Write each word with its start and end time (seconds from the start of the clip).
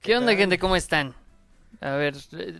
¿Qué 0.00 0.16
onda, 0.16 0.34
gente? 0.34 0.58
¿Cómo 0.58 0.76
están? 0.76 1.14
A 1.82 1.90
ver, 1.90 2.16
eh, 2.32 2.58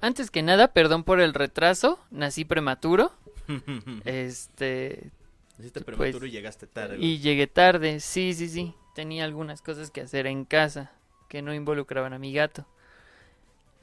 antes 0.00 0.32
que 0.32 0.42
nada, 0.42 0.72
perdón 0.72 1.04
por 1.04 1.20
el 1.20 1.32
retraso. 1.32 2.00
Nací 2.10 2.44
prematuro. 2.44 3.12
Este. 4.04 5.10
Naciste 5.58 5.80
pues, 5.82 5.96
prematuro 5.96 6.26
y 6.26 6.32
llegaste 6.32 6.66
tarde. 6.66 6.96
Y 6.98 7.20
llegué 7.20 7.46
tarde. 7.46 8.00
Sí, 8.00 8.34
sí, 8.34 8.48
sí. 8.48 8.74
Tenía 8.96 9.24
algunas 9.24 9.62
cosas 9.62 9.92
que 9.92 10.00
hacer 10.00 10.26
en 10.26 10.44
casa 10.44 10.90
que 11.28 11.40
no 11.40 11.54
involucraban 11.54 12.14
a 12.14 12.18
mi 12.18 12.32
gato. 12.32 12.66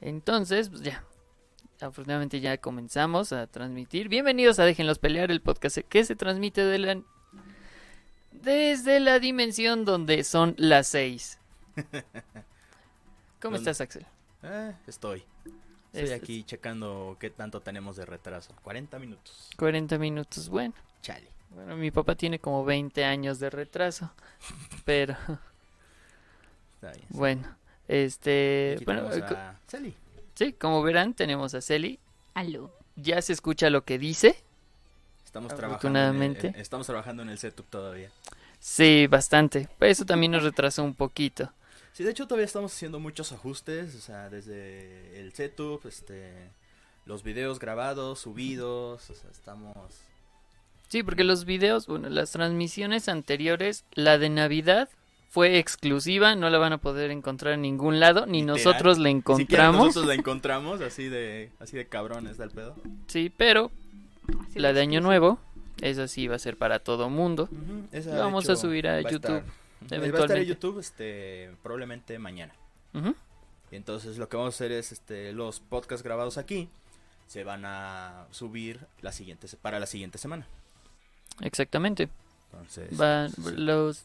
Entonces, 0.02 0.68
pues 0.68 0.82
ya. 0.82 1.02
Afortunadamente 1.80 2.40
ya 2.40 2.58
comenzamos 2.58 3.32
a 3.32 3.46
transmitir. 3.46 4.10
Bienvenidos 4.10 4.58
a 4.58 4.66
Déjenlos 4.66 4.98
Pelear, 4.98 5.30
el 5.30 5.40
podcast 5.40 5.78
que 5.78 6.04
se 6.04 6.16
transmite 6.16 6.62
de 6.62 6.78
la... 6.78 7.02
desde 8.30 9.00
la 9.00 9.18
dimensión 9.18 9.86
donde 9.86 10.22
son 10.22 10.54
las 10.58 10.88
seis. 10.88 11.38
¿Cómo 13.40 13.56
¿Dónde? 13.56 13.70
estás, 13.70 13.80
Axel? 13.80 14.06
Eh, 14.42 14.72
estoy. 14.86 15.24
Estoy 15.92 16.02
Este- 16.04 16.14
aquí 16.14 16.44
checando 16.44 17.16
qué 17.18 17.30
tanto 17.30 17.60
tenemos 17.60 17.96
de 17.96 18.04
retraso. 18.06 18.54
40 18.62 18.98
minutos. 18.98 19.50
40 19.56 19.98
minutos. 19.98 20.48
Bueno, 20.48 20.74
Chale. 21.02 21.26
bueno, 21.50 21.76
mi 21.76 21.90
papá 21.90 22.14
tiene 22.14 22.38
como 22.38 22.64
20 22.64 23.04
años 23.04 23.38
de 23.40 23.50
retraso. 23.50 24.10
Pero 24.84 25.16
Está 26.74 26.92
bien. 26.92 27.06
bueno, 27.10 27.56
este, 27.88 28.74
Aquí 28.76 28.84
bueno, 28.84 29.08
tenemos 29.08 29.28
co- 29.30 29.36
a 29.36 29.54
Celi. 29.66 29.94
sí, 30.34 30.52
como 30.52 30.82
verán, 30.82 31.14
tenemos 31.14 31.54
a 31.54 31.60
Celi. 31.60 31.98
Aló. 32.34 32.72
Ya 32.96 33.20
se 33.22 33.32
escucha 33.32 33.68
lo 33.70 33.84
que 33.84 33.98
dice. 33.98 34.36
Estamos 35.24 35.54
trabajando, 35.54 35.88
en 35.88 35.96
el, 35.96 36.06
Afortunadamente. 36.10 36.46
en- 36.48 36.54
estamos 36.56 36.86
trabajando 36.86 37.22
en 37.22 37.30
el 37.30 37.38
setup 37.38 37.66
todavía. 37.68 38.10
Sí, 38.58 39.06
bastante. 39.06 39.68
Eso 39.80 40.04
también 40.04 40.32
nos 40.32 40.42
retrasó 40.42 40.82
un 40.84 40.94
poquito. 40.94 41.50
Sí, 41.92 42.04
de 42.04 42.10
hecho 42.10 42.26
todavía 42.26 42.46
estamos 42.46 42.72
haciendo 42.72 43.00
muchos 43.00 43.32
ajustes, 43.32 43.94
o 43.94 44.00
sea, 44.00 44.30
desde 44.30 45.20
el 45.20 45.32
setup, 45.32 45.86
este, 45.86 46.50
los 47.04 47.22
videos 47.22 47.58
grabados, 47.58 48.20
subidos, 48.20 49.10
o 49.10 49.14
sea, 49.14 49.30
estamos... 49.30 49.74
Sí, 50.88 51.02
porque 51.02 51.24
los 51.24 51.44
videos, 51.44 51.86
bueno, 51.86 52.08
las 52.08 52.32
transmisiones 52.32 53.08
anteriores, 53.08 53.84
la 53.92 54.18
de 54.18 54.28
Navidad 54.28 54.88
fue 55.28 55.58
exclusiva, 55.58 56.34
no 56.34 56.50
la 56.50 56.58
van 56.58 56.72
a 56.72 56.78
poder 56.78 57.12
encontrar 57.12 57.54
en 57.54 57.62
ningún 57.62 58.00
lado, 58.00 58.26
ni 58.26 58.40
Literal. 58.40 58.56
nosotros 58.56 58.98
la 58.98 59.10
encontramos. 59.10 59.86
nosotros 59.86 60.06
la 60.06 60.14
encontramos, 60.14 60.80
así 60.80 61.08
de, 61.08 61.50
así 61.60 61.76
de 61.76 61.86
cabrones 61.86 62.36
da 62.38 62.44
el 62.44 62.50
pedo. 62.50 62.74
Sí, 63.06 63.32
pero 63.36 63.70
Así 64.48 64.58
la 64.58 64.72
de 64.72 64.80
Año. 64.80 65.00
Nuevo, 65.00 65.38
esa 65.80 66.08
sí 66.08 66.26
va 66.26 66.36
a 66.36 66.38
ser 66.40 66.56
para 66.56 66.80
todo 66.80 67.08
mundo. 67.08 67.48
Esa, 67.92 68.10
La 68.10 68.22
vamos 68.22 68.48
a 68.48 68.56
subir 68.56 68.88
a 68.88 69.00
YouTube, 69.00 69.42
estar- 69.86 69.98
Va 70.00 70.04
a 70.04 70.06
estar 70.06 70.08
en 70.08 70.08
eventualmente. 70.16 70.46
YouTube, 70.46 70.78
este, 70.80 71.50
probablemente 71.62 72.18
mañana. 72.18 72.52
Y 73.72 73.76
entonces 73.76 74.18
lo 74.18 74.28
que 74.28 74.36
vamos 74.36 74.54
a 74.54 74.56
hacer 74.56 74.72
es, 74.72 74.92
este, 74.92 75.32
los 75.32 75.60
podcasts 75.60 76.02
grabados 76.02 76.38
aquí 76.38 76.68
se 77.28 77.44
van 77.44 77.64
a 77.64 78.26
subir 78.32 78.80
la 79.00 79.12
siguiente, 79.12 79.46
para 79.62 79.78
la 79.78 79.86
siguiente 79.86 80.18
semana. 80.18 80.46
Exactamente. 81.40 82.08
Entonces, 82.52 83.00
Va- 83.00 83.28
sí. 83.28 83.40
los 83.56 84.04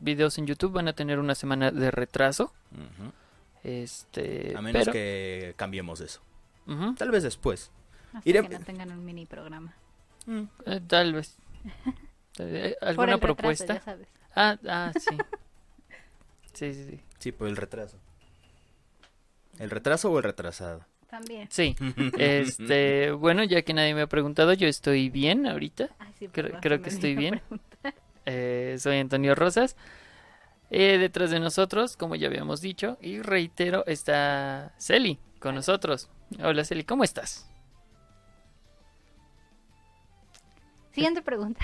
videos 0.00 0.36
en 0.36 0.46
YouTube 0.46 0.72
van 0.72 0.88
a 0.88 0.92
tener 0.92 1.18
una 1.18 1.34
semana 1.34 1.70
de 1.70 1.90
retraso. 1.90 2.52
Este, 3.64 4.54
a 4.56 4.60
menos 4.60 4.80
pero- 4.82 4.92
que 4.92 5.54
cambiemos 5.56 6.00
eso. 6.00 6.20
Tal 6.98 7.10
vez 7.10 7.22
después. 7.22 7.70
Hasta 8.12 8.28
Iré- 8.28 8.42
que 8.48 8.58
no 8.58 8.64
tengan 8.64 8.90
un 8.92 9.04
mini 9.04 9.26
programa. 9.26 9.74
eh, 10.66 10.80
tal 10.86 11.14
vez. 11.14 11.36
Eh, 12.38 12.76
Por 12.78 12.88
¿Alguna 12.90 13.12
el 13.14 13.20
retraso, 13.20 13.34
propuesta? 13.34 13.74
ya 13.76 13.80
sabes. 13.80 14.08
Ah, 14.36 14.56
ah, 14.68 14.92
sí. 14.98 15.16
sí, 16.52 16.74
sí, 16.74 16.84
sí. 16.90 17.00
Sí, 17.18 17.32
por 17.32 17.48
el 17.48 17.56
retraso. 17.56 17.96
¿El 19.58 19.70
retraso 19.70 20.10
o 20.12 20.18
el 20.18 20.24
retrasado? 20.24 20.84
También. 21.08 21.48
Sí, 21.50 21.74
este, 22.18 23.12
bueno, 23.12 23.42
ya 23.44 23.62
que 23.62 23.72
nadie 23.72 23.94
me 23.94 24.02
ha 24.02 24.06
preguntado, 24.06 24.52
yo 24.52 24.68
estoy 24.68 25.08
bien 25.08 25.46
ahorita. 25.46 25.88
Ay, 25.98 26.12
sí, 26.18 26.28
Creo- 26.28 26.60
creo 26.60 26.82
que 26.82 26.90
estoy 26.90 27.14
bien. 27.16 27.40
Eh, 28.28 28.76
soy 28.80 28.98
Antonio 28.98 29.36
Rosas. 29.36 29.76
Eh, 30.70 30.98
detrás 30.98 31.30
de 31.30 31.38
nosotros, 31.38 31.96
como 31.96 32.16
ya 32.16 32.26
habíamos 32.26 32.60
dicho, 32.60 32.98
y 33.00 33.22
reitero, 33.22 33.86
está 33.86 34.74
Celi 34.78 35.20
con 35.38 35.54
nosotros. 35.54 36.08
Hola 36.42 36.64
Celi, 36.64 36.82
¿cómo 36.82 37.04
estás? 37.04 37.48
Siguiente 40.92 41.22
pregunta. 41.22 41.60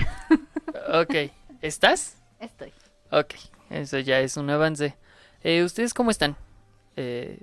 Ok, 0.94 1.32
¿estás? 1.62 2.21
Estoy. 2.42 2.72
Ok, 3.10 3.34
eso 3.70 3.98
ya 3.98 4.20
es 4.20 4.36
un 4.36 4.50
avance. 4.50 4.96
Eh, 5.42 5.62
¿Ustedes 5.62 5.94
cómo 5.94 6.10
están? 6.10 6.36
Eh, 6.96 7.40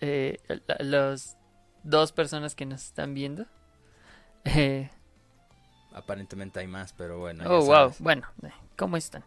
eh, 0.00 0.38
la- 0.66 0.76
los 0.80 1.36
dos 1.82 2.12
personas 2.12 2.54
que 2.54 2.66
nos 2.66 2.82
están 2.84 3.14
viendo. 3.14 3.46
Eh, 4.44 4.90
Aparentemente 5.92 6.60
hay 6.60 6.66
más, 6.66 6.92
pero 6.92 7.18
bueno. 7.18 7.44
oh, 7.48 7.64
wow. 7.64 7.92
Bueno, 7.98 8.26
eh, 8.42 8.50
¿cómo 8.76 8.96
están? 8.96 9.24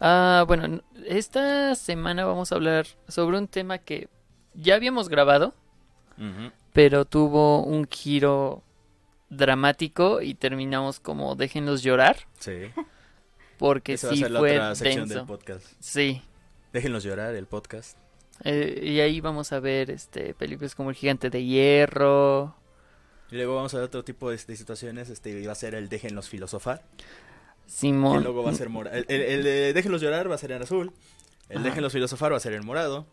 Ah, 0.00 0.44
bueno, 0.46 0.82
esta 1.06 1.74
semana 1.74 2.24
vamos 2.24 2.50
a 2.50 2.54
hablar 2.56 2.86
sobre 3.08 3.36
un 3.38 3.46
tema 3.48 3.78
que 3.78 4.08
ya 4.54 4.74
habíamos 4.76 5.08
grabado, 5.08 5.54
pero 6.72 7.04
tuvo 7.04 7.62
un 7.62 7.86
giro 7.88 8.62
dramático 9.28 10.22
y 10.22 10.34
terminamos 10.34 10.98
como 11.00 11.34
déjenlos 11.36 11.82
llorar, 11.82 12.16
Sí. 12.38 12.70
Porque 13.58 13.94
Esa 13.94 14.08
va 14.08 14.12
a 14.12 14.16
sí 14.16 14.22
ser 14.22 14.30
la 14.30 14.38
fue 14.40 14.52
otra 14.52 14.74
sección 14.74 15.08
del 15.08 15.24
podcast. 15.26 15.66
Sí. 15.80 16.22
Déjenlos 16.72 17.04
llorar, 17.04 17.34
el 17.34 17.46
podcast. 17.46 17.96
Eh, 18.42 18.80
y 18.82 19.00
ahí 19.00 19.20
vamos 19.20 19.52
a 19.52 19.60
ver 19.60 19.90
este 19.90 20.34
películas 20.34 20.74
como 20.74 20.90
El 20.90 20.96
Gigante 20.96 21.30
de 21.30 21.44
Hierro. 21.44 22.56
Y 23.30 23.36
luego 23.36 23.56
vamos 23.56 23.72
a 23.74 23.78
ver 23.78 23.86
otro 23.86 24.04
tipo 24.04 24.30
de, 24.30 24.36
de 24.36 24.56
situaciones. 24.56 25.08
Este 25.08 25.46
va 25.46 25.52
a 25.52 25.56
ser 25.56 25.74
el 25.74 25.88
déjenlos 25.88 26.28
filosofar. 26.28 26.82
Y 27.66 27.70
Simón. 27.70 28.22
luego 28.22 28.42
va 28.42 28.50
a 28.50 28.54
ser 28.54 28.68
morado. 28.68 28.96
El, 28.96 29.06
el- 29.08 29.46
el 29.46 29.74
déjenlos 29.74 30.02
llorar 30.02 30.30
va 30.30 30.34
a 30.34 30.38
ser 30.38 30.52
en 30.52 30.62
azul. 30.62 30.92
El 31.48 31.58
Ajá. 31.58 31.66
déjenlos 31.68 31.92
filosofar 31.92 32.32
va 32.32 32.36
a 32.36 32.40
ser 32.40 32.52
en 32.54 32.64
morado. 32.66 33.06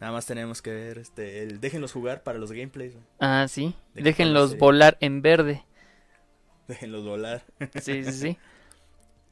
Nada 0.00 0.12
más 0.12 0.26
tenemos 0.26 0.60
que 0.62 0.72
ver 0.72 0.98
este 0.98 1.42
el 1.44 1.60
déjenlos 1.60 1.92
jugar 1.92 2.22
para 2.24 2.38
los 2.38 2.50
gameplays. 2.52 2.94
Ah, 3.20 3.46
sí. 3.48 3.74
¿De 3.94 4.00
qué 4.00 4.04
Déjenlos 4.04 4.58
volar 4.58 4.96
en 5.00 5.22
verde. 5.22 5.64
Déjenlos 6.68 7.04
volar. 7.04 7.44
Sí, 7.80 8.02
sí, 8.04 8.12
sí. 8.12 8.38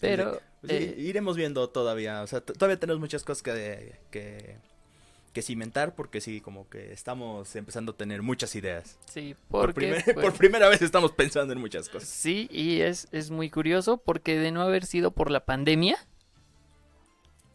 Pero 0.03 0.41
Pues 0.61 0.73
sí, 0.73 0.79
eh, 0.79 0.95
iremos 0.99 1.37
viendo 1.37 1.69
todavía. 1.71 2.23
O 2.23 2.27
sea, 2.27 2.41
todavía 2.43 2.79
tenemos 2.79 3.01
muchas 3.01 3.25
cosas 3.25 3.43
que, 3.43 3.99
que, 4.11 4.57
que 5.33 5.43
cimentar. 5.43 5.95
Porque 5.95 6.21
sí, 6.21 6.41
como 6.41 6.69
que 6.69 6.93
estamos 6.93 7.57
empezando 7.57 7.93
a 7.93 7.97
tener 7.97 8.21
muchas 8.23 8.55
ideas. 8.55 8.99
sí, 9.07 9.35
Por, 9.49 9.73
porque 9.75 9.81
primer- 9.89 10.05
pues, 10.15 10.17
por 10.27 10.33
primera 10.35 10.69
vez 10.69 10.83
estamos 10.83 11.13
pensando 11.13 11.53
en 11.55 11.59
muchas 11.61 11.89
cosas. 11.89 12.09
sí 12.09 12.49
y 12.51 12.81
es 12.81 13.09
es 13.13 13.31
muy 13.31 13.49
curioso 13.51 13.97
porque 13.97 14.39
de 14.39 14.51
no 14.53 14.63
haber 14.63 14.85
sido 14.87 15.11
por 15.13 15.31
la 15.31 15.45
pandemia 15.45 15.97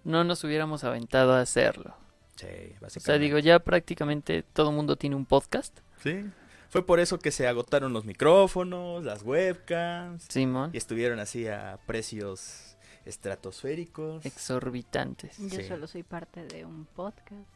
no 0.04 0.24
nos 0.24 0.44
hubiéramos 0.44 0.84
aventado 0.84 1.34
a 1.34 1.42
hacerlo. 1.42 1.96
Sí, 2.36 2.46
O 2.46 2.82
básicamente. 2.82 3.00
sea, 3.02 3.18
digo, 3.18 3.40
ya 3.40 3.60
prácticamente 3.60 4.44
todo 4.44 4.72
mundo 4.72 4.96
tiene 4.96 5.16
un 5.16 5.26
podcast. 5.26 5.78
Sí. 6.02 6.24
Fue 6.70 6.86
por 6.86 7.00
eso 7.00 7.18
que 7.20 7.32
se 7.32 7.48
agotaron 7.48 7.94
los 7.94 8.06
micrófonos, 8.06 9.04
las 9.04 9.24
webcams. 9.24 10.26
Simón, 10.30 10.72
Y 10.74 10.78
estuvieron 10.78 11.20
así 11.20 11.48
a 11.48 11.80
precios 11.86 12.76
estratosféricos. 13.06 14.26
exorbitantes. 14.26 15.38
Yo 15.38 15.60
Sí. 15.60 15.64
solo 15.68 15.88
soy 15.88 16.04
parte 16.04 16.46
de 16.46 16.66
un 16.66 16.86
podcast. 16.86 17.48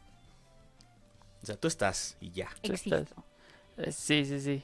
O 1.42 1.46
sea, 1.46 1.56
tú 1.56 1.68
estás 1.68 2.16
y 2.20 2.30
ya. 2.30 2.48
Tú 2.62 2.72
Existo. 2.72 2.96
estás. 2.96 3.24
Eh, 3.76 3.92
Sí, 3.92 4.24
sí, 4.24 4.40
sí. 4.40 4.62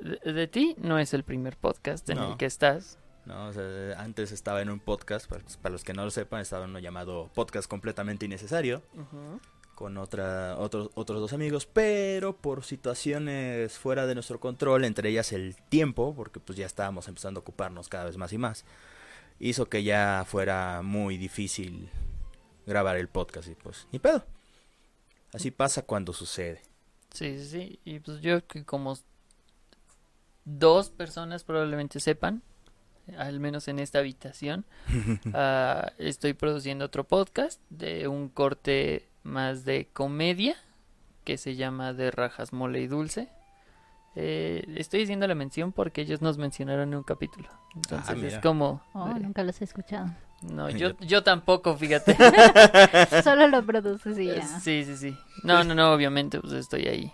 De, 0.00 0.32
de 0.32 0.46
ti 0.48 0.74
no 0.78 0.98
es 0.98 1.14
el 1.14 1.22
primer 1.24 1.56
podcast 1.56 2.08
en 2.10 2.16
No. 2.18 2.32
el 2.32 2.36
que 2.38 2.46
estás. 2.46 2.98
¿no? 3.24 3.48
O 3.48 3.52
sea, 3.52 4.00
antes 4.00 4.30
estaba 4.30 4.62
en 4.62 4.70
un 4.70 4.78
podcast, 4.78 5.28
para, 5.28 5.42
para 5.60 5.72
los 5.72 5.82
que 5.82 5.92
no 5.92 6.04
lo 6.04 6.10
sepan, 6.12 6.40
estaba 6.40 6.62
en 6.64 6.70
uno 6.70 6.78
llamado 6.78 7.28
Podcast 7.34 7.68
Completamente 7.68 8.24
Innecesario, 8.24 8.82
con 9.76 9.98
otra, 9.98 10.56
otros, 10.58 10.90
otros 10.94 11.20
dos 11.20 11.34
amigos, 11.34 11.66
pero 11.66 12.34
por 12.34 12.64
situaciones 12.64 13.78
fuera 13.78 14.06
de 14.06 14.14
nuestro 14.14 14.40
control, 14.40 14.84
entre 14.84 15.10
ellas 15.10 15.32
el 15.32 15.54
tiempo, 15.54 16.14
porque 16.16 16.40
pues 16.40 16.58
ya 16.58 16.64
estábamos 16.64 17.08
empezando 17.08 17.38
a 17.38 17.42
ocuparnos 17.42 17.88
cada 17.88 18.06
vez 18.06 18.16
más 18.16 18.32
y 18.32 18.38
más, 18.38 18.64
hizo 19.38 19.66
que 19.66 19.84
ya 19.84 20.24
fuera 20.26 20.80
muy 20.82 21.18
difícil 21.18 21.90
grabar 22.66 22.96
el 22.96 23.08
podcast 23.08 23.48
y 23.48 23.54
pues, 23.54 23.86
ni 23.92 23.98
pedo. 23.98 24.24
Así 25.34 25.50
pasa 25.50 25.82
cuando 25.82 26.14
sucede. 26.14 26.62
Sí, 27.12 27.38
sí, 27.38 27.44
sí. 27.44 27.80
Y 27.84 28.00
pues 28.00 28.22
yo 28.22 28.46
que 28.46 28.64
como 28.64 28.96
dos 30.46 30.88
personas 30.88 31.44
probablemente 31.44 32.00
sepan, 32.00 32.42
al 33.18 33.40
menos 33.40 33.68
en 33.68 33.78
esta 33.78 33.98
habitación, 33.98 34.64
ah, 35.34 35.92
estoy 35.98 36.32
produciendo 36.32 36.86
otro 36.86 37.04
podcast 37.04 37.60
de 37.68 38.08
un 38.08 38.30
corte 38.30 39.06
más 39.26 39.64
de 39.64 39.88
comedia 39.92 40.56
que 41.24 41.36
se 41.36 41.56
llama 41.56 41.92
De 41.92 42.10
Rajas 42.10 42.52
Mole 42.52 42.80
y 42.80 42.86
Dulce. 42.86 43.28
Eh, 44.14 44.64
estoy 44.76 45.02
haciendo 45.02 45.26
la 45.26 45.34
mención 45.34 45.72
porque 45.72 46.00
ellos 46.00 46.22
nos 46.22 46.38
mencionaron 46.38 46.88
en 46.88 46.94
un 46.98 47.02
capítulo. 47.02 47.48
Entonces 47.74 48.16
es 48.16 48.22
mira. 48.22 48.40
como... 48.40 48.80
Oh, 48.94 49.08
eh, 49.08 49.20
nunca 49.20 49.42
los 49.42 49.60
he 49.60 49.64
escuchado. 49.64 50.08
No, 50.42 50.70
yo, 50.70 50.96
yo 51.00 51.22
tampoco, 51.22 51.76
fíjate. 51.76 52.16
Solo 53.22 53.48
lo 53.48 53.64
produces 53.66 54.18
y 54.18 54.26
ya. 54.26 54.46
Sí, 54.46 54.84
sí, 54.84 54.96
sí. 54.96 55.16
No, 55.42 55.64
no, 55.64 55.74
no, 55.74 55.92
obviamente, 55.92 56.40
pues 56.40 56.54
estoy 56.54 56.86
ahí 56.86 57.12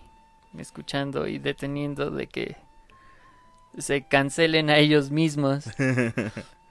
escuchando 0.58 1.26
y 1.26 1.38
deteniendo 1.38 2.10
de 2.10 2.26
que 2.26 2.56
se 3.78 4.06
cancelen 4.06 4.70
a 4.70 4.76
ellos 4.76 5.10
mismos. 5.10 5.64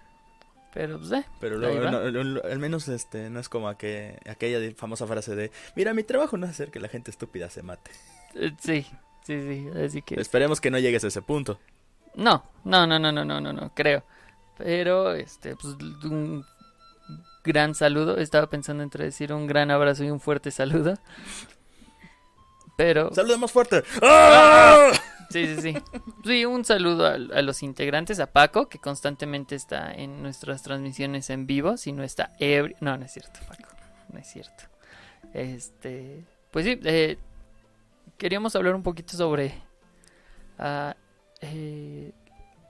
Pero, 0.73 0.97
pues, 0.99 1.11
eh, 1.11 1.25
Pero 1.41 1.57
luego, 1.57 1.83
va. 1.83 1.91
no, 1.91 2.11
no, 2.11 2.23
no, 2.23 2.41
al 2.43 2.59
menos 2.59 2.87
este 2.87 3.29
no 3.29 3.39
es 3.41 3.49
como 3.49 3.69
aqu- 3.69 4.17
aquella 4.29 4.59
de- 4.59 4.73
famosa 4.73 5.05
frase 5.05 5.35
de, 5.35 5.51
mira, 5.75 5.93
mi 5.93 6.03
trabajo 6.03 6.37
no 6.37 6.45
es 6.45 6.51
hacer 6.51 6.71
que 6.71 6.79
la 6.79 6.87
gente 6.87 7.11
estúpida 7.11 7.49
se 7.49 7.61
mate. 7.61 7.91
eh, 8.35 8.51
sí, 8.59 8.85
sí, 9.25 9.41
sí, 9.41 9.67
así 9.83 10.01
que... 10.01 10.15
Esperemos 10.19 10.61
que 10.61 10.71
no 10.71 10.79
llegues 10.79 11.03
a 11.03 11.07
ese 11.07 11.21
punto. 11.21 11.59
No, 12.15 12.43
no, 12.63 12.87
no, 12.87 12.99
no, 12.99 13.11
no, 13.11 13.25
no, 13.25 13.41
no, 13.41 13.51
no, 13.53 13.73
creo. 13.73 14.03
Pero, 14.57 15.13
este, 15.13 15.55
pues, 15.55 15.75
un 16.05 16.45
gran 17.43 17.73
saludo. 17.75 18.17
Estaba 18.17 18.47
pensando 18.49 18.83
entre 18.83 19.03
decir 19.05 19.33
un 19.33 19.47
gran 19.47 19.71
abrazo 19.71 20.03
y 20.05 20.09
un 20.11 20.19
fuerte 20.21 20.51
saludo. 20.51 20.97
Pero, 22.77 23.13
¡Saluda 23.13 23.37
más 23.37 23.51
fuerte! 23.51 23.83
¡Ah! 24.01 24.91
Sí, 25.31 25.55
sí, 25.55 25.61
sí. 25.61 25.77
Sí, 26.23 26.45
un 26.45 26.65
saludo 26.65 27.07
a, 27.07 27.13
a 27.13 27.41
los 27.41 27.63
integrantes, 27.63 28.19
a 28.19 28.27
Paco, 28.27 28.69
que 28.69 28.79
constantemente 28.79 29.55
está 29.55 29.93
en 29.93 30.21
nuestras 30.21 30.63
transmisiones 30.63 31.29
en 31.29 31.47
vivo. 31.47 31.77
Si 31.77 31.91
no 31.91 32.03
está 32.03 32.33
ebrio. 32.39 32.75
No, 32.79 32.97
no 32.97 33.05
es 33.05 33.11
cierto, 33.11 33.39
Paco. 33.47 33.69
No 34.11 34.19
es 34.19 34.27
cierto. 34.27 34.63
Este, 35.33 36.25
pues 36.51 36.65
sí, 36.65 36.79
eh, 36.83 37.17
queríamos 38.17 38.55
hablar 38.55 38.75
un 38.75 38.83
poquito 38.83 39.15
sobre 39.15 39.53
ah, 40.59 40.95
eh, 41.41 42.11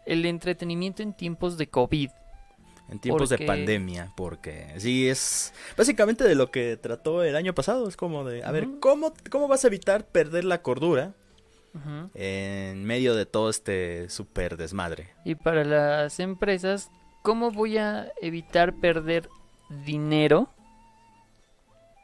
el 0.05 0.25
entretenimiento 0.25 1.03
en 1.03 1.13
tiempos 1.13 1.57
de 1.57 1.67
COVID. 1.67 2.09
En 2.89 2.99
tiempos 2.99 3.29
de 3.29 3.37
pandemia, 3.37 4.11
porque 4.17 4.67
sí 4.77 5.07
es 5.07 5.53
básicamente 5.77 6.25
de 6.25 6.35
lo 6.35 6.51
que 6.51 6.75
trató 6.75 7.23
el 7.23 7.37
año 7.37 7.55
pasado. 7.55 7.87
Es 7.87 7.95
como 7.95 8.25
de, 8.25 8.43
a 8.43 8.51
ver. 8.51 8.67
¿cómo, 8.81 9.13
¿cómo 9.29 9.47
vas 9.47 9.63
a 9.63 9.67
evitar 9.67 10.05
perder 10.05 10.43
la 10.43 10.61
cordura 10.61 11.13
En 12.13 12.83
medio 12.83 13.15
de 13.15 13.25
todo 13.25 13.49
este 13.49 14.09
súper 14.09 14.57
desmadre? 14.57 15.13
Y 15.23 15.35
para 15.35 15.63
las 15.63 16.19
empresas, 16.19 16.89
¿cómo 17.21 17.51
voy 17.51 17.77
a 17.77 18.11
evitar 18.21 18.73
perder 18.75 19.29
dinero 19.85 20.49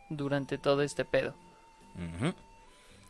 durante 0.09 0.57
todo 0.57 0.81
este 0.81 1.03
pedo? 1.05 1.35
Ujú. 1.95 2.33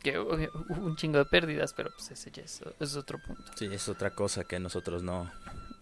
Que 0.02 0.18
hubo 0.18 0.36
un 0.84 0.96
chingo 0.96 1.18
de 1.18 1.24
pérdidas, 1.26 1.72
pero 1.74 1.90
pues 1.96 2.10
ese 2.10 2.30
ya 2.30 2.42
es, 2.42 2.62
es 2.80 2.96
otro 2.96 3.18
punto. 3.24 3.44
Sí, 3.56 3.68
es 3.70 3.88
otra 3.88 4.10
cosa 4.10 4.44
que 4.44 4.58
nosotros 4.58 5.02
no... 5.02 5.30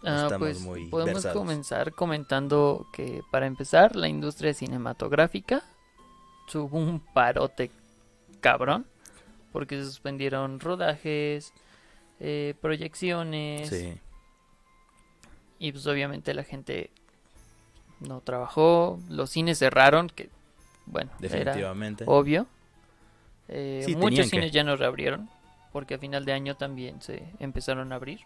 Ah, 0.03 0.25
estamos 0.25 0.39
pues 0.39 0.61
muy 0.61 0.87
podemos 0.89 1.15
versados. 1.15 1.39
comenzar 1.39 1.93
comentando 1.93 2.87
que 2.93 3.23
para 3.33 3.47
empezar 3.47 3.97
la 3.97 4.09
industria 4.09 4.53
cinematográfica 4.55 5.63
tuvo 6.53 6.79
un 6.79 7.01
parote 7.01 7.71
cabrón 8.41 8.87
porque 9.57 9.79
se 9.79 9.87
suspendieron 9.87 10.61
rodajes, 10.61 11.55
eh, 12.21 12.53
proyecciones 12.61 13.71
Sí. 13.71 13.99
y 15.59 15.73
pues 15.73 15.87
obviamente 15.87 16.35
la 16.35 16.45
gente 16.45 16.91
no 18.01 18.21
trabajó, 18.21 18.99
los 19.09 19.31
cines 19.31 19.59
cerraron, 19.59 20.09
que 20.11 20.29
bueno, 20.85 21.11
era 21.23 21.55
obvio. 22.05 22.47
Eh, 23.49 23.81
Sí, 23.87 23.97
muchos 23.97 24.27
que. 24.27 24.31
cines 24.31 24.53
ya 24.53 24.63
no 24.63 24.77
reabrieron 24.77 25.31
porque 25.73 25.95
a 25.95 25.99
final 25.99 26.27
de 26.27 26.35
año 26.35 26.55
también 26.59 27.01
se 27.01 27.27
empezaron 27.39 27.93
a 27.93 27.97
abrir. 27.97 28.21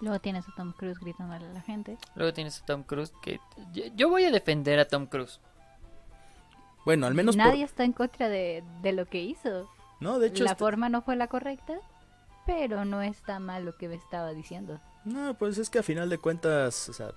Luego 0.00 0.18
tienes 0.18 0.48
a 0.48 0.54
Tom 0.56 0.72
Cruise 0.72 0.98
gritándole 0.98 1.44
a 1.46 1.52
la 1.52 1.60
gente. 1.60 1.98
Luego 2.14 2.32
tienes 2.32 2.62
a 2.62 2.64
Tom 2.64 2.84
Cruise 2.84 3.12
que 3.20 3.38
yo- 3.94 4.08
voy 4.08 4.24
a 4.24 4.30
defender 4.30 4.78
a 4.80 4.86
Tom 4.88 5.04
Cruise. 5.04 5.40
Bueno, 6.86 7.06
al 7.06 7.12
menos 7.14 7.36
por- 7.36 7.44
Nadie 7.44 7.64
está 7.64 7.84
en 7.84 7.92
contra 7.92 8.30
de, 8.30 8.64
de 8.80 8.92
lo 8.94 9.04
que 9.04 9.20
hizo. 9.20 9.68
No, 10.00 10.18
de 10.18 10.28
hecho... 10.28 10.44
la 10.44 10.52
este- 10.52 10.58
forma 10.58 10.88
no 10.88 11.02
fue 11.02 11.16
la 11.16 11.26
correcta, 11.28 11.74
pero 12.46 12.84
no 12.84 13.02
está 13.02 13.38
mal 13.38 13.64
lo 13.64 13.76
que 13.76 13.88
me 13.88 13.94
estaba 13.96 14.32
diciendo. 14.32 14.80
No, 15.04 15.34
pues 15.34 15.58
es 15.58 15.70
que 15.70 15.78
a 15.78 15.82
final 15.82 16.08
de 16.10 16.18
cuentas, 16.18 16.88
o 16.88 16.92
sea, 16.92 17.12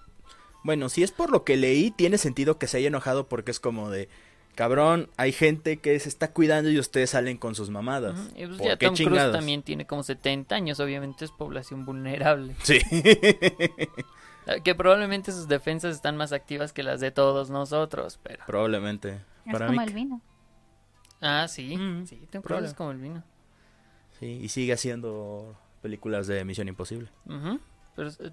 bueno, 0.63 0.89
si 0.89 1.03
es 1.03 1.11
por 1.11 1.29
lo 1.31 1.43
que 1.43 1.57
leí, 1.57 1.91
tiene 1.91 2.17
sentido 2.17 2.57
que 2.57 2.67
se 2.67 2.77
haya 2.77 2.87
enojado 2.87 3.27
porque 3.27 3.51
es 3.51 3.59
como 3.59 3.89
de, 3.89 4.07
cabrón, 4.55 5.09
hay 5.17 5.31
gente 5.33 5.77
que 5.77 5.99
se 5.99 6.07
está 6.09 6.31
cuidando 6.31 6.69
y 6.69 6.79
ustedes 6.79 7.09
salen 7.09 7.37
con 7.37 7.55
sus 7.55 7.69
mamadas. 7.69 8.13
Ujú, 8.19 8.29
Y 8.37 8.45
pues 8.47 8.57
¿Por 8.59 8.67
ya 8.67 8.77
qué 8.77 8.85
Tom 8.85 8.95
Cruise 8.95 9.09
chingados? 9.09 9.35
también 9.35 9.63
tiene 9.63 9.85
como 9.85 10.03
70 10.03 10.55
años, 10.55 10.79
obviamente 10.79 11.25
es 11.25 11.31
población 11.31 11.85
vulnerable. 11.85 12.55
Sí. 12.63 12.79
Eh, 14.45 14.61
Que 14.63 14.75
probablemente 14.75 15.31
sus 15.31 15.47
defensas 15.47 15.95
están 15.95 16.17
más 16.17 16.33
activas 16.33 16.73
que 16.73 16.83
las 16.83 16.99
de 16.99 17.11
todos 17.11 17.49
nosotros, 17.49 18.19
pero... 18.23 18.43
Probablemente. 18.45 19.21
Es 19.45 19.53
Para 19.53 19.67
como 19.67 19.79
mí. 19.79 19.87
el 19.87 19.93
vino. 19.93 20.21
Ah, 21.25 21.47
sí, 21.47 21.77
Mm, 21.77 22.05
sí, 22.05 22.17
Tom 22.31 22.41
Cruise 22.41 22.43
probable. 22.43 22.67
es 22.67 22.73
como 22.73 22.91
el 22.91 22.97
vino. 22.97 23.23
Sí, 24.19 24.25
y 24.43 24.49
sigue 24.49 24.73
haciendo 24.73 25.55
películas 25.81 26.27
de 26.27 26.43
Misión 26.45 26.67
Imposible. 26.67 27.09
Pero, 27.95 28.09
eh, 28.09 28.31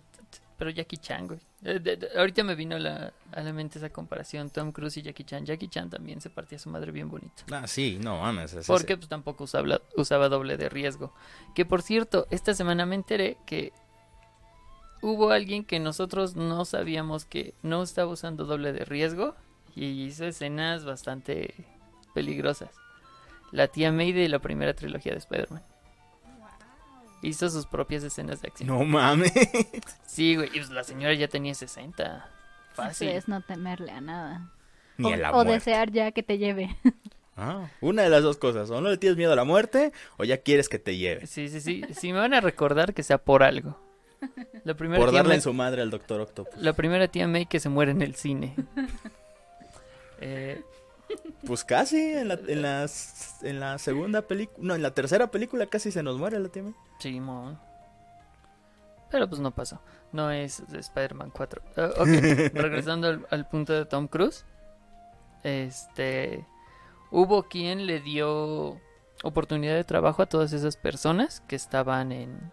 pero 0.58 0.70
Jackie 0.70 0.96
Chan, 0.98 1.26
güey. 1.26 1.40
Eh, 1.62 1.78
de- 1.78 1.96
de- 1.96 2.08
ahorita 2.18 2.42
me 2.44 2.54
vino 2.54 2.78
la- 2.78 3.12
a 3.32 3.40
la 3.42 3.52
mente 3.52 3.78
esa 3.78 3.90
comparación, 3.90 4.50
Tom 4.50 4.72
Cruise 4.72 4.96
y 4.98 5.02
Jackie 5.02 5.24
Chan. 5.24 5.44
Jackie 5.46 5.68
Chan 5.68 5.88
también 5.90 6.20
se 6.20 6.30
partía 6.30 6.56
a 6.56 6.58
su 6.58 6.68
madre 6.70 6.90
bien 6.92 7.08
bonito. 7.08 7.44
Ah, 7.52 7.66
sí, 7.66 7.98
no 8.02 8.20
mames. 8.20 8.54
es- 8.54 8.66
Porque 8.66 8.96
pues 8.96 9.08
tampoco 9.08 9.44
usaba, 9.44 9.80
usaba 9.96 10.28
doble 10.28 10.56
de 10.56 10.68
riesgo. 10.68 11.14
Que 11.54 11.64
por 11.64 11.82
cierto, 11.82 12.26
esta 12.30 12.54
semana 12.54 12.86
me 12.86 12.94
enteré 12.96 13.36
que 13.46 13.72
hubo 15.02 15.30
alguien 15.30 15.64
que 15.64 15.80
nosotros 15.80 16.36
no 16.36 16.64
sabíamos 16.64 17.24
que 17.24 17.54
no 17.62 17.82
estaba 17.82 18.10
usando 18.12 18.44
doble 18.44 18.72
de 18.72 18.84
riesgo 18.84 19.34
y 19.74 19.86
hizo 20.04 20.24
escenas 20.26 20.84
bastante 20.84 21.54
peligrosas. 22.10 22.70
La 23.52 23.68
tía 23.68 23.90
May 23.92 24.12
de 24.12 24.28
la 24.28 24.38
primera 24.38 24.74
trilogía 24.74 25.12
de 25.12 25.18
Spider-Man. 25.18 25.62
Hizo 27.22 27.50
sus 27.50 27.66
propias 27.66 28.02
escenas 28.02 28.40
de 28.40 28.48
acción. 28.48 28.68
No 28.68 28.84
mames. 28.84 29.32
Sí, 30.06 30.36
güey, 30.36 30.48
y 30.48 30.58
pues 30.58 30.70
la 30.70 30.82
señora 30.84 31.14
ya 31.14 31.28
tenía 31.28 31.54
60. 31.54 32.28
Fácil. 32.74 33.08
Eso 33.08 33.18
es 33.18 33.28
no 33.28 33.40
temerle 33.42 33.92
a 33.92 34.00
nada. 34.00 34.50
Ni 34.96 35.10
o, 35.12 35.14
a 35.14 35.16
la 35.16 35.32
o 35.36 35.44
desear 35.44 35.90
ya 35.92 36.10
que 36.12 36.22
te 36.22 36.36
lleve. 36.38 36.76
Ah, 37.36 37.68
una 37.80 38.02
de 38.02 38.10
las 38.10 38.22
dos 38.22 38.36
cosas. 38.38 38.70
O 38.70 38.80
no 38.80 38.88
le 38.90 38.96
tienes 38.98 39.16
miedo 39.16 39.32
a 39.32 39.36
la 39.36 39.44
muerte 39.44 39.92
o 40.18 40.24
ya 40.24 40.38
quieres 40.38 40.68
que 40.68 40.78
te 40.78 40.96
lleve. 40.96 41.26
Sí, 41.26 41.48
sí, 41.48 41.60
sí. 41.60 41.82
Si 41.94 42.12
me 42.12 42.18
van 42.18 42.34
a 42.34 42.40
recordar 42.40 42.92
que 42.92 43.02
sea 43.02 43.18
por 43.18 43.42
algo. 43.42 43.78
La 44.64 44.74
primera 44.74 45.00
Por 45.00 45.12
darle 45.12 45.28
May- 45.28 45.36
en 45.36 45.42
su 45.42 45.52
madre 45.54 45.80
al 45.82 45.90
Doctor 45.90 46.20
Octopus. 46.20 46.60
La 46.60 46.72
primera 46.74 47.08
tía 47.08 47.26
May 47.28 47.46
que 47.46 47.60
se 47.60 47.68
muere 47.70 47.92
en 47.92 48.02
el 48.02 48.14
cine. 48.14 48.54
Eh, 50.22 50.60
Pues 51.46 51.64
casi, 51.64 51.98
en 52.12 52.28
la, 52.28 52.34
en 52.46 52.62
las- 52.62 53.42
en 53.42 53.60
la 53.60 53.78
segunda 53.78 54.22
película, 54.22 54.58
no, 54.60 54.74
en 54.74 54.82
la 54.82 54.92
tercera 54.92 55.30
película 55.30 55.66
casi 55.66 55.90
se 55.90 56.02
nos 56.02 56.18
muere 56.18 56.38
la 56.38 56.48
tía 56.48 56.62
May. 56.62 56.74
sí, 56.98 57.18
mon. 57.20 57.58
Pero 59.10 59.28
pues 59.28 59.40
no 59.40 59.50
pasó. 59.50 59.80
No 60.12 60.30
es 60.30 60.60
Spider-Man 60.60 61.30
4. 61.30 61.62
Ah, 61.76 61.90
ok, 61.98 62.06
regresando 62.54 63.08
al, 63.08 63.26
al 63.30 63.48
punto 63.48 63.72
de 63.72 63.84
Tom 63.86 64.06
Cruise. 64.06 64.44
Este. 65.42 66.46
Hubo 67.10 67.44
quien 67.44 67.86
le 67.86 68.00
dio 68.00 68.78
oportunidad 69.24 69.74
de 69.74 69.84
trabajo 69.84 70.22
a 70.22 70.26
todas 70.26 70.52
esas 70.52 70.76
personas 70.76 71.40
que 71.48 71.56
estaban 71.56 72.12
en. 72.12 72.52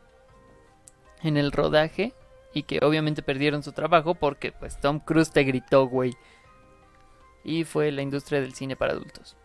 En 1.21 1.37
el 1.37 1.51
rodaje. 1.51 2.13
Y 2.53 2.63
que 2.63 2.79
obviamente 2.83 3.21
perdieron 3.21 3.61
su 3.61 3.71
trabajo 3.71 4.15
porque 4.15 4.51
pues 4.51 4.79
Tom 4.79 4.99
Cruise 4.99 5.31
te 5.31 5.43
gritó, 5.43 5.87
güey. 5.87 6.15
Y 7.47 7.63
fue 7.63 7.91
la 7.91 8.01
industria 8.01 8.41
del 8.41 8.53
cine 8.53 8.75
para 8.75 8.91
adultos. 8.91 9.35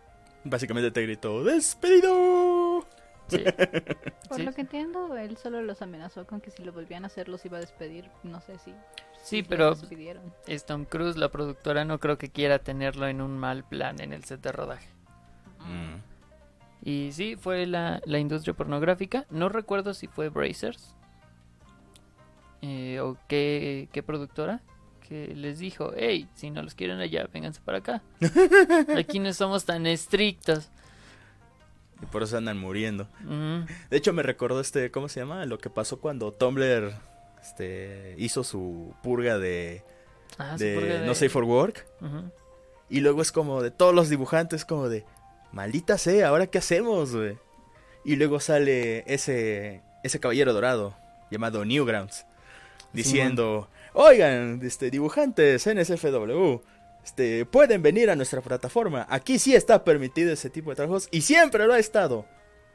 Básicamente 0.44 0.90
te 0.90 1.02
gritó, 1.02 1.44
¡despedido! 1.44 2.84
Sí. 3.28 3.44
Por 4.28 4.38
Sí. 4.38 4.42
lo 4.42 4.52
que 4.52 4.62
entiendo, 4.62 5.16
él 5.16 5.36
solo 5.36 5.62
los 5.62 5.80
amenazó 5.82 6.26
con 6.26 6.40
que 6.40 6.50
si 6.50 6.64
lo 6.64 6.72
volvían 6.72 7.04
a 7.04 7.06
hacer 7.06 7.28
los 7.28 7.44
iba 7.46 7.58
a 7.58 7.60
despedir. 7.60 8.10
No 8.24 8.40
sé 8.40 8.58
si. 8.58 8.72
Sí, 9.22 9.36
si 9.36 9.42
pero 9.44 9.74
es 10.48 10.66
Tom 10.66 10.84
Cruise, 10.84 11.16
la 11.16 11.30
productora, 11.30 11.84
no 11.84 12.00
creo 12.00 12.18
que 12.18 12.28
quiera 12.28 12.58
tenerlo 12.58 13.06
en 13.06 13.20
un 13.22 13.38
mal 13.38 13.62
plan 13.62 14.00
en 14.00 14.12
el 14.12 14.24
set 14.24 14.40
de 14.42 14.50
rodaje. 14.50 14.88
Mm. 15.60 16.02
Y 16.84 17.12
sí, 17.12 17.36
fue 17.36 17.66
la, 17.66 18.02
la 18.04 18.18
industria 18.18 18.52
pornográfica. 18.54 19.26
No 19.30 19.48
recuerdo 19.48 19.94
si 19.94 20.08
fue 20.08 20.28
Brazers 20.28 20.96
eh, 22.62 22.98
o 23.00 23.16
qué, 23.28 23.88
qué 23.92 24.02
productora 24.02 24.60
que 25.12 25.34
les 25.36 25.58
dijo, 25.58 25.92
hey, 25.94 26.26
si 26.34 26.50
no 26.50 26.62
los 26.62 26.74
quieren 26.74 26.98
allá, 26.98 27.28
vénganse 27.32 27.60
para 27.60 27.78
acá. 27.78 28.02
Aquí 28.96 29.18
no 29.18 29.32
somos 29.34 29.64
tan 29.66 29.86
estrictos. 29.86 30.68
Y 32.02 32.06
por 32.06 32.22
eso 32.22 32.38
andan 32.38 32.56
muriendo. 32.58 33.06
De 33.90 33.96
hecho, 33.96 34.12
me 34.14 34.22
recordó 34.22 34.60
este, 34.60 34.90
¿cómo 34.90 35.08
se 35.10 35.20
llama? 35.20 35.44
Lo 35.44 35.58
que 35.58 35.68
pasó 35.70 36.00
cuando 36.00 36.32
Tumblr 36.32 36.92
este, 37.42 38.14
hizo 38.18 38.42
su 38.42 38.94
purga 39.02 39.38
de, 39.38 39.84
ah, 40.38 40.56
su 40.56 40.64
de 40.64 40.74
purga 40.74 40.94
de- 41.00 41.06
No 41.06 41.14
Safe 41.14 41.28
for 41.28 41.44
Work. 41.44 41.86
Y 42.88 43.00
luego 43.00 43.20
es 43.22 43.30
como 43.32 43.62
de 43.62 43.70
todos 43.70 43.94
los 43.94 44.08
dibujantes, 44.08 44.64
como 44.64 44.88
de, 44.88 45.04
maldita 45.52 45.98
sea, 45.98 46.28
¿ahora 46.28 46.46
qué 46.46 46.58
hacemos, 46.58 47.14
güey? 47.14 47.36
Y 48.04 48.16
luego 48.16 48.40
sale 48.40 49.04
ese, 49.06 49.82
ese 50.02 50.18
caballero 50.20 50.52
dorado, 50.54 50.96
llamado 51.30 51.64
Newgrounds, 51.64 52.24
diciendo, 52.92 53.68
oigan, 53.94 54.60
este, 54.62 54.90
dibujantes 54.90 55.66
NSFW, 55.66 56.60
este, 57.04 57.44
pueden 57.46 57.82
venir 57.82 58.10
a 58.10 58.16
nuestra 58.16 58.40
plataforma. 58.40 59.06
Aquí 59.10 59.38
sí 59.38 59.54
está 59.54 59.84
permitido 59.84 60.32
ese 60.32 60.50
tipo 60.50 60.70
de 60.70 60.76
trabajos 60.76 61.08
y 61.10 61.22
siempre 61.22 61.66
lo 61.66 61.74
ha 61.74 61.78
estado. 61.78 62.26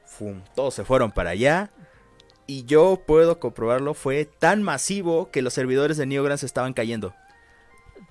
Fum, 0.05 0.41
todos 0.55 0.73
se 0.73 0.85
fueron 0.85 1.11
para 1.11 1.31
allá. 1.31 1.71
Y 2.45 2.63
yo 2.63 3.03
puedo 3.05 3.39
comprobarlo, 3.39 3.93
fue 3.93 4.23
tan 4.25 4.63
masivo 4.63 5.31
que 5.31 5.41
los 5.41 5.53
servidores 5.53 5.97
de 5.97 6.05
Neogran 6.05 6.37
se 6.37 6.45
estaban 6.45 6.73
cayendo. 6.73 7.13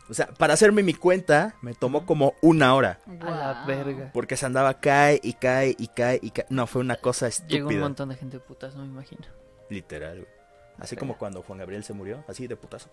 O 0.08 0.14
sea, 0.14 0.26
para 0.28 0.52
hacerme 0.54 0.82
mi 0.82 0.94
cuenta 0.94 1.56
me 1.62 1.75
tomó 1.75 2.06
como 2.06 2.34
una 2.42 2.75
hora. 2.75 3.00
A 3.20 3.30
la 3.30 3.64
verga. 3.66 4.10
Porque 4.12 4.36
se 4.36 4.46
andaba 4.46 4.78
cae 4.78 5.20
y 5.22 5.32
cae 5.32 5.75
y 5.78 5.88
cae 5.88 6.20
y 6.22 6.30
cae. 6.30 6.46
No, 6.50 6.66
fue 6.66 6.82
una 6.82 6.96
cosa 6.96 7.28
Llegó 7.28 7.46
un 7.46 7.72
estúpida. 7.72 7.80
montón 7.80 8.08
de 8.10 8.16
gente 8.16 8.36
de 8.36 8.44
putas, 8.44 8.76
no 8.76 8.82
me 8.82 8.88
imagino. 8.88 9.22
Literal, 9.70 10.18
güey. 10.20 10.36
Así 10.78 10.97
como 10.97 11.16
cuando 11.16 11.42
Juan 11.42 11.59
Gabriel 11.59 11.85
se 11.85 11.92
murió, 11.95 12.23
así 12.28 12.47
de 12.47 12.56
putazo. 12.56 12.88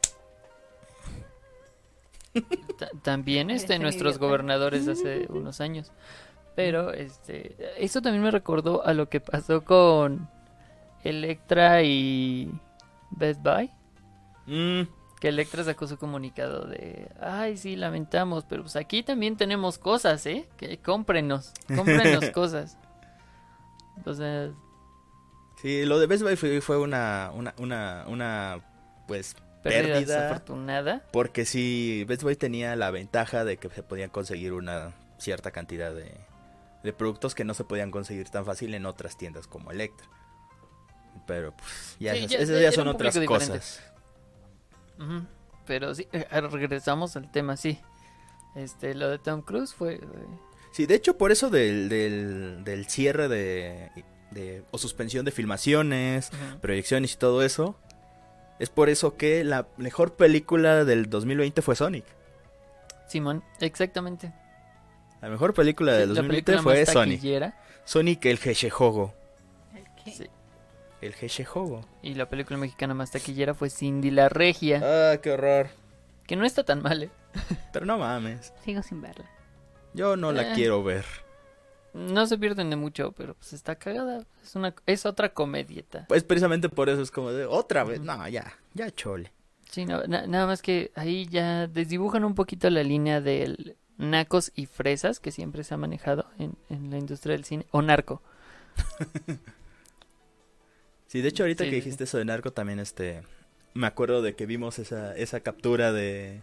Ta- 2.78 2.90
También 3.04 3.52
este, 3.52 3.78
nuestros 3.80 4.18
gobernadores 4.18 4.88
hace 4.88 5.28
unos 5.30 5.62
años. 5.62 5.92
Pero 6.56 6.92
este, 6.94 7.56
eso 7.78 8.02
también 8.02 8.24
me 8.24 8.32
recordó 8.32 8.86
a 8.86 8.94
lo 8.94 9.10
que 9.10 9.20
pasó 9.20 9.64
con 9.64 10.30
Electra 11.04 11.82
y 11.84 12.52
Best 13.12 13.42
Buy. 13.42 13.70
Mm, 14.46 14.88
Que 15.20 15.30
Electra 15.30 15.64
sacó 15.64 15.88
su 15.88 15.98
comunicado 15.98 16.66
de, 16.66 17.10
ay, 17.20 17.58
sí, 17.58 17.76
lamentamos, 17.76 18.46
pero 18.46 18.64
pues 18.64 18.76
aquí 18.76 19.04
también 19.04 19.36
tenemos 19.36 19.78
cosas, 19.78 20.26
¿eh? 20.26 20.48
Que 20.58 20.78
cómprenos, 20.78 21.54
cómprenos 21.76 22.30
cosas. 22.34 22.78
O 24.06 24.14
sea, 24.14 24.52
Sí, 25.64 25.86
lo 25.86 25.98
de 25.98 26.06
Best 26.08 26.22
Buy 26.24 26.36
fue, 26.36 26.62
fue 26.62 26.78
una, 26.78 27.32
una, 27.34 27.56
una, 27.58 28.04
una, 28.08 28.60
pues, 29.08 29.36
pérdida, 29.64 30.00
desafortunada. 30.00 31.04
porque 31.12 31.46
sí, 31.46 32.04
Best 32.08 32.22
Buy 32.22 32.36
tenía 32.36 32.76
la 32.76 32.92
ventaja 32.92 33.44
de 33.46 33.58
que 33.58 33.70
se 33.70 33.82
podían 33.82 34.10
conseguir 34.12 34.54
una 34.54 34.94
cierta 35.18 35.50
cantidad 35.52 35.92
de, 35.96 36.14
de 36.84 36.94
productos 36.94 37.34
que 37.34 37.46
no 37.46 37.54
se 37.56 37.64
podían 37.64 37.90
conseguir 37.92 38.30
tan 38.30 38.46
fácil 38.46 38.74
en 38.76 38.86
otras 38.86 39.18
tiendas 39.18 39.48
como 39.48 39.72
Electra. 39.72 40.06
Pero, 41.26 41.54
pues, 41.56 41.96
ya, 42.00 42.14
Sí, 42.14 42.26
esas, 42.26 42.50
ya- 42.50 42.58
esas 42.60 42.76
son 42.76 42.88
otras 42.90 43.18
cosas. 43.20 43.82
Pero 45.66 45.96
sí, 45.96 46.08
eh, 46.12 46.26
regresamos 46.52 47.16
al 47.16 47.32
tema, 47.32 47.56
sí. 47.56 47.80
Este, 48.56 48.94
lo 48.96 49.10
de 49.10 49.18
Tom 49.20 49.42
Cruise 49.42 49.74
fue... 49.74 49.96
eh, 49.96 50.02
Sí, 50.74 50.86
de 50.88 50.96
hecho, 50.96 51.18
por 51.18 51.32
eso 51.32 51.50
del, 51.50 51.88
del, 51.88 52.64
del 52.64 52.88
cierre 52.90 53.28
de, 53.30 53.92
de- 54.34 54.64
o 54.72 54.78
suspensión 54.78 55.26
de 55.26 55.32
filmaciones, 55.32 56.32
proyecciones 56.62 57.14
y 57.14 57.18
todo 57.18 57.44
eso, 57.44 57.76
es 58.60 58.70
por 58.70 58.90
eso 58.90 59.18
que 59.18 59.44
la 59.44 59.68
mejor 59.78 60.14
película 60.16 60.84
del 60.86 61.10
2020 61.10 61.62
fue 61.62 61.76
Sonic. 61.76 62.06
Simón, 63.08 63.44
exactamente. 63.60 64.34
La 65.22 65.30
mejor 65.30 65.54
película 65.54 65.94
Sí, 65.94 66.00
del 66.00 66.10
la 66.10 66.16
2020 66.16 66.46
película 66.52 66.64
fue 66.64 66.80
más 66.82 66.90
Sonic. 66.94 67.18
taquillera, 67.20 67.58
Sonic 67.86 68.26
el 68.26 68.40
Hedgehog. 68.44 69.14
¿El 69.76 69.86
qué? 70.04 70.12
sí, 70.12 70.28
El 71.02 71.14
Hedgehog. 71.20 71.86
Y 72.02 72.14
la 72.16 72.30
película 72.30 72.58
mexicana 72.58 72.94
más 72.94 73.12
taquillera 73.12 73.54
fue 73.54 73.70
Cindy 73.70 74.12
la 74.12 74.30
Regia, 74.30 74.82
Ah, 74.84 75.18
qué 75.22 75.32
horror. 75.32 75.68
que 76.28 76.36
no 76.36 76.46
está 76.46 76.64
tan 76.64 76.82
mal, 76.82 77.04
¿eh? 77.04 77.10
Pero 77.74 77.86
no 77.86 77.98
mames. 77.98 78.54
Sigo 78.64 78.82
sin 78.84 79.02
verla. 79.02 79.26
Yo 79.94 80.16
no 80.16 80.32
la 80.32 80.52
Eh. 80.52 80.56
quiero 80.56 80.84
ver. 80.84 81.06
No 81.94 82.26
se 82.26 82.38
pierden 82.38 82.70
de 82.70 82.76
mucho, 82.76 83.12
pero 83.12 83.36
pues 83.36 83.54
está 83.54 83.76
cagada. 83.76 84.26
Es 84.44 84.56
una 84.56 84.74
es 84.86 85.06
otra 85.06 85.34
comedieta. 85.34 86.06
Pues 86.08 86.24
precisamente 86.24 86.70
por 86.70 86.90
eso 86.90 87.02
es 87.02 87.12
como 87.12 87.32
de 87.32 87.46
otra 87.46 87.84
vez. 87.84 88.02
No, 88.02 88.28
ya, 88.28 88.54
ya 88.74 88.90
chole. 88.92 89.32
Sí, 89.70 89.86
no, 89.86 90.04
na- 90.08 90.28
nada 90.28 90.46
más 90.48 90.62
que 90.62 90.92
ahí 90.96 91.26
ya 91.28 91.68
desdibujan 91.68 92.24
un 92.26 92.36
poquito 92.36 92.70
la 92.70 92.84
línea 92.84 93.22
del 93.22 93.76
nacos 93.98 94.52
y 94.56 94.66
fresas 94.66 95.20
que 95.20 95.32
siempre 95.32 95.64
se 95.64 95.74
ha 95.74 95.78
manejado 95.78 96.26
en, 96.40 96.56
en 96.70 96.90
la 96.92 96.98
industria 96.98 97.34
del 97.36 97.46
cine. 97.46 97.66
O 97.72 97.82
narco. 97.82 98.22
Sí, 101.08 101.22
de 101.22 101.30
hecho 101.30 101.44
ahorita 101.44 101.64
Sí, 101.64 101.70
que 101.70 101.76
sí, 101.76 101.76
dijiste 101.82 102.06
eso 102.06 102.18
de 102.18 102.26
narco 102.26 102.52
también 102.52 102.80
este 102.80 103.24
me 103.74 103.88
acuerdo 103.88 104.22
de 104.22 104.36
que 104.36 104.46
vimos 104.46 104.80
esa 104.80 105.16
esa 105.16 105.40
captura 105.42 105.92
de 105.92 106.42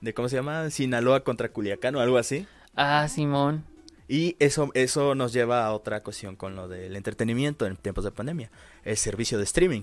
de 0.00 0.14
cómo 0.14 0.28
se 0.28 0.36
llama 0.36 0.70
Sinaloa 0.70 1.24
contra 1.24 1.50
Culiacán 1.50 1.94
o 1.96 2.00
algo 2.00 2.18
así. 2.18 2.46
Ah, 2.76 3.06
Simón. 3.08 3.64
Y 4.08 4.36
eso 4.38 4.70
eso 4.74 5.14
nos 5.14 5.32
lleva 5.32 5.64
a 5.66 5.72
otra 5.72 6.02
cuestión 6.02 6.36
con 6.36 6.54
lo 6.56 6.68
del 6.68 6.94
entretenimiento 6.96 7.66
en 7.66 7.76
tiempos 7.76 8.04
de 8.04 8.10
pandemia, 8.10 8.50
el 8.84 8.96
servicio 8.96 9.38
de 9.38 9.44
streaming. 9.44 9.82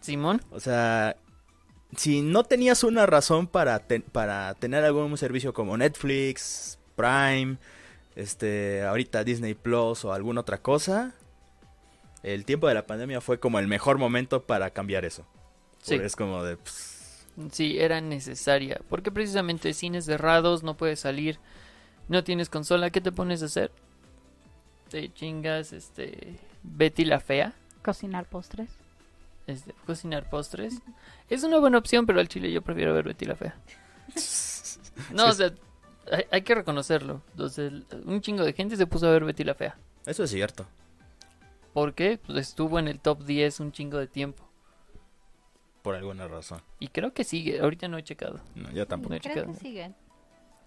Simón. 0.00 0.42
O 0.50 0.60
sea, 0.60 1.16
si 1.96 2.20
no 2.20 2.44
tenías 2.44 2.84
una 2.84 3.06
razón 3.06 3.46
para, 3.46 3.78
ten- 3.80 4.02
para 4.02 4.54
tener 4.54 4.84
algún 4.84 5.16
servicio 5.16 5.54
como 5.54 5.76
Netflix, 5.76 6.78
Prime, 6.94 7.56
este, 8.16 8.82
ahorita 8.82 9.24
Disney 9.24 9.54
Plus 9.54 10.04
o 10.04 10.12
alguna 10.12 10.42
otra 10.42 10.58
cosa, 10.60 11.14
el 12.22 12.44
tiempo 12.44 12.68
de 12.68 12.74
la 12.74 12.86
pandemia 12.86 13.20
fue 13.20 13.40
como 13.40 13.58
el 13.58 13.66
mejor 13.68 13.96
momento 13.98 14.42
para 14.42 14.70
cambiar 14.70 15.04
eso. 15.04 15.24
Sí. 15.82 15.94
Es 15.94 16.16
como 16.16 16.42
de... 16.44 16.56
pues, 16.56 17.24
Sí, 17.52 17.78
era 17.78 18.00
necesaria. 18.00 18.80
Porque 18.88 19.12
precisamente 19.12 19.72
cines 19.72 20.04
cerrados, 20.04 20.64
no 20.64 20.76
puedes 20.76 20.98
salir, 21.00 21.38
no 22.08 22.24
tienes 22.24 22.48
consola, 22.48 22.90
¿qué 22.90 23.00
te 23.00 23.12
pones 23.12 23.42
a 23.42 23.46
hacer? 23.46 23.70
Te 24.90 25.12
chingas, 25.12 25.72
este, 25.72 26.38
Betty 26.62 27.04
la 27.04 27.20
Fea, 27.20 27.52
Cocinar 27.82 28.26
postres. 28.26 28.70
este, 29.46 29.72
cocinar 29.86 30.28
postres. 30.28 30.80
Es 31.28 31.42
una 31.44 31.58
buena 31.58 31.78
opción, 31.78 32.06
pero 32.06 32.20
al 32.20 32.28
chile 32.28 32.50
yo 32.52 32.62
prefiero 32.62 32.92
ver 32.94 33.04
Betty 33.04 33.24
la 33.26 33.36
Fea. 33.36 33.54
No, 35.14 35.26
o 35.28 35.32
sea, 35.32 35.52
hay, 36.10 36.24
hay 36.32 36.42
que 36.42 36.56
reconocerlo. 36.56 37.22
Entonces, 37.30 37.72
un 38.04 38.20
chingo 38.20 38.44
de 38.44 38.52
gente 38.52 38.76
se 38.76 38.86
puso 38.88 39.06
a 39.06 39.12
ver 39.12 39.24
Betty 39.24 39.44
la 39.44 39.54
Fea. 39.54 39.78
eso 40.06 40.24
es 40.24 40.30
cierto. 40.30 40.66
¿Por 41.72 41.94
qué? 41.94 42.18
Pues 42.18 42.36
estuvo 42.48 42.78
en 42.80 42.88
el 42.88 42.98
top 42.98 43.22
10 43.24 43.60
un 43.60 43.70
chingo 43.70 43.98
de 43.98 44.08
tiempo. 44.08 44.42
Por 45.82 45.94
alguna 45.94 46.26
razón. 46.26 46.60
Y 46.80 46.88
creo 46.88 47.14
que 47.14 47.22
sigue, 47.22 47.60
ahorita 47.60 47.86
no 47.86 47.96
he 47.96 48.02
checado. 48.02 48.40
No, 48.56 48.70
yo 48.72 48.86
tampoco. 48.88 49.10
No 49.10 49.16
he 49.16 49.20
Creo 49.20 49.34
checado. 49.34 49.52
que 49.52 49.60
siguen. 49.60 49.94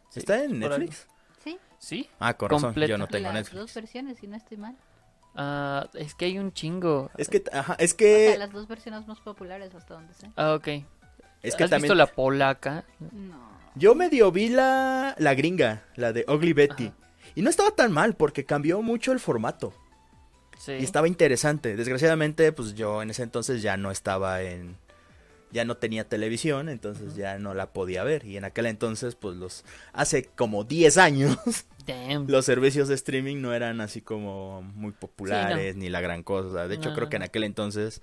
Sí, 0.09 0.19
¿Está 0.19 0.43
en 0.45 0.63
algo. 0.63 0.91
Sí, 1.43 1.57
Sí. 1.79 2.09
Ah, 2.19 2.35
con 2.35 2.49
razón. 2.49 2.69
Completa. 2.69 2.91
Yo 2.91 2.97
no 2.97 3.07
tengo 3.07 3.25
las 3.25 3.33
Netflix. 3.33 3.59
dos 3.59 3.73
versiones, 3.73 4.19
si 4.19 4.27
no 4.27 4.35
estoy 4.37 4.57
mal. 4.57 4.75
Ah, 5.35 5.89
es 5.95 6.13
que 6.13 6.25
hay 6.25 6.37
un 6.37 6.53
chingo. 6.53 7.09
Es 7.17 7.27
que, 7.29 7.43
ajá, 7.51 7.75
es 7.79 7.93
O 7.93 7.97
que... 7.97 8.27
sea, 8.29 8.37
las 8.37 8.51
dos 8.51 8.67
versiones 8.67 9.07
más 9.07 9.19
populares 9.19 9.73
hasta 9.73 9.95
donde 9.95 10.13
sé. 10.13 10.29
Ah, 10.35 10.53
ok. 10.53 10.67
Es 11.41 11.55
que 11.55 11.63
¿Has 11.63 11.69
también... 11.71 11.81
visto 11.83 11.95
la 11.95 12.07
polaca? 12.07 12.83
No. 12.99 13.49
Yo 13.75 13.95
medio 13.95 14.31
vi 14.31 14.49
la, 14.49 15.15
la 15.17 15.33
gringa, 15.33 15.83
la 15.95 16.13
de 16.13 16.25
Ugly 16.27 16.53
Betty. 16.53 16.87
Ajá. 16.87 16.95
Y 17.33 17.41
no 17.41 17.49
estaba 17.49 17.71
tan 17.71 17.91
mal 17.91 18.15
porque 18.15 18.45
cambió 18.45 18.81
mucho 18.81 19.11
el 19.13 19.19
formato. 19.19 19.73
Sí. 20.59 20.73
Y 20.73 20.83
estaba 20.83 21.07
interesante. 21.07 21.75
Desgraciadamente, 21.75 22.51
pues 22.51 22.75
yo 22.75 23.01
en 23.01 23.09
ese 23.09 23.23
entonces 23.23 23.61
ya 23.63 23.77
no 23.77 23.89
estaba 23.89 24.41
en... 24.43 24.77
Ya 25.51 25.65
no 25.65 25.75
tenía 25.77 26.07
televisión, 26.07 26.69
entonces 26.69 27.15
ya 27.15 27.37
no 27.39 27.53
la 27.53 27.73
podía 27.73 28.03
ver. 28.03 28.25
Y 28.25 28.37
en 28.37 28.45
aquel 28.45 28.65
entonces, 28.67 29.15
pues 29.15 29.35
los... 29.35 29.65
Hace 29.93 30.25
como 30.25 30.63
10 30.63 30.97
años, 30.97 31.37
Damn. 31.85 32.27
los 32.27 32.45
servicios 32.45 32.87
de 32.87 32.95
streaming 32.95 33.41
no 33.41 33.53
eran 33.53 33.81
así 33.81 34.01
como 34.01 34.61
muy 34.61 34.91
populares, 34.93 35.75
ni 35.75 35.89
la 35.89 36.01
gran 36.01 36.23
cosa. 36.23 36.67
De 36.67 36.75
hecho, 36.75 36.89
No, 36.89 36.95
creo 36.95 37.05
no, 37.05 37.09
que 37.09 37.15
en 37.17 37.23
aquel 37.23 37.43
entonces 37.43 38.01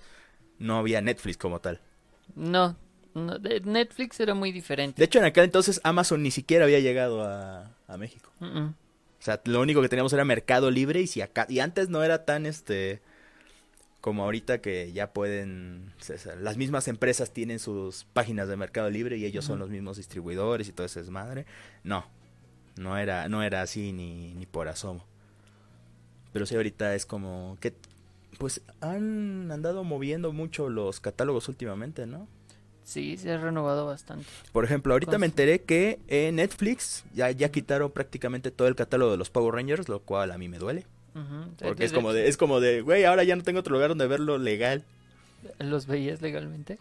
no 0.59 0.77
había 0.77 1.01
Netflix 1.01 1.37
como 1.37 1.59
tal. 1.59 1.79
No, 2.35 2.75
Netflix 3.13 4.19
era 4.19 4.33
muy 4.33 4.51
diferente. 4.51 4.99
De 4.99 5.05
hecho, 5.05 5.19
en 5.19 5.25
aquel 5.25 5.45
entonces 5.45 5.81
Amazon 5.83 6.21
ni 6.23 6.31
siquiera 6.31 6.65
había 6.65 6.79
llegado 6.79 7.23
a, 7.23 7.71
a 7.87 7.97
México. 7.97 8.31
O 8.41 9.21
sea, 9.21 9.41
lo 9.45 9.59
único 9.61 9.81
que 9.81 9.89
teníamos 9.89 10.13
era 10.13 10.23
Mercado 10.23 10.71
Libre 10.71 11.01
y 11.01 11.07
si 11.07 11.21
acá 11.21 11.45
y 11.49 11.59
antes 11.59 11.89
no 11.89 12.03
era 12.03 12.23
tan 12.25 12.45
este 12.45 13.01
como 14.09 14.23
ahorita 14.23 14.59
que 14.59 14.91
ya 14.91 15.13
pueden 15.13 15.93
las 16.41 16.57
mismas 16.57 16.87
empresas 16.87 17.29
tienen 17.29 17.59
sus 17.59 18.05
páginas 18.05 18.47
de 18.47 18.57
Mercado 18.57 18.89
Libre 18.89 19.17
y 19.17 19.25
ellos 19.25 19.45
son 19.45 19.59
los 19.59 19.69
mismos 19.69 19.97
distribuidores 19.97 20.67
y 20.67 20.71
todo 20.71 20.87
ese 20.87 21.01
desmadre. 21.01 21.45
No. 21.83 22.07
No 22.75 22.97
era 22.97 23.29
no 23.29 23.43
era 23.43 23.61
así 23.61 23.91
ni 23.91 24.33
ni 24.33 24.47
por 24.47 24.67
asomo. 24.67 25.05
Pero 26.33 26.47
sí 26.47 26.55
ahorita 26.55 26.95
es 26.95 27.05
como 27.05 27.59
que 27.61 27.75
pues 28.39 28.61
han 28.81 29.51
andado 29.51 29.83
moviendo 29.83 30.33
mucho 30.33 30.69
los 30.69 30.99
catálogos 30.99 31.47
últimamente, 31.47 32.07
¿no? 32.07 32.27
Sí, 32.83 33.15
se 33.15 33.31
ha 33.31 33.37
renovado 33.37 33.85
bastante. 33.85 34.25
Por 34.51 34.65
ejemplo, 34.65 34.93
ahorita 34.93 35.19
me 35.19 35.27
enteré 35.27 35.61
que 35.61 35.99
en 36.07 36.37
Netflix 36.37 37.03
ya, 37.13 37.29
ya 37.29 37.51
quitaron 37.51 37.91
prácticamente 37.91 38.49
todo 38.49 38.67
el 38.67 38.73
catálogo 38.73 39.11
de 39.11 39.17
los 39.17 39.29
Power 39.29 39.53
Rangers, 39.53 39.87
lo 39.87 39.99
cual 39.99 40.31
a 40.31 40.39
mí 40.39 40.49
me 40.49 40.57
duele. 40.57 40.87
Porque 41.59 41.85
es 41.85 41.93
como 41.93 42.13
de, 42.13 42.27
es 42.27 42.37
como 42.37 42.59
de, 42.59 42.81
güey, 42.81 43.05
ahora 43.05 43.23
ya 43.23 43.35
no 43.35 43.43
tengo 43.43 43.59
otro 43.59 43.73
lugar 43.73 43.89
donde 43.89 44.07
verlo 44.07 44.37
legal. 44.37 44.83
¿Los 45.59 45.85
veías 45.87 46.21
legalmente? 46.21 46.77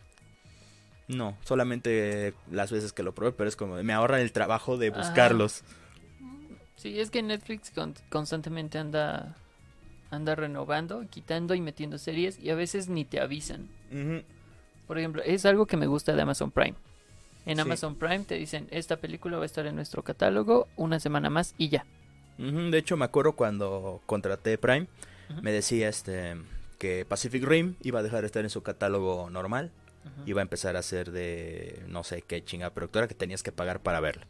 No, 1.07 1.37
solamente 1.45 2.35
las 2.51 2.71
veces 2.71 2.93
que 2.93 3.03
lo 3.03 3.15
probé, 3.15 3.33
pero 3.33 3.49
es 3.49 3.57
como, 3.57 3.77
de, 3.77 3.83
me 3.83 3.93
ahorran 3.93 4.21
el 4.21 4.33
trabajo 4.33 4.77
de 4.77 4.89
Ajá. 4.89 4.99
buscarlos. 4.99 5.63
Sí, 6.77 7.01
es 7.01 7.11
que 7.11 7.23
Netflix 7.23 7.71
con- 7.71 7.95
constantemente 8.11 8.79
anda 8.79 9.35
anda 10.11 10.35
renovando, 10.35 11.05
quitando 11.11 11.55
y 11.55 11.61
metiendo 11.61 11.99
series 11.99 12.39
y 12.39 12.49
a 12.51 12.55
veces 12.55 12.89
ni 12.89 13.05
te 13.05 13.21
avisan. 13.21 13.69
Por 14.87 14.99
ejemplo, 14.99 15.23
es 15.23 15.45
algo 15.45 15.67
que 15.67 15.77
me 15.77 15.87
gusta 15.87 16.15
de 16.15 16.23
Amazon 16.23 16.51
Prime. 16.51 16.75
En 17.45 17.57
Sí. 17.57 17.61
Amazon 17.63 17.95
Prime 17.95 18.21
te 18.21 18.37
dicen, 18.37 18.69
esta 18.71 18.97
película 18.97 19.37
va 19.37 19.43
a 19.43 19.47
estar 19.47 19.67
en 19.67 19.75
nuestro 19.77 20.03
catálogo 20.03 20.67
una 20.77 20.99
semana 20.99 21.29
más 21.31 21.55
y 21.59 21.69
ya. 21.69 21.85
De 22.39 22.79
hecho, 22.79 22.97
me 22.97 23.05
acuerdo 23.05 23.33
cuando 23.33 24.01
contraté 24.07 24.57
Prime, 24.59 24.87
me 25.43 25.53
decía 25.53 25.89
este 25.89 26.37
que 26.79 27.05
Pacific 27.05 27.43
Rim 27.45 27.75
iba 27.83 27.99
a 27.99 28.03
dejar 28.03 28.21
de 28.21 28.27
estar 28.27 28.45
en 28.45 28.51
su 28.51 28.63
catálogo 28.63 29.29
normal, 29.31 29.73
iba 30.27 30.41
a 30.41 30.43
empezar 30.43 30.77
a 30.77 30.83
ser 30.83 31.11
de 31.11 31.83
no 31.89 32.05
sé 32.05 32.23
qué 32.23 32.45
chinga 32.45 32.71
productora 32.71 33.09
que 33.09 33.15
tenías 33.15 33.43
que 33.43 33.53
pagar 33.53 33.81
para 33.83 34.01
verla. 34.01 34.27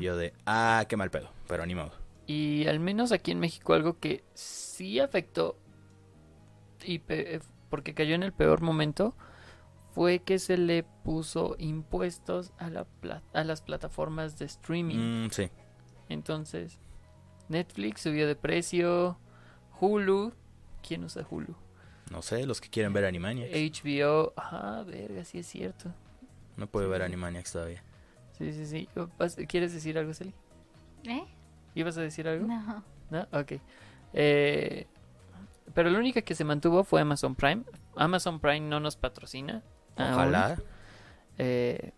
Y 0.00 0.04
yo 0.04 0.16
de, 0.16 0.32
ah, 0.46 0.84
qué 0.88 0.96
mal 0.96 1.10
pedo, 1.10 1.30
pero 1.46 1.64
ni 1.66 1.74
modo. 1.74 1.92
Y 2.26 2.66
al 2.66 2.80
menos 2.80 3.12
aquí 3.12 3.30
en 3.30 3.40
México 3.40 3.74
algo 3.74 3.98
que 3.98 4.24
sí 4.34 4.98
afectó, 5.00 5.56
y 6.84 6.98
pe- 7.00 7.40
porque 7.68 7.94
cayó 7.94 8.14
en 8.14 8.22
el 8.22 8.32
peor 8.32 8.60
momento, 8.62 9.14
fue 9.92 10.20
que 10.20 10.38
se 10.38 10.56
le 10.56 10.82
puso 11.04 11.54
impuestos 11.58 12.52
a, 12.58 12.70
la 12.70 12.84
pla- 12.84 13.22
a 13.34 13.44
las 13.44 13.60
plataformas 13.62 14.38
de 14.38 14.46
streaming. 14.46 15.26
Mm, 15.26 15.30
sí. 15.30 15.50
Entonces, 16.08 16.78
Netflix 17.52 18.00
subió 18.00 18.26
de 18.26 18.34
precio, 18.34 19.18
Hulu, 19.80 20.32
¿quién 20.86 21.04
usa 21.04 21.24
Hulu? 21.28 21.54
No 22.10 22.22
sé, 22.22 22.44
los 22.46 22.60
que 22.60 22.68
quieren 22.68 22.92
ver 22.92 23.04
Animaniacs. 23.04 23.52
HBO, 23.54 24.32
ah, 24.36 24.82
verga, 24.86 25.24
sí 25.24 25.38
es 25.38 25.46
cierto. 25.46 25.94
No 26.56 26.66
puedo 26.66 26.86
sí. 26.86 26.90
ver 26.92 27.02
Animaniacs 27.02 27.52
todavía. 27.52 27.82
Sí, 28.36 28.52
sí, 28.52 28.66
sí. 28.66 28.88
¿Quieres 29.46 29.72
decir 29.72 29.98
algo, 29.98 30.12
Celi? 30.12 30.34
¿Eh? 31.04 31.24
¿Ibas 31.74 31.96
a 31.96 32.00
decir 32.02 32.26
algo? 32.28 32.46
No. 32.46 32.84
¿No? 33.10 33.26
Ok. 33.32 33.52
Eh, 34.12 34.86
pero 35.74 35.90
la 35.90 35.98
única 35.98 36.22
que 36.22 36.34
se 36.34 36.44
mantuvo 36.44 36.84
fue 36.84 37.00
Amazon 37.00 37.34
Prime. 37.34 37.62
Amazon 37.96 38.40
Prime 38.40 38.60
no 38.60 38.80
nos 38.80 38.96
patrocina. 38.96 39.62
aún. 39.96 40.12
Ojalá. 40.12 40.58
Eh, 41.38 41.92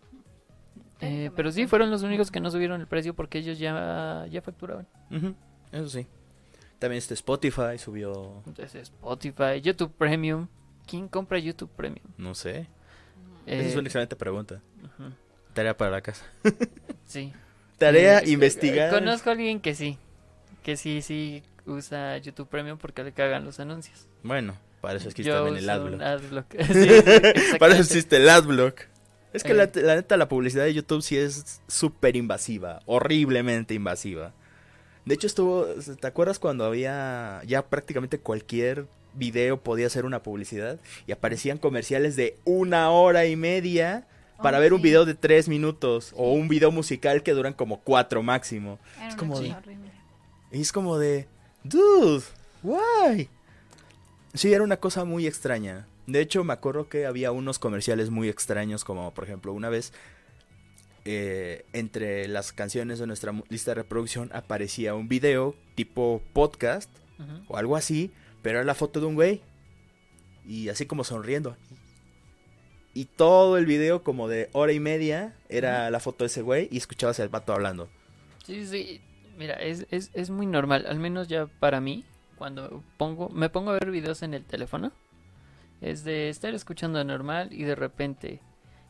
eh, 1.01 1.29
pero 1.35 1.51
sí, 1.51 1.67
fueron 1.67 1.91
los 1.91 2.03
únicos 2.03 2.31
que 2.31 2.39
no 2.39 2.49
subieron 2.51 2.79
el 2.81 2.87
precio 2.87 3.13
porque 3.13 3.39
ellos 3.39 3.59
ya, 3.59 4.25
ya 4.29 4.41
facturaban. 4.41 4.87
Eso 5.71 5.89
sí. 5.89 6.07
También 6.79 6.97
este 6.99 7.13
Spotify 7.13 7.77
subió, 7.77 8.41
Entonces, 8.45 8.75
Spotify, 8.83 9.61
YouTube 9.61 9.93
Premium. 9.97 10.47
¿Quién 10.87 11.07
compra 11.07 11.39
YouTube 11.39 11.69
Premium? 11.75 12.05
no 12.17 12.35
sé. 12.35 12.67
Eh, 13.47 13.59
Esa 13.59 13.69
es 13.69 13.75
una 13.75 13.87
excelente 13.87 14.15
pregunta. 14.15 14.61
Tarea 15.53 15.75
para 15.77 15.91
la 15.91 16.01
casa. 16.01 16.25
Sí. 17.05 17.31
Tarea 17.77 18.19
Eh, 18.19 18.29
investigar. 18.31 18.89
Conozco 18.91 19.29
a 19.29 19.33
alguien 19.33 19.59
que 19.59 19.75
sí. 19.75 19.97
Que 20.63 20.75
sí, 20.75 21.01
sí 21.01 21.43
usa 21.67 22.17
YouTube 22.17 22.47
Premium 22.47 22.77
porque 22.77 23.03
le 23.03 23.11
cagan 23.11 23.45
los 23.45 23.59
anuncios. 23.59 24.07
Bueno, 24.23 24.55
para 24.81 24.97
eso 24.97 25.07
es 25.09 25.13
que 25.15 25.23
Yo 25.23 25.33
también 25.35 25.57
el 25.57 25.63
uso 25.63 25.71
adblock. 25.73 25.93
un 25.93 26.01
adblock. 26.01 26.45
Sí. 26.73 27.57
Para 27.59 27.73
eso 27.73 27.81
existe 27.83 28.17
el 28.17 28.27
adblock. 28.29 28.81
Es 29.35 29.43
que 29.43 29.51
Eh. 29.51 29.55
la, 29.55 29.69
la 29.73 29.95
neta, 29.95 30.17
la 30.17 30.27
publicidad 30.29 30.63
de 30.63 30.73
YouTube 30.73 31.01
sí 31.01 31.17
es 31.17 31.61
súper 31.67 32.15
invasiva, 32.15 32.81
horriblemente 32.85 33.73
invasiva. 33.73 34.33
De 35.05 35.13
hecho, 35.13 35.27
estuvo, 35.27 35.65
¿te 35.65 36.07
acuerdas 36.07 36.39
cuando 36.39 36.65
había 36.65 37.41
ya 37.45 37.63
prácticamente 37.67 38.17
cualquier 38.19 38.87
video 39.13 39.61
podía 39.61 39.89
ser 39.89 40.05
una 40.05 40.23
publicidad? 40.23 40.79
Y 41.05 41.11
aparecían 41.11 41.57
comerciales 41.57 42.15
de 42.15 42.37
una 42.45 42.89
hora 42.89 43.25
y 43.27 43.35
media 43.35 44.07
para 44.41 44.57
Oh, 44.57 44.61
ver 44.61 44.73
un 44.73 44.81
video 44.81 45.05
de 45.05 45.13
tres 45.13 45.47
minutos 45.47 46.11
o 46.15 46.33
un 46.33 46.47
video 46.47 46.71
musical 46.71 47.21
que 47.23 47.31
duran 47.33 47.53
como 47.53 47.81
cuatro 47.81 48.23
máximo. 48.23 48.79
Era 48.97 49.07
Es 49.09 49.13
una 49.13 49.19
como 49.19 49.33
cosa 49.35 49.43
de- 49.43 49.51
horrible. 49.53 49.91
Y 50.51 50.61
es 50.61 50.71
como 50.71 50.97
de, 50.97 51.27
dude, 51.63 52.23
why? 52.63 53.29
Sí, 54.33 54.51
era 54.53 54.63
una 54.63 54.77
cosa 54.77 55.05
muy 55.05 55.27
extraña. 55.27 55.87
De 56.07 56.21
hecho, 56.21 56.43
me 56.43 56.53
acuerdo 56.53 56.87
que 56.87 57.05
había 57.05 57.31
unos 57.31 57.59
comerciales 57.59 58.09
muy 58.09 58.29
extraños, 58.29 58.83
como 58.83 59.13
por 59.13 59.23
ejemplo, 59.23 59.53
una 59.53 59.69
vez 59.69 59.91
eh, 61.03 61.65
entre 61.73 62.27
las 62.27 62.51
canciones 62.51 62.99
de 62.99 63.07
nuestra 63.07 63.33
lista 63.49 63.71
de 63.71 63.75
reproducción 63.75 64.29
aparecía 64.33 64.95
un 64.95 65.07
video 65.07 65.55
tipo 65.75 66.21
podcast 66.33 66.89
o 67.47 67.57
algo 67.57 67.75
así, 67.75 68.11
pero 68.41 68.57
era 68.57 68.65
la 68.65 68.75
foto 68.75 68.99
de 68.99 69.05
un 69.05 69.15
güey 69.15 69.41
y 70.45 70.69
así 70.69 70.85
como 70.85 71.03
sonriendo. 71.03 71.57
Y 72.93 73.05
todo 73.05 73.57
el 73.57 73.65
video 73.65 74.03
como 74.03 74.27
de 74.27 74.49
hora 74.53 74.71
y 74.71 74.79
media 74.79 75.35
era 75.49 75.89
la 75.91 75.99
foto 75.99 76.23
de 76.23 76.27
ese 76.27 76.41
güey 76.41 76.69
y 76.71 76.77
escuchabas 76.77 77.19
al 77.19 77.29
vato 77.29 77.53
hablando. 77.53 77.89
Sí, 78.45 78.65
sí. 78.65 79.01
Mira, 79.37 79.55
es, 79.55 79.85
es, 79.91 80.11
es 80.13 80.29
muy 80.29 80.45
normal, 80.45 80.85
al 80.87 80.97
menos 80.97 81.27
ya 81.27 81.47
para 81.47 81.81
mí, 81.81 82.05
cuando 82.37 82.83
pongo, 82.97 83.29
me 83.29 83.49
pongo 83.49 83.71
a 83.71 83.73
ver 83.73 83.91
videos 83.91 84.23
en 84.23 84.33
el 84.33 84.45
teléfono, 84.45 84.93
es 85.81 86.03
de 86.03 86.29
estar 86.29 86.53
escuchando 86.53 87.03
normal 87.03 87.49
y 87.51 87.63
de 87.63 87.75
repente, 87.75 88.41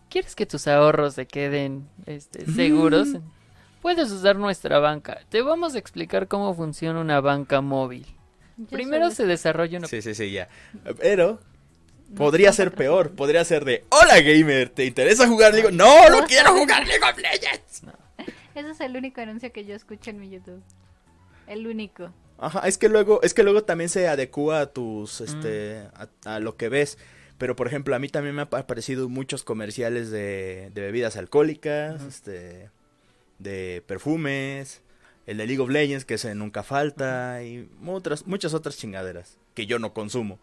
¿quieres 0.09 0.35
que 0.35 0.45
tus 0.45 0.67
ahorros 0.67 1.15
se 1.15 1.25
queden 1.25 1.87
este, 2.05 2.45
seguros? 2.51 3.09
Puedes 3.81 4.11
usar 4.11 4.35
nuestra 4.35 4.79
banca. 4.79 5.19
Te 5.29 5.41
vamos 5.41 5.75
a 5.75 5.77
explicar 5.77 6.27
cómo 6.27 6.53
funciona 6.55 6.99
una 6.99 7.21
banca 7.21 7.61
móvil. 7.61 8.05
Primero 8.69 9.11
se 9.11 9.25
desarrolla 9.25 9.79
una... 9.79 9.87
Sí, 9.87 10.01
sí, 10.01 10.15
sí, 10.15 10.31
ya. 10.31 10.47
Pero 10.99 11.39
podría 12.15 12.51
ser 12.53 12.73
peor. 12.73 13.11
Podría 13.11 13.43
ser 13.43 13.65
de, 13.65 13.83
hola 13.89 14.21
gamer, 14.21 14.69
¿te 14.69 14.85
interesa 14.85 15.27
jugar 15.27 15.53
League? 15.53 15.71
No, 15.71 16.09
no 16.09 16.25
quiero 16.25 16.53
jugar 16.53 16.87
League 16.87 17.03
of 17.03 17.17
Legends. 17.17 17.83
Ese 18.55 18.69
es 18.71 18.79
el 18.79 18.95
único 18.95 19.21
anuncio 19.21 19.51
que 19.51 19.65
yo 19.65 19.75
escucho 19.75 20.09
en 20.11 20.19
mi 20.19 20.29
YouTube. 20.29 20.63
El 21.47 21.67
único. 21.67 22.11
Ajá, 22.37 22.67
es 22.67 22.77
que 22.77 22.89
luego, 22.89 23.21
es 23.23 23.33
que 23.33 23.43
luego 23.43 23.63
también 23.63 23.89
se 23.89 24.07
adecua 24.07 24.61
a 24.61 24.65
tus, 24.67 25.21
este, 25.21 25.87
a, 25.93 26.09
a 26.35 26.39
lo 26.39 26.57
que 26.57 26.69
ves. 26.69 26.97
Pero 27.37 27.55
por 27.55 27.67
ejemplo, 27.67 27.95
a 27.95 27.99
mí 27.99 28.07
también 28.07 28.35
me 28.35 28.43
han 28.43 28.47
aparecido 28.51 29.09
muchos 29.09 29.43
comerciales 29.43 30.09
de, 30.09 30.71
de 30.73 30.81
bebidas 30.81 31.17
alcohólicas, 31.17 32.01
este, 32.03 32.69
de 33.39 33.83
perfumes, 33.85 34.81
el 35.25 35.37
de 35.37 35.47
League 35.47 35.61
of 35.61 35.69
Legends 35.69 36.05
que 36.05 36.13
ese 36.13 36.33
nunca 36.35 36.63
falta 36.63 37.43
y 37.43 37.69
otras, 37.85 38.25
muchas 38.25 38.53
otras 38.53 38.77
chingaderas 38.77 39.37
que 39.53 39.65
yo 39.65 39.79
no 39.79 39.93
consumo. 39.93 40.39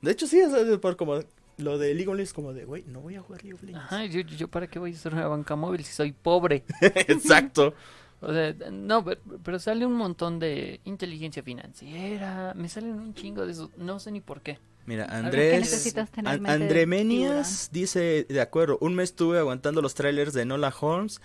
De 0.00 0.12
hecho 0.12 0.26
sí, 0.26 0.38
sea, 0.38 0.78
por 0.78 0.96
como 0.96 1.20
lo 1.58 1.78
de 1.78 1.94
League 1.94 2.08
of 2.08 2.14
Legends 2.14 2.32
como 2.32 2.52
de, 2.54 2.64
güey, 2.64 2.84
no 2.86 3.00
voy 3.00 3.16
a 3.16 3.20
jugar 3.20 3.42
League 3.42 3.54
of 3.54 3.62
Legends. 3.62 3.84
Ajá, 3.84 4.04
yo, 4.06 4.20
yo, 4.20 4.36
yo 4.36 4.48
para 4.48 4.68
qué 4.68 4.78
voy 4.78 4.92
a 4.92 4.94
hacer 4.94 5.12
una 5.12 5.26
banca 5.26 5.54
móvil 5.56 5.84
si 5.84 5.92
soy 5.92 6.12
pobre. 6.12 6.64
Exacto. 6.80 7.74
O 8.28 8.32
sea, 8.32 8.52
no, 8.72 9.04
pero, 9.04 9.20
pero 9.44 9.58
sale 9.58 9.86
un 9.86 9.92
montón 9.94 10.38
de 10.38 10.80
inteligencia 10.84 11.42
financiera, 11.42 12.52
me 12.56 12.68
salen 12.68 12.92
un 12.94 13.14
chingo 13.14 13.46
de 13.46 13.52
eso, 13.52 13.70
no 13.76 13.98
sé 14.00 14.10
ni 14.10 14.20
por 14.20 14.40
qué. 14.40 14.58
Mira, 14.84 15.04
Andrés. 15.06 15.60
necesitas 15.60 16.10
tener 16.10 16.32
An- 16.34 16.42
mente 16.42 16.58
de 16.58 16.64
Andremenias 16.64 17.70
dice, 17.72 18.26
de 18.28 18.40
acuerdo, 18.40 18.78
un 18.80 18.94
mes 18.94 19.10
estuve 19.10 19.38
aguantando 19.38 19.82
los 19.82 19.94
trailers 19.94 20.32
de 20.32 20.44
Nola 20.44 20.72
Holmes 20.80 21.20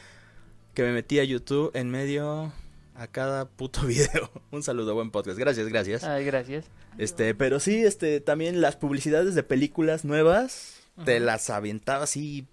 que 0.73 0.83
me 0.83 0.93
metí 0.93 1.19
a 1.19 1.23
YouTube 1.23 1.71
en 1.75 1.89
medio 1.89 2.53
a 2.95 3.07
cada 3.07 3.45
puto 3.45 3.81
video. 3.87 4.29
un 4.51 4.63
saludo, 4.63 4.93
buen 4.95 5.11
podcast. 5.11 5.37
Gracias, 5.37 5.67
gracias. 5.69 6.03
Ay, 6.03 6.23
gracias. 6.25 6.65
Este, 6.97 7.33
pero 7.35 7.59
sí, 7.59 7.83
este, 7.83 8.19
también 8.19 8.61
las 8.61 8.75
publicidades 8.77 9.33
de 9.35 9.43
películas 9.43 10.05
nuevas 10.05 10.77
te 11.05 11.19
las 11.19 11.49
aventaba 11.49 12.03
así 12.03 12.47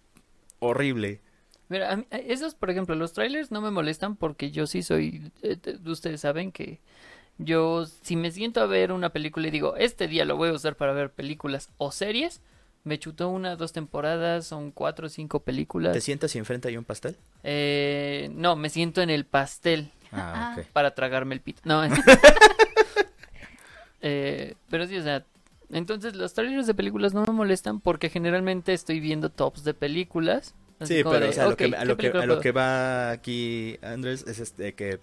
horrible. 0.59 1.21
Mira, 1.69 1.93
a 1.93 1.97
mí- 1.97 2.07
esos, 2.11 2.55
por 2.55 2.71
ejemplo, 2.71 2.95
los 2.95 3.13
trailers 3.13 3.51
no 3.51 3.61
me 3.61 3.71
molestan 3.71 4.17
porque 4.17 4.51
yo 4.51 4.67
sí 4.67 4.83
soy, 4.83 5.31
eh, 5.43 5.57
te- 5.57 5.77
ustedes 5.91 6.21
saben 6.23 6.51
que 6.53 6.81
yo 7.37 7.85
si 7.87 8.17
me 8.17 8.31
siento 8.31 8.61
a 8.61 8.67
ver 8.67 8.91
una 8.93 9.11
película 9.11 9.49
y 9.49 9.51
digo, 9.51 9.77
este 9.77 10.09
día 10.09 10.25
lo 10.25 10.37
voy 10.37 10.49
a 10.49 10.53
usar 10.55 10.77
para 10.77 10.93
ver 10.93 11.11
películas 11.13 11.69
o 11.79 11.93
series, 11.93 12.41
me 12.85 12.99
chutó 12.99 13.29
una, 13.29 13.55
dos 13.57 13.73
temporadas, 13.73 14.47
son 14.47 14.71
cuatro 14.71 15.07
o 15.07 15.11
cinco 15.11 15.41
películas. 15.41 15.93
¿Te 15.93 16.01
sientas 16.01 16.35
y 16.35 16.39
enfrente 16.39 16.69
hay 16.69 16.77
un 16.79 16.85
pastel? 16.85 17.17
Eh, 17.45 18.31
no, 18.33 18.57
me 18.57 18.71
siento 18.71 19.03
en 19.03 19.11
el 19.11 19.25
pastel. 19.27 19.91
Ah, 20.11 20.55
ok. 20.59 20.65
para 20.73 20.95
tragarme 20.95 21.35
el 21.35 21.43
pito. 21.43 21.61
No. 21.65 21.83
Eh, 24.01 24.55
pero 24.71 24.87
sí, 24.87 24.97
o 24.97 25.03
sea, 25.03 25.25
entonces 25.71 26.15
los 26.15 26.33
trailers 26.35 26.67
de 26.67 26.75
películas 26.75 27.15
no 27.15 27.25
me 27.25 27.33
molestan 27.33 27.81
porque 27.81 28.11
generalmente 28.11 28.73
estoy 28.73 29.01
viendo 29.01 29.29
tops 29.31 29.65
de 29.65 29.75
películas. 29.75 30.55
Sí, 30.87 31.03
pero 31.03 31.21
de, 31.21 31.29
o 31.29 31.33
sea, 31.33 31.45
a 31.45 31.47
lo 31.47 31.53
"Ok, 31.53 31.59
que, 31.59 31.65
a 31.65 31.71
¿qué 31.81 31.85
lo 31.87 31.97
que, 31.97 32.03
película 32.03 32.23
a 32.23 32.27
lo 32.27 32.35
puedo-?" 32.35 32.43
que 32.43 32.53
va 32.53 33.11
aquí, 33.11 33.79
Andrés, 33.83 34.25
es 34.29 34.39
este 34.39 34.75
que 34.75 35.01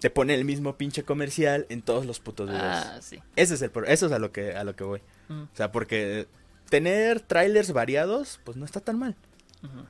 te 0.00 0.10
pone 0.10 0.34
el 0.34 0.44
mismo 0.44 0.76
pinche 0.76 1.02
comercial 1.04 1.64
en 1.70 1.80
todos 1.82 2.04
los 2.04 2.20
putos 2.20 2.48
videos. 2.50 2.64
Ah, 2.64 2.98
sí. 3.00 3.22
Ese 3.36 3.54
es 3.54 3.62
el 3.62 3.70
pro- 3.70 3.86
eso 3.86 4.06
es 4.06 4.12
a 4.12 4.18
lo 4.18 4.30
que 4.32 4.54
a 4.54 4.62
lo 4.64 4.76
que 4.76 4.84
voy. 4.84 5.00
Mm, 5.28 5.42
O 5.44 5.56
sea, 5.56 5.72
porque 5.72 6.26
tener 6.68 7.20
trailers 7.20 7.72
variados, 7.72 8.38
pues 8.44 8.56
no 8.56 8.64
está 8.64 8.80
tan 8.80 8.98
mal. 8.98 9.16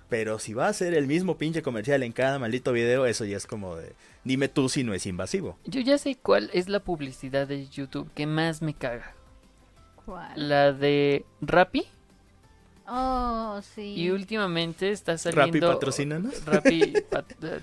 Pero 0.08 0.38
si 0.38 0.54
va 0.54 0.68
a 0.68 0.72
ser 0.72 0.94
el 0.94 1.06
mismo 1.06 1.36
pinche 1.36 1.60
comercial 1.60 2.02
en 2.02 2.12
cada 2.12 2.38
maldito 2.38 2.72
video, 2.72 3.04
eso 3.04 3.26
ya 3.26 3.36
es 3.36 3.46
como 3.46 3.76
de 3.76 3.92
dime 4.24 4.48
tú 4.48 4.70
si 4.70 4.84
no 4.84 4.94
es 4.94 5.04
invasivo. 5.04 5.58
Yo 5.66 5.82
ya 5.82 5.98
sé 5.98 6.16
cuál 6.16 6.48
es 6.54 6.70
la 6.70 6.80
publicidad 6.80 7.46
de 7.46 7.66
YouTube 7.68 8.10
que 8.14 8.26
más 8.26 8.62
me 8.62 8.72
caga. 8.72 9.12
¿Cuál? 10.06 10.48
La 10.48 10.72
de 10.72 11.26
Rappi. 11.42 11.84
Oh, 12.88 13.60
sí. 13.74 13.94
Y 13.96 14.10
últimamente 14.10 14.90
está 14.92 15.18
saliendo. 15.18 15.46
Rappi 15.46 15.60
patrocínanos. 15.74 16.44
Rappi. 16.44 16.94
pat- 17.10 17.32
eh, 17.42 17.60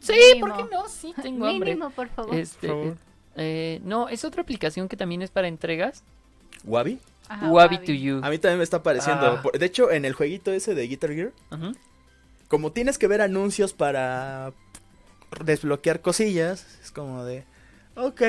sí, 0.00 0.12
¿por 0.40 0.50
qué 0.56 0.62
Mínimo. 0.64 0.82
no? 0.82 0.88
Sí, 0.88 1.14
tengo 1.22 1.46
hambre. 1.46 1.70
Mínimo, 1.70 1.90
por 1.90 2.08
favor. 2.08 2.34
Este, 2.34 2.66
Por 2.68 2.76
favor. 2.78 2.96
eh, 3.36 3.80
no, 3.84 4.08
es 4.08 4.24
otra 4.24 4.42
aplicación 4.42 4.88
que 4.88 4.96
también 4.96 5.22
es 5.22 5.30
para 5.30 5.46
entregas. 5.48 6.02
¿Wabi? 6.64 6.98
Ajá, 7.28 7.48
Wabi 7.48 7.76
Wabi. 7.76 7.86
to 7.86 7.92
You. 7.92 8.20
A 8.24 8.30
mí 8.30 8.38
también 8.38 8.58
me 8.58 8.64
está 8.64 8.82
pareciendo. 8.82 9.26
Ah. 9.44 9.58
De 9.58 9.64
hecho, 9.66 9.90
en 9.92 10.04
el 10.04 10.14
jueguito 10.14 10.50
ese 10.52 10.74
de 10.74 10.86
Guitar 10.88 11.12
Gear, 11.14 11.32
como 12.48 12.72
tienes 12.72 12.98
que 12.98 13.06
ver 13.06 13.20
anuncios 13.20 13.72
para 13.72 14.52
desbloquear 15.44 16.00
cosillas, 16.00 16.66
es 16.82 16.90
como 16.90 17.24
de, 17.24 17.44
ok, 17.94 18.20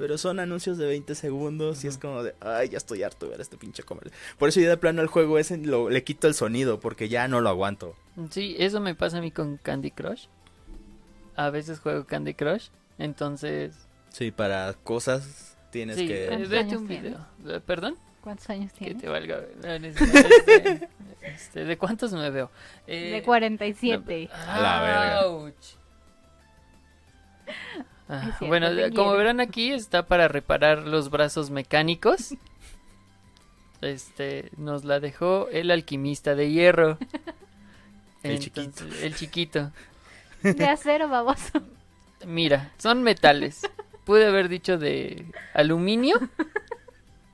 pero 0.00 0.16
son 0.16 0.40
anuncios 0.40 0.78
de 0.78 0.86
20 0.86 1.14
segundos 1.14 1.84
y 1.84 1.88
es 1.88 1.98
como 1.98 2.22
de, 2.22 2.34
ay, 2.40 2.70
ya 2.70 2.78
estoy 2.78 3.02
harto 3.02 3.26
de 3.26 3.32
ver 3.32 3.40
este 3.42 3.58
pinche 3.58 3.82
comercial. 3.82 4.14
Por 4.38 4.48
eso 4.48 4.58
yo 4.58 4.68
de 4.70 4.78
plano 4.78 5.02
al 5.02 5.08
juego 5.08 5.38
ese 5.38 5.58
lo, 5.58 5.90
le 5.90 6.02
quito 6.04 6.26
el 6.26 6.32
sonido 6.34 6.80
porque 6.80 7.10
ya 7.10 7.28
no 7.28 7.42
lo 7.42 7.50
aguanto. 7.50 7.94
Sí, 8.30 8.56
eso 8.58 8.80
me 8.80 8.94
pasa 8.94 9.18
a 9.18 9.20
mí 9.20 9.30
con 9.30 9.58
Candy 9.58 9.90
Crush. 9.90 10.24
A 11.36 11.50
veces 11.50 11.80
juego 11.80 12.06
Candy 12.06 12.32
Crush, 12.32 12.68
entonces... 12.98 13.74
Sí, 14.08 14.30
para 14.30 14.72
cosas 14.72 15.56
tienes 15.70 15.96
Sí, 15.96 16.06
que... 16.08 16.24
eh, 16.24 16.28
¿Cuántos 16.28 16.48
vete 16.48 16.60
años 16.62 16.80
un 16.80 16.88
video. 16.88 17.26
Eh, 17.46 17.60
¿Perdón? 17.64 17.96
¿Cuántos 18.22 18.48
años 18.50 18.72
Que 18.72 18.78
tienes? 18.86 19.02
te 19.02 19.08
valga. 19.08 19.42
no, 19.62 19.68
este, 19.86 20.88
este, 21.22 21.64
¿De 21.66 21.76
cuántos 21.76 22.12
me 22.14 22.30
veo? 22.30 22.50
Eh, 22.86 23.12
De 23.12 23.22
47. 23.22 24.30
A 24.32 24.60
la 24.60 24.80
verga. 24.82 25.26
Ouch. 25.26 25.79
Ah, 28.12 28.22
cierto, 28.38 28.46
bueno, 28.46 28.68
como 28.96 29.12
verán 29.12 29.38
aquí 29.40 29.70
está 29.72 30.06
para 30.06 30.26
reparar 30.26 30.78
los 30.86 31.10
brazos 31.10 31.50
mecánicos. 31.50 32.34
Este 33.80 34.50
nos 34.56 34.84
la 34.84 35.00
dejó 35.00 35.48
el 35.50 35.70
alquimista 35.70 36.34
de 36.34 36.50
hierro. 36.50 36.98
El 38.22 38.38
chiquito. 38.38 38.84
El 39.00 39.14
chiquito. 39.14 39.72
De 40.42 40.66
acero, 40.66 41.08
baboso. 41.08 41.62
Mira, 42.26 42.70
son 42.76 43.02
metales. 43.02 43.62
Pude 44.04 44.26
haber 44.26 44.50
dicho 44.50 44.76
de 44.76 45.24
aluminio. 45.54 46.20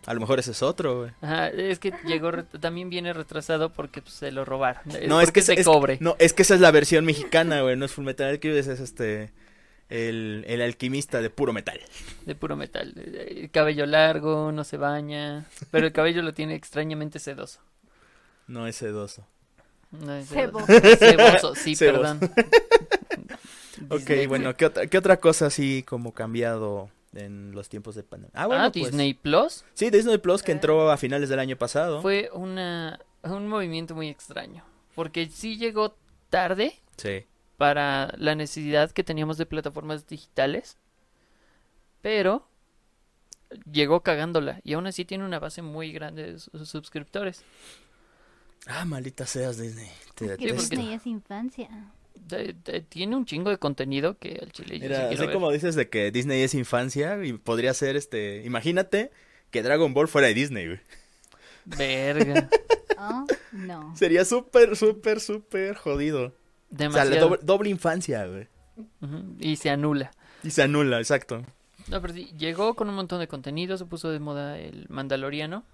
A 0.07 0.15
lo 0.15 0.21
mejor 0.21 0.39
ese 0.39 0.53
es 0.53 0.63
otro, 0.63 1.01
güey. 1.01 1.11
Ajá, 1.23 1.49
es 1.49 1.81
que 1.81 1.93
llegó 2.07 2.31
también 2.61 2.89
viene 2.89 3.13
retrasado 3.13 3.73
porque 3.73 4.01
pues, 4.01 4.15
se 4.15 4.31
lo 4.31 4.45
robaron. 4.45 4.83
No, 5.09 5.21
es 5.21 5.33
que 5.33 5.43
se 5.43 5.55
es- 5.55 5.61
es- 5.61 5.67
cobre. 5.67 5.99
No, 6.01 6.15
es 6.21 6.33
que 6.33 6.43
esa 6.43 6.55
es 6.55 6.61
la 6.61 6.71
versión 6.71 7.05
mexicana, 7.05 7.63
güey. 7.63 7.75
No 7.77 7.85
es 7.87 7.91
Full 7.93 8.05
Metal 8.05 8.29
Alchemist, 8.29 8.69
es 8.69 8.79
este... 8.79 9.33
El, 9.89 10.45
el 10.49 10.61
alquimista 10.63 11.21
de 11.21 11.31
puro 11.31 11.53
metal. 11.53 11.81
De 12.25 12.35
puro 12.35 12.57
metal. 12.57 12.93
Eh, 12.97 13.49
Cabello 13.53 13.87
largo, 13.87 14.51
no 14.53 14.65
se 14.65 14.77
baña. 14.77 15.45
Pero 15.71 15.87
el 15.87 15.93
cabello 15.93 16.23
lo 16.23 16.35
tiene 16.35 16.55
extrañamente 16.57 17.19
sedoso. 17.21 17.61
No 18.49 18.67
es 18.67 18.77
sedoso. 18.77 19.25
No 19.93 20.15
es 20.15 20.27
sedoso. 20.29 20.67
Ceboso, 20.67 21.55
sí, 21.55 21.77
Ceboso. 21.77 22.19
perdón. 22.19 22.33
Ok, 23.91 24.27
bueno, 24.27 24.57
¿qué 24.57 24.65
otra, 24.67 24.87
¿qué 24.87 24.97
otra 24.97 25.19
cosa 25.19 25.47
así 25.47 25.83
como 25.83 26.13
cambiado 26.13 26.89
en 27.15 27.53
los 27.53 27.69
tiempos 27.69 27.95
de 27.95 28.03
pandemia? 28.03 28.33
Ah, 28.35 28.47
bueno, 28.47 28.65
ah, 28.65 28.73
pues, 28.73 28.87
Disney 28.87 29.13
Plus 29.15 29.65
Sí, 29.75 29.91
Disney 29.91 30.17
Plus 30.19 30.43
que 30.43 30.53
entró 30.53 30.91
a 30.91 30.97
finales 30.97 31.29
del 31.29 31.39
año 31.39 31.57
pasado. 31.57 32.01
fue 32.01 32.31
una, 32.33 32.99
un 33.23 33.49
movimiento 33.49 33.95
muy 33.95 34.09
extraño. 34.09 34.65
Porque 34.95 35.29
sí 35.29 35.59
llegó 35.59 35.95
tarde 36.31 36.75
Sí. 36.97 37.27
Para 37.57 38.13
la 38.19 38.35
necesidad 38.35 38.91
que 38.91 39.05
teníamos 39.05 39.39
de 39.39 39.47
plataformas 39.47 40.07
digitales. 40.07 40.77
Pero 42.03 42.47
llegó 43.71 44.03
cagándola. 44.03 44.61
Y 44.65 44.75
aún 44.75 44.87
así 44.87 45.05
tiene 45.05 45.25
una 45.25 45.39
base 45.39 45.63
muy 45.63 45.93
grande 45.93 46.33
de 46.33 46.39
su- 46.39 46.65
suscriptores. 46.67 47.43
Ah, 48.67 48.85
maldita 48.85 49.27
seas 49.27 49.59
Disney. 49.59 49.89
Te 50.15 50.37
Que 50.37 50.53
Disney 50.53 50.93
es 50.93 51.07
infancia. 51.07 51.69
De- 52.15 52.55
de- 52.65 52.81
tiene 52.81 53.15
un 53.15 53.25
chingo 53.27 53.51
de 53.51 53.59
contenido 53.59 54.19
que 54.19 54.39
al 54.43 54.51
chile 54.51 54.79
yo 54.79 54.87
sí 54.87 54.89
Mira, 54.89 55.09
así 55.09 55.17
ver. 55.17 55.33
como 55.33 55.53
dices 55.53 55.75
de 55.75 55.89
que 55.89 56.11
Disney 56.11 56.43
es 56.43 56.55
infancia 56.55 57.23
y 57.25 57.35
podría 57.35 57.75
ser 57.75 57.95
este, 57.95 58.43
imagínate 58.45 59.13
que 59.51 59.63
Dragon 59.63 59.95
Ball 59.95 60.09
fuera 60.09 60.27
de 60.29 60.35
Disney, 60.35 60.67
güey. 60.67 60.81
Verga. 61.65 62.49
Oh, 62.99 63.27
no. 63.53 63.95
Sería 63.95 64.25
súper, 64.25 64.75
súper, 64.75 65.21
súper 65.21 65.77
jodido. 65.77 66.33
O 66.73 66.77
sea, 66.77 66.87
Demasiado. 66.87 67.11
la 67.11 67.21
doble, 67.21 67.39
doble 67.43 67.71
infancia, 67.71 68.27
güey. 68.27 68.49
Y 69.39 69.57
se 69.57 69.71
anula. 69.71 70.11
Y 70.43 70.51
se 70.51 70.63
anula, 70.63 70.99
exacto. 70.99 71.45
No, 71.89 72.01
pero 72.01 72.13
sí, 72.13 72.33
llegó 72.37 72.75
con 72.75 72.89
un 72.89 72.97
montón 72.97 73.21
de 73.21 73.29
contenido, 73.29 73.79
se 73.79 73.85
puso 73.85 74.11
de 74.11 74.19
moda 74.19 74.59
el 74.59 74.87
Mandaloriano, 74.89 75.65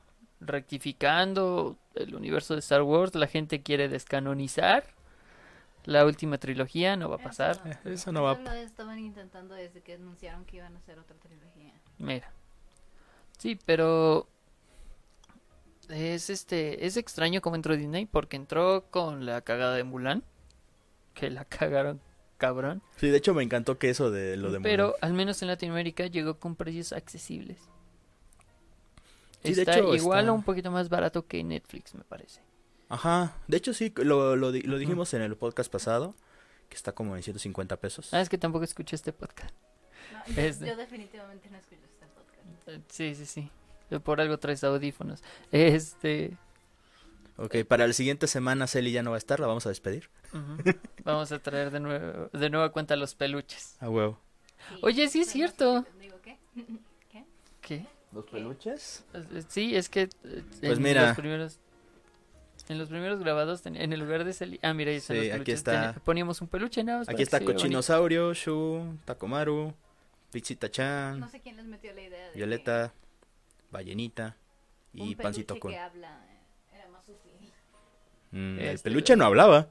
rectificando 0.40 1.78
el 1.94 2.14
universo 2.14 2.54
de 2.54 2.60
Star 2.60 2.82
Wars, 2.82 3.14
la 3.14 3.26
gente 3.26 3.62
quiere 3.62 3.88
descanonizar 3.88 4.84
la 5.84 6.04
última 6.04 6.38
trilogía, 6.38 6.96
no 6.96 7.08
va 7.08 7.16
a 7.16 7.18
pasar. 7.18 7.80
Eso 7.84 8.12
no 8.12 8.22
va 8.22 8.32
Eso 8.34 8.42
lo 8.42 8.52
estaban 8.52 8.98
intentando 8.98 9.54
desde 9.54 9.80
que 9.80 9.94
anunciaron 9.94 10.44
que 10.44 10.58
iban 10.58 10.74
a 10.74 10.78
hacer 10.78 10.98
otra 10.98 11.16
trilogía. 11.16 11.72
Mira. 11.98 12.30
Sí, 13.38 13.58
pero 13.64 14.28
es 15.88 16.30
este 16.30 16.86
es 16.86 16.96
extraño 16.96 17.40
cómo 17.40 17.56
entró 17.56 17.76
Disney 17.76 18.06
porque 18.06 18.36
entró 18.36 18.86
con 18.90 19.26
la 19.26 19.40
cagada 19.40 19.74
de 19.74 19.84
Mulan, 19.84 20.22
que 21.14 21.30
la 21.30 21.44
cagaron 21.44 22.00
cabrón, 22.38 22.82
Sí, 22.96 23.08
de 23.08 23.18
hecho 23.18 23.34
me 23.34 23.42
encantó 23.44 23.78
que 23.78 23.88
eso 23.90 24.10
de 24.10 24.36
lo 24.36 24.50
de 24.50 24.60
pero 24.60 24.96
al 25.00 25.12
menos 25.12 25.40
en 25.42 25.48
Latinoamérica 25.48 26.06
llegó 26.08 26.38
con 26.40 26.56
precios 26.56 26.92
accesibles. 26.92 27.58
Sí, 29.44 29.54
de 29.54 29.62
está 29.62 29.78
hecho, 29.78 29.94
igual 29.94 30.20
está- 30.20 30.32
o 30.32 30.34
un 30.34 30.42
poquito 30.42 30.70
más 30.70 30.88
barato 30.88 31.26
que 31.26 31.42
Netflix, 31.42 31.94
me 31.94 32.04
parece. 32.04 32.40
Ajá, 32.88 33.36
de 33.48 33.56
hecho 33.56 33.72
sí, 33.74 33.92
lo, 33.96 34.36
lo, 34.36 34.52
di- 34.52 34.62
lo 34.62 34.76
dijimos 34.78 35.14
en 35.14 35.22
el 35.22 35.36
podcast 35.36 35.70
pasado, 35.72 36.14
que 36.68 36.76
está 36.76 36.92
como 36.92 37.16
en 37.16 37.22
150 37.22 37.76
pesos. 37.76 38.12
Ah, 38.12 38.20
es 38.20 38.28
que 38.28 38.38
tampoco 38.38 38.64
escuché 38.64 38.96
este 38.96 39.12
podcast. 39.12 39.54
No, 40.12 40.20
Es- 40.36 40.60
yo, 40.60 40.66
yo 40.66 40.76
definitivamente 40.76 41.48
no 41.50 41.58
escucho 41.58 41.80
este 41.84 42.06
podcast. 42.06 42.90
Sí, 42.92 43.14
sí, 43.14 43.26
sí. 43.26 43.50
Por 44.00 44.20
algo 44.20 44.38
traes 44.38 44.64
audífonos. 44.64 45.22
Este, 45.50 46.36
Ok, 47.36 47.56
para 47.66 47.86
la 47.86 47.92
siguiente 47.92 48.26
semana 48.26 48.66
Celi 48.66 48.92
ya 48.92 49.02
no 49.02 49.10
va 49.10 49.16
a 49.16 49.18
estar, 49.18 49.40
la 49.40 49.46
vamos 49.46 49.64
a 49.66 49.70
despedir. 49.70 50.10
ujú. 50.32 50.78
vamos 51.04 51.32
a 51.32 51.38
traer 51.38 51.70
de 51.70 51.80
nuevo 51.80 52.28
de 52.32 52.50
nueva 52.50 52.70
cuenta 52.72 52.94
los 52.96 53.14
peluches. 53.14 53.76
A 53.80 53.88
huevo. 53.88 54.18
Oye, 54.82 55.08
sí 55.08 55.22
es 55.22 55.28
cierto. 55.30 55.84
Digo, 56.00 56.16
¿qué? 56.22 56.38
¿Qué? 57.60 57.86
¿Los 58.12 58.26
peluches? 58.26 59.04
Eh, 59.14 59.42
Sí, 59.48 59.74
es 59.76 59.88
que 59.88 60.02
eh, 60.02 60.08
Pues 60.60 60.76
en 60.78 60.82
mira. 60.82 61.08
los 61.08 61.16
primeros 61.16 61.58
en 62.68 62.78
los 62.78 62.88
primeros 62.90 63.18
grabados 63.18 63.62
ten- 63.62 63.74
en 63.76 63.92
el 63.92 64.00
lugar 64.00 64.24
de 64.24 64.32
Celi- 64.32 64.60
ah 64.62 64.72
mira 64.72 64.90
ahí 64.92 64.98
están 64.98 65.16
Sí, 65.16 65.22
los 65.22 65.26
aquí 65.32 65.32
peluches. 65.44 65.54
está. 65.58 65.92
Ten- 65.94 66.02
poníamos 66.04 66.40
un 66.40 66.48
peluche 66.48 66.84
nada 66.84 66.98
más 67.00 67.08
Aquí 67.08 67.22
está. 67.22 67.40
Cochinosaurio, 67.40 68.32
Shu, 68.34 68.98
Takomaru, 69.04 69.74
Pizzita-chan, 70.30 71.18
No 71.18 71.28
sé 71.28 71.40
quién 71.40 71.56
les 71.56 71.66
metió 71.66 71.92
la 71.92 72.02
idea 72.02 72.26
de 72.28 72.34
Violeta, 72.34 72.92
Ballenita 73.70 74.36
que 74.92 74.98
y 74.98 75.08
un 75.10 75.14
Pancito 75.16 75.54
que 75.58 75.76
habla 75.78 76.24
Mm, 78.32 78.58
el 78.58 78.66
Este- 78.66 78.90
peluche 78.90 79.14
no 79.16 79.24
hablaba. 79.26 79.68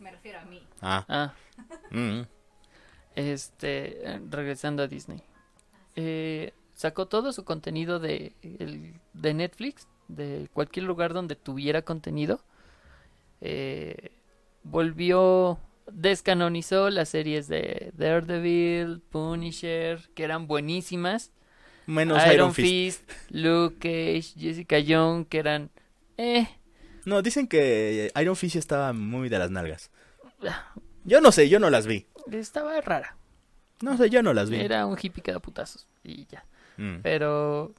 Me 0.00 0.10
refiero 0.10 0.38
a 0.40 0.44
mí. 0.44 0.62
Ah, 0.80 1.04
Ah, 1.08 1.34
mm. 1.90 2.22
este 3.14 4.06
eh, 4.14 4.20
regresando 4.30 4.82
a 4.82 4.86
Disney. 4.88 5.22
Eh, 5.96 6.52
sacó 6.74 7.06
todo 7.06 7.32
su 7.32 7.44
contenido 7.44 7.98
de 7.98 8.32
el- 8.42 8.94
de 9.12 9.34
Netflix, 9.34 9.86
de 10.08 10.48
cualquier 10.52 10.86
lugar 10.86 11.12
donde 11.12 11.36
tuviera 11.36 11.82
contenido. 11.82 12.40
Eh, 13.40 14.10
volvió 14.62 15.58
descanonizó 15.90 16.90
las 16.90 17.08
series 17.08 17.48
de 17.48 17.92
Daredevil, 17.96 19.00
Punisher, 19.10 20.08
que 20.14 20.24
eran 20.24 20.46
buenísimas. 20.46 21.32
menos 21.86 22.22
Iron, 22.24 22.34
Iron 22.34 22.54
Fist. 22.54 23.10
Fist, 23.10 23.30
Luke 23.32 23.76
Cage, 23.78 24.38
Jessica 24.38 24.76
Jones, 24.86 25.26
que 25.28 25.38
eran 25.38 25.70
eh, 26.16 26.46
No, 27.04 27.22
dicen 27.22 27.46
que 27.48 28.10
Iron 28.20 28.36
Fist 28.36 28.56
estaba 28.56 28.92
muy 28.92 29.28
de 29.28 29.38
las 29.38 29.50
nalgas. 29.50 29.90
ah, 30.48 30.72
Yo 31.04 31.20
no 31.20 31.32
sé, 31.32 31.48
yo 31.48 31.58
no 31.58 31.70
las 31.70 31.86
vi. 31.86 32.06
estaba 32.30 32.80
rara. 32.80 33.16
No 33.80 33.96
sé, 33.96 34.10
yo 34.10 34.22
no 34.22 34.32
las 34.32 34.48
vi. 34.50 34.60
Era 34.60 34.86
un 34.86 34.96
hippie 35.00 35.22
que 35.22 35.32
da 35.32 35.40
putazos 35.40 35.86
y 36.04 36.26
ya. 36.26 36.44
Mm. 36.76 36.98
Pero 37.02 37.74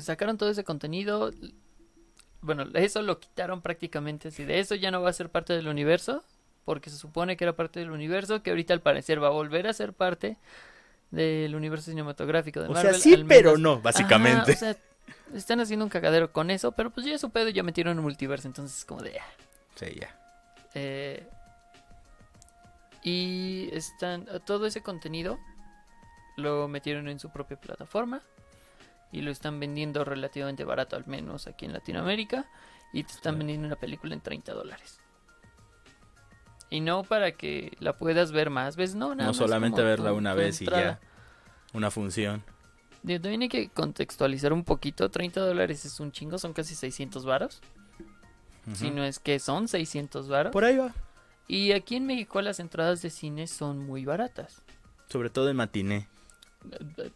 sacaron 0.00 0.38
todo 0.38 0.48
ese 0.50 0.64
contenido. 0.64 1.30
Bueno, 2.40 2.64
eso 2.74 3.02
lo 3.02 3.20
quitaron 3.20 3.60
prácticamente 3.60 4.28
así. 4.28 4.44
De 4.44 4.58
eso 4.58 4.74
ya 4.74 4.90
no 4.90 5.02
va 5.02 5.10
a 5.10 5.12
ser 5.12 5.28
parte 5.28 5.52
del 5.52 5.68
universo. 5.68 6.24
Porque 6.64 6.90
se 6.90 6.96
supone 6.96 7.36
que 7.36 7.44
era 7.44 7.54
parte 7.56 7.80
del 7.80 7.90
universo. 7.90 8.42
Que 8.42 8.50
ahorita 8.50 8.72
al 8.72 8.80
parecer 8.80 9.22
va 9.22 9.26
a 9.28 9.30
volver 9.30 9.66
a 9.66 9.72
ser 9.72 9.92
parte 9.92 10.38
del 11.10 11.54
universo 11.54 11.90
cinematográfico 11.90 12.60
de 12.60 12.68
O 12.68 12.72
Marvel. 12.72 12.94
sea, 12.94 13.00
sí, 13.16 13.24
pero 13.28 13.58
no, 13.58 13.80
básicamente. 13.82 14.40
Ajá, 14.40 14.52
o 14.52 14.56
sea, 14.56 14.76
están 15.34 15.60
haciendo 15.60 15.84
un 15.84 15.90
cagadero 15.90 16.32
con 16.32 16.50
eso. 16.50 16.72
Pero 16.72 16.90
pues 16.90 17.06
ya 17.06 17.16
su 17.18 17.30
pedo 17.30 17.48
ya 17.48 17.62
metieron 17.62 17.96
un 17.98 18.04
multiverso. 18.04 18.48
Entonces 18.48 18.78
es 18.78 18.84
como 18.84 19.02
de. 19.02 19.18
ah. 19.18 19.24
Sí, 19.74 19.86
ya. 20.00 20.18
Eh, 20.74 21.26
y 23.02 23.68
están 23.72 24.26
todo 24.46 24.66
ese 24.66 24.82
contenido 24.82 25.38
lo 26.36 26.66
metieron 26.68 27.08
en 27.08 27.18
su 27.18 27.30
propia 27.30 27.60
plataforma 27.60 28.22
y 29.10 29.20
lo 29.20 29.30
están 29.30 29.60
vendiendo 29.60 30.04
relativamente 30.04 30.64
barato, 30.64 30.96
al 30.96 31.06
menos 31.06 31.46
aquí 31.46 31.66
en 31.66 31.72
Latinoamérica. 31.74 32.46
Y 32.94 33.04
te 33.04 33.12
están 33.12 33.34
Sí. 33.34 33.38
vendiendo 33.38 33.66
una 33.66 33.76
película 33.76 34.14
en 34.14 34.20
30 34.20 34.52
dólares. 34.54 34.98
Y 36.70 36.80
no 36.80 37.02
para 37.04 37.32
que 37.32 37.76
la 37.80 37.96
puedas 37.98 38.32
ver 38.32 38.48
más 38.50 38.76
veces, 38.76 38.94
no, 38.96 39.08
nada 39.14 39.24
No 39.24 39.28
más 39.30 39.36
solamente 39.36 39.82
verla 39.82 40.12
una 40.14 40.32
vez 40.34 40.62
y 40.62 40.66
ya. 40.66 40.98
Una 41.74 41.90
función. 41.90 42.42
Digo, 43.02 43.20
También 43.20 43.42
hay 43.42 43.48
que 43.48 43.68
contextualizar 43.68 44.52
un 44.52 44.64
poquito. 44.64 45.10
30 45.10 45.40
dólares 45.40 45.84
es 45.84 45.98
un 46.00 46.12
chingo, 46.12 46.38
son 46.38 46.52
casi 46.52 46.74
600 46.74 47.24
varos. 47.24 47.60
Si 48.74 48.90
no 48.92 49.02
es 49.04 49.18
que 49.18 49.40
son 49.40 49.66
600 49.66 50.28
varos. 50.28 50.52
Por 50.52 50.64
ahí 50.64 50.76
va. 50.76 50.94
Y 51.48 51.72
aquí 51.72 51.96
en 51.96 52.06
México 52.06 52.40
las 52.42 52.60
entradas 52.60 53.02
de 53.02 53.10
cine 53.10 53.48
son 53.48 53.84
muy 53.84 54.04
baratas. 54.04 54.62
Sobre 55.08 55.30
todo 55.30 55.50
en 55.50 55.56
matiné. 55.56 56.08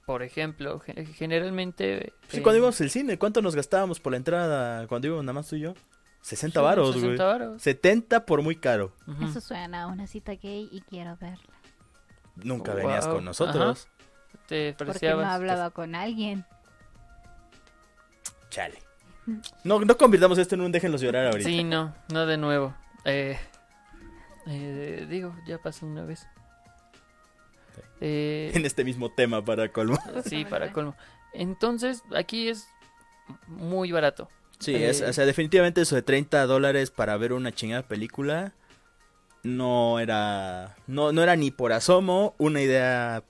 Por 0.04 0.24
ejemplo, 0.24 0.80
ge- 0.80 1.06
generalmente... 1.06 2.12
Sí, 2.28 2.38
eh, 2.38 2.42
cuando 2.42 2.58
íbamos 2.58 2.80
al 2.80 2.90
cine, 2.90 3.16
¿cuánto 3.16 3.40
nos 3.42 3.54
gastábamos 3.54 4.00
por 4.00 4.10
la 4.10 4.16
entrada 4.16 4.88
cuando 4.88 5.06
íbamos 5.06 5.24
nada 5.24 5.34
más 5.34 5.46
tú 5.48 5.54
y 5.54 5.60
yo? 5.60 5.74
60 6.22 6.58
sí, 6.58 6.64
varos, 6.64 6.94
60 6.94 7.06
güey. 7.06 7.16
varos. 7.38 7.62
70 7.62 8.26
por 8.26 8.42
muy 8.42 8.56
caro. 8.56 8.92
Eso 9.22 9.40
suena 9.40 9.84
a 9.84 9.86
una 9.86 10.08
cita 10.08 10.32
gay 10.34 10.68
y 10.72 10.80
quiero 10.80 11.16
verla. 11.20 11.54
Nunca 12.34 12.72
Wow. 12.72 12.80
venías 12.82 13.06
con 13.06 13.24
nosotros. 13.24 13.86
Te 14.46 14.74
Porque 14.74 15.10
no 15.10 15.20
hablaba 15.24 15.70
con 15.70 15.94
alguien. 15.94 16.44
Chale. 18.50 18.78
No, 19.64 19.80
no 19.80 19.96
convirtamos 19.96 20.38
esto 20.38 20.54
en 20.54 20.60
un 20.60 20.72
déjenlos 20.72 21.00
llorar 21.00 21.26
ahorita. 21.26 21.48
Sí, 21.48 21.64
no, 21.64 21.94
no 22.12 22.26
de 22.26 22.36
nuevo. 22.36 22.74
Eh, 23.04 23.36
eh, 24.46 25.06
digo, 25.08 25.34
ya 25.46 25.58
pasó 25.58 25.84
una 25.86 26.04
vez. 26.04 26.26
Eh, 28.00 28.52
En 28.54 28.64
este 28.66 28.84
mismo 28.84 29.10
tema 29.10 29.44
para 29.44 29.68
colmo. 29.72 29.98
sí, 30.24 30.44
para 30.48 30.72
colmo. 30.72 30.94
Entonces, 31.32 32.02
aquí 32.14 32.48
es 32.48 32.68
muy 33.48 33.90
barato. 33.90 34.28
Sí, 34.60 34.74
Eh. 34.74 34.90
es, 34.90 35.02
o 35.02 35.12
sea, 35.12 35.26
definitivamente 35.26 35.80
eso 35.80 35.96
de 35.96 36.02
30 36.02 36.46
dólares 36.46 36.90
para 36.90 37.16
ver 37.16 37.32
una 37.32 37.52
chingada 37.52 37.82
película 37.82 38.52
no 39.42 40.00
era 40.00 40.74
no, 40.88 41.12
no 41.12 41.22
era 41.22 41.36
ni 41.36 41.50
por 41.52 41.72
asomo 41.72 42.34
una 42.38 42.60
idea 42.62 43.22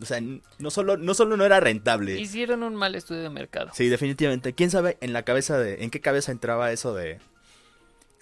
o 0.00 0.04
sea, 0.04 0.20
no 0.20 0.70
solo 0.70 0.96
no 0.96 1.14
solo 1.14 1.36
no 1.36 1.44
era 1.44 1.60
rentable. 1.60 2.20
Hicieron 2.20 2.62
un 2.62 2.74
mal 2.74 2.94
estudio 2.94 3.22
de 3.22 3.30
mercado. 3.30 3.70
Sí, 3.74 3.88
definitivamente. 3.88 4.52
¿Quién 4.54 4.70
sabe 4.70 4.98
en 5.00 5.12
la 5.12 5.24
cabeza 5.24 5.58
de 5.58 5.84
en 5.84 5.90
qué 5.90 6.00
cabeza 6.00 6.32
entraba 6.32 6.72
eso 6.72 6.94
de 6.94 7.18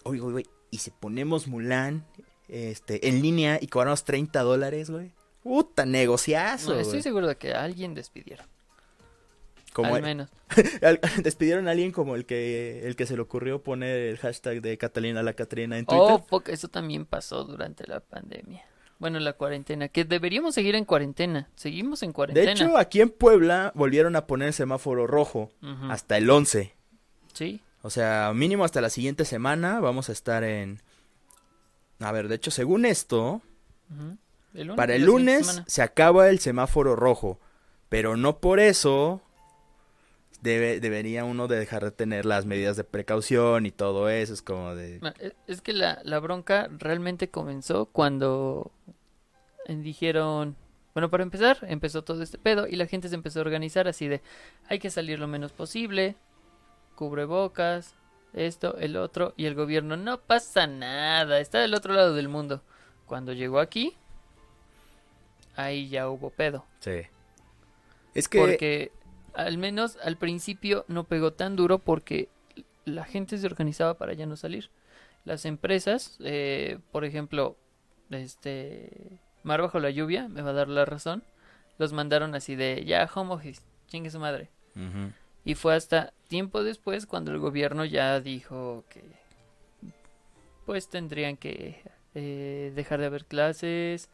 Oye, 0.05 0.21
güey, 0.21 0.33
güey, 0.33 0.47
y 0.71 0.79
si 0.79 0.91
ponemos 0.91 1.47
Mulan 1.47 2.07
este 2.49 3.09
en 3.09 3.23
línea 3.23 3.59
y 3.61 3.67
cobramos 3.69 4.05
30 4.05 4.41
dólares, 4.43 4.91
güey? 4.91 5.13
Puta, 5.43 5.85
negociazo. 5.87 6.75
No, 6.75 6.81
estoy 6.81 6.95
güey. 6.95 7.03
seguro 7.03 7.27
de 7.29 7.37
que 7.37 7.55
a 7.55 7.63
alguien 7.63 7.95
despidieron. 7.95 8.47
Como 9.73 9.95
al 9.95 10.03
menos. 10.03 10.29
Despidieron 11.23 11.69
a 11.69 11.73
alguien 11.73 11.93
como 11.93 12.17
el 12.17 12.27
que 12.27 12.87
el 12.87 12.97
que 12.97 13.07
se 13.07 13.15
le 13.15 13.23
ocurrió 13.23 13.63
poner 13.63 14.01
el 14.01 14.19
hashtag 14.19 14.61
de 14.61 14.77
Catalina 14.79 15.23
la 15.23 15.35
Catrina 15.35 15.79
en 15.79 15.87
Twitter. 15.87 16.07
Oh, 16.09 16.19
fuck, 16.19 16.49
eso 16.49 16.69
también 16.69 17.07
pasó 17.07 17.45
durante 17.45 17.87
la 17.87 18.01
pandemia. 18.01 18.65
Bueno, 19.01 19.19
la 19.19 19.33
cuarentena, 19.33 19.89
que 19.89 20.05
deberíamos 20.05 20.55
seguir 20.55 20.75
en 20.75 20.85
cuarentena. 20.85 21.49
Seguimos 21.57 22.03
en 22.03 22.11
de 22.11 22.15
cuarentena. 22.15 22.53
hecho, 22.53 22.77
aquí 22.77 23.01
en 23.01 23.09
Puebla 23.09 23.73
volvieron 23.75 24.15
a 24.15 24.27
poner 24.27 24.53
semáforo 24.53 25.07
rojo 25.07 25.51
hasta 25.89 26.19
el 26.19 26.29
11. 26.29 26.75
Sí, 27.33 27.63
O 27.81 27.89
sea, 27.89 28.33
mínimo 28.35 28.63
hasta 28.63 28.83
la 28.83 28.91
siguiente 28.91 29.25
semana 29.25 29.81
vamos 29.81 30.11
a 30.11 30.13
estar 30.13 30.45
en 30.45 30.83
A 31.99 32.13
ver, 32.13 32.29
de 32.29 32.35
hecho, 32.35 32.51
según 32.51 32.85
esto. 32.85 33.41
El 34.53 34.67
lunes, 34.67 34.77
para 34.77 34.95
el 34.95 35.05
lunes 35.05 35.63
se 35.67 35.81
acaba 35.81 36.29
el 36.29 36.39
semáforo 36.39 36.95
rojo, 36.95 37.41
pero 37.89 38.19
no 38.19 38.39
por 38.39 38.61
eso 38.61 39.23
debe, 40.43 40.81
debería 40.81 41.25
uno 41.25 41.49
de 41.49 41.59
dejar 41.59 41.85
de 41.85 41.91
tener 41.91 42.25
las 42.25 42.47
medidas 42.47 42.77
de 42.77 42.85
precaución 42.85 43.67
y 43.67 43.71
todo 43.71 44.09
eso, 44.09 44.33
es 44.33 44.43
como 44.43 44.75
de... 44.75 44.97
E- 45.19 45.35
Es 45.47 45.61
que 45.61 45.73
la, 45.73 46.01
la 46.05 46.19
bronca 46.19 46.69
realmente 46.71 47.29
comenzó 47.31 47.87
cuando 47.87 48.71
eh, 49.67 49.75
dijeron, 49.75 50.57
bueno, 50.95 51.11
para 51.11 51.23
empezar, 51.23 51.59
empezó 51.63 52.03
todo 52.05 52.23
este 52.23 52.39
pedo 52.39 52.67
y 52.67 52.77
la 52.77 52.87
gente 52.87 53.09
se 53.09 53.15
empezó 53.15 53.41
a 53.41 53.43
organizar 53.43 53.87
así 53.89 54.09
de, 54.09 54.23
hay 54.69 54.79
que 54.79 54.91
salir 54.91 55.19
lo 55.19 55.29
menos 55.29 55.53
posible, 55.53 56.17
cubrebocas, 56.97 57.95
esto, 58.33 58.77
el 58.79 58.97
otro, 58.97 59.35
y 59.37 59.47
el 59.47 59.55
gobierno, 59.55 59.97
no 59.97 60.21
pasa 60.21 60.67
nada, 60.67 61.41
está 61.41 61.59
del 61.59 61.75
otro 61.75 61.95
lado 61.95 62.15
del 62.15 62.29
mundo. 62.29 62.63
Cuando 63.07 63.33
llegó 63.33 63.59
aquí, 63.59 63.97
ahí 65.57 65.89
ya 65.89 66.09
hubo 66.09 66.31
pedo. 66.31 66.65
Sí. 66.79 67.03
Es 68.15 68.29
que... 68.29 68.39
Porque 68.39 68.93
al 69.35 69.59
menos 69.59 69.99
al 70.03 70.17
principio 70.17 70.85
no 70.89 71.05
pegó 71.05 71.33
tan 71.33 71.57
duro 71.57 71.79
porque 71.79 72.29
la 72.85 73.05
gente 73.05 73.39
se 73.39 73.47
organizaba 73.47 73.95
para 73.95 74.15
ya 74.15 74.27
no 74.27 74.37
salir. 74.37 74.71
Las 75.25 75.45
empresas, 75.45 76.17
eh, 76.21 76.79
por 76.93 77.05
ejemplo, 77.05 77.57
este 78.11 79.21
Mar 79.43 79.63
bajo 79.63 79.79
la 79.79 79.91
lluvia, 79.91 80.29
me 80.29 80.43
va 80.43 80.51
a 80.51 80.55
dar 80.55 80.69
la 80.69 80.85
razón, 80.85 81.23
los 81.79 81.93
mandaron 81.93 82.35
así 82.35 82.57
de 82.57 82.85
ya 82.85 83.09
home 83.13 83.33
office, 83.33 83.63
chingue 83.89 84.11
su 84.11 84.19
madre. 84.19 84.51
Y 85.45 85.55
fue 85.55 85.75
hasta 85.75 86.13
tiempo 86.29 86.63
después 86.63 87.07
cuando 87.07 87.33
el 87.33 87.39
gobierno 87.39 87.85
ya 87.85 88.21
dijo 88.21 88.85
que 88.89 89.03
pues 90.67 90.89
tendrían 90.89 91.37
que 91.37 91.83
eh, 92.15 92.73
dejar 92.75 93.01
de 93.01 93.07
haber 93.07 93.25
clases, 93.25 94.09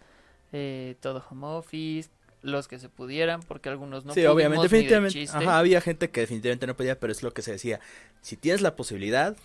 eh, 0.53 0.97
todo 1.01 1.25
home 1.29 1.47
office, 1.47 2.09
los 2.47 2.69
que 2.69 2.79
se 2.79 2.89
pudieran, 2.89 3.41
porque 3.43 3.69
algunos 3.69 4.05
no 4.05 4.15
sí, 4.15 4.25
obviamente, 4.27 4.63
ni 4.65 4.69
de 4.69 4.69
definitivamente. 4.69 5.27
Ajá, 5.33 5.59
había 5.59 5.81
gente 5.81 6.11
que 6.11 6.21
definitivamente 6.21 6.67
no 6.67 6.77
podía, 6.77 6.99
pero 6.99 7.13
es 7.13 7.23
lo 7.23 7.33
que 7.35 7.43
se 7.43 7.53
decía. 7.53 7.81
Si 8.23 8.37
tienes 8.37 8.61
la 8.63 8.77
posibilidad, 8.77 9.37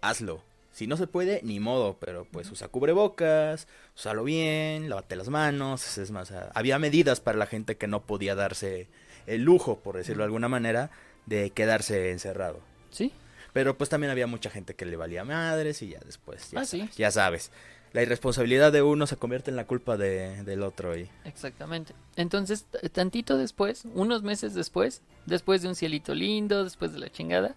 hazlo. 0.00 0.42
Si 0.72 0.86
no 0.86 0.96
se 0.96 1.06
puede, 1.08 1.40
ni 1.42 1.58
modo, 1.60 1.96
pero 1.98 2.24
pues 2.30 2.50
usa 2.52 2.68
cubrebocas, 2.68 3.66
úsalo 3.96 4.22
bien, 4.22 4.88
lávate 4.88 5.16
las 5.16 5.28
manos, 5.28 5.98
es 5.98 6.10
más, 6.12 6.30
ah, 6.30 6.52
había 6.54 6.78
medidas 6.78 7.20
para 7.20 7.36
la 7.38 7.46
gente 7.46 7.76
que 7.76 7.88
no 7.88 8.02
podía 8.02 8.34
darse 8.36 8.86
el 9.26 9.42
lujo, 9.42 9.80
por 9.80 9.96
decirlo 9.96 10.22
de 10.22 10.26
alguna 10.26 10.48
manera, 10.48 10.90
de 11.26 11.50
quedarse 11.50 12.10
encerrado. 12.12 12.60
Sí, 12.90 13.12
Pero 13.52 13.76
pues 13.76 13.90
también 13.90 14.10
había 14.12 14.26
mucha 14.28 14.50
gente 14.50 14.74
que 14.74 14.84
le 14.86 14.96
valía 14.96 15.24
madres 15.24 15.82
y 15.82 15.88
ya 15.88 15.98
después, 16.04 16.50
ya, 16.52 16.60
Ah, 16.60 16.64
sí. 16.64 16.88
ya 16.96 17.10
sabes. 17.10 17.50
La 17.92 18.02
irresponsabilidad 18.02 18.70
de 18.70 18.82
uno 18.82 19.06
se 19.06 19.16
convierte 19.16 19.50
en 19.50 19.56
la 19.56 19.66
culpa 19.66 19.96
de, 19.96 20.42
del 20.44 20.62
otro 20.62 20.96
y... 20.96 21.08
exactamente. 21.24 21.94
Entonces, 22.16 22.66
tantito 22.92 23.38
después, 23.38 23.84
unos 23.94 24.22
meses 24.22 24.54
después, 24.54 25.02
después 25.26 25.62
de 25.62 25.68
un 25.68 25.74
cielito 25.74 26.14
lindo, 26.14 26.64
después 26.64 26.92
de 26.92 26.98
la 26.98 27.10
chingada, 27.10 27.54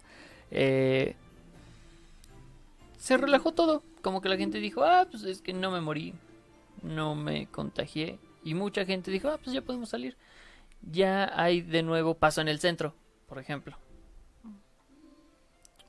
eh, 0.50 1.16
se 2.98 3.16
relajó 3.16 3.52
todo. 3.52 3.82
Como 4.00 4.20
que 4.20 4.28
la 4.28 4.36
gente 4.36 4.58
dijo, 4.58 4.84
ah, 4.84 5.06
pues 5.10 5.24
es 5.24 5.42
que 5.42 5.52
no 5.52 5.70
me 5.70 5.80
morí, 5.80 6.14
no 6.82 7.14
me 7.14 7.46
contagié. 7.46 8.18
Y 8.44 8.54
mucha 8.54 8.84
gente 8.84 9.10
dijo, 9.10 9.28
ah, 9.28 9.38
pues 9.42 9.54
ya 9.54 9.62
podemos 9.62 9.88
salir. 9.88 10.16
Ya 10.90 11.30
hay 11.40 11.60
de 11.62 11.82
nuevo 11.82 12.14
paso 12.14 12.40
en 12.40 12.48
el 12.48 12.58
centro, 12.58 12.94
por 13.28 13.38
ejemplo. 13.38 13.76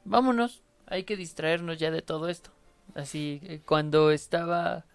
Vámonos, 0.06 0.62
hay 0.86 1.04
que 1.04 1.18
distraernos 1.18 1.78
ya 1.78 1.92
de 1.92 2.02
todo 2.02 2.30
esto. 2.30 2.53
Así, 2.96 3.42
eh, 3.44 3.62
cuando 3.66 4.12
estaba, 4.12 4.86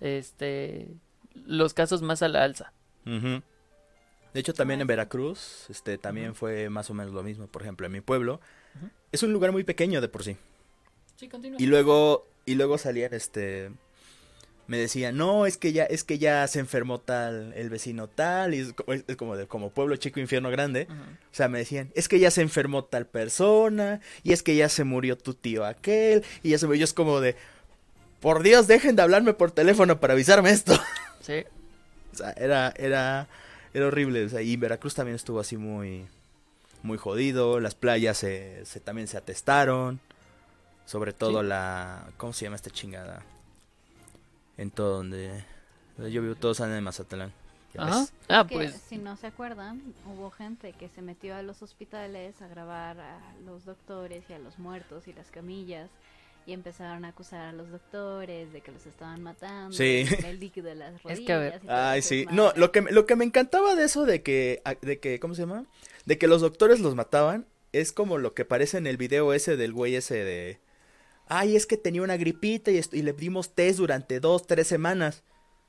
este, 0.00 0.88
los 1.34 1.74
casos 1.74 2.02
más 2.02 2.22
a 2.22 2.28
la 2.28 2.44
alza. 2.44 2.72
De 3.04 4.40
hecho, 4.40 4.52
también 4.52 4.80
en 4.80 4.86
Veracruz, 4.86 5.66
este, 5.68 5.98
también 5.98 6.34
fue 6.34 6.68
más 6.68 6.90
o 6.90 6.94
menos 6.94 7.12
lo 7.12 7.22
mismo. 7.22 7.46
Por 7.46 7.62
ejemplo, 7.62 7.86
en 7.86 7.92
mi 7.92 8.00
pueblo, 8.00 8.40
es 9.12 9.22
un 9.22 9.32
lugar 9.32 9.52
muy 9.52 9.64
pequeño 9.64 10.00
de 10.00 10.08
por 10.08 10.24
sí. 10.24 10.36
Sí, 11.16 11.28
continúa. 11.28 11.60
Y 11.60 11.66
luego, 11.66 12.26
y 12.44 12.56
luego 12.56 12.76
salían, 12.78 13.14
este, 13.14 13.70
me 14.66 14.78
decían, 14.78 15.16
no, 15.16 15.44
es 15.46 15.56
que 15.58 15.72
ya, 15.72 15.84
es 15.84 16.04
que 16.04 16.18
ya 16.18 16.46
se 16.48 16.58
enfermó 16.58 16.98
tal, 17.00 17.52
el 17.54 17.68
vecino 17.70 18.08
tal, 18.08 18.54
y 18.54 18.60
es, 18.60 18.72
co- 18.72 18.90
es- 18.92 19.04
es 19.06 19.16
como 19.16 19.36
de, 19.36 19.46
como 19.46 19.70
pueblo 19.70 19.96
chico, 19.96 20.20
infierno 20.20 20.50
grande. 20.50 20.86
O 20.90 21.34
sea, 21.34 21.48
me 21.48 21.58
decían, 21.58 21.90
es 21.94 22.08
que 22.08 22.18
ya 22.18 22.30
se 22.30 22.40
enfermó 22.42 22.84
tal 22.84 23.06
persona, 23.06 24.00
y 24.22 24.32
es 24.32 24.42
que 24.42 24.56
ya 24.56 24.68
se 24.68 24.84
murió 24.84 25.18
tu 25.18 25.34
tío 25.34 25.64
aquel, 25.66 26.24
y 26.42 26.50
ya 26.50 26.58
se 26.58 26.66
murió, 26.66 26.84
es 26.84 26.94
como 26.94 27.20
de, 27.20 27.36
por 28.20 28.42
Dios, 28.42 28.66
dejen 28.66 28.96
de 28.96 29.02
hablarme 29.02 29.34
por 29.34 29.50
teléfono 29.50 30.00
para 30.00 30.14
avisarme 30.14 30.50
esto. 30.50 30.72
Sí, 31.20 31.44
O 32.12 32.16
sea, 32.16 32.32
era, 32.32 32.72
era, 32.76 33.28
era 33.72 33.86
horrible. 33.86 34.24
O 34.26 34.28
sea, 34.28 34.42
y 34.42 34.56
Veracruz 34.56 34.94
también 34.94 35.16
estuvo 35.16 35.40
así 35.40 35.56
muy, 35.56 36.06
muy 36.82 36.98
jodido. 36.98 37.60
Las 37.60 37.74
playas 37.74 38.18
se, 38.18 38.60
se- 38.66 38.80
también 38.80 39.08
se 39.08 39.16
atestaron. 39.16 40.00
Sobre 40.84 41.14
todo 41.14 41.40
Sí. 41.40 41.46
la, 41.48 42.06
¿cómo 42.18 42.34
se 42.34 42.44
llama 42.44 42.56
esta 42.56 42.68
chingada? 42.70 43.22
En 44.56 44.70
todo 44.70 44.96
donde 44.98 45.44
yo 45.98 46.22
vivo, 46.22 46.34
todos 46.34 46.60
andan 46.60 46.78
en 46.78 46.84
Mazatlán. 46.84 47.32
Ajá. 47.76 48.06
Ah, 48.28 48.46
Que, 48.48 48.54
pues, 48.54 48.74
si 48.88 48.98
no 48.98 49.16
se 49.16 49.26
acuerdan, 49.26 49.82
hubo 50.06 50.30
gente 50.30 50.72
que 50.74 50.88
se 50.88 51.02
metió 51.02 51.34
a 51.34 51.42
los 51.42 51.60
hospitales 51.62 52.40
a 52.40 52.46
grabar 52.46 53.00
a 53.00 53.18
los 53.44 53.64
doctores 53.64 54.22
y 54.28 54.32
a 54.32 54.38
los 54.38 54.58
muertos 54.60 55.08
y 55.08 55.12
las 55.12 55.30
camillas 55.32 55.90
y 56.46 56.52
empezaron 56.52 57.04
a 57.04 57.08
acusar 57.08 57.40
a 57.40 57.52
los 57.52 57.70
doctores 57.70 58.52
de 58.52 58.60
que 58.60 58.70
los 58.70 58.86
estaban 58.86 59.22
matando, 59.22 59.72
Sí. 59.74 60.04
el 60.24 60.38
líquido 60.38 60.68
de 60.68 60.74
las 60.76 61.02
rodillas. 61.02 61.18
Es 61.20 61.26
que, 61.26 61.32
a 61.32 61.38
ver. 61.38 61.60
y 61.64 61.66
todo 61.66 61.76
Ay, 61.76 62.02
sí. 62.02 62.26
No, 62.30 62.52
lo 62.54 62.70
que, 62.70 62.80
me- 62.82 62.92
lo 62.92 63.06
que 63.06 63.16
me 63.16 63.24
encantaba 63.24 63.74
de 63.74 63.84
eso 63.86 64.04
de 64.04 64.22
que, 64.22 64.60
a- 64.64 64.74
de 64.74 65.00
que, 65.00 65.18
¿cómo 65.18 65.34
se 65.34 65.42
llama? 65.42 65.64
De 66.04 66.16
que 66.18 66.28
los 66.28 66.42
doctores 66.42 66.78
los 66.80 66.94
mataban, 66.94 67.46
es 67.72 67.92
como 67.92 68.18
lo 68.18 68.34
que 68.34 68.44
parece 68.44 68.78
en 68.78 68.86
el 68.86 68.98
video 68.98 69.32
ese 69.32 69.56
del 69.56 69.72
güey 69.72 69.96
ese 69.96 70.22
de... 70.22 70.60
Ay, 71.26 71.56
es 71.56 71.66
que 71.66 71.76
tenía 71.76 72.02
una 72.02 72.16
gripita 72.16 72.70
y, 72.70 72.80
y 72.92 73.02
le 73.02 73.12
dimos 73.12 73.54
test 73.54 73.78
durante 73.78 74.20
dos, 74.20 74.46
tres 74.46 74.66
semanas. 74.66 75.22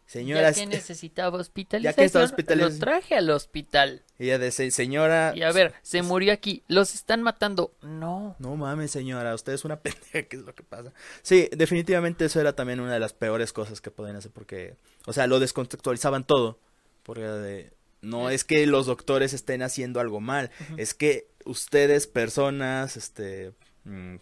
Señora, 0.07 0.51
ya 0.51 0.61
que 0.61 0.67
necesitaba 0.67 1.35
ya 1.37 1.41
hospitalización, 1.41 1.95
que 1.95 2.05
estaba 2.05 2.23
lo 2.23 2.29
hospitalización. 2.29 2.79
traje 2.79 3.15
al 3.15 3.29
hospital. 3.31 4.03
ella 4.19 4.37
de 4.37 4.51
"Se- 4.51 4.69
señora, 4.69 5.33
Y 5.35 5.41
a 5.41 5.51
ver, 5.51 5.73
se 5.81 6.03
murió 6.03 6.31
aquí, 6.31 6.61
los 6.67 6.93
están 6.93 7.23
matando. 7.23 7.73
No. 7.81 8.35
no 8.37 8.55
mames, 8.55 8.91
señora, 8.91 9.33
usted 9.33 9.53
es 9.53 9.65
una 9.65 9.79
pendeja, 9.81 10.21
¿qué 10.23 10.35
es 10.37 10.43
lo 10.43 10.53
que 10.53 10.61
pasa? 10.61 10.93
Sí, 11.23 11.49
definitivamente 11.57 12.25
eso 12.25 12.39
era 12.39 12.53
también 12.53 12.79
una 12.81 12.93
de 12.93 12.99
las 12.99 13.13
peores 13.13 13.51
cosas 13.51 13.81
que 13.81 13.89
podían 13.89 14.15
hacer 14.17 14.29
porque, 14.31 14.75
o 15.07 15.13
sea, 15.13 15.25
lo 15.25 15.39
descontextualizaban 15.39 16.23
todo, 16.23 16.59
porque 17.01 17.23
de, 17.23 17.73
no 18.01 18.29
es 18.29 18.43
que 18.43 18.67
los 18.67 18.85
doctores 18.85 19.33
estén 19.33 19.63
haciendo 19.63 19.99
algo 19.99 20.21
mal, 20.21 20.51
es 20.77 20.93
que 20.93 21.29
ustedes, 21.45 22.05
personas, 22.05 22.95
este, 22.95 23.53
mm, 23.85 24.17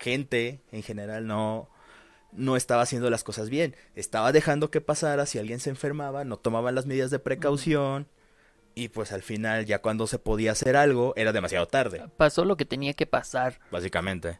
gente 0.00 0.60
en 0.72 0.82
general, 0.82 1.26
no, 1.26 1.68
no 2.32 2.56
estaba 2.56 2.82
haciendo 2.82 3.10
las 3.10 3.22
cosas 3.24 3.50
bien. 3.50 3.76
Estaba 3.94 4.32
dejando 4.32 4.70
que 4.70 4.80
pasara, 4.80 5.26
si 5.26 5.38
alguien 5.38 5.60
se 5.60 5.70
enfermaba, 5.70 6.24
no 6.24 6.36
tomaban 6.38 6.74
las 6.74 6.86
medidas 6.86 7.10
de 7.10 7.18
precaución. 7.18 8.06
Y 8.74 8.88
pues 8.88 9.12
al 9.12 9.22
final, 9.22 9.66
ya 9.66 9.80
cuando 9.82 10.06
se 10.06 10.18
podía 10.18 10.52
hacer 10.52 10.76
algo, 10.76 11.12
era 11.16 11.32
demasiado 11.32 11.66
tarde, 11.66 12.04
Pasó 12.16 12.44
lo 12.44 12.56
que 12.56 12.64
tenía 12.64 12.94
que 12.94 13.04
pasar, 13.06 13.58
básicamente. 13.70 14.38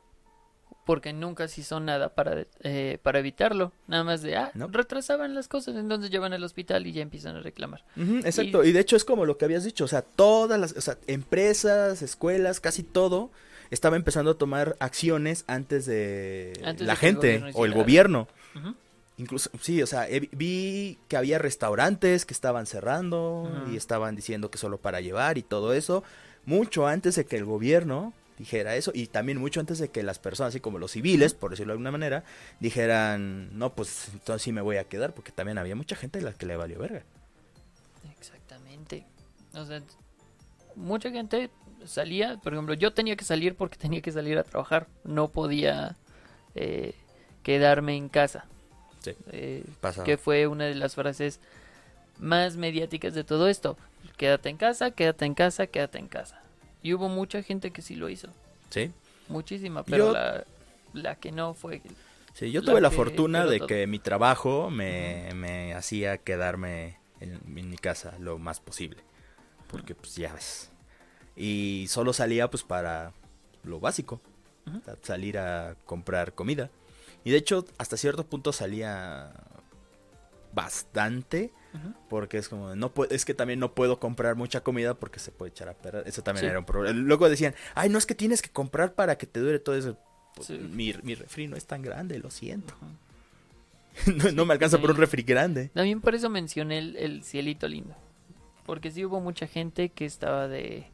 porque 0.87 1.13
nunca 1.13 1.47
se 1.47 1.61
hizo 1.61 1.79
nada 1.79 2.15
para, 2.15 2.47
eh, 2.63 2.99
para 3.03 3.19
evitarlo. 3.19 3.73
Nada 3.87 4.03
más 4.05 4.23
de, 4.23 4.37
ah, 4.37 4.51
No. 4.55 4.69
retrasaban 4.69 5.35
las 5.35 5.47
cosas, 5.47 5.77
entonces 5.77 6.11
llevan 6.11 6.33
al 6.33 6.43
hospital 6.43 6.87
y 6.87 6.93
ya 6.93 7.03
empiezan 7.03 7.37
a 7.37 7.41
reclamar. 7.41 7.85
Exacto, 8.25 8.65
y... 8.65 8.73
de 8.73 8.81
hecho 8.81 8.97
es 8.97 9.05
como 9.05 9.25
lo 9.27 9.37
que 9.37 9.45
habías 9.45 9.63
dicho, 9.65 9.85
o 9.85 9.89
sea, 9.89 10.03
todas 10.03 10.59
las 10.59 10.73
o 10.77 10.81
sea, 10.81 10.97
empresas, 11.07 12.01
escuelas, 12.03 12.61
casi 12.61 12.83
todo 12.83 13.31
estaba 13.71 13.97
empezando 13.97 14.33
a 14.33 14.35
tomar 14.35 14.77
acciones 14.81 15.45
antes 15.47 15.87
de 15.87 16.61
Antes 16.65 16.87
la 16.87 16.95
de 16.95 17.01
que 17.01 17.07
el 17.07 17.15
gente 17.15 17.51
o 17.55 17.65
el 17.65 17.73
gobierno. 17.73 18.29
Incluso, 19.17 19.51
sí, 19.61 19.83
o 19.83 19.87
sea, 19.87 20.07
vi 20.33 20.99
que 21.09 21.17
había 21.17 21.39
restaurantes 21.39 22.25
que 22.25 22.33
estaban 22.33 22.67
cerrando 22.67 23.67
y 23.71 23.77
estaban 23.77 24.17
diciendo 24.17 24.51
que 24.51 24.57
solo 24.59 24.79
para 24.79 25.01
llevar 25.01 25.37
y 25.37 25.43
todo 25.43 25.75
eso, 25.75 26.03
mucho 26.47 26.87
antes 26.87 27.17
de 27.17 27.27
que 27.27 27.37
el 27.37 27.45
gobierno 27.45 28.15
dijera 28.39 28.75
eso 28.75 28.91
y 28.95 29.09
también 29.09 29.37
mucho 29.37 29.61
antes 29.61 29.79
de 29.79 29.91
que 29.91 30.03
las 30.03 30.19
personas, 30.19 30.55
así 30.55 30.61
como 30.61 30.79
los 30.79 30.93
civiles, 30.93 31.35
por 31.35 31.51
decirlo 31.51 31.73
de 31.73 31.75
alguna 31.75 31.91
manera, 31.91 32.25
dijeran, 32.59 33.57
no, 33.59 33.75
pues 33.75 34.09
entonces 34.15 34.43
sí 34.43 34.53
me 34.53 34.63
voy 34.63 34.79
a 34.79 34.85
quedar, 34.85 35.13
porque 35.13 35.33
también 35.33 35.59
había 35.59 35.77
mucha 35.77 35.95
gente 35.95 36.21
a 36.21 36.23
la 36.23 36.33
que 36.33 36.47
le 36.47 36.57
valió 36.57 36.79
verga. 36.79 37.03
Exactamente. 38.19 39.05
O 39.53 39.67
sea, 39.67 39.83
mucha 40.75 41.11
gente 41.11 41.51
salía, 41.87 42.39
por 42.43 42.53
ejemplo, 42.53 42.75
yo 42.75 42.93
tenía 42.93 43.17
que 43.17 43.25
salir 43.25 43.55
porque 43.55 43.77
tenía 43.79 44.01
que 44.01 44.13
salir 44.13 44.39
a 44.39 44.45
trabajar. 44.45 44.87
No 45.05 45.29
podía 45.29 45.97
eh, 46.55 46.95
quedarme 47.43 47.97
en 47.97 48.09
casa. 48.09 48.45
Sí. 49.03 49.13
Eh, 49.33 49.65
que 50.05 50.19
fue 50.19 50.47
una 50.47 50.65
de 50.67 50.75
las 50.75 50.95
frases 50.95 51.41
más 52.19 52.57
mediáticas 52.57 53.15
de 53.15 53.25
todo 53.25 53.49
esto. 53.49 53.77
Quédate 54.17 54.51
en 54.51 54.57
casa, 54.59 54.91
quédate 54.91 55.25
en 55.25 55.35
casa, 55.35 55.67
quédate 55.67 55.99
en 55.99 56.09
casa. 56.09 56.43
Y 56.83 56.93
hubo 56.95 57.09
mucha 57.09 57.43
gente 57.43 57.71
que 57.71 57.81
sí 57.83 57.95
lo 57.97 58.09
hizo. 58.11 58.29
Sí. 58.71 58.91
Muchísima, 59.29 59.83
pero 59.85 60.09
Yo- 60.09 60.13
la, 60.13 60.45
la 60.93 61.15
que 61.17 61.33
no 61.33 61.55
fue... 61.55 61.81
Sí, 62.35 62.51
yo 62.53 62.61
La 62.61 62.71
tuve 62.73 62.81
la 62.81 62.91
fortuna 62.91 63.45
de 63.47 63.59
todo. 63.59 63.67
que 63.67 63.87
mi 63.87 63.99
trabajo 63.99 64.71
me, 64.71 65.31
me 65.35 65.75
hacía 65.75 66.17
quedarme 66.19 66.97
en, 67.21 67.41
en 67.57 67.71
mi 67.71 67.77
casa 67.77 68.15
lo 68.21 68.39
más 68.39 68.61
posible. 68.61 68.99
Porque 69.67 69.95
pues 69.95 70.15
ya 70.17 70.33
ves. 70.33 70.71
Y 71.37 71.87
solo 71.89 72.13
salía 72.13 72.51
pues 72.51 72.63
para 72.63 73.13
lo 73.65 73.81
básico. 73.81 74.21
Salir 75.03 75.39
a 75.39 75.75
comprar 75.87 76.35
comida. 76.35 76.71
Y 77.25 77.31
de 77.31 77.37
hecho 77.39 77.65
hasta 77.79 77.97
cierto 77.97 78.25
punto 78.27 78.53
salía 78.53 79.33
bastante. 80.53 81.53
Porque 82.09 82.39
es 82.39 82.49
como, 82.49 82.75
no 82.75 82.93
es 83.11 83.25
que 83.25 83.33
también 83.33 83.61
no 83.61 83.75
puedo 83.77 84.01
comprar 84.01 84.35
mucha 84.35 84.63
comida 84.63 84.95
porque 84.95 85.21
se 85.21 85.31
puede 85.31 85.51
echar 85.51 85.69
a 85.69 85.75
perder. 85.75 86.09
Eso 86.09 86.23
también 86.23 86.47
Sí. 86.47 86.51
era 86.51 86.59
un 86.59 86.65
problema. 86.65 86.99
Luego 86.99 87.29
decían, 87.29 87.55
ay, 87.77 87.89
no 87.89 87.97
es 87.97 88.07
que 88.07 88.17
tienes 88.17 88.43
que 88.43 88.51
comprar 88.51 88.95
para 88.95 89.17
que 89.17 89.27
te 89.27 89.39
dure 89.39 89.61
todo 89.61 89.77
eso. 89.77 89.97
Pues, 90.35 90.49
Sí. 90.49 90.59
mi, 90.59 90.93
mi 91.05 91.15
refri 91.15 91.47
no 91.47 91.57
es 91.57 91.67
tan 91.67 91.83
grande, 91.83 92.19
lo 92.19 92.31
siento. 92.31 92.75
No, 94.07 94.31
no 94.33 94.47
me 94.47 94.53
alcanza 94.55 94.81
por 94.81 94.91
un 94.93 94.97
refri 94.97 95.23
grande. 95.23 95.69
También 95.75 96.01
por 96.01 96.15
eso 96.15 96.29
mencioné 96.31 96.79
el, 96.79 96.97
el 96.97 97.23
cielito 97.25 97.69
lindo. 97.69 97.95
Porque 98.65 98.91
sí 98.91 99.05
hubo 99.05 99.21
mucha 99.21 99.47
gente 99.47 99.91
que 99.91 100.05
estaba 100.07 100.49
de... 100.49 100.91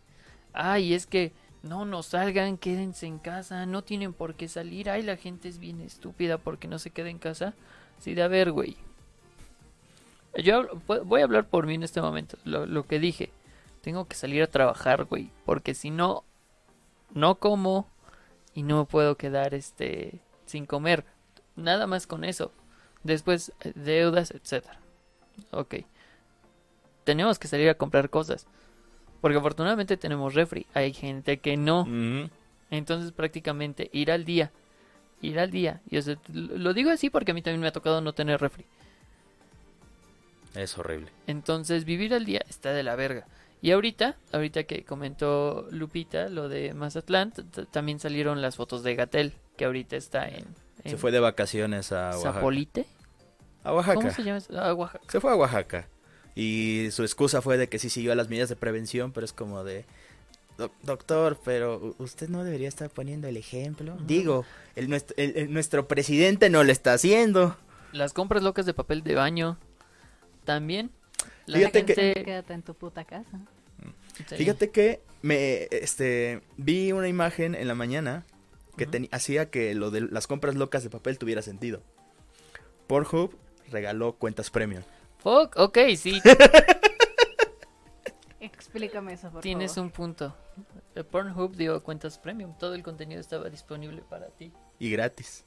Ay, 0.56 0.94
es 0.94 1.06
que 1.06 1.32
no, 1.62 1.84
no 1.84 2.02
salgan, 2.02 2.56
quédense 2.56 3.06
en 3.06 3.18
casa, 3.18 3.66
no 3.66 3.82
tienen 3.82 4.12
por 4.12 4.34
qué 4.34 4.48
salir. 4.48 4.88
Ay, 4.88 5.02
la 5.02 5.16
gente 5.16 5.48
es 5.48 5.58
bien 5.58 5.80
estúpida 5.80 6.38
porque 6.38 6.66
no 6.66 6.78
se 6.78 6.90
queda 6.90 7.10
en 7.10 7.18
casa. 7.18 7.54
Sí, 7.98 8.14
de 8.14 8.22
a 8.22 8.28
ver, 8.28 8.52
güey. 8.52 8.76
Yo 10.42 10.66
voy 11.04 11.20
a 11.20 11.24
hablar 11.24 11.46
por 11.46 11.66
mí 11.66 11.74
en 11.74 11.82
este 11.82 12.00
momento. 12.00 12.38
Lo, 12.44 12.66
lo 12.66 12.86
que 12.86 12.98
dije. 12.98 13.30
Tengo 13.82 14.06
que 14.06 14.16
salir 14.16 14.42
a 14.42 14.48
trabajar, 14.48 15.04
güey. 15.04 15.30
Porque 15.44 15.74
si 15.74 15.90
no, 15.90 16.24
no 17.14 17.36
como 17.36 17.88
y 18.54 18.62
no 18.62 18.78
me 18.78 18.84
puedo 18.84 19.16
quedar 19.16 19.54
este 19.54 20.20
sin 20.46 20.66
comer. 20.66 21.04
Nada 21.54 21.86
más 21.86 22.06
con 22.06 22.24
eso. 22.24 22.52
Después, 23.02 23.52
eh, 23.60 23.72
deudas, 23.74 24.30
etcétera. 24.30 24.80
Ok. 25.50 25.76
Tenemos 27.04 27.38
que 27.38 27.48
salir 27.48 27.68
a 27.68 27.74
comprar 27.74 28.10
cosas. 28.10 28.46
Porque 29.26 29.38
afortunadamente 29.38 29.96
tenemos 29.96 30.34
refri. 30.34 30.66
Hay 30.72 30.92
gente 30.92 31.38
que 31.38 31.56
no. 31.56 31.84
Entonces 32.70 33.10
prácticamente 33.10 33.90
ir 33.92 34.12
al 34.12 34.24
día. 34.24 34.52
Ir 35.20 35.40
al 35.40 35.50
día. 35.50 35.80
Y 35.90 35.96
o 35.96 36.02
sea, 36.02 36.16
lo 36.32 36.72
digo 36.72 36.90
así 36.90 37.10
porque 37.10 37.32
a 37.32 37.34
mí 37.34 37.42
también 37.42 37.60
me 37.60 37.66
ha 37.66 37.72
tocado 37.72 38.00
no 38.00 38.12
tener 38.12 38.40
refri. 38.40 38.64
Es 40.54 40.78
horrible. 40.78 41.10
Entonces 41.26 41.84
vivir 41.84 42.14
al 42.14 42.24
día 42.24 42.40
está 42.48 42.72
de 42.72 42.84
la 42.84 42.94
verga. 42.94 43.26
Y 43.60 43.72
ahorita, 43.72 44.14
ahorita 44.30 44.62
que 44.62 44.84
comentó 44.84 45.66
Lupita 45.72 46.28
lo 46.28 46.48
de 46.48 46.72
Mazatlán, 46.72 47.32
también 47.72 47.98
salieron 47.98 48.40
las 48.40 48.54
fotos 48.54 48.84
de 48.84 48.94
Gatel, 48.94 49.32
que 49.56 49.64
ahorita 49.64 49.96
está 49.96 50.28
en, 50.28 50.44
Se 50.84 50.96
fue 50.96 51.10
de 51.10 51.18
vacaciones 51.18 51.90
a 51.90 52.10
Oaxaca. 52.10 52.34
Zapolite. 52.34 52.86
A 53.64 53.72
Oaxaca. 53.72 53.94
¿Cómo 53.96 54.10
se 54.12 54.22
llama? 54.22 54.38
eso? 54.38 54.56
Ah, 54.56 54.72
Oaxaca. 54.72 55.04
Se 55.08 55.18
fue 55.18 55.32
a 55.32 55.34
Oaxaca. 55.34 55.88
Y 56.37 56.88
su 56.92 57.03
excusa 57.03 57.40
fue 57.42 57.57
de 57.59 57.68
que 57.68 57.79
sí 57.81 57.88
siguió 57.90 58.14
las 58.14 58.29
medidas 58.29 58.49
de 58.51 58.55
prevención, 58.57 59.11
pero 59.11 59.25
es 59.25 59.33
como 59.33 59.64
de... 59.64 59.85
"Doc- 60.59 60.72
Doctor, 60.83 61.38
pero 61.44 61.94
usted 61.99 62.29
no 62.29 62.44
debería 62.44 62.68
estar 62.68 62.88
poniendo 62.90 63.27
el 63.27 63.37
ejemplo. 63.38 63.96
Digo, 64.07 64.44
el, 64.77 64.88
nuestro, 64.88 65.16
el- 65.18 65.37
el- 65.37 65.53
nuestro 65.53 65.88
presidente 65.88 66.51
no 66.51 66.62
lo 66.62 66.70
está 66.72 66.92
haciendo. 66.92 67.57
Las 67.92 68.12
compras 68.12 68.42
locas 68.42 68.66
de 68.66 68.75
papel 68.75 69.03
de 69.03 69.14
baño. 69.14 69.59
También. 70.44 70.90
La 71.46 71.59
Fíjate 71.59 71.85
que- 71.87 71.94
gente... 71.94 72.25
Quédate 72.25 72.53
en 72.55 72.62
tu 72.62 72.75
puta 72.75 73.05
casa. 73.05 73.40
Sí. 74.29 74.37
Fíjate 74.37 74.70
que 74.70 75.01
me 75.22 75.68
este 75.70 76.40
vi 76.57 76.92
una 76.92 77.09
imagen 77.09 77.55
en 77.55 77.66
la 77.68 77.75
mañana 77.75 78.25
que 78.77 78.87
teni- 78.88 79.09
hacía 79.12 79.51
que 79.51 79.75
lo 79.75 79.90
de 79.90 80.03
las 80.03 80.27
compras 80.27 80.55
locas 80.55 80.83
de 80.83 80.90
papel 80.90 81.18
tuviera 81.18 81.40
sentido. 81.42 81.83
Pornhub 82.87 83.35
regaló 83.70 84.12
cuentas 84.14 84.51
premium. 84.51 84.83
Fuck, 85.26 85.56
ok, 85.56 85.78
sí, 85.96 86.22
Explícame 88.38 89.14
eso, 89.14 89.28
por 89.30 89.40
tienes 89.40 89.74
favor. 89.74 89.86
un 89.86 89.90
punto. 89.90 90.36
El 90.94 91.04
Pornhub 91.04 91.56
dio 91.56 91.82
cuentas 91.82 92.16
premium. 92.16 92.56
Todo 92.56 92.74
el 92.74 92.84
contenido 92.84 93.20
estaba 93.20 93.50
disponible 93.50 94.02
para 94.08 94.28
ti. 94.28 94.52
y 94.78 94.88
gratis. 94.88 95.44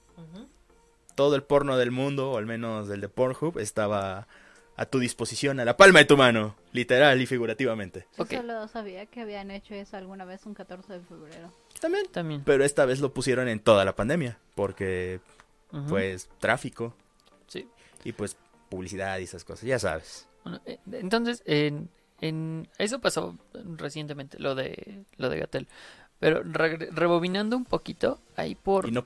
Todo 1.15 1.35
el 1.37 1.43
porno 1.43 1.77
del 1.77 1.91
mundo, 1.91 2.31
o 2.31 2.37
al 2.37 2.45
menos 2.45 2.89
del 2.89 2.99
de 2.99 3.07
Pornhub, 3.07 3.57
estaba 3.57 4.27
a 4.75 4.85
tu 4.85 4.99
disposición, 4.99 5.61
a 5.61 5.65
la 5.65 5.77
palma 5.77 5.99
de 5.99 6.05
tu 6.05 6.17
mano, 6.17 6.55
literal 6.73 7.21
y 7.21 7.25
figurativamente. 7.25 8.05
Yo 8.17 8.23
Ok. 8.25 8.31
solo 8.33 8.67
sabía 8.67 9.05
que 9.05 9.21
habían 9.21 9.49
hecho 9.49 9.75
eso 9.75 9.95
alguna 9.95 10.25
vez 10.25 10.45
un 10.45 10.55
14 10.55 10.91
de 10.91 10.99
febrero. 11.05 11.53
También. 11.79 12.05
También. 12.11 12.43
Pero 12.45 12.65
esta 12.65 12.83
vez 12.83 12.99
lo 12.99 13.13
pusieron 13.13 13.47
en 13.47 13.61
toda 13.61 13.85
la 13.85 13.95
pandemia, 13.95 14.39
porque 14.55 15.21
pues 15.87 16.27
tráfico 16.39 16.93
Sí. 17.47 17.65
y 18.03 18.11
pues 18.11 18.35
publicidad 18.69 19.17
y 19.19 19.23
esas 19.23 19.43
cosas, 19.43 19.65
ya 19.65 19.79
sabes. 19.79 20.27
Bueno, 20.43 20.61
eh, 20.65 20.79
entonces, 20.91 21.43
en, 21.45 21.89
en- 22.21 22.67
eso 22.77 22.99
pasó 22.99 23.37
recientemente, 23.77 24.39
lo 24.39 24.55
de 24.55 25.03
lo 25.17 25.29
de 25.29 25.39
Gatel. 25.39 25.67
Pero 26.19 26.43
regre- 26.43 26.89
rebobinando 26.91 27.55
un 27.55 27.63
poquito, 27.65 28.19
ahí 28.35 28.55
por 28.55 28.87
Y 28.87 28.91
no 28.91 29.03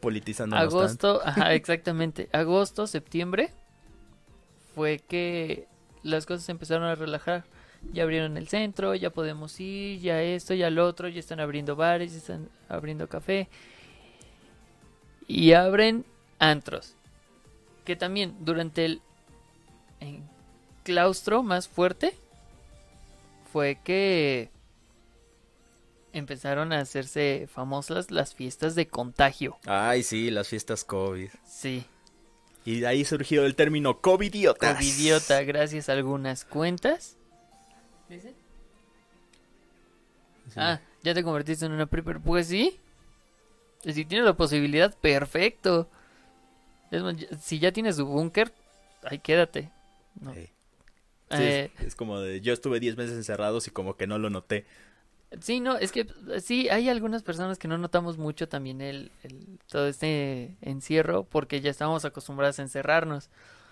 tanto. 0.57 0.75
agosto, 0.77 1.21
ajá, 1.23 1.53
exactamente, 1.53 2.27
agosto, 2.33 2.87
septiembre, 2.87 3.51
fue 4.73 4.99
que 5.07 5.67
las 6.01 6.25
cosas 6.25 6.43
se 6.45 6.51
empezaron 6.51 6.83
a 6.85 6.95
relajar. 6.95 7.43
Ya 7.91 8.03
abrieron 8.03 8.37
el 8.37 8.47
centro, 8.47 8.95
ya 8.95 9.09
podemos 9.09 9.59
ir, 9.59 9.99
ya 9.99 10.21
esto, 10.23 10.53
ya 10.53 10.69
lo 10.69 10.87
otro, 10.87 11.09
ya 11.09 11.19
están 11.19 11.41
abriendo 11.41 11.75
bares, 11.75 12.13
ya 12.13 12.17
están 12.17 12.49
abriendo 12.69 13.09
café. 13.09 13.49
Y 15.27 15.53
abren 15.53 16.05
antros. 16.39 16.95
Que 17.85 17.95
también 17.97 18.35
durante 18.39 18.85
el 18.85 19.01
eh, 20.03 20.21
claustro 20.83 21.43
más 21.43 21.67
fuerte 21.67 22.13
fue 23.51 23.79
que 23.83 24.49
empezaron 26.11 26.73
a 26.73 26.79
hacerse 26.79 27.47
famosas 27.51 28.11
las 28.11 28.33
fiestas 28.35 28.75
de 28.75 28.87
contagio. 28.87 29.57
Ay, 29.65 30.03
sí, 30.03 30.29
las 30.31 30.47
fiestas 30.47 30.83
COVID. 30.83 31.29
Sí. 31.45 31.85
Y 32.65 32.79
de 32.79 32.87
ahí 32.87 33.03
surgió 33.03 33.45
el 33.45 33.55
término 33.55 33.99
covidiota. 33.99 34.73
Covidiota, 34.73 35.43
gracias 35.43 35.89
a 35.89 35.93
algunas 35.93 36.45
cuentas. 36.45 37.17
¿Dice? 38.09 38.33
Ah, 40.55 40.79
ya 41.01 41.13
te 41.13 41.23
convertiste 41.23 41.65
en 41.65 41.73
una 41.73 41.87
prepper. 41.87 42.19
Pues 42.19 42.47
sí. 42.47 42.79
Si 43.83 44.05
tienes 44.05 44.25
la 44.25 44.37
posibilidad, 44.37 44.95
perfecto. 44.97 45.89
Es 46.89 47.01
más, 47.01 47.15
si 47.41 47.59
ya 47.59 47.71
tienes 47.71 47.97
tu 47.97 48.05
búnker, 48.05 48.53
ahí 49.03 49.19
quédate. 49.19 49.71
No. 50.21 50.33
Sí. 50.33 50.49
Sí, 51.31 51.45
Eh, 51.45 51.71
es, 51.79 51.87
es 51.87 51.95
como 51.95 52.19
de, 52.21 52.41
yo 52.41 52.53
estuve 52.53 52.79
10 52.79 52.97
meses 52.97 53.15
encerrados 53.17 53.67
y 53.67 53.71
como 53.71 53.97
que 53.97 54.07
no 54.07 54.19
lo 54.19 54.29
noté. 54.29 54.67
Sí, 55.41 55.59
no, 55.59 55.77
es 55.77 55.91
que 55.91 56.05
sí, 56.41 56.69
hay 56.69 56.89
algunas 56.89 57.23
personas 57.23 57.57
que 57.57 57.67
no 57.67 57.79
notamos 57.79 58.19
mucho 58.19 58.47
también 58.47 58.81
el, 58.81 59.11
el- 59.23 59.57
todo 59.67 59.87
este 59.87 60.55
encierro 60.61 61.23
porque 61.23 61.59
ya 61.59 61.71
estábamos 61.71 62.05
acostumbrados 62.05 62.59
a 62.59 62.61
encerrarnos. 62.61 63.29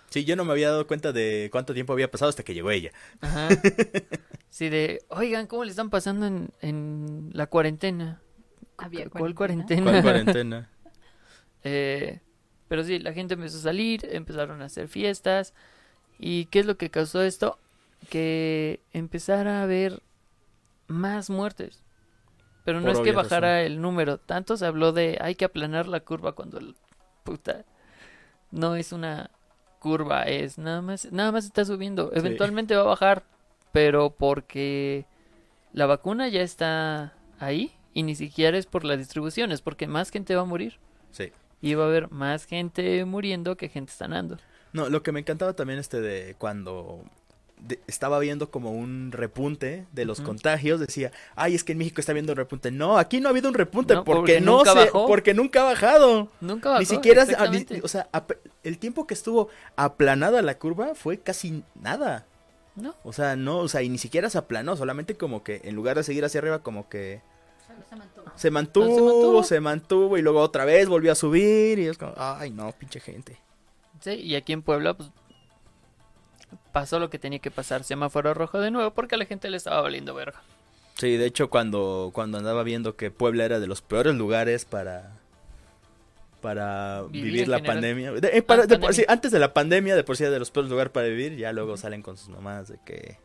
Sí, 0.09 0.25
yo 0.25 0.35
no 0.35 0.43
me 0.43 0.51
había 0.51 0.69
dado 0.69 0.87
cuenta 0.87 1.13
de 1.13 1.49
cuánto 1.51 1.73
tiempo 1.73 1.93
había 1.93 2.11
pasado 2.11 2.29
hasta 2.29 2.43
que 2.43 2.53
llegó 2.53 2.69
ella. 2.71 2.91
Ajá. 3.21 3.63
Sí, 4.49 4.69
de, 4.69 5.03
oigan, 5.09 5.47
¿cómo 5.47 5.63
le 5.65 5.71
están 5.71 5.89
pasando 5.89 6.27
en, 6.27 6.51
en 6.61 7.31
la 7.33 7.47
cuarentena? 7.47 8.21
Había 8.77 9.07
¿Cuál 9.15 9.35
cuarentena. 9.35 9.35
cuarentena? 9.35 9.81
¿Cuál 9.81 9.99
cuarentena? 9.99 10.69
Eh, 11.63 12.21
pero 12.67 12.83
sí, 12.83 12.99
la 12.99 13.13
gente 13.13 13.33
empezó 13.35 13.57
a 13.57 13.61
salir, 13.61 14.01
empezaron 14.11 14.61
a 14.61 14.65
hacer 14.65 14.87
fiestas. 14.87 15.53
¿Y 16.21 16.45
qué 16.45 16.59
es 16.59 16.65
lo 16.65 16.77
que 16.77 16.91
causó 16.91 17.23
esto? 17.23 17.57
Que 18.09 18.79
empezara 18.93 19.59
a 19.59 19.63
haber 19.63 20.01
más 20.87 21.29
muertes. 21.29 21.83
Pero 22.63 22.79
no 22.79 22.85
Por 22.85 22.95
es 22.95 22.99
que 22.99 23.11
bajara 23.11 23.63
el 23.63 23.81
número. 23.81 24.19
Tanto 24.19 24.55
se 24.55 24.67
habló 24.67 24.93
de 24.93 25.17
hay 25.19 25.35
que 25.35 25.45
aplanar 25.45 25.87
la 25.87 26.01
curva 26.01 26.33
cuando 26.33 26.59
el 26.59 26.75
puta 27.23 27.65
no 28.51 28.75
es 28.75 28.91
una 28.91 29.31
curva, 29.79 30.23
es 30.23 30.57
nada 30.57 30.81
más, 30.81 31.11
nada 31.11 31.31
más 31.31 31.45
está 31.45 31.65
subiendo. 31.65 32.11
Eventualmente 32.13 32.75
va 32.75 32.83
a 32.83 32.85
bajar, 32.85 33.23
pero 33.71 34.11
porque 34.11 35.05
la 35.73 35.87
vacuna 35.87 36.27
ya 36.27 36.41
está 36.41 37.13
ahí 37.39 37.71
y 37.93 38.03
ni 38.03 38.13
siquiera 38.13 38.57
es 38.57 38.67
por 38.67 38.83
la 38.83 38.95
distribución, 38.95 39.51
es 39.51 39.61
porque 39.61 39.87
más 39.87 40.11
gente 40.11 40.35
va 40.35 40.43
a 40.43 40.45
morir. 40.45 40.77
Sí. 41.11 41.31
Va 41.63 41.83
a 41.83 41.87
haber 41.87 42.11
más 42.11 42.45
gente 42.45 43.05
muriendo 43.05 43.55
que 43.57 43.69
gente 43.69 43.91
sanando. 43.91 44.37
No, 44.73 44.89
lo 44.89 45.03
que 45.03 45.11
me 45.11 45.19
encantaba 45.19 45.53
también 45.53 45.79
este 45.79 46.01
de 46.01 46.35
cuando 46.37 47.03
de- 47.59 47.79
estaba 47.87 48.17
viendo 48.19 48.49
como 48.49 48.71
un 48.71 49.11
repunte 49.11 49.85
de 49.91 50.05
los 50.05 50.19
contagios, 50.21 50.79
decía, 50.79 51.11
ay, 51.35 51.53
es 51.53 51.63
que 51.63 51.73
en 51.73 51.77
México 51.77 51.99
está 52.01 52.11
habiendo 52.13 52.31
un 52.31 52.37
repunte. 52.37 52.71
No, 52.71 52.97
aquí 52.97 53.19
no 53.19 53.27
ha 53.27 53.31
habido 53.31 53.49
un 53.49 53.53
repunte 53.53 53.93
No, 53.93 54.03
porque, 54.03 54.19
porque 54.19 54.41
no 54.41 54.57
nunca 54.57 54.71
se, 54.73 54.79
bajó. 54.79 55.05
porque 55.07 55.33
nunca 55.35 55.61
ha 55.61 55.65
bajado. 55.65 56.29
Nunca 56.41 56.69
bajó, 56.69 56.79
Ni 56.79 56.85
siquiera, 56.87 57.25
o 57.83 57.87
sea, 57.87 58.09
el 58.63 58.77
tiempo 58.79 59.05
que 59.05 59.13
estuvo 59.13 59.49
aplanada 59.75 60.41
la 60.41 60.57
curva 60.57 60.95
fue 60.95 61.19
casi 61.19 61.63
nada. 61.79 62.25
No, 62.75 62.95
O 63.03 63.11
sea, 63.13 63.35
no, 63.35 63.57
o 63.59 63.67
sea, 63.67 63.81
y 63.83 63.89
ni 63.89 63.97
siquiera 63.97 64.29
se 64.29 64.37
aplanó, 64.37 64.75
solamente 64.77 65.15
como 65.17 65.43
que 65.43 65.61
en 65.65 65.75
lugar 65.75 65.97
de 65.97 66.03
seguir 66.03 66.23
hacia 66.23 66.39
arriba, 66.39 66.59
como 66.63 66.87
que 66.87 67.21
se 67.89 67.95
mantuvo. 67.95 68.31
se 68.35 68.51
mantuvo, 68.51 68.85
mantuvo. 69.05 69.43
se 69.43 69.59
mantuvo 69.59 70.17
y 70.17 70.21
luego 70.21 70.39
otra 70.41 70.65
vez 70.65 70.87
volvió 70.87 71.11
a 71.11 71.15
subir 71.15 71.79
y 71.79 71.87
es 71.87 71.97
como, 71.97 72.13
ay, 72.17 72.49
no, 72.51 72.71
pinche 72.73 72.99
gente. 72.99 73.37
sí, 74.01 74.11
y 74.11 74.35
aquí 74.35 74.53
en 74.53 74.61
Puebla, 74.61 74.93
pues 74.95 75.09
pasó 76.71 76.99
lo 76.99 77.09
que 77.09 77.19
tenía 77.19 77.39
que 77.39 77.51
pasar, 77.51 77.83
semáforo 77.83 78.33
rojo 78.33 78.59
de 78.59 78.71
nuevo 78.71 78.91
porque 78.91 79.15
a 79.15 79.17
la 79.17 79.25
gente 79.25 79.49
le 79.49 79.57
estaba 79.57 79.81
valiendo 79.81 80.13
verga. 80.13 80.41
Sí, 80.95 81.17
de 81.17 81.25
hecho 81.25 81.49
cuando, 81.49 82.11
cuando 82.13 82.37
andaba 82.37 82.63
viendo 82.63 82.95
que 82.95 83.11
Puebla 83.11 83.45
era 83.45 83.59
de 83.59 83.67
los 83.67 83.81
peores 83.81 84.15
lugares 84.15 84.65
para 84.65 85.11
para 86.41 87.03
Vivir 87.03 87.47
la 87.47 87.57
general. 87.57 87.75
pandemia. 87.75 88.11
De- 88.13 88.37
eh, 88.37 88.41
para- 88.41 88.63
Ah, 88.63 88.65
de 88.65 88.75
por- 88.75 88.87
pandemia. 88.87 88.93
sí, 88.93 89.05
antes 89.07 89.31
de 89.31 89.37
la 89.39 89.53
pandemia, 89.53 89.95
de 89.95 90.03
por 90.03 90.17
sí 90.17 90.23
era 90.23 90.31
de 90.33 90.39
los 90.39 90.49
peores 90.49 90.71
lugares 90.71 90.91
para 90.91 91.05
vivir, 91.07 91.35
ya 91.37 91.51
luego 91.53 91.77
salen 91.77 92.01
con 92.01 92.17
sus 92.17 92.29
mamás 92.29 92.67
de 92.67 92.79
que 92.83 93.17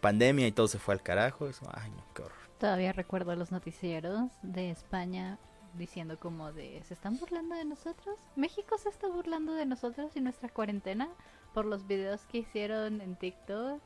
pandemia 0.00 0.46
y 0.46 0.52
todo 0.52 0.68
se 0.68 0.78
fue 0.78 0.92
al 0.94 1.02
carajo. 1.02 1.48
Eso, 1.48 1.62
ay, 1.72 1.90
no, 1.90 2.04
qué 2.14 2.22
horror. 2.22 2.37
Todavía 2.58 2.92
recuerdo 2.92 3.34
los 3.36 3.52
noticieros 3.52 4.30
de 4.42 4.70
España 4.70 5.38
diciendo 5.74 6.18
como 6.18 6.52
de, 6.52 6.82
¿se 6.86 6.94
están 6.94 7.18
burlando 7.18 7.54
de 7.54 7.64
nosotros? 7.64 8.18
¿México 8.36 8.76
se 8.78 8.88
está 8.88 9.06
burlando 9.06 9.52
de 9.54 9.64
nosotros 9.66 10.10
y 10.16 10.20
nuestra 10.20 10.48
cuarentena 10.48 11.08
por 11.54 11.64
los 11.66 11.86
videos 11.86 12.22
que 12.30 12.38
hicieron 12.38 13.00
en 13.00 13.14
TikTok? 13.16 13.80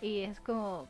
Y 0.00 0.20
es 0.20 0.38
como... 0.40 0.86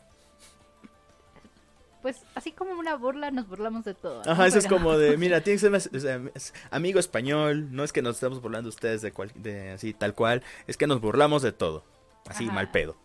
Pues 2.03 2.17
así 2.37 2.53
como 2.53 2.73
una 2.79 2.95
burla 2.95 3.31
nos 3.33 3.49
burlamos 3.49 3.85
de 3.85 3.95
todo. 3.95 4.23
¿no? 4.25 4.31
Ajá, 4.31 4.47
eso 4.47 4.59
es 4.59 4.67
como 4.69 4.97
de, 4.97 5.17
mira, 5.19 5.41
tiene 5.41 5.57
que 5.57 5.61
ser 5.61 5.71
más- 5.73 5.91
o 5.93 5.99
sea, 5.99 6.21
es 6.35 6.55
amigo 6.71 7.01
español, 7.01 7.75
no 7.75 7.83
es 7.83 7.93
que 7.93 8.03
nos 8.03 8.17
estemos 8.17 8.41
burlando 8.41 8.67
de 8.69 8.75
ustedes 8.75 9.03
de, 9.03 9.13
cual, 9.13 9.33
de 9.35 9.71
así 9.73 9.95
tal 9.95 10.15
cual, 10.15 10.43
es 10.69 10.77
que 10.77 10.87
nos 10.87 11.01
burlamos 11.01 11.43
de 11.43 11.51
todo, 11.53 11.83
así 12.29 12.45
Ajá. 12.45 12.53
mal 12.55 12.71
pedo. 12.71 12.97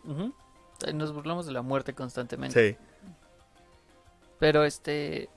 Nos 0.94 1.12
burlamos 1.12 1.44
de 1.46 1.52
la 1.52 1.62
muerte 1.62 1.94
constantemente. 1.94 2.72
Sí. 2.72 2.76
Pero 4.38 4.64
este. 4.64 5.28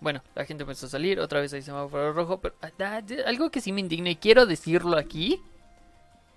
Bueno, 0.00 0.22
la 0.34 0.44
gente 0.44 0.62
empezó 0.62 0.86
a 0.86 0.90
salir, 0.90 1.18
otra 1.20 1.40
vez 1.40 1.52
hay 1.52 1.62
semáforo 1.62 2.12
rojo. 2.12 2.40
Pero 2.40 2.54
ah, 2.62 3.02
algo 3.26 3.50
que 3.50 3.60
sí 3.60 3.72
me 3.72 3.80
indigna 3.80 4.10
y 4.10 4.16
quiero 4.16 4.46
decirlo 4.46 4.96
aquí. 4.96 5.42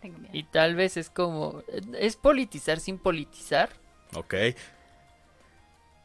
Tengo 0.02 0.18
miedo. 0.18 0.36
Y 0.36 0.44
tal 0.44 0.76
vez 0.76 0.98
es 0.98 1.10
como. 1.10 1.62
Es 1.98 2.16
politizar 2.16 2.80
sin 2.80 2.98
politizar. 2.98 3.70
Ok, 4.16 4.34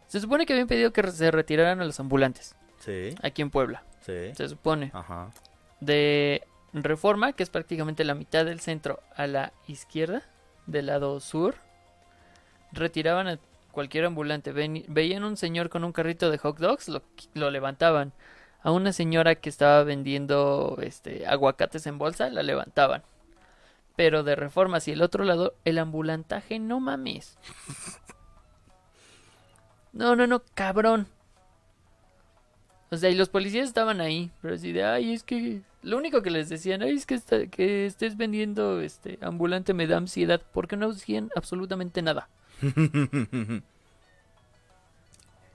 Se 0.09 0.21
supone 0.21 0.45
que 0.45 0.53
habían 0.53 0.69
pedido 0.69 0.93
que 0.93 1.11
se 1.11 1.31
retiraran 1.31 1.81
a 1.81 1.85
los 1.87 1.99
ambulantes 1.99 2.55
sí, 2.79 3.15
aquí 3.23 3.41
en 3.41 3.51
Puebla. 3.51 3.83
sí. 4.01 4.35
Se 4.35 4.49
supone. 4.49 4.91
Ajá. 4.93 5.33
De 5.81 6.47
Reforma, 6.75 7.33
que 7.33 7.43
es 7.43 7.51
prácticamente 7.51 8.05
la 8.05 8.15
mitad 8.15 8.45
del 8.45 8.61
centro 8.61 9.01
a 9.17 9.27
la 9.27 9.53
izquierda, 9.69 10.23
del 10.67 10.87
lado 10.87 11.21
sur, 11.21 11.55
retiraban 12.73 13.29
a 13.29 13.39
cualquier 13.75 14.07
ambulante. 14.07 14.53
Ven- 14.53 14.85
veían 14.89 15.25
un 15.25 15.37
señor 15.37 15.69
con 15.69 15.85
un 15.85 15.93
carrito 15.93 16.31
de 16.31 16.39
hot 16.39 16.59
dogs, 16.59 16.89
lo, 16.89 17.03
lo 17.35 17.51
levantaban. 17.51 18.13
A 18.63 18.71
una 18.71 18.95
señora 18.95 19.35
que 19.35 19.51
estaba 19.51 19.85
vendiendo 19.85 20.79
este 20.81 21.27
aguacates 21.27 21.87
en 21.87 21.99
bolsa, 21.99 22.31
la 22.31 22.43
levantaban. 22.43 23.03
Pero 23.97 24.23
de 24.23 24.37
Reforma 24.37 24.79
hacia 24.79 24.95
el 24.95 25.03
otro 25.03 25.25
lado, 25.25 25.55
el 25.67 25.79
ambulantaje, 25.79 26.59
no 26.59 26.81
mames. 26.81 27.39
No, 29.93 30.17
no, 30.17 30.27
no, 30.27 30.43
cabrón. 30.55 31.07
O 32.91 32.97
sea, 32.97 33.11
y 33.11 33.15
los 33.15 33.29
policías 33.29 33.67
estaban 33.69 34.01
ahí, 34.01 34.31
pero 34.41 34.55
así 34.55 34.73
de, 34.73 34.85
ay, 34.85 35.13
es 35.13 35.23
que 35.25 35.63
lo 35.83 35.97
único 35.97 36.23
que 36.23 36.31
les 36.31 36.49
decían, 36.49 36.83
ay, 36.83 36.95
es 36.95 37.07
que, 37.07 37.21
que 37.51 37.87
estés 37.87 38.17
vendiendo 38.17 38.81
este 38.81 39.19
ambulante 39.21 39.75
me 39.75 39.87
da 39.87 39.97
ansiedad, 39.97 40.41
porque 40.53 40.77
no 40.77 40.91
hacían 40.91 41.31
absolutamente 41.37 42.03
nada. 42.03 42.29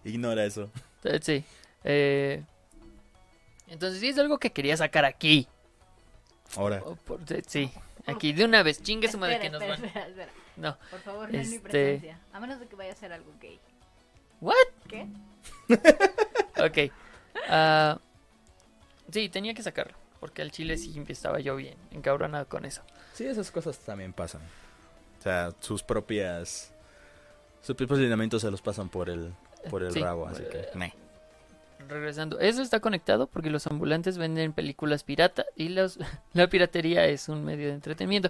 Ignora 0.03 0.45
eso. 0.45 0.69
Eh, 1.03 1.19
Sí. 1.21 1.43
eh, 1.83 2.43
entonces 3.67 3.99
sí 3.99 4.07
es 4.09 4.17
algo 4.17 4.37
que 4.39 4.51
quería 4.51 4.75
sacar 4.77 5.05
aquí. 5.05 5.47
Ahora. 6.55 6.81
Por- 7.05 7.19
sí, 7.47 7.71
aquí 8.07 8.33
de 8.33 8.45
una 8.45 8.63
vez, 8.63 8.81
chingue 8.81 9.07
su 9.11 9.17
madre 9.17 9.39
que 9.39 9.49
nos 9.49 9.61
espera, 9.61 9.77
van. 9.77 9.85
espera, 9.85 10.07
espera. 10.07 10.31
No. 10.55 10.77
Por 10.89 10.99
favor, 11.01 11.31
no 11.31 11.37
en 11.39 11.49
mi 11.49 11.55
Este- 11.55 11.69
presencia. 11.69 12.19
A 12.33 12.39
menos 12.39 12.59
de 12.59 12.67
que 12.67 12.75
vaya 12.75 12.91
a 12.91 12.95
ser 12.95 13.13
algo 13.13 13.31
gay. 13.39 13.59
¿What? 14.41 14.55
¿Qué? 14.87 15.07
Ok. 16.59 16.91
Ah, 17.47 17.97
sí, 19.13 19.29
tenía 19.29 19.53
que 19.53 19.63
sacarlo, 19.63 19.93
porque 20.19 20.41
al 20.41 20.51
chile 20.51 20.77
sí 20.77 21.01
estaba 21.07 21.39
yo 21.39 21.55
bien 21.55 21.77
encabronado 21.91 22.45
con 22.49 22.65
eso. 22.65 22.81
Sí, 23.13 23.25
esas 23.25 23.49
cosas 23.49 23.79
también 23.79 24.11
pasan. 24.11 24.41
O 25.19 25.21
sea, 25.23 25.53
sus 25.61 25.81
propias. 25.83 26.73
Sus 27.61 27.75
propios 27.75 27.99
lineamientos 27.99 28.41
se 28.41 28.49
los 28.51 28.61
pasan 28.61 28.89
por 28.89 29.09
el, 29.09 29.31
por 29.69 29.83
el 29.83 29.91
Sí. 29.91 30.01
rabo, 30.01 30.27
así 30.27 30.43
que. 30.43 30.65
meh. 30.77 30.93
Regresando, 31.87 32.39
eso 32.39 32.61
está 32.61 32.79
conectado 32.81 33.27
porque 33.27 33.49
los 33.49 33.65
ambulantes 33.67 34.17
venden 34.17 34.53
películas 34.53 35.03
pirata 35.03 35.45
y 35.55 35.69
los, 35.69 35.97
la 36.33 36.47
piratería 36.47 37.05
es 37.05 37.29
un 37.29 37.43
medio 37.45 37.67
de 37.67 37.73
entretenimiento 37.73 38.29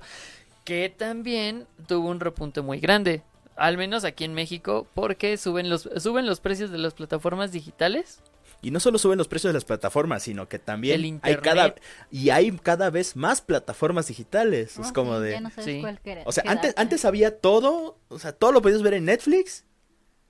que 0.64 0.94
también 0.96 1.66
tuvo 1.88 2.10
un 2.10 2.20
repunte 2.20 2.62
muy 2.62 2.80
grande, 2.80 3.24
al 3.56 3.76
menos 3.78 4.04
aquí 4.04 4.24
en 4.24 4.34
México, 4.34 4.88
porque 4.94 5.36
suben 5.38 5.70
los 5.70 5.90
suben 5.98 6.26
los 6.28 6.40
precios 6.40 6.70
de 6.70 6.78
las 6.78 6.94
plataformas 6.94 7.52
digitales. 7.52 8.22
Y 8.62 8.72
no 8.72 8.80
solo 8.80 8.98
suben 8.98 9.18
los 9.18 9.28
precios 9.30 9.50
de 9.50 9.54
las 9.54 9.64
plataformas, 9.66 10.24
sino 10.24 10.50
que 10.50 10.60
también 10.60 11.00
hay 11.02 11.08
internet. 11.08 11.44
cada 11.44 11.76
y 12.12 12.30
hay 12.30 12.52
cada 12.58 12.90
vez 12.90 13.16
más 13.16 13.42
plataformas 13.42 14.08
digitales. 14.08 14.78
es 14.78 14.88
Ah, 14.88 14.92
como 14.94 15.18
sí, 15.18 15.24
de 15.24 15.32
Ya 15.32 15.40
no 15.42 15.50
sabes 15.50 15.66
Sí. 15.66 15.82
cuál 15.82 16.00
O 16.26 16.32
sea, 16.32 16.44
antes 16.48 16.74
antes 16.78 17.06
había 17.06 17.38
todo, 17.40 17.98
o 18.10 18.20
sea, 18.20 18.34
todo 18.34 18.52
lo 18.52 18.62
podías 18.62 18.82
ver 18.82 18.96
en 18.96 19.06
Netflix 19.06 19.64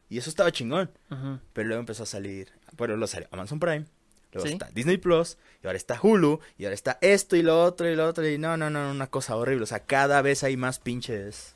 y 0.10 0.18
eso 0.20 0.30
estaba 0.30 0.52
chingón, 0.52 0.92
pero 1.54 1.68
luego 1.68 1.80
empezó 1.80 2.04
a 2.04 2.06
salir, 2.06 2.52
bueno, 2.78 2.96
luego 2.96 3.08
salió 3.08 3.28
Amazon 3.32 3.60
Prime, 3.60 3.86
luego 4.32 4.46
Sí. 4.48 4.54
está 4.54 4.70
Disney 4.74 4.98
Plus 4.98 5.38
y 5.64 5.68
ahora 5.68 5.78
está 5.78 6.00
Hulu 6.02 6.40
y 6.58 6.66
ahora 6.66 6.76
está 6.76 6.98
esto 7.02 7.36
y 7.36 7.42
lo 7.42 7.64
otro 7.64 7.90
y 7.90 7.96
lo 7.96 8.08
otro 8.08 8.28
y 8.28 8.38
no, 8.38 8.58
no, 8.58 8.70
no, 8.70 8.92
una 8.92 9.08
cosa 9.08 9.36
horrible, 9.36 9.64
o 9.64 9.68
sea, 9.68 9.80
cada 9.80 10.22
vez 10.22 10.44
hay 10.44 10.56
más 10.56 10.78
pinches 10.80 11.56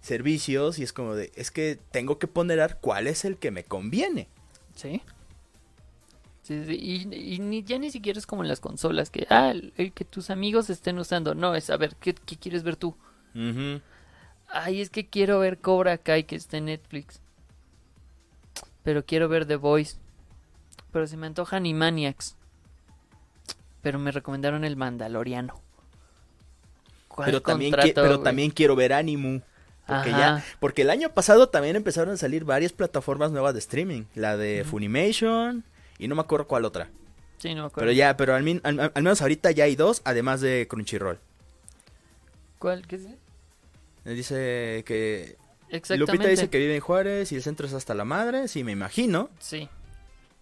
servicios 0.00 0.78
y 0.78 0.82
es 0.82 0.92
como 0.92 1.14
de, 1.14 1.32
es 1.36 1.50
que 1.50 1.78
tengo 1.90 2.18
que 2.18 2.26
ponderar 2.28 2.78
cuál 2.80 3.06
es 3.06 3.24
el 3.24 3.36
que 3.38 3.50
me 3.50 3.64
conviene. 3.64 4.28
Sí. 4.74 5.02
Sí, 6.42 6.64
sí, 6.64 6.74
Y, 6.74 7.34
y 7.34 7.38
ni, 7.38 7.62
ya 7.62 7.78
ni 7.78 7.90
siquiera 7.90 8.18
es 8.18 8.26
como 8.26 8.42
en 8.42 8.48
las 8.48 8.60
consolas, 8.60 9.10
que, 9.10 9.26
ah, 9.30 9.50
el, 9.50 9.72
el 9.76 9.92
que 9.92 10.04
tus 10.04 10.28
amigos 10.30 10.70
estén 10.70 10.98
usando. 10.98 11.34
No, 11.34 11.54
es 11.54 11.70
a 11.70 11.76
ver, 11.76 11.94
¿qué, 11.96 12.14
qué 12.14 12.36
quieres 12.36 12.62
ver 12.64 12.76
tú? 12.76 12.96
Ay, 14.48 14.80
es 14.80 14.90
que 14.90 15.08
quiero 15.08 15.38
ver 15.40 15.58
Cobra 15.58 15.98
Kai 15.98 16.24
que 16.24 16.36
está 16.36 16.58
en 16.58 16.66
Netflix. 16.66 17.20
Pero 18.82 19.04
quiero 19.04 19.28
ver 19.28 19.46
The 19.46 19.56
Voice. 19.56 19.96
Pero 20.92 21.06
se 21.06 21.16
me 21.16 21.26
antoja 21.26 21.56
Animaniacs. 21.56 22.36
Pero 23.80 23.98
me 23.98 24.10
recomendaron 24.12 24.64
el 24.64 24.76
Mandaloriano. 24.76 25.60
¿Cuál 27.08 27.26
Pero 27.26 27.42
también, 27.42 27.72
contrato, 27.72 27.88
qui- 27.88 27.94
pero 27.94 28.14
güey? 28.18 28.24
también 28.24 28.50
quiero 28.50 28.76
ver 28.76 28.92
Animu. 28.92 29.40
Porque 29.86 30.10
Ajá. 30.10 30.18
ya, 30.18 30.44
porque 30.60 30.82
el 30.82 30.90
año 30.90 31.10
pasado 31.10 31.48
también 31.48 31.76
empezaron 31.76 32.14
a 32.14 32.16
salir 32.16 32.44
varias 32.44 32.72
plataformas 32.72 33.32
nuevas 33.32 33.52
de 33.52 33.58
streaming. 33.58 34.04
La 34.14 34.36
de 34.36 34.64
Funimation 34.64 35.64
y 35.98 36.08
no 36.08 36.14
me 36.14 36.20
acuerdo 36.22 36.46
cuál 36.46 36.64
otra. 36.64 36.90
Sí, 37.38 37.54
no 37.54 37.62
me 37.62 37.66
acuerdo. 37.68 37.80
Pero 37.88 37.92
ya, 37.92 38.16
pero 38.16 38.34
al, 38.34 38.42
min- 38.42 38.60
al- 38.64 38.78
al 38.80 39.02
menos 39.02 39.20
ahorita 39.22 39.50
ya 39.50 39.64
hay 39.64 39.74
dos, 39.76 40.00
además 40.04 40.40
de 40.40 40.66
Crunchyroll. 40.68 41.18
¿Cuál? 42.58 42.86
¿Qué 42.86 42.96
es? 42.96 43.02
Me 44.04 44.12
Dice 44.14 44.82
que 44.86 45.36
Exactamente. 45.70 45.96
Lupita 46.12 46.28
dice 46.28 46.50
que 46.50 46.58
vive 46.58 46.74
en 46.74 46.80
Juárez 46.80 47.32
y 47.32 47.36
el 47.36 47.42
centro 47.42 47.66
es 47.66 47.72
hasta 47.72 47.94
la 47.94 48.04
madre, 48.04 48.48
sí, 48.48 48.62
me 48.64 48.72
imagino. 48.72 49.30
Sí. 49.38 49.68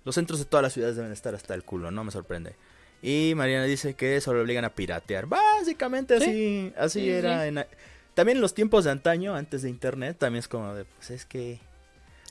Los 0.05 0.15
centros 0.15 0.39
de 0.39 0.45
todas 0.45 0.63
las 0.63 0.73
ciudades 0.73 0.97
deben 0.97 1.13
estar 1.13 1.35
hasta 1.35 1.55
el 1.55 1.63
culo, 1.63 1.91
no 1.91 2.05
me 2.05 2.11
sorprende. 2.11 2.55
Y 3.03 3.33
Mariana 3.37 3.65
dice 3.65 3.95
que 3.95 4.21
solo 4.21 4.41
obligan 4.43 4.65
a 4.65 4.71
piratear. 4.71 5.27
Básicamente 5.27 6.19
Sí. 6.19 6.25
así, 6.25 6.73
así 6.77 7.01
Sí, 7.01 7.11
era. 7.11 7.43
sí. 7.43 7.49
en 7.49 7.59
a- 7.59 7.67
También 8.15 8.39
en 8.39 8.43
los 8.43 8.55
tiempos 8.55 8.85
de 8.85 8.91
antaño, 8.91 9.35
antes 9.37 9.63
de 9.63 9.71
internet, 9.71 10.17
también 10.19 10.41
es 10.41 10.49
como 10.49 10.75
de, 10.75 10.85
pues 10.85 11.11
es 11.11 11.25
que... 11.25 11.61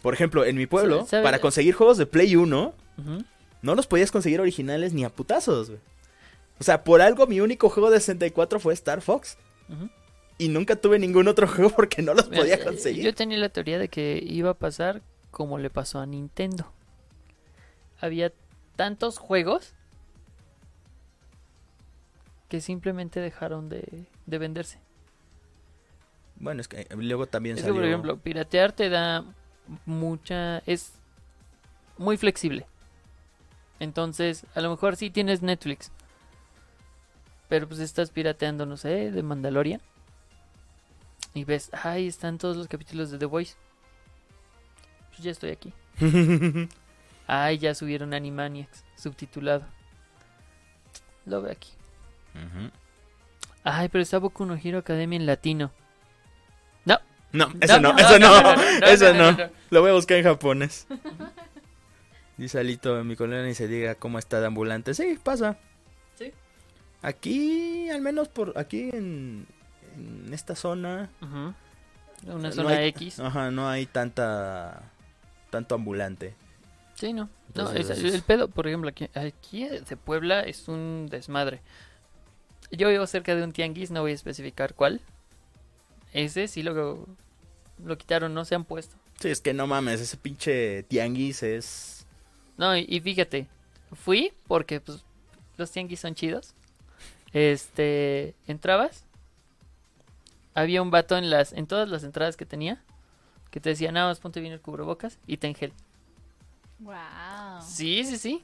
Por 0.01 0.13
ejemplo, 0.13 0.45
en 0.45 0.55
mi 0.57 0.67
pueblo, 0.67 1.05
¿Sabe- 1.05 1.23
para 1.23 1.39
conseguir 1.39 1.73
juegos 1.73 1.97
de 1.97 2.05
Play 2.05 2.35
1, 2.35 2.73
No 3.61 3.75
los 3.75 3.87
podías 3.87 4.11
conseguir 4.11 4.39
originales 4.39 4.93
ni 4.93 5.03
a 5.03 5.09
putazos, 5.09 5.69
güey. 5.69 5.81
O 6.59 6.63
sea, 6.63 6.83
por 6.83 7.01
algo 7.01 7.25
mi 7.27 7.39
único 7.39 7.69
juego 7.69 7.89
de 7.89 7.99
64 7.99 8.59
fue 8.59 8.73
Star 8.73 9.01
Fox. 9.01 9.37
Y 10.37 10.49
nunca 10.49 10.75
tuve 10.75 10.99
ningún 10.99 11.27
otro 11.27 11.47
juego 11.47 11.69
porque 11.69 12.01
no 12.01 12.13
los 12.13 12.29
Mira, 12.29 12.41
podía 12.41 12.55
eh, 12.55 12.63
conseguir. 12.63 13.03
Yo 13.03 13.13
tenía 13.13 13.37
la 13.37 13.49
teoría 13.49 13.77
de 13.77 13.87
que 13.87 14.21
iba 14.25 14.51
a 14.51 14.53
pasar 14.53 15.01
como 15.31 15.57
le 15.57 15.69
pasó 15.69 15.99
a 15.99 16.05
Nintendo. 16.05 16.71
Había 17.99 18.31
tantos 18.75 19.17
juegos 19.17 19.73
que 22.47 22.61
simplemente 22.61 23.19
dejaron 23.19 23.69
de, 23.69 24.05
de 24.25 24.37
venderse. 24.37 24.79
Bueno, 26.37 26.61
es 26.61 26.67
que 26.67 26.81
eh, 26.81 26.87
luego 26.95 27.27
también 27.27 27.57
Es 27.57 27.63
que, 27.63 27.73
por 27.73 27.83
ejemplo, 27.83 28.17
piratear 28.17 28.71
te 28.71 28.89
da 28.89 29.25
mucha... 29.85 30.59
es 30.65 30.93
muy 31.97 32.17
flexible. 32.17 32.65
Entonces, 33.79 34.45
a 34.55 34.61
lo 34.61 34.69
mejor 34.69 34.95
sí 34.95 35.09
tienes 35.09 35.41
Netflix. 35.41 35.91
Pero 37.47 37.67
pues 37.67 37.79
estás 37.79 38.11
pirateando, 38.11 38.65
no 38.65 38.77
sé, 38.77 39.11
de 39.11 39.23
Mandalorian. 39.23 39.81
Y 41.33 41.43
ves, 41.45 41.69
ay, 41.73 42.07
están 42.07 42.37
todos 42.37 42.57
los 42.57 42.67
capítulos 42.67 43.11
de 43.11 43.17
The 43.17 43.25
Voice. 43.25 43.55
Pues 45.09 45.23
ya 45.23 45.31
estoy 45.31 45.51
aquí. 45.51 45.73
Ay, 47.31 47.59
ya 47.59 47.75
subieron 47.75 48.15
Animaniacs, 48.15 48.83
subtitulado. 48.95 49.63
Lo 51.25 51.43
veo 51.43 51.51
aquí. 51.51 51.69
Ay, 53.63 53.87
pero 53.89 54.01
está 54.01 54.17
Boku 54.17 54.45
no 54.45 54.55
Hero 54.55 54.79
Academia 54.79 55.17
en 55.17 55.27
latino. 55.27 55.71
No, 56.85 56.97
No, 57.31 57.53
eso 57.61 57.79
no, 57.79 57.95
eso 57.95 58.17
no, 58.17 58.53
eso 58.81 59.13
no. 59.13 59.37
Lo 59.69 59.81
voy 59.81 59.91
a 59.91 59.93
buscar 59.93 60.17
en 60.17 60.23
japonés. 60.23 60.87
Dice 62.39 62.59
Alito 62.59 62.97
en 62.99 63.05
mi 63.07 63.15
colonia 63.15 63.49
y 63.49 63.53
se 63.53 63.67
diga 63.67 63.95
cómo 63.95 64.17
está 64.17 64.39
de 64.39 64.47
ambulante. 64.47 64.93
Sí, 64.93 65.19
pasa. 65.21 65.57
Sí. 66.17 66.31
Aquí, 67.01 67.89
al 67.89 68.01
menos 68.01 68.29
por 68.29 68.57
aquí 68.57 68.89
en, 68.93 69.45
en 69.97 70.33
esta 70.33 70.55
zona. 70.55 71.09
Ujú. 71.21 71.53
Una 72.33 72.47
no 72.47 72.51
zona 72.51 72.69
hay- 72.77 72.87
X. 72.89 73.19
Ajá, 73.19 73.51
no 73.51 73.67
hay 73.69 73.85
tanta 73.85 74.81
tanto 75.49 75.75
ambulante. 75.75 76.33
Sí, 76.95 77.11
no. 77.13 77.23
No, 77.25 77.29
Entonces, 77.71 77.89
es- 77.89 78.03
es- 78.03 78.13
el 78.13 78.21
pedo, 78.21 78.47
por 78.49 78.67
ejemplo, 78.67 78.89
aquí, 78.89 79.09
aquí 79.15 79.67
de 79.67 79.97
Puebla 79.97 80.41
es 80.41 80.67
un 80.67 81.07
desmadre. 81.09 81.61
Yo 82.71 82.87
vivo 82.89 83.05
cerca 83.07 83.35
de 83.35 83.43
un 83.43 83.51
tianguis, 83.51 83.89
no 83.91 84.01
voy 84.01 84.11
a 84.11 84.15
especificar 84.15 84.75
cuál. 84.75 85.01
Ese 86.13 86.47
sí 86.47 86.61
lo, 86.63 87.05
lo 87.83 87.97
quitaron, 87.97 88.33
no 88.33 88.45
se 88.45 88.55
han 88.55 88.63
puesto. 88.63 88.95
Sí, 89.19 89.29
es 89.29 89.41
que 89.41 89.53
no 89.53 89.65
mames, 89.67 89.99
ese 90.01 90.17
pinche 90.17 90.83
tianguis 90.83 91.41
es 91.43 91.98
No, 92.59 92.75
y, 92.75 92.85
y 92.89 92.99
fíjate, 92.99 93.47
fui 93.93 94.33
porque 94.45 94.81
pues 94.81 95.05
los 95.55 95.71
tianguis 95.71 96.01
son 96.01 96.13
chidos. 96.13 96.53
Este, 97.31 98.35
entrabas, 98.47 99.05
había 100.53 100.81
un 100.81 100.91
vato 100.91 101.17
en 101.17 101.29
las 101.29 101.53
en 101.53 101.67
todas 101.67 101.87
las 101.87 102.03
entradas 102.03 102.35
que 102.35 102.45
tenía 102.45 102.83
que 103.49 103.61
te 103.61 103.69
decía, 103.69 103.93
nada 103.93 104.07
más 104.09 104.19
ponte 104.19 104.41
bien 104.41 104.51
el 104.51 104.59
cubrebocas 104.59 105.17
y 105.25 105.37
ten 105.37 105.55
gel. 105.55 105.71
Wow. 106.79 107.61
Sí, 107.65 108.03
sí, 108.03 108.17
sí. 108.17 108.43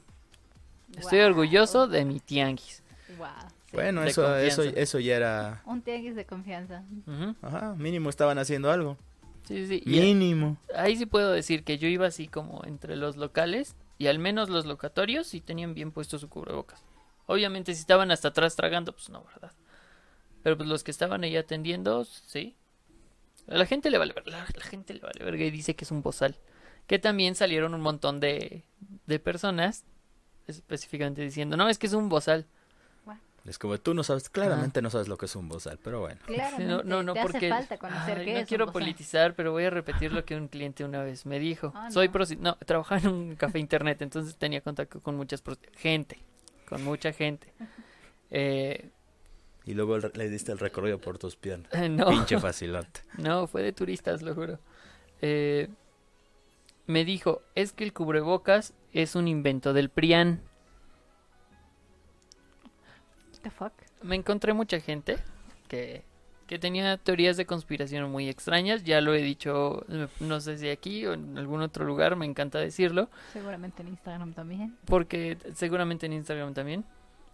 Estoy 0.96 1.20
orgulloso 1.20 1.86
de 1.86 2.04
mi 2.06 2.18
tianguis. 2.18 2.82
Wow. 3.18 3.28
bueno, 3.74 4.00
de 4.00 4.08
eso 4.08 4.34
eso 4.36 4.62
confianza. 4.62 4.80
eso 4.80 4.98
ya 4.98 5.16
era, 5.16 5.62
Un 5.66 5.82
tianguis 5.82 6.16
de 6.16 6.24
confianza. 6.24 6.82
Ajá, 7.42 7.74
mínimo 7.76 8.08
estaban 8.08 8.38
haciendo 8.38 8.70
algo. 8.70 8.96
Sí, 9.44 9.66
sí. 9.66 9.82
Y 9.84 10.00
Mínimo. 10.00 10.56
ahí 10.74 10.96
sí 10.96 11.04
puedo 11.06 11.30
decir 11.32 11.64
que 11.64 11.76
yo 11.78 11.86
iba 11.86 12.06
así 12.06 12.26
como 12.28 12.64
entre 12.64 12.96
los 12.96 13.16
locales 13.16 13.76
y 13.98 14.08
al 14.08 14.18
menos 14.18 14.48
los 14.48 14.66
locatorios 14.66 15.26
sí 15.28 15.40
tenían 15.40 15.74
bien 15.74 15.92
puesto 15.92 16.18
su 16.18 16.28
cubrebocas. 16.28 16.82
Obviamente 17.26 17.74
si 17.74 17.80
estaban 17.80 18.10
hasta 18.10 18.28
atrás 18.28 18.56
tragando, 18.56 18.92
pues 18.92 19.08
no, 19.08 19.24
¿verdad? 19.24 19.52
Pero 20.42 20.56
pues 20.56 20.68
los 20.68 20.84
que 20.84 20.90
estaban 20.90 21.24
ahí 21.24 21.36
atendiendo, 21.36 22.04
sí. 22.04 22.56
A 23.48 23.56
la 23.56 23.66
gente 23.66 23.90
le 23.90 23.98
vale 23.98 24.12
ver- 24.12 24.28
la, 24.28 24.46
la 24.56 24.64
gente 24.64 24.94
le 24.94 25.00
vale 25.00 25.24
verga 25.24 25.44
y 25.44 25.50
dice 25.50 25.76
que 25.76 25.84
es 25.84 25.90
un 25.90 26.02
bozal. 26.02 26.36
Que 26.86 26.98
también 26.98 27.34
salieron 27.34 27.74
un 27.74 27.80
montón 27.80 28.20
de, 28.20 28.64
de 29.06 29.18
personas 29.18 29.84
específicamente 30.46 31.22
diciendo, 31.22 31.56
no, 31.56 31.68
es 31.68 31.78
que 31.78 31.86
es 31.88 31.92
un 31.94 32.08
bozal. 32.08 32.46
Es 33.46 33.58
como 33.58 33.78
tú 33.78 33.94
no 33.94 34.02
sabes, 34.02 34.28
claramente 34.28 34.82
no 34.82 34.90
sabes 34.90 35.06
lo 35.08 35.16
que 35.16 35.26
es 35.26 35.36
un 35.36 35.48
bozal, 35.48 35.78
pero 35.82 36.00
bueno. 36.00 36.20
Claramente. 36.26 36.64
No, 36.66 36.82
no, 36.82 37.02
no, 37.02 37.14
te 37.14 37.22
porque 37.22 37.36
hace 37.38 37.48
falta 37.50 37.78
conocer 37.78 38.18
Ay, 38.18 38.24
qué 38.24 38.32
no 38.34 38.38
es 38.40 38.48
quiero 38.48 38.64
un 38.64 38.72
bozal. 38.72 38.82
politizar, 38.82 39.34
pero 39.34 39.52
voy 39.52 39.64
a 39.64 39.70
repetir 39.70 40.12
lo 40.12 40.24
que 40.24 40.34
un 40.36 40.48
cliente 40.48 40.84
una 40.84 41.02
vez 41.02 41.26
me 41.26 41.38
dijo. 41.38 41.72
Soy 41.90 42.08
no. 42.08 42.14
prosti- 42.14 42.38
no, 42.38 42.56
trabajaba 42.66 43.00
en 43.02 43.08
un 43.08 43.36
café 43.36 43.58
internet, 43.58 44.02
entonces 44.02 44.36
tenía 44.36 44.60
contacto 44.60 45.00
con 45.00 45.16
muchas 45.16 45.42
gente, 45.76 46.18
con 46.68 46.82
mucha 46.82 47.12
gente. 47.12 47.52
Eh, 48.30 48.90
Y 49.64 49.74
luego 49.74 49.96
le 49.98 50.28
diste 50.28 50.50
el 50.52 50.58
recorrido 50.58 50.98
por 50.98 51.18
tus 51.18 51.36
piernas. 51.36 51.70
no, 51.90 52.08
Pinche 52.08 52.38
facilote. 52.40 53.00
no, 53.18 53.46
fue 53.46 53.62
de 53.62 53.72
turistas, 53.72 54.22
lo 54.22 54.34
juro. 54.34 54.58
Eh, 55.22 55.68
me 56.86 57.04
dijo, 57.04 57.42
es 57.54 57.72
que 57.72 57.84
el 57.84 57.92
cubrebocas 57.92 58.72
es 58.92 59.14
un 59.14 59.28
invento 59.28 59.72
del 59.72 59.88
PRIAN. 59.90 60.40
The 63.46 63.50
fuck? 63.50 63.72
me 64.02 64.16
encontré 64.16 64.52
mucha 64.54 64.80
gente 64.80 65.18
que, 65.68 66.02
que 66.48 66.58
tenía 66.58 66.96
teorías 66.96 67.36
de 67.36 67.46
conspiración 67.46 68.10
muy 68.10 68.28
extrañas. 68.28 68.82
Ya 68.82 69.00
lo 69.00 69.14
he 69.14 69.22
dicho, 69.22 69.86
no 70.18 70.40
sé 70.40 70.58
si 70.58 70.68
aquí 70.68 71.06
o 71.06 71.12
en 71.12 71.38
algún 71.38 71.62
otro 71.62 71.84
lugar, 71.84 72.16
me 72.16 72.26
encanta 72.26 72.58
decirlo. 72.58 73.08
Seguramente 73.32 73.82
en 73.82 73.88
Instagram 73.90 74.32
también. 74.32 74.76
Porque 74.84 75.38
seguramente 75.54 76.06
en 76.06 76.14
Instagram 76.14 76.54
también. 76.54 76.84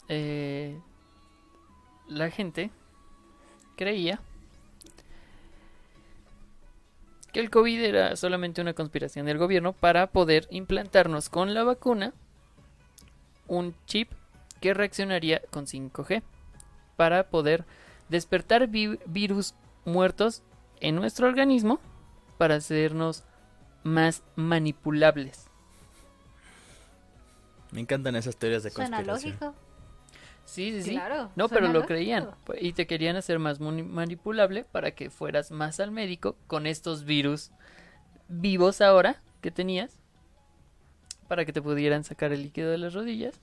eh, 0.08 0.78
la 2.08 2.28
gente 2.28 2.70
creía 3.76 4.20
que 7.32 7.40
el 7.40 7.48
COVID 7.48 7.82
era 7.84 8.16
solamente 8.16 8.60
una 8.60 8.74
conspiración 8.74 9.24
del 9.24 9.38
gobierno 9.38 9.72
para 9.72 10.08
poder 10.08 10.46
implantarnos 10.50 11.30
con 11.30 11.54
la 11.54 11.64
vacuna 11.64 12.12
un 13.46 13.74
chip 13.86 14.10
que 14.62 14.72
reaccionaría 14.72 15.42
con 15.50 15.66
5G 15.66 16.22
para 16.96 17.28
poder 17.28 17.66
despertar 18.08 18.68
vi- 18.68 18.98
virus 19.06 19.54
muertos 19.84 20.42
en 20.80 20.94
nuestro 20.94 21.26
organismo 21.28 21.80
para 22.38 22.54
hacernos 22.54 23.24
más 23.82 24.22
manipulables. 24.36 25.48
Me 27.72 27.80
encantan 27.80 28.16
esas 28.16 28.36
teorías 28.36 28.62
de 28.62 28.70
Suena 28.70 28.96
conspiración. 28.98 29.32
lógico. 29.32 29.54
Sí, 30.44 30.72
sí, 30.72 30.82
sí. 30.82 30.90
Claro. 30.90 31.30
No, 31.36 31.48
pero 31.48 31.60
suena 31.60 31.68
lo 31.68 31.72
lógico. 31.80 31.88
creían. 31.88 32.30
Y 32.60 32.72
te 32.74 32.86
querían 32.86 33.16
hacer 33.16 33.38
más 33.38 33.60
mani- 33.60 33.82
manipulable 33.84 34.64
para 34.64 34.90
que 34.90 35.08
fueras 35.10 35.50
más 35.50 35.80
al 35.80 35.90
médico 35.90 36.36
con 36.46 36.66
estos 36.66 37.04
virus 37.04 37.50
vivos 38.28 38.80
ahora 38.80 39.22
que 39.40 39.50
tenías. 39.50 39.98
Para 41.28 41.44
que 41.46 41.52
te 41.52 41.62
pudieran 41.62 42.04
sacar 42.04 42.32
el 42.32 42.42
líquido 42.42 42.70
de 42.70 42.78
las 42.78 42.92
rodillas. 42.92 43.40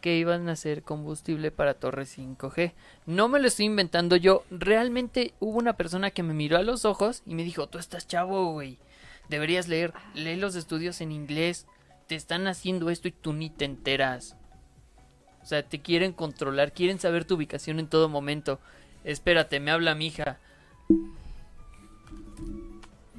Que 0.00 0.16
iban 0.18 0.48
a 0.48 0.56
ser 0.56 0.82
combustible 0.82 1.50
para 1.50 1.74
torres 1.74 2.16
5G. 2.16 2.72
No 3.06 3.28
me 3.28 3.40
lo 3.40 3.48
estoy 3.48 3.66
inventando 3.66 4.16
yo. 4.16 4.44
Realmente 4.50 5.32
hubo 5.40 5.58
una 5.58 5.76
persona 5.76 6.10
que 6.10 6.22
me 6.22 6.34
miró 6.34 6.58
a 6.58 6.62
los 6.62 6.84
ojos 6.84 7.22
y 7.26 7.34
me 7.34 7.44
dijo, 7.44 7.66
tú 7.68 7.78
estás 7.78 8.06
chavo, 8.06 8.52
güey. 8.52 8.78
Deberías 9.28 9.66
leer. 9.68 9.92
Lee 10.14 10.36
los 10.36 10.54
estudios 10.54 11.00
en 11.00 11.12
inglés. 11.12 11.66
te 12.06 12.14
están 12.14 12.46
haciendo 12.46 12.88
esto 12.90 13.08
y 13.08 13.12
tú 13.12 13.32
ni 13.32 13.50
te 13.50 13.64
enteras. 13.64 14.36
O 15.42 15.46
sea, 15.46 15.62
te 15.64 15.80
quieren 15.80 16.12
controlar, 16.12 16.72
quieren 16.72 16.98
saber 17.00 17.24
tu 17.24 17.34
ubicación 17.34 17.80
en 17.80 17.88
todo 17.88 18.08
momento. 18.08 18.60
Espérate, 19.02 19.58
me 19.60 19.70
habla 19.72 19.94
mi 19.96 20.06
hija. 20.08 20.38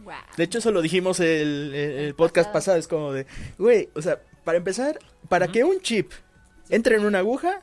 Wow. 0.03 0.13
De 0.37 0.43
hecho, 0.43 0.59
eso 0.59 0.71
lo 0.71 0.81
dijimos 0.81 1.19
el, 1.19 1.73
el- 1.73 2.15
podcast 2.15 2.51
pasado. 2.51 2.53
pasado. 2.53 2.77
Es 2.77 2.87
como 2.87 3.11
de, 3.11 3.25
güey, 3.57 3.89
o 3.95 4.01
sea, 4.01 4.21
para 4.43 4.57
empezar, 4.57 4.99
para 5.27 5.47
que 5.49 5.63
un 5.63 5.79
chip 5.81 6.11
entre 6.69 6.95
en 6.97 7.05
una 7.05 7.19
aguja, 7.19 7.61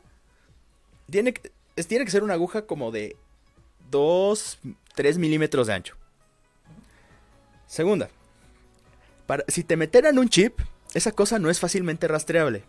tiene 1.10 1.32
que, 1.34 1.50
es- 1.76 1.86
tiene 1.86 2.04
que 2.04 2.10
ser 2.10 2.22
una 2.22 2.34
aguja 2.34 2.62
como 2.62 2.90
de 2.90 3.16
2, 3.90 4.58
3 4.94 5.18
milímetros 5.18 5.66
de 5.66 5.74
ancho. 5.74 5.96
Segunda, 7.66 8.08
para, 9.26 9.44
si 9.48 9.64
te 9.64 9.76
metieran 9.76 10.18
un 10.18 10.28
chip, 10.28 10.60
esa 10.94 11.12
cosa 11.12 11.38
no 11.38 11.50
es 11.50 11.58
fácilmente 11.60 12.06
rastreable. 12.08 12.64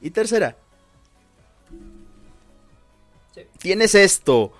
Y 0.00 0.10
tercera, 0.10 0.56
Sí. 3.34 3.42
tienes 3.58 3.94
esto, 3.94 4.52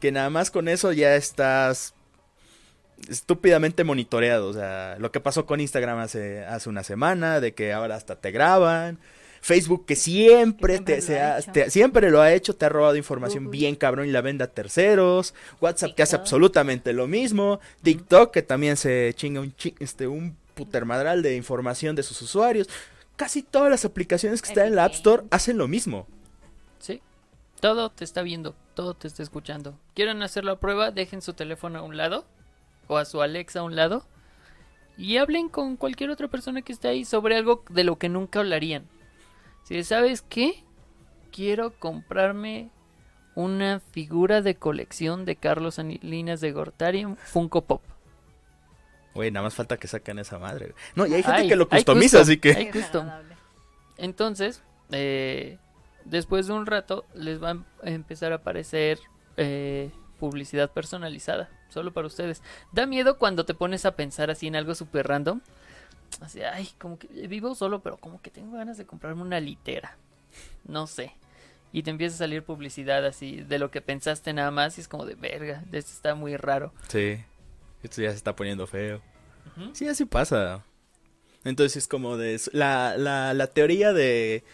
que 0.00 0.12
nada 0.12 0.30
más 0.30 0.50
con 0.50 0.68
eso 0.68 0.92
ya 0.92 1.14
estás 1.16 1.94
estúpidamente 3.08 3.84
monitoreado. 3.84 4.48
O 4.48 4.52
sea, 4.52 4.96
lo 4.98 5.12
que 5.12 5.20
pasó 5.20 5.46
con 5.46 5.60
Instagram 5.60 5.98
hace, 5.98 6.44
hace 6.44 6.68
una 6.68 6.82
semana, 6.84 7.40
de 7.40 7.52
que 7.54 7.72
ahora 7.72 7.96
hasta 7.96 8.16
te 8.16 8.30
graban. 8.30 8.98
Facebook 9.40 9.86
que 9.86 9.96
siempre, 9.96 10.74
siempre 10.76 10.78
te, 10.78 10.96
lo 10.96 11.02
se 11.02 11.20
ha 11.20 11.34
ha- 11.34 11.38
hecho. 11.40 11.52
te- 11.52 11.70
siempre 11.70 12.10
lo 12.10 12.20
ha 12.20 12.32
hecho, 12.32 12.54
te 12.54 12.64
ha 12.66 12.68
robado 12.68 12.96
información 12.96 13.44
Google. 13.44 13.58
bien 13.58 13.76
cabrón 13.76 14.06
y 14.08 14.10
la 14.12 14.20
vende 14.20 14.44
a 14.44 14.48
terceros. 14.52 15.34
WhatsApp 15.60 15.94
que 15.94 16.02
hace 16.02 16.16
absolutamente 16.16 16.92
lo 16.92 17.06
mismo. 17.06 17.60
TikTok 17.82 18.32
que 18.32 18.42
también 18.42 18.76
se 18.76 19.12
chinga 19.16 19.40
un, 19.40 19.54
chi- 19.54 19.74
este, 19.78 20.06
un 20.06 20.36
putermadral 20.54 21.22
de 21.22 21.36
información 21.36 21.94
de 21.96 22.02
sus 22.02 22.20
usuarios. 22.22 22.68
Casi 23.16 23.42
todas 23.42 23.70
las 23.70 23.84
aplicaciones 23.84 24.42
que 24.42 24.48
están 24.48 24.66
en 24.68 24.76
la 24.76 24.84
App 24.84 24.92
Store 24.92 25.24
hacen 25.30 25.58
lo 25.58 25.66
mismo. 25.68 26.06
Sí. 26.78 27.00
Todo 27.60 27.90
te 27.90 28.04
está 28.04 28.22
viendo, 28.22 28.54
todo 28.74 28.94
te 28.94 29.08
está 29.08 29.22
escuchando. 29.22 29.76
¿Quieren 29.94 30.22
hacer 30.22 30.44
la 30.44 30.56
prueba? 30.56 30.90
Dejen 30.92 31.22
su 31.22 31.32
teléfono 31.32 31.80
a 31.80 31.82
un 31.82 31.96
lado 31.96 32.24
o 32.86 32.96
a 32.96 33.04
su 33.04 33.20
Alexa 33.20 33.60
a 33.60 33.62
un 33.64 33.74
lado 33.76 34.06
y 34.96 35.16
hablen 35.16 35.48
con 35.48 35.76
cualquier 35.76 36.10
otra 36.10 36.28
persona 36.28 36.62
que 36.62 36.72
esté 36.72 36.88
ahí 36.88 37.04
sobre 37.04 37.36
algo 37.36 37.64
de 37.70 37.84
lo 37.84 37.96
que 37.98 38.08
nunca 38.08 38.38
hablarían. 38.40 38.84
Si 39.68 39.84
sabes 39.84 40.22
qué, 40.22 40.64
quiero 41.30 41.78
comprarme 41.78 42.70
una 43.34 43.80
figura 43.80 44.40
de 44.40 44.54
colección 44.54 45.26
de 45.26 45.36
Carlos 45.36 45.74
Salinas 45.74 46.40
de 46.40 46.52
Gortari 46.52 47.00
en 47.00 47.18
Funko 47.18 47.66
Pop. 47.66 47.82
Güey, 49.12 49.30
nada 49.30 49.44
más 49.44 49.54
falta 49.54 49.76
que 49.76 49.86
saquen 49.86 50.20
esa 50.20 50.38
madre. 50.38 50.74
No, 50.94 51.06
y 51.06 51.12
hay 51.12 51.22
gente 51.22 51.48
que 51.48 51.56
lo 51.56 51.68
customiza, 51.68 52.16
custom, 52.16 52.22
así 52.22 52.38
que... 52.38 52.52
hay 52.54 52.70
custom. 52.70 53.10
Entonces, 53.98 54.62
eh, 54.90 55.58
después 56.06 56.46
de 56.46 56.54
un 56.54 56.64
rato, 56.64 57.04
les 57.12 57.42
va 57.42 57.50
a 57.50 57.90
empezar 57.90 58.32
a 58.32 58.36
aparecer 58.36 58.98
eh, 59.36 59.90
publicidad 60.18 60.70
personalizada, 60.70 61.50
solo 61.68 61.92
para 61.92 62.06
ustedes. 62.06 62.42
Da 62.72 62.86
miedo 62.86 63.18
cuando 63.18 63.44
te 63.44 63.52
pones 63.52 63.84
a 63.84 63.96
pensar 63.96 64.30
así 64.30 64.46
en 64.46 64.56
algo 64.56 64.74
súper 64.74 65.08
random. 65.08 65.42
Así, 66.20 66.42
ay, 66.42 66.68
como 66.78 66.98
que 66.98 67.06
vivo 67.28 67.54
solo, 67.54 67.80
pero 67.80 67.96
como 67.96 68.20
que 68.20 68.30
tengo 68.30 68.56
ganas 68.56 68.76
de 68.76 68.86
comprarme 68.86 69.22
una 69.22 69.40
litera. 69.40 69.96
No 70.66 70.86
sé. 70.86 71.12
Y 71.72 71.82
te 71.82 71.90
empieza 71.90 72.14
a 72.16 72.18
salir 72.18 72.42
publicidad 72.42 73.04
así 73.04 73.42
de 73.42 73.58
lo 73.58 73.70
que 73.70 73.80
pensaste 73.80 74.32
nada 74.32 74.50
más 74.50 74.78
y 74.78 74.80
es 74.80 74.88
como 74.88 75.04
de 75.04 75.14
verga, 75.14 75.62
esto 75.70 75.92
está 75.92 76.14
muy 76.14 76.36
raro. 76.36 76.72
Sí, 76.88 77.18
esto 77.82 78.02
ya 78.02 78.10
se 78.10 78.16
está 78.16 78.34
poniendo 78.34 78.66
feo. 78.66 79.02
Sí, 79.72 79.88
así 79.88 80.04
pasa. 80.04 80.64
Entonces 81.44 81.76
es 81.76 81.88
como 81.88 82.16
de... 82.16 82.40
La, 82.52 82.96
la, 82.96 83.34
la 83.34 83.46
teoría 83.48 83.92
de 83.92 84.44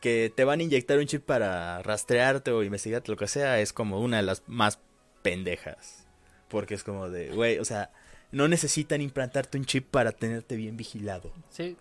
que 0.00 0.32
te 0.34 0.44
van 0.44 0.60
a 0.60 0.62
inyectar 0.62 0.98
un 0.98 1.06
chip 1.06 1.24
para 1.24 1.82
rastrearte 1.82 2.50
o 2.50 2.62
investigarte, 2.62 3.10
lo 3.10 3.16
que 3.16 3.28
sea, 3.28 3.60
es 3.60 3.72
como 3.72 4.00
una 4.00 4.18
de 4.18 4.22
las 4.22 4.42
más 4.46 4.78
pendejas. 5.22 6.06
Porque 6.48 6.74
es 6.74 6.84
como 6.84 7.08
de, 7.08 7.30
güey, 7.30 7.58
o 7.58 7.64
sea, 7.64 7.90
no 8.34 8.48
necesitan 8.48 9.00
implantarte 9.00 9.58
un 9.58 9.64
chip 9.64 9.88
para 9.90 10.12
tenerte 10.12 10.56
bien 10.56 10.76
vigilado. 10.76 11.32
Sí, 11.48 11.76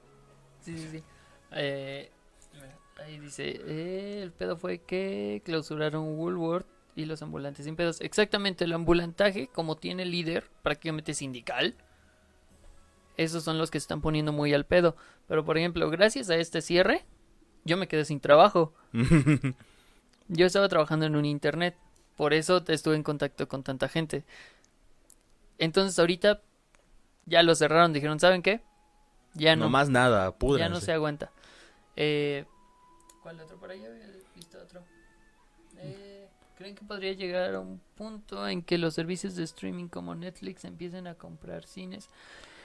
sí, 0.62 0.78
sí. 0.78 0.88
sí. 0.92 1.04
Eh, 1.52 2.10
ahí 3.04 3.20
dice, 3.20 3.62
eh, 3.66 4.22
el 4.24 4.32
pedo 4.32 4.58
fue 4.58 4.80
que 4.80 5.42
clausuraron 5.46 6.18
Woolworth 6.18 6.68
y 6.96 7.06
los 7.06 7.22
ambulantes 7.22 7.66
sin 7.66 7.76
pedos. 7.76 8.02
Exactamente, 8.02 8.66
el 8.66 8.74
ambulantaje, 8.74 9.48
como 9.48 9.76
tiene 9.76 10.06
líder 10.06 10.50
prácticamente 10.62 11.14
sindical, 11.14 11.76
esos 13.18 13.44
son 13.44 13.58
los 13.58 13.72
que 13.72 13.80
se 13.80 13.86
están 13.86 14.02
poniendo 14.02 14.32
muy 14.32 14.54
al 14.54 14.66
pedo. 14.66 14.96
Pero, 15.28 15.46
por 15.46 15.58
ejemplo, 15.58 15.90
gracias 15.90 16.30
a 16.30 16.36
este 16.36 16.62
cierre, 16.62 17.06
yo 17.64 17.78
me 17.78 17.88
quedé 17.88 18.06
sin 18.06 18.20
trabajo. 18.20 18.74
Yo 20.30 20.46
estaba 20.46 20.70
trabajando 20.70 21.06
en 21.06 21.18
un 21.18 21.26
internet, 21.26 21.76
por 22.16 22.34
eso 22.34 22.64
estuve 22.68 22.96
en 22.96 23.04
contacto 23.04 23.48
con 23.50 23.62
tanta 23.62 23.90
gente. 23.90 24.24
Entonces 25.64 25.98
ahorita 25.98 26.42
ya 27.26 27.42
lo 27.42 27.56
cerraron, 27.56 27.94
dijeron, 27.94 28.20
¿saben 28.20 28.42
qué? 28.42 28.62
Ya 29.34 29.56
no, 29.56 29.66
no 29.66 29.70
más 29.70 29.90
nada, 29.90 30.36
ya 30.58 30.68
no 30.68 30.82
se 30.82 30.92
aguanta. 30.92 31.32
Eh, 31.96 32.46
¿Cuál 33.22 33.40
otro 33.40 33.58
por 33.58 33.72
ahí? 33.72 33.84
Había 33.84 34.08
visto 34.36 34.60
otro. 34.62 34.84
Eh, 35.78 36.28
¿Creen 36.58 36.76
que 36.76 36.84
podría 36.84 37.14
llegar 37.14 37.56
a 37.56 37.62
un 37.62 37.80
punto 37.96 38.46
en 38.48 38.62
que 38.62 38.78
los 38.78 38.94
servicios 38.94 39.36
de 39.38 39.46
streaming 39.46 39.88
como 39.88 40.14
Netflix 40.16 40.66
empiecen 40.66 41.08
a 41.08 41.16
comprar 41.16 41.66
cines? 41.66 42.10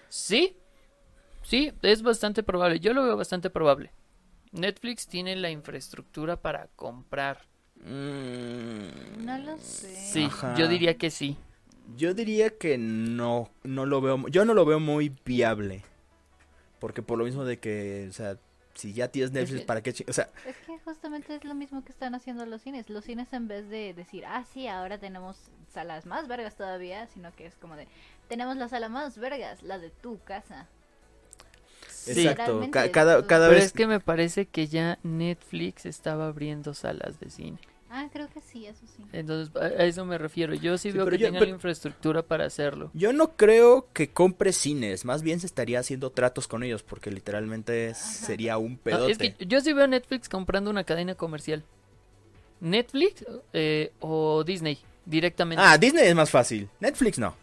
Sí, 0.09 0.57
sí, 1.43 1.73
es 1.83 2.03
bastante 2.03 2.43
probable. 2.43 2.81
Yo 2.81 2.93
lo 2.95 3.05
veo 3.05 3.17
bastante 3.17 3.49
probable. 3.49 3.93
Netflix 4.51 5.07
tiene 5.07 5.37
la 5.37 5.51
infraestructura 5.51 6.37
para 6.37 6.67
comprar. 6.75 7.47
Mm, 7.77 9.25
No 9.25 9.39
lo 9.39 9.57
sé. 9.59 9.95
Sí, 9.95 10.25
Ajá. 10.25 10.57
yo 10.57 10.67
diría 10.67 10.99
que 10.99 11.11
sí. 11.11 11.37
Yo 11.97 12.15
diría 12.15 12.51
que 12.51 12.77
no, 12.79 13.51
no 13.65 13.87
lo 13.87 14.01
veo, 14.01 14.29
yo 14.29 14.45
no 14.45 14.55
lo 14.55 14.65
veo 14.65 14.81
muy 14.81 15.13
viable. 15.25 15.85
Porque 16.81 17.03
por 17.03 17.19
lo 17.19 17.25
mismo 17.25 17.45
de 17.45 17.59
que, 17.59 18.07
o 18.09 18.13
sea, 18.13 18.39
si 18.75 18.93
ya 18.93 19.09
tienes 19.09 19.33
Netflix, 19.33 19.61
que- 19.61 19.67
¿para 19.67 19.83
qué? 19.83 19.93
O 20.09 20.13
sea, 20.13 20.29
Es 20.47 20.57
que 20.59 20.79
justamente 20.81 21.35
es 21.35 21.45
lo 21.45 21.55
mismo 21.55 21.85
que 21.85 21.91
están 21.91 22.15
haciendo 22.15 22.47
los 22.47 22.63
cines. 22.63 22.89
Los 22.89 23.05
cines 23.05 23.33
en 23.33 23.49
vez 23.49 23.69
de 23.69 23.95
decir, 23.95 24.25
ah, 24.27 24.45
sí, 24.53 24.69
ahora 24.69 24.99
tenemos 24.99 25.37
salas 25.73 26.07
más 26.07 26.29
vergas 26.29 26.57
todavía, 26.57 27.07
sino 27.09 27.35
que 27.35 27.47
es 27.47 27.55
como 27.57 27.75
de, 27.77 27.89
tenemos 28.29 28.57
la 28.57 28.69
sala 28.69 28.89
más 28.89 29.19
vergas, 29.19 29.63
la 29.63 29.79
de 29.79 29.91
tu 29.91 30.21
casa. 30.23 30.67
Sí. 31.89 32.29
exacto. 32.29 32.61
Cada, 32.71 33.27
cada 33.27 33.49
Pero 33.49 33.57
vez 33.57 33.67
es 33.67 33.73
que 33.73 33.87
me 33.87 34.01
parece 34.01 34.47
que 34.47 34.69
ya 34.69 34.99
Netflix 35.03 35.85
estaba 35.87 36.29
abriendo 36.29 36.75
salas 36.75 37.19
de 37.19 37.31
cine. 37.31 37.59
Ah, 37.91 38.07
creo 38.13 38.29
que 38.29 38.41
sí, 38.41 38.67
eso 38.67 38.85
sí. 38.97 39.03
Entonces, 39.13 39.55
a 39.57 39.69
eso 39.85 40.05
me 40.05 40.19
refiero. 40.19 40.53
Yo 40.55 40.77
sí, 40.77 40.91
Sí, 40.93 40.97
veo 40.97 41.07
que 41.07 41.17
yo- 41.17 41.27
tengan 41.29 41.41
pero- 41.41 41.51
la 41.51 41.55
infraestructura 41.57 42.23
para 42.23 42.45
hacerlo. 42.45 42.91
Yo 42.93 43.13
no 43.15 43.37
creo 43.37 43.89
que 43.95 44.11
compre 44.11 44.53
cines, 44.53 45.05
más 45.07 45.23
bien 45.23 45.41
se 45.41 45.47
estaría 45.47 45.81
haciendo 45.81 46.11
tratos 46.11 46.47
con 46.49 46.63
ellos, 46.63 46.83
porque 46.83 47.11
literalmente 47.11 47.95
sería 47.95 48.59
un 48.59 48.77
pedote. 48.77 49.13
es 49.13 49.19
que 49.19 49.47
yo 49.47 49.61
sí 49.63 49.73
veo 49.73 49.85
a 49.85 49.89
Netflix 49.89 50.29
comprando 50.29 50.71
una 50.71 50.85
cadena 50.85 51.15
comercial. 51.15 51.65
Netflix 52.61 53.25
eh, 53.53 53.93
o 54.01 54.43
Disney 54.45 54.79
directamente. 55.07 55.63
Ah, 55.65 55.79
Disney 55.79 56.07
es 56.09 56.15
más 56.15 56.31
fácil, 56.31 56.69
Netflix 56.81 57.19
no. 57.19 57.35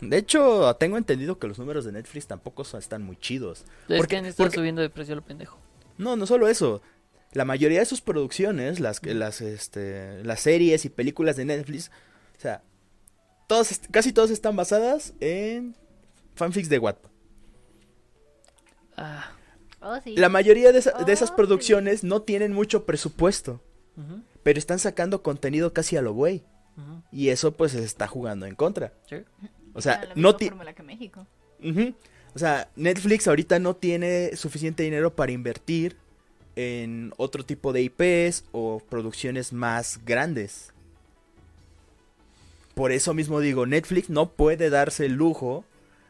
De 0.00 0.16
hecho, 0.18 0.74
tengo 0.78 0.96
entendido 0.96 1.38
que 1.38 1.48
los 1.48 1.58
números 1.58 1.84
de 1.84 1.92
Netflix 1.92 2.26
tampoco 2.26 2.64
son- 2.64 2.78
están 2.80 3.02
muy 3.02 3.16
chidos. 3.16 3.64
es 3.88 3.96
porque- 3.98 4.20
que 4.22 4.32
porque- 4.34 4.56
subiendo 4.56 4.82
de 4.82 4.90
precio 4.90 5.14
a 5.14 5.16
lo 5.16 5.22
pendejo. 5.22 5.58
No, 5.96 6.14
no 6.16 6.26
solo 6.26 6.46
eso. 6.48 6.80
La 7.32 7.44
mayoría 7.44 7.80
de 7.80 7.84
sus 7.86 8.00
producciones, 8.00 8.80
las, 8.80 9.04
las, 9.04 9.40
este, 9.40 10.22
las 10.24 10.40
series 10.40 10.84
y 10.84 10.88
películas 10.88 11.36
de 11.36 11.44
Netflix, 11.44 11.90
o 12.36 12.40
sea, 12.40 12.62
todas, 13.46 13.80
casi 13.90 14.12
todas 14.12 14.30
están 14.30 14.56
basadas 14.56 15.12
en 15.20 15.76
fanfics 16.34 16.68
de 16.68 16.78
Wattpad. 16.78 17.10
Ah, 18.96 19.32
Oh, 19.80 19.96
sí. 20.02 20.16
La 20.16 20.28
mayoría 20.28 20.72
de, 20.72 20.80
esa- 20.80 20.90
de 21.04 21.12
esas 21.12 21.28
Oh, 21.30 21.32
sí. 21.34 21.36
producciones 21.36 22.02
no 22.02 22.22
tienen 22.22 22.52
mucho 22.52 22.84
presupuesto, 22.84 23.62
pero 24.42 24.58
están 24.58 24.80
sacando 24.80 25.22
contenido 25.22 25.72
casi 25.72 25.96
a 25.96 26.02
lo 26.02 26.12
güey. 26.12 26.44
Y 27.12 27.28
eso 27.28 27.52
pues 27.56 27.72
se 27.72 27.84
está 27.84 28.08
jugando 28.08 28.46
en 28.46 28.54
contra. 28.56 28.92
sí. 29.08 29.16
O 29.74 29.80
sea, 29.80 30.00
Tiene 30.00 30.14
la 30.16 30.20
no 30.20 30.28
misma 30.28 30.38
ti- 30.38 30.48
fórmula 30.48 30.72
que 30.74 30.82
México. 30.82 31.26
Ujú. 31.62 31.94
O 32.34 32.38
sea, 32.40 32.68
Netflix 32.74 33.28
ahorita 33.28 33.60
no 33.60 33.76
tiene 33.76 34.34
suficiente 34.34 34.82
dinero 34.82 35.14
para 35.14 35.30
invertir 35.30 35.96
en 36.58 37.12
otro 37.18 37.44
tipo 37.44 37.72
de 37.72 37.82
IPs 37.82 38.42
o 38.50 38.82
producciones 38.90 39.52
más 39.52 40.00
grandes. 40.04 40.72
Por 42.74 42.90
eso 42.90 43.14
mismo 43.14 43.38
digo, 43.38 43.64
Netflix 43.64 44.10
no 44.10 44.30
puede 44.30 44.68
darse 44.68 45.06
el 45.06 45.12
lujo 45.12 45.64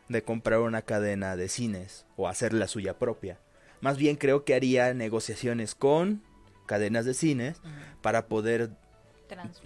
de 0.08 0.22
comprar 0.22 0.60
una 0.60 0.80
cadena 0.80 1.36
de 1.36 1.50
cines 1.50 2.06
o 2.16 2.28
hacer 2.28 2.54
la 2.54 2.66
suya 2.66 2.98
propia. 2.98 3.38
Más 3.82 3.98
bien 3.98 4.16
creo 4.16 4.44
que 4.44 4.54
haría 4.54 4.94
negociaciones 4.94 5.74
con 5.74 6.22
cadenas 6.64 7.04
de 7.04 7.12
cines 7.12 7.60
para 8.00 8.26
poder 8.26 8.70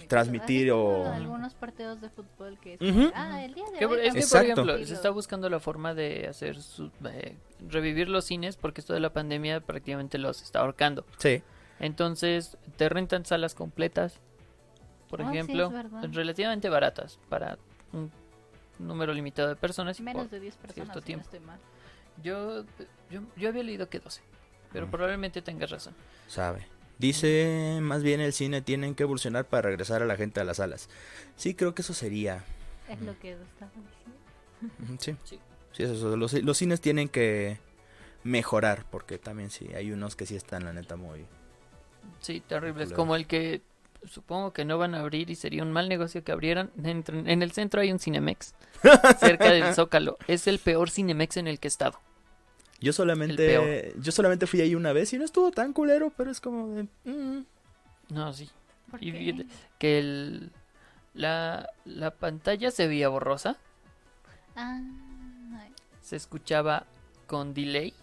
transmitir, 0.09 0.71
o- 0.73 1.07
algunos 1.13 1.55
partidos 1.55 2.01
de 2.01 2.11
fútbol 2.11 2.59
que 2.61 2.75
es 2.75 2.81
ah, 3.15 3.43
el 3.45 3.55
día 3.55 3.65
de 3.73 3.79
Que, 3.79 3.87
hoy 3.87 3.99
es 4.01 4.05
que, 4.07 4.11
por 4.11 4.19
Exacto. 4.19 4.45
ejemplo, 4.53 4.65
se 4.73 4.79
partido". 4.79 4.95
está 4.97 5.11
buscando 5.11 5.49
la 5.49 5.61
forma 5.61 5.95
de 5.95 6.27
hacer 6.29 6.61
su- 6.61 6.91
eh, 7.05 7.37
revivir 7.69 8.09
los 8.09 8.25
cines 8.25 8.57
porque 8.57 8.81
esto 8.81 8.93
de 8.95 9.01
la 9.01 9.13
pandemia 9.13 9.61
prácticamente 9.61 10.19
los 10.19 10.43
está 10.43 10.61
ahorcando. 10.61 11.05
Sí. 11.19 11.43
Entonces, 11.81 12.57
te 12.77 12.89
rentan 12.89 13.25
salas 13.25 13.55
completas, 13.55 14.21
por 15.09 15.21
Oh, 15.23 15.31
sí, 15.31 15.37
ejemplo, 15.39 15.73
relativamente 16.13 16.69
baratas 16.69 17.19
para 17.29 17.59
un 17.93 18.11
número 18.79 19.13
limitado 19.13 19.49
de 19.49 19.57
personas. 19.57 19.99
y 19.99 20.03
menos 20.03 20.23
por 20.25 20.31
de 20.31 20.41
10 20.41 20.57
personas 20.57 20.75
cierto 20.75 21.01
si 21.01 21.07
tiempo. 21.07 21.25
no 21.25 21.33
estoy 21.33 21.47
mal 21.47 21.59
yo, 22.23 22.65
yo, 23.11 23.21
yo 23.37 23.49
había 23.49 23.63
leído 23.63 23.89
que 23.89 23.99
12, 23.99 24.21
pero 24.73 24.87
Mm. 24.87 24.91
probablemente 24.91 25.41
tengas 25.43 25.71
razón. 25.71 25.95
Sabe. 26.29 26.67
Dice, 27.03 27.81
más 27.83 28.05
bien 28.05 28.21
el 28.21 28.33
cine 28.33 28.63
tienen 28.63 28.95
que 28.95 29.03
evolucionar 29.03 29.45
para 29.45 29.63
regresar 29.63 30.03
a 30.03 30.07
la 30.07 30.15
gente 30.17 30.39
a 30.41 30.45
las 30.45 30.59
salas. 30.59 30.89
Sí, 31.37 31.53
creo 31.55 31.75
que 31.75 31.83
eso 31.83 31.95
sería. 31.95 32.45
es 32.89 33.01
lo 33.03 33.19
que 33.19 33.33
estaba 33.33 33.73
diciendo 33.73 35.03
Sí. 35.03 35.17
Sí. 35.25 35.41
Sí, 35.73 35.83
es 35.83 35.91
eso. 35.91 36.17
Los, 36.17 36.33
los 36.35 36.57
cines 36.57 36.81
tienen 36.81 37.09
que 37.09 37.59
mejorar, 38.23 38.87
porque 38.89 39.19
también 39.19 39.51
sí, 39.51 39.69
hay 39.75 39.91
unos 39.91 40.15
que 40.15 40.27
sí 40.27 40.37
están, 40.37 40.65
la 40.65 40.73
neta, 40.73 40.95
muy... 40.95 41.27
Sí, 42.21 42.41
terribles. 42.41 42.93
Como 42.93 43.17
el 43.17 43.27
que 43.27 43.63
supongo 44.05 44.53
que 44.53 44.65
no 44.65 44.79
van 44.79 44.95
a 44.95 45.01
abrir 45.01 45.29
y 45.31 45.35
sería 45.35 45.63
un 45.65 45.73
mal 45.73 45.89
negocio 45.89 46.23
que 46.23 46.31
abrieran. 46.31 46.71
Dentro- 46.77 47.19
en 47.19 47.43
el 47.43 47.51
centro 47.51 47.81
hay 47.81 47.91
un 47.91 47.99
Cinemex, 47.99 48.55
cerca 49.19 49.51
del 49.51 49.75
Zócalo. 49.75 50.19
Es 50.29 50.47
el 50.47 50.61
peor 50.61 50.89
Cinemex 50.89 51.37
en 51.37 51.49
el 51.49 51.59
que 51.59 51.67
he 51.67 51.71
estado. 51.71 51.99
Yo 52.83 52.93
solamente, 52.93 53.95
yo 54.01 54.13
solamente 54.13 54.47
fui 54.47 54.61
ahí 54.61 54.75
una 54.75 54.93
vez 54.93 55.13
y 55.13 55.19
no 55.19 55.25
estuvo 55.25 55.51
tan 55.53 55.73
culero, 55.73 56.13
pero 56.17 56.31
es 56.31 56.41
como 56.41 56.69
de... 56.75 56.83
mm. 57.05 57.45
No, 58.11 58.33
sí. 58.33 58.51
¿Por 58.91 59.03
Y 59.03 59.13
qué? 59.13 59.19
fíjate 59.19 59.47
que 59.79 59.99
el, 59.99 60.51
la, 61.15 61.71
la 61.85 62.11
pantalla 62.11 62.71
se 62.71 62.87
veía 62.89 63.09
borrosa, 63.09 63.57
Ah, 64.57 64.81
ay, 65.61 65.73
se 66.03 66.17
escuchaba 66.17 66.85
con 67.27 67.55
delay. 67.55 67.95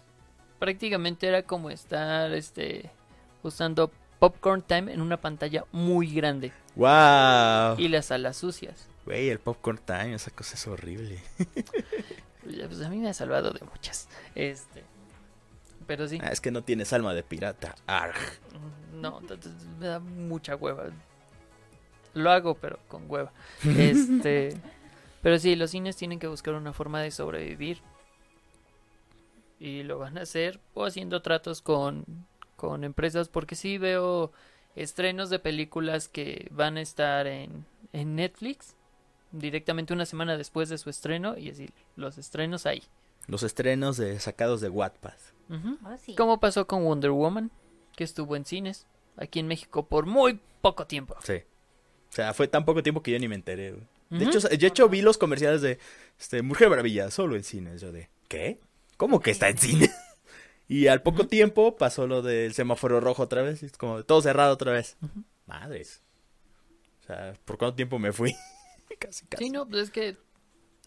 Prácticamente 0.58 1.28
era 1.28 1.42
como 1.44 1.70
estar 1.70 2.32
este 2.32 2.90
usando 3.42 3.90
Popcorn 4.18 4.62
Time 4.62 4.92
en 4.92 5.00
una 5.00 5.18
pantalla 5.20 5.64
muy 5.72 6.12
grande 6.12 6.52
¡Wow! 6.74 7.78
y 7.78 7.88
las 7.88 8.06
salas 8.06 8.36
sucias. 8.36 8.88
Güey, 9.06 9.30
el 9.30 9.38
popcorn 9.38 9.78
time, 9.84 10.14
esa 10.14 10.30
cosa 10.30 10.54
es 10.56 10.66
horrible. 10.66 11.20
Ya, 12.46 12.66
Pues 12.66 12.80
a 12.82 12.88
mí 12.88 12.98
me 12.98 13.08
ha 13.08 13.14
salvado 13.14 13.50
de 13.50 13.64
muchas. 13.64 14.08
Este, 14.34 14.84
pero 15.86 16.06
sí. 16.06 16.18
Ah, 16.22 16.30
es 16.30 16.40
que 16.40 16.50
no 16.50 16.62
tienes 16.62 16.92
alma 16.92 17.14
de 17.14 17.22
pirata. 17.22 17.74
Arg. 17.86 18.14
No, 18.94 19.20
me 19.78 19.86
da 19.86 19.98
mucha 19.98 20.56
hueva. 20.56 20.90
Lo 22.14 22.30
hago, 22.30 22.54
pero 22.54 22.78
con 22.88 23.10
hueva. 23.10 23.32
Este, 23.64 24.56
pero 25.22 25.38
sí, 25.38 25.56
los 25.56 25.70
cines 25.70 25.96
tienen 25.96 26.18
que 26.18 26.26
buscar 26.26 26.54
una 26.54 26.72
forma 26.72 27.00
de 27.02 27.10
sobrevivir. 27.10 27.82
Y 29.58 29.82
lo 29.82 29.98
van 29.98 30.16
a 30.16 30.22
hacer 30.22 30.60
o 30.74 30.84
haciendo 30.84 31.22
tratos 31.22 31.60
con, 31.60 32.04
con 32.56 32.84
empresas, 32.84 33.28
porque 33.28 33.56
sí 33.56 33.76
veo 33.76 34.32
estrenos 34.76 35.28
de 35.28 35.38
películas 35.38 36.08
que 36.08 36.48
van 36.50 36.76
a 36.76 36.80
estar 36.80 37.26
en, 37.26 37.66
en 37.92 38.16
Netflix 38.16 38.76
directamente 39.32 39.92
una 39.92 40.06
semana 40.06 40.36
después 40.36 40.68
de 40.68 40.78
su 40.78 40.90
estreno 40.90 41.36
y 41.36 41.50
así 41.50 41.70
los 41.96 42.18
estrenos 42.18 42.66
ahí. 42.66 42.82
Los 43.26 43.42
estrenos 43.42 43.96
de 43.96 44.18
sacados 44.18 44.60
de 44.60 44.68
Wattpad. 44.68 45.14
Oh, 45.50 45.96
sí. 45.98 46.14
Como 46.14 46.40
pasó 46.40 46.66
con 46.66 46.84
Wonder 46.84 47.10
Woman, 47.10 47.50
que 47.96 48.04
estuvo 48.04 48.36
en 48.36 48.44
cines 48.44 48.86
aquí 49.16 49.40
en 49.40 49.46
México 49.46 49.86
por 49.86 50.06
muy 50.06 50.40
poco 50.60 50.86
tiempo. 50.86 51.16
Sí. 51.22 51.34
O 52.08 52.12
sea, 52.12 52.34
fue 52.34 52.48
tan 52.48 52.64
poco 52.64 52.82
tiempo 52.82 53.02
que 53.02 53.12
yo 53.12 53.18
ni 53.18 53.28
me 53.28 53.34
enteré. 53.34 53.72
güey. 53.72 53.86
De 54.10 54.24
hecho, 54.24 54.40
de 54.40 54.66
hecho 54.66 54.88
vi 54.88 55.02
los 55.02 55.18
comerciales 55.18 55.62
de 55.62 55.78
este, 56.18 56.42
Mujer 56.42 56.68
Maravilla 56.68 57.10
solo 57.10 57.36
en 57.36 57.44
cines. 57.44 57.80
Yo 57.80 57.92
de, 57.92 58.10
¿qué? 58.26 58.58
¿Cómo 58.96 59.20
que 59.20 59.30
está 59.30 59.48
en 59.48 59.58
cine? 59.58 59.90
y 60.68 60.88
al 60.88 61.02
poco 61.02 61.28
tiempo 61.28 61.76
pasó 61.76 62.08
lo 62.08 62.20
del 62.20 62.52
semáforo 62.52 63.00
rojo 63.00 63.22
otra 63.22 63.42
vez. 63.42 63.62
y 63.62 63.66
Es 63.66 63.76
como 63.76 64.02
todo 64.04 64.20
cerrado 64.20 64.52
otra 64.52 64.72
vez. 64.72 64.96
Madres. 65.46 66.02
O 67.02 67.06
sea, 67.06 67.34
¿por 67.44 67.58
cuánto 67.58 67.76
tiempo 67.76 67.98
me 68.00 68.12
fui? 68.12 68.34
casi, 69.00 69.26
casi. 69.26 69.44
Sí, 69.44 69.50
no, 69.50 69.66
pues 69.66 69.82
es 69.84 69.90
que 69.90 70.16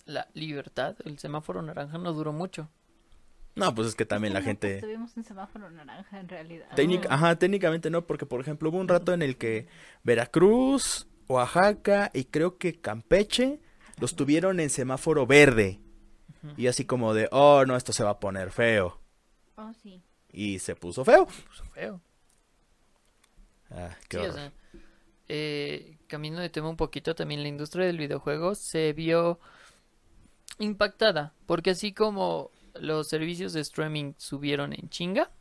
la 0.05 0.27
libertad, 0.33 0.95
el 1.03 1.19
semáforo 1.19 1.61
naranja 1.61 1.97
no 1.97 2.13
duró 2.13 2.31
mucho. 2.31 2.69
No, 3.55 3.75
pues 3.75 3.89
es 3.89 3.95
que 3.95 4.05
también 4.05 4.33
la 4.33 4.41
gente... 4.41 4.69
pues, 4.69 4.81
tuvimos 4.81 5.15
un 5.15 5.23
semáforo 5.25 5.69
naranja 5.69 6.19
en 6.19 6.27
realidad 6.27 6.65
Técnic- 6.75 7.05
Ah. 7.09 7.15
Ajá, 7.15 7.35
técnicamente 7.35 7.89
no, 7.91 8.07
porque 8.07 8.25
por 8.25 8.39
ejemplo 8.41 8.69
hubo 8.69 8.79
un 8.79 8.87
rato 8.87 9.13
en 9.13 9.21
el 9.21 9.37
que 9.37 9.67
Veracruz, 10.03 11.05
Oaxaca 11.27 12.09
y 12.13 12.25
creo 12.25 12.57
que 12.57 12.79
Campeche 12.81 13.59
los 13.99 14.15
tuvieron 14.15 14.59
en 14.59 14.69
semáforo 14.69 15.27
verde. 15.27 15.79
Y 16.57 16.67
así 16.67 16.83
como 16.83 17.13
de, 17.13 17.29
oh 17.31 17.63
no, 17.65 17.75
esto 17.77 17.93
se 17.93 18.03
va 18.03 18.09
a 18.11 18.19
poner 18.19 18.51
feo. 18.51 18.99
oh 19.55 19.71
sí 19.81 20.01
Y 20.31 20.59
se 20.59 20.75
puso 20.75 21.05
feo. 21.05 21.25
Puso 21.27 21.63
feo. 21.65 22.01
Ah, 23.69 23.95
qué 24.09 24.17
Sí, 24.19 24.25
o 24.25 24.33
sea, 24.33 24.51
eh, 25.29 25.92
cambiando 26.07 26.41
de 26.41 26.49
tema 26.49 26.69
un 26.69 26.77
poquito, 26.77 27.15
también 27.15 27.41
la 27.41 27.49
industria 27.49 27.85
del 27.85 27.97
videojuego 27.97 28.55
se 28.55 28.93
vio 28.93 29.39
impactada, 30.59 31.33
porque 31.45 31.71
así 31.71 31.93
como 31.93 32.51
los 32.75 33.07
servicios 33.07 33.53
de 33.53 33.61
streaming 33.61 34.13
subieron 34.17 34.73
en 34.73 34.89
chinga, 34.89 35.31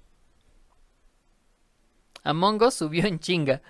Among 2.24 2.62
Us 2.62 2.74
subió 2.74 3.06
en 3.06 3.18
chinga. 3.18 3.62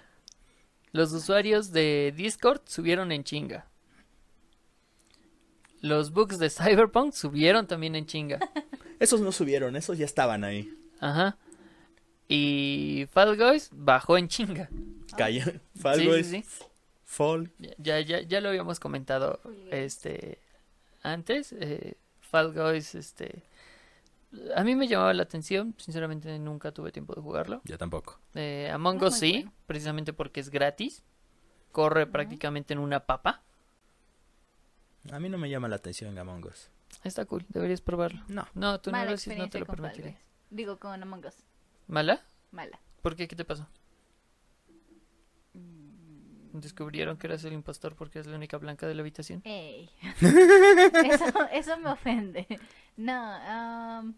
Los 0.92 1.12
usuarios 1.12 1.72
de 1.72 2.12
Discord 2.14 2.60
subieron 2.66 3.12
en 3.12 3.24
chinga. 3.24 3.66
Los 5.80 6.12
bugs 6.12 6.38
de 6.38 6.50
Cyberpunk 6.50 7.12
subieron 7.12 7.66
también 7.66 7.96
en 7.96 8.06
chinga. 8.06 8.38
Esos 9.00 9.20
no 9.20 9.32
subieron, 9.32 9.74
esos 9.74 9.98
ya 9.98 10.04
estaban 10.04 10.44
ahí. 10.44 10.72
Ajá. 11.00 11.36
Y 12.28 13.08
Fall 13.10 13.36
Guys 13.36 13.68
bajó 13.72 14.16
en 14.16 14.28
chinga. 14.28 14.70
Cayó. 15.16 15.42
Fall 15.74 15.98
Sí, 15.98 16.06
Guys, 16.06 16.26
sí, 16.28 16.42
sí. 16.42 16.64
Fall. 17.12 17.52
Ya, 17.78 18.00
ya, 18.00 18.20
ya 18.22 18.40
lo 18.40 18.48
habíamos 18.48 18.80
comentado 18.80 19.38
este 19.70 20.38
antes. 21.02 21.52
eh, 21.52 21.96
Fall 22.20 22.52
Guys, 22.54 22.94
este. 22.94 23.42
A 24.56 24.64
mí 24.64 24.74
me 24.74 24.88
llamaba 24.88 25.12
la 25.12 25.24
atención, 25.24 25.74
sinceramente 25.76 26.38
nunca 26.38 26.72
tuve 26.72 26.90
tiempo 26.90 27.14
de 27.14 27.20
jugarlo. 27.20 27.60
Yo 27.64 27.76
tampoco. 27.76 28.18
Eh, 28.34 28.70
Among 28.72 28.96
Es 28.96 29.02
Us 29.02 29.10
muy 29.12 29.20
sí, 29.20 29.32
bueno. 29.42 29.52
precisamente 29.66 30.12
porque 30.14 30.40
es 30.40 30.48
gratis. 30.48 31.02
Corre 31.70 32.06
prácticamente 32.06 32.72
en 32.72 32.78
una 32.78 33.00
papa. 33.00 33.42
A 35.10 35.18
mí 35.18 35.28
no 35.28 35.36
me 35.36 35.50
llama 35.50 35.68
la 35.68 35.76
atención 35.76 36.18
Among 36.18 36.46
Us. 36.46 36.70
Está 37.04 37.26
cool, 37.26 37.44
deberías 37.50 37.82
probarlo. 37.82 38.22
No. 38.28 38.46
No, 38.54 38.80
tu 38.80 38.90
mala 38.90 39.04
neurosis 39.04 39.36
no 39.36 39.50
te 39.50 39.58
lo. 39.60 39.66
Guys. 39.66 40.16
digo 40.48 40.78
con 40.78 41.02
Among 41.02 41.26
Us 41.26 41.36
¿Mala? 41.88 42.22
mala 42.52 42.80
¿Por 43.02 43.16
qué? 43.16 43.26
¿Qué 43.28 43.36
te 43.36 43.44
pasó? 43.44 43.66
¿Descubrieron 46.52 47.16
que 47.16 47.26
eras 47.26 47.44
el 47.44 47.54
impostor 47.54 47.96
porque 47.96 48.18
eres 48.18 48.30
la 48.30 48.36
única 48.36 48.58
blanca 48.58 48.86
de 48.86 48.94
la 48.94 49.00
habitación? 49.00 49.40
Ey. 49.44 49.90
eso, 51.10 51.48
eso 51.50 51.78
me 51.78 51.90
ofende. 51.90 52.46
No, 52.96 53.14
am, 53.14 54.14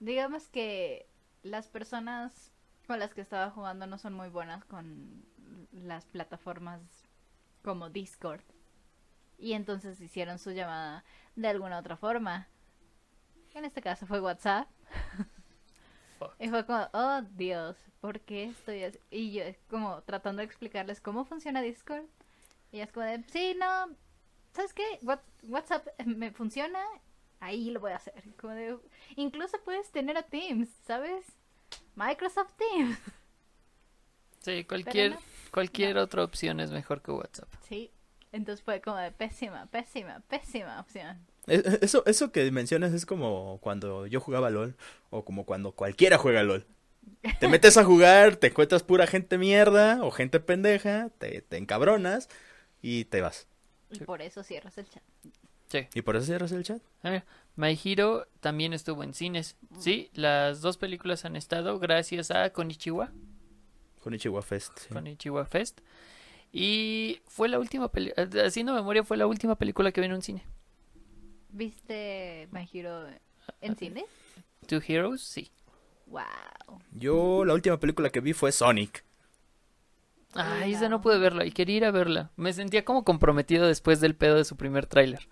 digamos 0.00 0.48
que 0.48 1.06
las 1.42 1.68
personas 1.68 2.52
con 2.86 2.98
las 2.98 3.14
que 3.14 3.22
estaba 3.22 3.50
jugando 3.50 3.86
no 3.86 3.98
son 3.98 4.12
muy 4.12 4.28
buenas 4.28 4.64
con 4.64 5.24
las 5.72 6.04
plataformas 6.04 6.80
como 7.62 7.90
Discord. 7.90 8.42
Y 9.38 9.52
entonces 9.52 10.00
hicieron 10.00 10.38
su 10.38 10.50
llamada 10.50 11.04
de 11.34 11.48
alguna 11.48 11.78
otra 11.78 11.96
forma. 11.96 12.48
En 13.54 13.64
este 13.64 13.80
caso 13.80 14.06
fue 14.06 14.20
WhatsApp. 14.20 14.68
Fuck. 16.18 16.34
Y 16.38 16.48
fue 16.48 16.64
como, 16.66 16.88
oh 16.92 17.22
Dios, 17.36 17.76
¿por 18.00 18.20
qué 18.20 18.44
estoy 18.44 18.84
así? 18.84 18.98
Y 19.10 19.32
yo 19.32 19.44
como 19.68 20.02
tratando 20.02 20.40
de 20.40 20.46
explicarles 20.46 21.00
cómo 21.00 21.24
funciona 21.24 21.62
Discord. 21.62 22.04
Y 22.72 22.80
es 22.80 22.90
como 22.92 23.06
de, 23.06 23.22
sí, 23.32 23.54
no, 23.58 23.94
¿sabes 24.52 24.72
qué? 24.74 24.84
What- 25.02 25.20
WhatsApp 25.48 25.86
me 26.06 26.30
funciona, 26.32 26.80
ahí 27.40 27.70
lo 27.70 27.80
voy 27.80 27.92
a 27.92 27.96
hacer. 27.96 28.22
Como 28.36 28.54
de, 28.54 28.78
incluso 29.16 29.58
puedes 29.64 29.90
tener 29.92 30.16
a 30.16 30.22
Teams, 30.22 30.68
¿sabes? 30.86 31.24
Microsoft 31.94 32.52
Teams. 32.56 32.98
Sí, 34.40 34.64
cualquier, 34.64 35.12
no, 35.12 35.18
cualquier 35.52 35.96
no. 35.96 36.02
otra 36.02 36.22
opción 36.22 36.60
es 36.60 36.70
mejor 36.70 37.02
que 37.02 37.10
WhatsApp. 37.10 37.48
Sí. 37.68 37.90
Entonces 38.30 38.64
fue 38.64 38.80
como 38.80 38.96
de 38.96 39.10
pésima, 39.10 39.66
pésima, 39.66 40.20
pésima 40.28 40.78
opción. 40.80 41.26
E- 41.46 41.54
e- 41.56 41.78
Eso, 41.82 42.02
eso 42.06 42.32
que 42.32 42.50
mencionas 42.50 42.92
es 42.92 43.06
como 43.06 43.58
cuando 43.60 44.06
yo 44.06 44.20
jugaba 44.20 44.50
LOL 44.50 44.76
o 45.10 45.24
como 45.24 45.44
cuando 45.46 45.72
cualquiera 45.72 46.18
juega 46.18 46.42
LOL. 46.42 46.66
Te 47.40 47.48
metes 47.48 47.76
a 47.76 47.84
jugar, 47.84 48.36
te 48.36 48.48
encuentras 48.48 48.82
pura 48.82 49.06
gente 49.06 49.38
mierda 49.38 50.02
o 50.02 50.10
gente 50.10 50.40
pendeja, 50.40 51.10
te, 51.18 51.40
te 51.42 51.56
encabronas 51.56 52.28
y 52.82 53.04
te 53.06 53.20
vas. 53.20 53.46
Y 53.90 53.96
Sí. 53.98 54.04
por 54.04 54.22
eso 54.22 54.42
cierras 54.42 54.76
el 54.78 54.88
chat. 54.88 55.02
Sí. 55.68 55.86
¿Y 55.94 56.02
por 56.02 56.16
eso 56.16 56.26
cierras 56.26 56.52
el 56.52 56.62
chat? 56.64 56.80
Ah, 57.02 57.24
My 57.56 57.78
Hero 57.82 58.26
también 58.40 58.72
estuvo 58.72 59.02
en 59.04 59.14
cines. 59.14 59.56
Sí, 59.78 60.10
las 60.14 60.60
dos 60.60 60.76
películas 60.76 61.24
han 61.24 61.36
estado 61.36 61.78
gracias 61.78 62.30
a 62.30 62.50
Konichiwa, 62.50 63.10
Con 64.02 64.14
Ichiwa 64.14 64.42
Fest. 64.42 64.78
sí. 64.78 64.88
Konichiwa 64.92 65.44
Fest. 65.46 65.80
Y 66.52 67.20
fue 67.26 67.48
la 67.48 67.58
última 67.58 67.90
película, 67.90 68.28
haciendo 68.44 68.72
memoria, 68.74 69.02
fue 69.04 69.16
la 69.16 69.26
última 69.26 69.56
película 69.56 69.90
que 69.92 70.00
vi 70.00 70.06
en 70.06 70.12
un 70.14 70.22
cine. 70.22 70.44
¿Viste 71.56 72.48
My 72.52 72.68
Hero 72.70 73.06
en 73.62 73.76
cine? 73.76 74.04
Two 74.66 74.80
Heroes, 74.86 75.22
sí. 75.22 75.50
Wow. 76.06 76.22
Yo 76.92 77.44
la 77.44 77.54
última 77.54 77.80
película 77.80 78.10
que 78.10 78.20
vi 78.20 78.32
fue 78.34 78.52
Sonic. 78.52 79.04
Ay, 80.34 80.74
esa 80.74 80.90
no 80.90 81.00
pude 81.00 81.18
verla 81.18 81.46
y 81.46 81.52
quería 81.52 81.76
ir 81.78 81.84
a 81.86 81.90
verla. 81.90 82.30
Me 82.36 82.52
sentía 82.52 82.84
como 82.84 83.04
comprometido 83.04 83.66
después 83.66 84.00
del 84.00 84.14
pedo 84.14 84.36
de 84.36 84.44
su 84.44 84.56
primer 84.56 84.84
tráiler. 84.86 85.28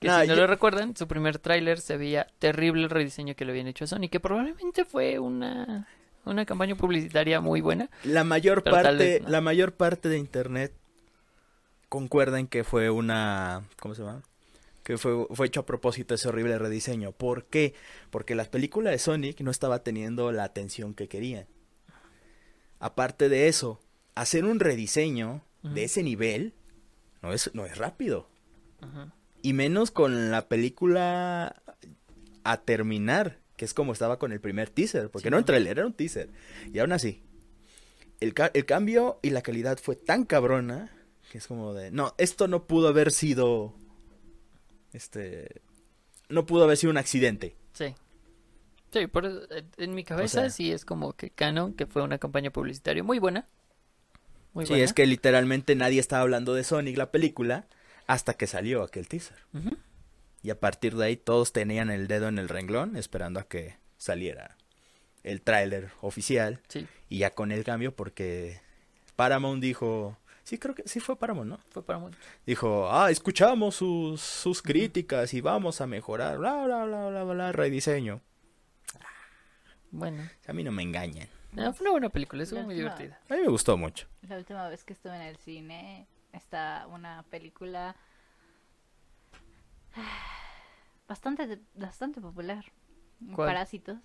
Que 0.00 0.08
Nah, 0.08 0.20
si 0.22 0.28
no 0.28 0.34
yo- 0.34 0.40
lo 0.42 0.46
recuerdan, 0.48 0.94
su 0.96 1.08
primer 1.08 1.38
tráiler 1.38 1.80
se 1.80 1.96
veía 1.96 2.26
terrible 2.38 2.82
el 2.82 2.90
rediseño 2.90 3.34
que 3.34 3.46
le 3.46 3.52
habían 3.52 3.68
hecho 3.68 3.84
a 3.84 3.86
Sony, 3.86 4.08
que 4.10 4.20
probablemente 4.20 4.84
fue 4.84 5.18
una, 5.18 5.88
una 6.26 6.44
campaña 6.44 6.74
publicitaria 6.74 7.40
muy 7.40 7.62
buena. 7.62 7.88
La 8.04 8.22
mayor 8.24 8.62
parte, 8.64 8.96
vez 8.96 9.22
no. 9.22 9.28
la 9.30 9.40
mayor 9.40 9.72
parte 9.72 10.10
de 10.10 10.18
internet 10.18 10.74
concuerda 11.88 12.38
en 12.38 12.48
que 12.48 12.64
fue 12.64 12.90
una, 12.90 13.62
¿cómo 13.80 13.94
se 13.94 14.02
llama? 14.02 14.22
Que 14.82 14.98
fue, 14.98 15.26
fue 15.30 15.46
hecho 15.46 15.60
a 15.60 15.66
propósito 15.66 16.14
ese 16.14 16.28
horrible 16.28 16.58
rediseño. 16.58 17.12
¿Por 17.12 17.44
qué? 17.44 17.74
Porque 18.10 18.34
las 18.34 18.48
películas 18.48 18.92
de 18.92 18.98
Sonic 18.98 19.40
no 19.40 19.50
estaba 19.50 19.82
teniendo 19.84 20.32
la 20.32 20.44
atención 20.44 20.92
que 20.94 21.08
querían. 21.08 21.46
Aparte 22.80 23.28
de 23.28 23.48
eso, 23.48 23.80
hacer 24.14 24.44
un 24.44 24.58
rediseño 24.60 25.44
de 25.62 25.84
ese 25.84 26.02
nivel 26.02 26.54
no 27.22 27.32
es, 27.32 27.50
no 27.54 27.64
es 27.64 27.78
rápido. 27.78 28.28
Y 29.42 29.52
menos 29.52 29.92
con 29.92 30.30
la 30.32 30.48
película 30.48 31.62
a 32.42 32.56
terminar, 32.62 33.38
que 33.56 33.64
es 33.64 33.74
como 33.74 33.92
estaba 33.92 34.18
con 34.18 34.32
el 34.32 34.40
primer 34.40 34.70
teaser, 34.70 35.10
porque 35.10 35.28
Sí, 35.28 35.30
no 35.30 35.36
¿no? 35.36 35.40
un 35.42 35.44
trailer, 35.46 35.78
era 35.78 35.86
un 35.86 35.92
teaser. 35.92 36.28
Y 36.72 36.80
aún 36.80 36.90
así, 36.90 37.22
el, 38.18 38.34
ca- 38.34 38.50
el 38.54 38.66
cambio 38.66 39.20
y 39.22 39.30
la 39.30 39.42
calidad 39.42 39.78
fue 39.80 39.94
tan 39.94 40.24
cabrona 40.24 40.90
que 41.30 41.38
es 41.38 41.46
como 41.46 41.72
de, 41.72 41.92
no, 41.92 42.14
esto 42.18 42.48
no 42.48 42.66
pudo 42.66 42.88
haber 42.88 43.12
sido, 43.12 43.74
este, 44.92 45.62
no 46.28 46.46
pudo 46.46 46.64
haber 46.64 46.76
sido 46.76 46.90
un 46.90 46.98
accidente. 46.98 47.56
Sí. 47.72 47.94
Sí, 48.92 49.06
por 49.06 49.24
eh, 49.26 49.64
en 49.78 49.94
mi 49.94 50.04
cabeza 50.04 50.42
sea- 50.42 50.50
sí 50.50 50.70
es 50.72 50.84
como 50.84 51.14
que 51.14 51.30
canon, 51.30 51.72
que 51.74 51.86
fue 51.86 52.02
una 52.02 52.18
campaña 52.18 52.50
publicitaria 52.50 53.02
muy 53.02 53.18
buena. 53.18 53.48
Muy 54.52 54.66
sí, 54.66 54.72
buena. 54.72 54.84
es 54.84 54.92
que 54.92 55.06
literalmente 55.06 55.74
nadie 55.74 55.98
estaba 55.98 56.22
hablando 56.22 56.52
de 56.54 56.62
Sonic, 56.64 56.98
la 56.98 57.10
película, 57.10 57.66
hasta 58.06 58.34
que 58.34 58.46
salió 58.46 58.82
aquel 58.82 59.08
teaser. 59.08 59.38
Y 60.42 60.50
a 60.50 60.58
partir 60.60 60.96
de 60.96 61.06
ahí 61.06 61.16
todos 61.16 61.52
tenían 61.52 61.90
el 61.90 62.06
dedo 62.08 62.28
en 62.28 62.38
el 62.38 62.48
renglón 62.50 62.96
esperando 62.96 63.40
a 63.40 63.44
que 63.48 63.76
saliera 63.96 64.56
el 65.22 65.40
tráiler 65.40 65.92
oficial. 66.02 66.60
Sí, 66.68 66.86
Y 67.08 67.18
ya 67.18 67.30
con 67.30 67.50
el 67.52 67.62
cambio 67.64 67.94
porque 67.94 68.60
Paramount 69.16 69.62
dijo, 69.62 70.18
sí 70.44 70.58
creo 70.58 70.74
que 70.74 70.82
sí 70.88 71.00
fue 71.00 71.16
Paramount, 71.16 71.48
¿no? 71.50 71.58
fue 71.70 71.84
para 71.84 71.98
muy... 71.98 72.12
Dijo, 72.46 72.88
ah, 72.90 73.10
escuchamos 73.10 73.76
sus, 73.76 74.20
sus 74.20 74.60
críticas 74.62 75.32
y 75.34 75.40
vamos 75.40 75.80
a 75.80 75.86
mejorar, 75.86 76.38
bla, 76.38 76.64
bla, 76.64 76.84
bla, 76.84 77.08
bla, 77.10 77.24
bla, 77.24 77.52
rediseño. 77.52 78.20
Bueno, 79.90 80.22
A 80.46 80.52
mí 80.52 80.64
no 80.64 80.72
me 80.72 80.82
engañan. 80.82 81.28
no, 81.52 81.72
fue 81.74 81.84
una 81.84 81.90
buena 81.92 82.08
película, 82.08 82.42
estuvo 82.42 82.60
La 82.60 82.64
muy 82.66 82.74
última- 82.74 82.94
divertida. 82.96 83.20
A 83.28 83.34
mí 83.38 83.42
me 83.42 83.48
gustó 83.48 83.76
mucho. 83.76 84.06
La 84.22 84.36
última 84.38 84.68
vez 84.68 84.84
que 84.84 84.94
estuve 84.94 85.14
en 85.16 85.22
el 85.22 85.36
cine 85.36 86.06
está 86.32 86.86
una 86.88 87.22
película 87.24 87.94
bastante 91.08 91.60
bastante 91.74 92.20
popular. 92.20 92.64
¿Cuál? 93.34 93.48
Parásitos. 93.48 93.98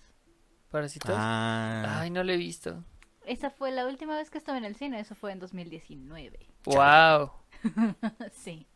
Parásitos. 0.70 1.10
Ah, 1.16 2.00
Ay, 2.00 2.10
no 2.10 2.22
lo 2.22 2.32
he 2.32 2.36
visto. 2.36 2.84
Esa 3.28 3.50
fue 3.50 3.70
la 3.70 3.86
última 3.86 4.16
vez 4.16 4.30
que 4.30 4.38
estuve 4.38 4.56
en 4.58 4.64
el 4.64 4.74
cine, 4.76 5.00
eso 5.00 5.14
fue 5.14 5.32
en 5.32 5.38
2019. 5.38 6.38
Wow. 6.64 7.30
sí. 8.32 8.66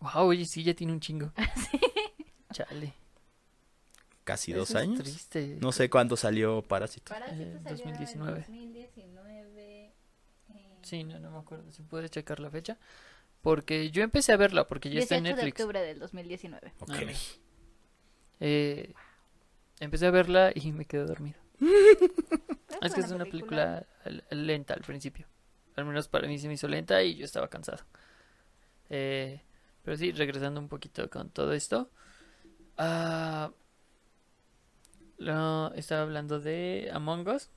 Wow, 0.00 0.26
oye, 0.28 0.44
sí, 0.46 0.62
ya 0.64 0.74
tiene 0.74 0.92
un 0.92 1.00
chingo. 1.00 1.32
Chale. 2.52 2.94
casi 4.24 4.52
Eso 4.52 4.60
dos 4.60 4.70
es 4.70 4.76
años. 4.76 4.98
triste. 5.00 5.58
No 5.60 5.72
sé 5.72 5.88
cuándo 5.90 6.16
salió 6.16 6.62
Parásito. 6.62 7.12
Parásitos 7.12 7.46
Eh, 7.46 7.60
salió 7.62 7.84
en 7.84 7.92
2019. 7.92 8.40
2019. 8.40 9.84
eh, 9.84 9.92
Sí, 10.82 11.04
no, 11.04 11.18
no 11.20 11.30
me 11.30 11.38
acuerdo. 11.38 11.70
Si 11.70 11.82
puedes 11.82 12.10
checar 12.10 12.40
la 12.40 12.50
fecha. 12.50 12.78
Porque 13.42 13.90
yo 13.90 14.02
empecé 14.02 14.32
a 14.32 14.36
verla 14.36 14.66
porque 14.66 14.90
ya 14.90 15.00
está 15.00 15.16
en 15.16 15.24
18 15.24 15.36
de 15.36 15.42
Netflix. 15.44 15.60
octubre 15.60 15.80
del 15.82 15.98
2019. 15.98 16.72
Ok. 16.80 16.90
Ah. 16.90 17.12
Eh, 18.40 18.92
empecé 19.80 20.06
a 20.06 20.10
verla 20.10 20.52
y 20.54 20.72
me 20.72 20.84
quedé 20.84 21.04
dormido. 21.04 21.38
Es 22.82 22.94
que 22.94 23.00
es 23.00 23.10
una 23.10 23.24
película 23.24 23.86
lenta 24.30 24.74
al 24.74 24.80
principio. 24.82 25.26
Al 25.76 25.84
menos 25.84 26.08
para 26.08 26.26
mí 26.28 26.38
se 26.38 26.48
me 26.48 26.54
hizo 26.54 26.68
lenta 26.68 27.02
y 27.02 27.16
yo 27.16 27.24
estaba 27.24 27.48
cansado. 27.48 27.84
Eh, 28.88 29.42
pero 29.82 29.96
sí, 29.96 30.12
regresando 30.12 30.60
un 30.60 30.68
poquito 30.68 31.08
con 31.10 31.30
todo 31.30 31.52
esto. 31.52 31.90
Ah, 32.76 33.50
lo- 35.18 35.72
estaba 35.74 36.02
hablando 36.02 36.40
de 36.40 36.90
Among 36.92 37.28
Us. 37.28 37.50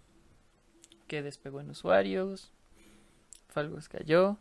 Que 1.08 1.22
despegó 1.22 1.62
en 1.62 1.70
usuarios. 1.70 2.52
Falgos 3.50 3.88
cayó. 3.90 4.38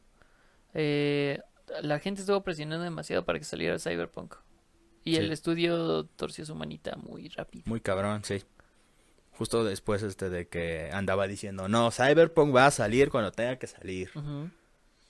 Eh, 0.74 1.40
la 1.82 1.98
gente 1.98 2.20
estuvo 2.22 2.42
presionando 2.42 2.82
demasiado 2.84 3.24
para 3.24 3.38
que 3.38 3.44
saliera 3.44 3.78
Cyberpunk. 3.78 4.34
Y 5.04 5.14
Sí. 5.14 5.20
el 5.20 5.32
estudio 5.32 6.04
torció 6.06 6.44
su 6.46 6.54
manita 6.54 6.96
muy 6.96 7.28
rápido. 7.28 7.64
Muy 7.66 7.80
cabrón, 7.80 8.22
sí. 8.24 8.42
Justo 9.32 9.64
después 9.64 10.02
este 10.02 10.28
de 10.28 10.46
que 10.46 10.90
andaba 10.92 11.26
diciendo, 11.26 11.68
no, 11.68 11.90
Cyberpunk 11.90 12.54
va 12.54 12.66
a 12.66 12.70
salir 12.70 13.10
cuando 13.10 13.32
tenga 13.32 13.56
que 13.56 13.66
salir. 13.66 14.10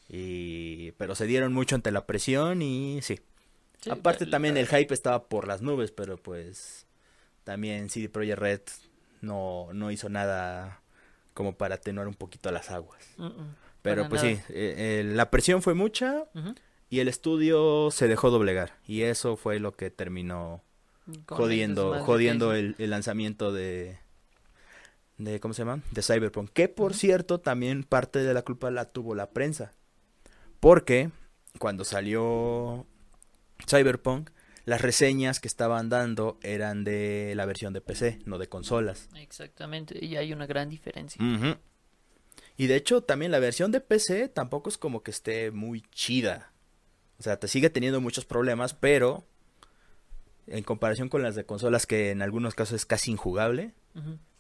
Y... 0.09 0.93
Pero 0.93 1.15
se 1.15 1.27
dieron 1.27 1.53
mucho 1.53 1.75
ante 1.75 1.91
la 1.91 2.07
presión 2.07 2.63
y 2.63 3.01
sí. 3.03 3.21
Sí, 3.81 3.91
Aparte 3.91 4.27
también 4.27 4.57
el 4.57 4.69
hype 4.69 4.95
estaba 4.95 5.25
por 5.25 5.49
las 5.49 5.61
nubes, 5.61 5.91
pero 5.91 6.17
pues 6.17 6.87
también 7.43 7.91
CD 7.91 8.09
Projekt 8.09 8.39
Red 8.39 8.61
no, 9.23 9.69
no 9.73 9.91
hizo 9.91 10.09
nada 10.09 10.81
como 11.35 11.57
para 11.57 11.75
atenuar 11.77 12.07
un 12.07 12.15
poquito 12.15 12.53
las 12.53 12.71
aguas. 12.71 13.03
Mm, 13.17 13.27
mm, 13.27 13.57
Pero 13.83 14.09
pues 14.09 14.23
nada. 14.23 14.37
sí, 14.37 14.43
eh, 14.51 15.01
eh, 15.01 15.05
la 15.05 15.31
presión 15.31 15.63
fue 15.63 15.75
mucha 15.75 16.27
y 16.91 17.01
el 17.01 17.09
estudio 17.09 17.91
se 17.91 18.07
dejó 18.07 18.31
doblegar. 18.31 18.79
Y 18.87 19.03
eso 19.03 19.37
fue 19.37 19.59
lo 19.59 19.73
que 19.73 19.91
terminó 19.91 20.63
Con 21.27 21.39
jodiendo, 21.39 22.05
jodiendo 22.05 22.55
el 22.55 22.77
lanzamiento 22.79 23.53
de, 23.53 23.99
de, 25.25 25.41
¿cómo 25.41 25.55
se 25.55 25.63
llama? 25.63 25.83
De 25.91 26.03
Cyberpunk. 26.03 26.51
Que 26.53 26.69
por 26.69 26.95
cierto, 26.95 27.41
también 27.41 27.85
parte 27.85 28.21
de 28.21 28.35
la 28.35 28.43
culpa 28.43 28.71
la 28.71 28.87
tuvo 28.87 29.15
la 29.15 29.31
prensa. 29.31 29.73
Porque 30.61 31.11
cuando 31.59 31.85
salió 31.85 32.87
Cyberpunk, 33.69 34.31
las 34.65 34.81
reseñas 34.81 35.41
que 35.41 35.49
estaban 35.49 35.89
dando 35.89 36.39
eran 36.43 36.85
de 36.85 37.33
la 37.35 37.47
versión 37.47 37.73
de 37.73 37.81
PC, 37.81 38.21
no 38.27 38.39
de 38.39 38.49
consolas. 38.49 39.09
Exactamente, 39.17 40.05
y 40.05 40.17
hay 40.17 40.33
una 40.33 40.47
gran 40.47 40.69
diferencia. 40.69 41.21
Y 42.57 42.67
de 42.67 42.77
hecho, 42.77 43.03
también 43.03 43.33
la 43.33 43.39
versión 43.39 43.73
de 43.73 43.81
PC 43.81 44.29
tampoco 44.29 44.69
es 44.69 44.79
como 44.79 45.03
que 45.03 45.11
esté 45.11 45.51
muy 45.51 45.83
chida. 45.91 46.53
O 47.19 47.23
sea, 47.23 47.39
te 47.39 47.49
sigue 47.49 47.71
teniendo 47.71 48.01
muchos 48.01 48.25
problemas, 48.25 48.75
pero 48.75 49.25
en 50.47 50.63
comparación 50.63 51.09
con 51.09 51.23
las 51.23 51.35
de 51.35 51.45
consolas, 51.45 51.87
que 51.87 52.11
en 52.11 52.23
algunos 52.23 52.55
casos 52.55 52.77
es 52.77 52.87
casi 52.87 53.11
injugable. 53.11 53.75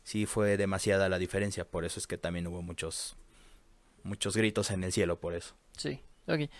Sí 0.02 0.26
fue 0.26 0.56
demasiada 0.56 1.08
la 1.08 1.18
diferencia. 1.18 1.64
Por 1.64 1.84
eso 1.84 1.98
es 1.98 2.06
que 2.06 2.18
también 2.18 2.46
hubo 2.46 2.62
muchos, 2.62 3.16
muchos 4.02 4.36
gritos 4.36 4.70
en 4.70 4.84
el 4.84 4.92
cielo 4.92 5.20
por 5.20 5.34
eso. 5.34 5.54
Sí, 5.76 6.00
ok. 6.26 6.50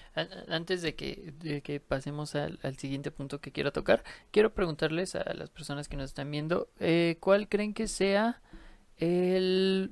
Antes 0.49 0.83
de 0.83 0.95
que, 0.95 1.33
de 1.39 1.61
que 1.63 1.81
pasemos 1.81 2.35
al, 2.35 2.59
al 2.63 2.77
siguiente 2.79 3.11
punto 3.11 3.41
que 3.41 3.53
quiero 3.53 3.73
tocar, 3.73 4.05
quiero 4.31 4.55
preguntarles 4.55 5.15
a 5.15 5.35
las 5.35 5.51
personas 5.51 5.89
que 5.89 5.97
nos 5.97 6.11
están 6.11 6.31
viendo, 6.31 6.69
eh, 6.81 7.17
¿cuál 7.21 7.49
creen 7.49 7.75
que 7.75 7.89
sea 7.89 8.41
el 8.97 9.91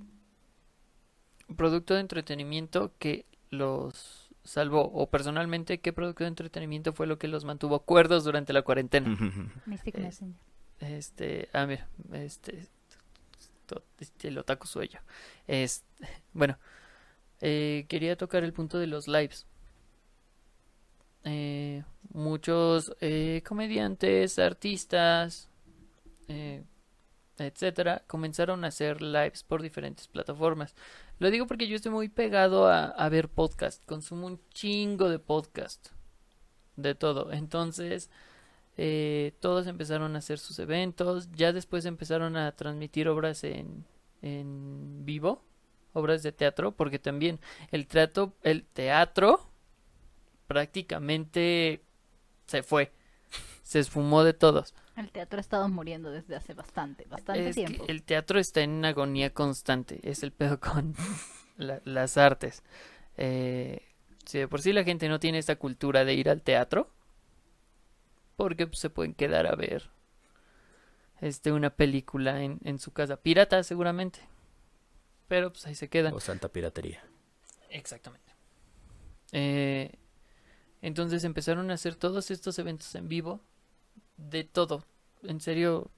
producto 1.57 1.95
de 1.95 2.01
entretenimiento 2.01 2.93
que 2.99 3.27
los 3.51 4.31
salvó? 4.45 4.91
O 4.93 5.11
personalmente, 5.11 5.81
¿qué 5.81 5.93
producto 5.93 6.25
de 6.25 6.29
entretenimiento 6.29 6.93
fue 6.93 7.07
lo 7.07 7.19
que 7.19 7.29
los 7.29 7.45
mantuvo 7.45 7.81
cuerdos 7.81 8.25
durante 8.25 8.53
la 8.53 8.63
cuarentena? 8.63 9.09
Mystic 9.67 9.97
Eh. 9.99 10.11
Este, 10.81 11.49
ah, 11.53 11.67
mira, 11.67 11.87
este, 12.13 12.67
to- 13.75 13.85
este, 13.99 14.29
el 14.29 14.39
otaku 14.39 14.67
yo. 14.85 14.99
Es, 15.47 15.85
bueno, 16.33 16.59
eh, 17.41 17.87
quería 17.89 18.17
tocar 18.17 18.45
el 18.45 18.53
punto 18.53 18.79
de 18.79 18.87
los 18.87 19.09
lives. 19.09 19.47
Eh, 21.25 21.85
muchos 22.13 22.95
eh, 23.01 23.43
comediantes, 23.47 24.39
artistas, 24.39 25.51
eh, 26.29 26.65
etcétera, 27.39 28.03
comenzaron 28.07 28.65
a 28.65 28.69
hacer 28.69 29.03
lives 29.03 29.43
por 29.43 29.63
diferentes 29.63 30.09
plataformas. 30.09 30.75
Lo 31.19 31.31
digo 31.31 31.47
porque 31.47 31.69
yo 31.69 31.77
estoy 31.77 31.93
muy 31.93 32.09
pegado 32.09 32.67
a, 32.69 32.87
a 32.87 33.09
ver 33.11 33.29
podcast, 33.29 33.85
consumo 33.85 34.27
un 34.27 34.41
chingo 34.55 35.09
de 35.11 35.19
podcast, 35.19 35.89
de 36.77 36.95
todo. 36.95 37.33
Entonces, 37.33 38.11
eh, 38.83 39.35
todos 39.41 39.67
empezaron 39.67 40.15
a 40.17 40.21
hacer 40.21 40.39
sus 40.39 40.59
eventos, 40.59 41.31
ya 41.33 41.53
después 41.53 41.85
empezaron 41.85 42.35
a 42.39 42.53
transmitir 42.53 43.09
obras 43.09 43.45
en, 43.45 43.85
en 44.23 45.05
vivo, 45.05 45.43
obras 45.93 46.23
de 46.23 46.33
teatro, 46.33 46.73
porque 46.73 46.99
también 46.99 47.41
el 47.73 47.87
teatro, 47.87 48.33
el 48.43 48.65
teatro 48.65 49.51
prácticamente 50.47 51.83
se 52.47 52.63
fue, 52.63 52.93
se 53.63 53.81
esfumó 53.81 54.25
de 54.25 54.33
todos. 54.33 54.75
El 54.97 55.11
teatro 55.11 55.39
ha 55.39 55.41
estado 55.41 55.69
muriendo 55.69 56.11
desde 56.11 56.37
hace 56.37 56.55
bastante, 56.55 57.05
bastante 57.09 57.49
Es 57.51 57.55
tiempo. 57.57 57.85
el 57.87 58.03
teatro 58.03 58.39
está 58.39 58.61
en 58.63 58.85
agonía 58.85 59.31
constante, 59.33 60.01
es 60.03 60.23
el 60.23 60.33
pedo 60.33 60.59
con 60.59 60.95
la- 61.57 61.81
las 61.85 62.17
artes. 62.17 62.63
Eh, 63.17 63.83
si 64.25 64.39
de 64.39 64.49
por 64.49 64.63
sí 64.63 64.73
la 64.73 64.85
gente 64.85 65.09
no 65.09 65.21
tiene 65.21 65.39
esta 65.39 65.57
cultura 65.57 66.05
de 66.05 66.15
ir 66.15 66.29
al 66.31 66.43
teatro, 66.43 66.91
porque 68.41 68.67
pues, 68.67 68.79
se 68.79 68.89
pueden 68.89 69.13
quedar 69.13 69.47
a 69.47 69.55
ver 69.55 69.91
este 71.21 71.53
una 71.53 71.69
película 71.69 72.43
en, 72.43 72.59
en 72.65 72.79
su 72.79 72.91
casa, 72.91 73.19
pirata 73.19 73.63
seguramente, 73.63 74.21
pero 75.29 75.53
pues 75.53 75.67
ahí 75.67 75.75
se 75.75 75.91
quedan. 75.91 76.15
O 76.15 76.21
santa 76.21 76.49
piratería. 76.49 77.05
Exactamente. 77.69 78.33
Eh, 79.33 79.93
entonces 80.81 81.25
empezaron 81.25 81.71
a 81.71 81.75
hacer 81.75 81.97
todos 81.97 82.31
estos 82.31 82.59
eventos 82.59 82.95
en 82.95 83.09
vivo, 83.09 83.43
de 84.17 84.45
todo, 84.45 84.87
en 85.23 85.43
serio, 85.43 85.91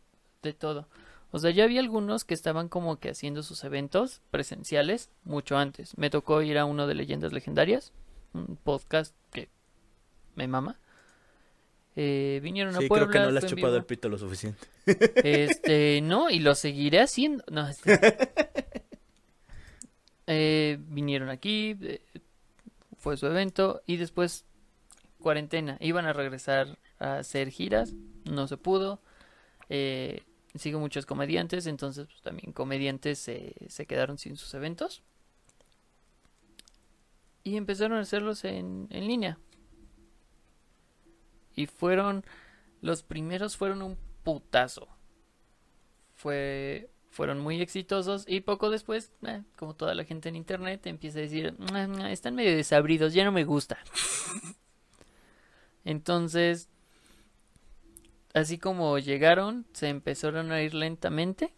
de 0.43 0.53
todo. 0.53 0.89
O 1.31 1.39
sea, 1.39 1.53
ya 1.53 1.63
había 1.63 1.79
algunos 1.79 2.25
que 2.25 2.35
estaban 2.35 2.69
como 2.69 2.99
que 2.99 3.11
haciendo 3.11 3.45
sus 3.45 3.63
eventos 3.63 4.21
presenciales 4.33 5.11
mucho 5.23 5.59
antes. 5.59 5.97
Me 5.97 6.11
tocó 6.11 6.43
ir 6.43 6.59
a 6.59 6.65
uno 6.65 6.89
de 6.89 6.97
Leyendas 6.97 7.33
Legendarias, 7.33 7.93
un 8.33 8.57
podcast 8.57 9.15
que 9.31 9.49
me 10.35 10.49
mama. 10.49 10.81
Eh, 11.95 12.41
vinieron 12.43 12.75
Sí, 12.75 12.85
a 12.85 12.89
Puebla. 12.89 13.09
creo 13.09 13.23
que 13.23 13.27
no 13.27 13.31
le 13.33 13.39
has 13.39 13.47
chupado 13.47 13.77
el 13.77 13.85
pito 13.85 14.09
lo 14.09 14.17
suficiente. 14.19 14.59
Este, 14.87 16.01
no, 16.03 16.31
y 16.31 16.39
lo 16.41 16.55
seguiré 16.55 17.01
haciendo. 17.01 17.45
No, 17.51 17.69
este- 17.69 18.31
Eh, 20.29 20.79
vinieron 20.89 21.31
aquí, 21.31 21.77
eh, 21.83 22.01
fue 22.97 23.17
su 23.17 23.27
evento 23.27 23.83
y 23.87 23.97
después 23.97 24.45
cuarentena. 25.19 25.77
Iban 25.81 26.07
a 26.07 26.13
regresar 26.13 26.79
a 27.01 27.19
hacer 27.19 27.51
giras, 27.51 27.93
no 28.25 28.47
se 28.47 28.57
pudo. 28.57 29.03
Eh, 29.69 30.23
sigo 30.55 30.79
muchos 30.79 31.07
comediantes, 31.07 31.67
entonces 31.67 32.07
pues, 32.07 32.23
también 32.23 32.53
comediantes 32.53 33.19
se, 33.19 33.55
se 33.69 33.85
quedaron 33.87 34.17
sin 34.17 34.37
sus 34.37 34.55
eventos. 34.55 35.03
Y 37.43 37.57
empezaron 37.57 37.99
a 37.99 38.03
hacerlos 38.03 38.45
en, 38.45 38.87
en 38.91 39.07
línea. 39.09 39.39
Y 41.55 41.67
fueron, 41.67 42.25
los 42.81 43.03
primeros 43.03 43.57
fueron 43.57 43.83
un 43.83 43.97
putazo. 44.23 44.89
Fue, 46.15 46.91
fueron 47.11 47.41
muy 47.41 47.61
exitosos 47.61 48.25
y 48.27 48.41
poco 48.41 48.71
después, 48.71 49.13
eh, 49.27 49.43
como 49.57 49.75
toda 49.75 49.95
la 49.95 50.05
gente 50.05 50.29
en 50.29 50.37
internet, 50.37 50.87
empieza 50.87 51.19
a 51.19 51.23
decir, 51.23 51.55
"Ah, 51.73 51.89
ah, 52.01 52.13
están 52.13 52.35
medio 52.35 52.57
desabridos, 52.57 53.13
ya 53.13 53.25
no 53.25 53.33
me 53.33 53.45
gusta. 53.45 53.79
Entonces, 55.85 56.69
así 58.35 58.59
como 58.59 58.99
llegaron, 58.99 59.67
se 59.73 59.89
empezaron 59.89 60.53
a 60.53 60.63
ir 60.63 60.75
lentamente 60.75 61.53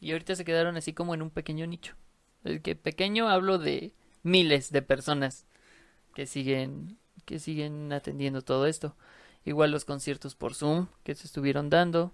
y 0.00 0.12
ahorita 0.12 0.34
se 0.34 0.44
quedaron 0.44 0.76
así 0.76 0.92
como 0.92 1.14
en 1.14 1.22
un 1.22 1.30
pequeño 1.30 1.66
nicho. 1.66 1.94
El 2.44 2.62
que 2.62 2.76
pequeño 2.76 3.28
hablo 3.28 3.58
de 3.58 3.92
miles 4.22 4.70
de 4.70 4.82
personas 4.82 5.46
que 6.14 6.26
siguen 6.26 6.98
que 7.28 7.38
siguen 7.38 7.92
atendiendo 7.92 8.40
todo 8.40 8.66
esto. 8.66 8.96
Igual 9.44 9.70
los 9.70 9.84
conciertos 9.84 10.34
por 10.34 10.54
Zoom 10.54 10.86
que 11.04 11.14
se 11.14 11.26
estuvieron 11.26 11.68
dando. 11.68 12.10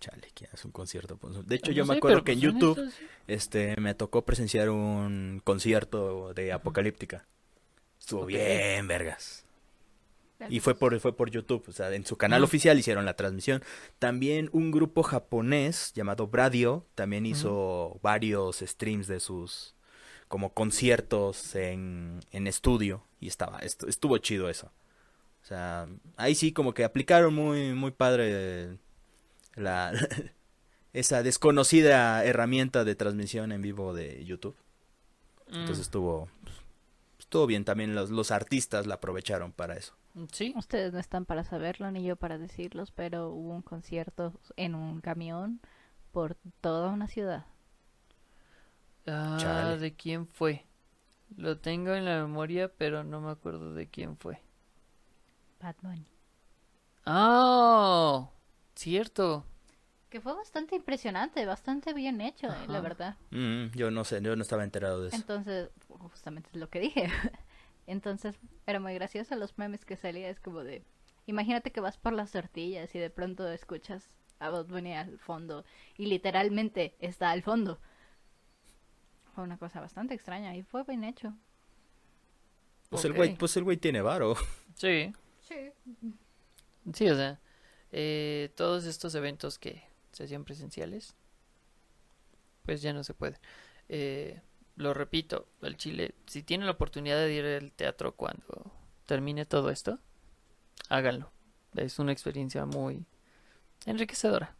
Chale, 0.00 0.28
¿quién 0.34 0.48
hace 0.52 0.66
un 0.68 0.72
concierto? 0.72 1.16
por 1.16 1.32
Zoom? 1.32 1.44
De 1.46 1.56
hecho, 1.56 1.72
No 1.72 1.76
yo 1.76 1.84
me 1.84 1.96
acuerdo 1.96 2.22
que 2.22 2.32
en 2.32 2.40
pues, 2.40 2.52
YouTube 2.52 2.78
estos- 2.78 2.94
este 3.26 3.76
me 3.80 3.94
tocó 3.94 4.22
presenciar 4.24 4.70
un 4.70 5.40
concierto 5.42 6.32
de 6.34 6.52
Apocalíptica. 6.52 7.26
Estuvo 7.98 8.26
bien, 8.26 8.86
vergas. 8.86 9.44
Y 10.48 10.58
fue 10.60 10.74
por, 10.76 10.98
fue 11.00 11.16
por 11.16 11.30
YouTube, 11.30 11.64
o 11.68 11.72
sea, 11.72 11.92
en 11.94 12.04
su 12.04 12.16
canal 12.16 12.42
oficial 12.42 12.76
hicieron 12.78 13.04
la 13.04 13.14
transmisión. 13.14 13.62
También 14.00 14.50
un 14.52 14.70
grupo 14.72 15.02
japonés 15.04 15.92
llamado 15.94 16.26
Bradio 16.28 16.84
también 16.96 17.26
hizo 17.26 17.98
varios 18.02 18.58
streams 18.58 19.06
de 19.08 19.18
sus 19.20 19.74
como 20.26 20.52
conciertos 20.52 21.54
en, 21.54 22.20
en 22.32 22.46
estudio 22.48 23.04
y 23.22 23.28
estaba 23.28 23.60
estu- 23.62 23.88
estuvo 23.88 24.18
chido 24.18 24.50
eso. 24.50 24.68
O 25.42 25.46
sea, 25.46 25.88
ahí 26.16 26.34
sí 26.34 26.52
como 26.52 26.74
que 26.74 26.84
aplicaron 26.84 27.34
muy 27.34 27.74
muy 27.74 27.92
padre 27.92 28.78
la 29.56 29.92
esa 30.94 31.22
desconocida 31.22 32.24
herramienta 32.24 32.84
de 32.84 32.94
transmisión 32.96 33.52
en 33.52 33.62
vivo 33.62 33.94
de 33.94 34.24
YouTube. 34.24 34.56
Entonces 35.58 35.82
Mm, 35.82 35.86
estuvo 35.86 36.28
estuvo 37.18 37.46
bien 37.46 37.64
también 37.64 37.94
los, 37.94 38.10
los 38.10 38.30
artistas 38.32 38.86
la 38.86 38.96
aprovecharon 38.96 39.52
para 39.52 39.76
eso. 39.76 39.94
sí, 40.32 40.54
Ustedes 40.56 40.92
no 40.92 40.98
están 40.98 41.26
para 41.26 41.44
saberlo 41.44 41.90
ni 41.90 42.02
yo 42.02 42.16
para 42.16 42.38
decirlos, 42.38 42.90
pero 42.92 43.28
hubo 43.30 43.50
un 43.54 43.62
concierto 43.62 44.32
en 44.56 44.74
un 44.74 45.00
camión 45.02 45.60
por 46.12 46.36
toda 46.62 46.90
una 46.90 47.08
ciudad. 47.08 47.46
Ah, 49.06 49.36
Chale. 49.36 49.78
¿de 49.78 49.94
quién 49.94 50.26
fue? 50.26 50.66
Lo 51.36 51.58
tengo 51.58 51.94
en 51.94 52.04
la 52.04 52.22
memoria, 52.22 52.72
pero 52.76 53.04
no 53.04 53.20
me 53.20 53.30
acuerdo 53.30 53.74
de 53.74 53.88
quién 53.88 54.16
fue. 54.16 54.40
Bad 55.60 55.76
Bunny. 55.82 56.06
¡Ah! 57.06 58.30
Cierto. 58.74 59.44
Que 60.08 60.20
fue 60.20 60.34
bastante 60.34 60.76
impresionante, 60.76 61.46
bastante 61.46 61.94
bien 61.94 62.20
hecho, 62.20 62.48
eh, 62.48 62.66
la 62.68 62.80
verdad. 62.80 63.16
Mm, 63.30 63.70
yo 63.74 63.90
no 63.90 64.04
sé, 64.04 64.20
yo 64.20 64.36
no 64.36 64.42
estaba 64.42 64.64
enterado 64.64 65.00
de 65.00 65.08
eso. 65.08 65.16
Entonces, 65.16 65.70
justamente 65.88 66.50
es 66.52 66.56
lo 66.56 66.68
que 66.68 66.80
dije. 66.80 67.08
Entonces, 67.86 68.38
era 68.66 68.78
muy 68.78 68.94
gracioso 68.94 69.34
los 69.36 69.56
memes 69.56 69.84
que 69.84 69.96
salía. 69.96 70.28
Es 70.28 70.40
como 70.40 70.64
de, 70.64 70.84
imagínate 71.26 71.72
que 71.72 71.80
vas 71.80 71.96
por 71.96 72.12
las 72.12 72.32
tortillas 72.32 72.94
y 72.94 72.98
de 72.98 73.10
pronto 73.10 73.48
escuchas 73.48 74.10
a 74.38 74.50
Bad 74.50 74.66
Bunny 74.66 74.94
al 74.94 75.18
fondo 75.18 75.64
y 75.96 76.06
literalmente 76.06 76.96
está 77.00 77.30
al 77.30 77.42
fondo. 77.42 77.80
Fue 79.34 79.44
una 79.44 79.56
cosa 79.58 79.80
bastante 79.80 80.14
extraña 80.14 80.54
y 80.56 80.62
fue 80.62 80.84
bien 80.84 81.04
hecho. 81.04 81.34
Pues 82.90 83.04
el 83.06 83.14
güey, 83.14 83.34
pues 83.36 83.56
el 83.56 83.64
güey 83.64 83.76
tiene 83.76 84.00
varo. 84.02 84.34
Sí, 84.74 85.12
Sí. 85.46 85.70
sí, 86.94 87.08
o 87.10 87.14
sea, 87.14 87.38
eh, 87.92 88.50
todos 88.56 88.86
estos 88.86 89.14
eventos 89.14 89.58
que 89.58 89.82
se 90.12 90.24
hacían 90.24 90.44
presenciales, 90.44 91.14
pues 92.64 92.80
ya 92.80 92.92
no 92.94 93.04
se 93.04 93.12
puede. 93.12 93.38
Eh, 93.90 94.40
lo 94.76 94.94
repito, 94.94 95.46
el 95.60 95.76
Chile, 95.76 96.14
si 96.26 96.42
tienen 96.42 96.66
la 96.66 96.72
oportunidad 96.72 97.18
de 97.18 97.32
ir 97.34 97.44
al 97.44 97.70
teatro 97.72 98.14
cuando 98.16 98.72
termine 99.06 99.44
todo 99.44 99.68
esto, 99.70 99.98
háganlo. 100.88 101.30
Es 101.76 101.98
una 101.98 102.12
experiencia 102.12 102.64
muy 102.64 103.04
enriquecedora. 103.84 104.56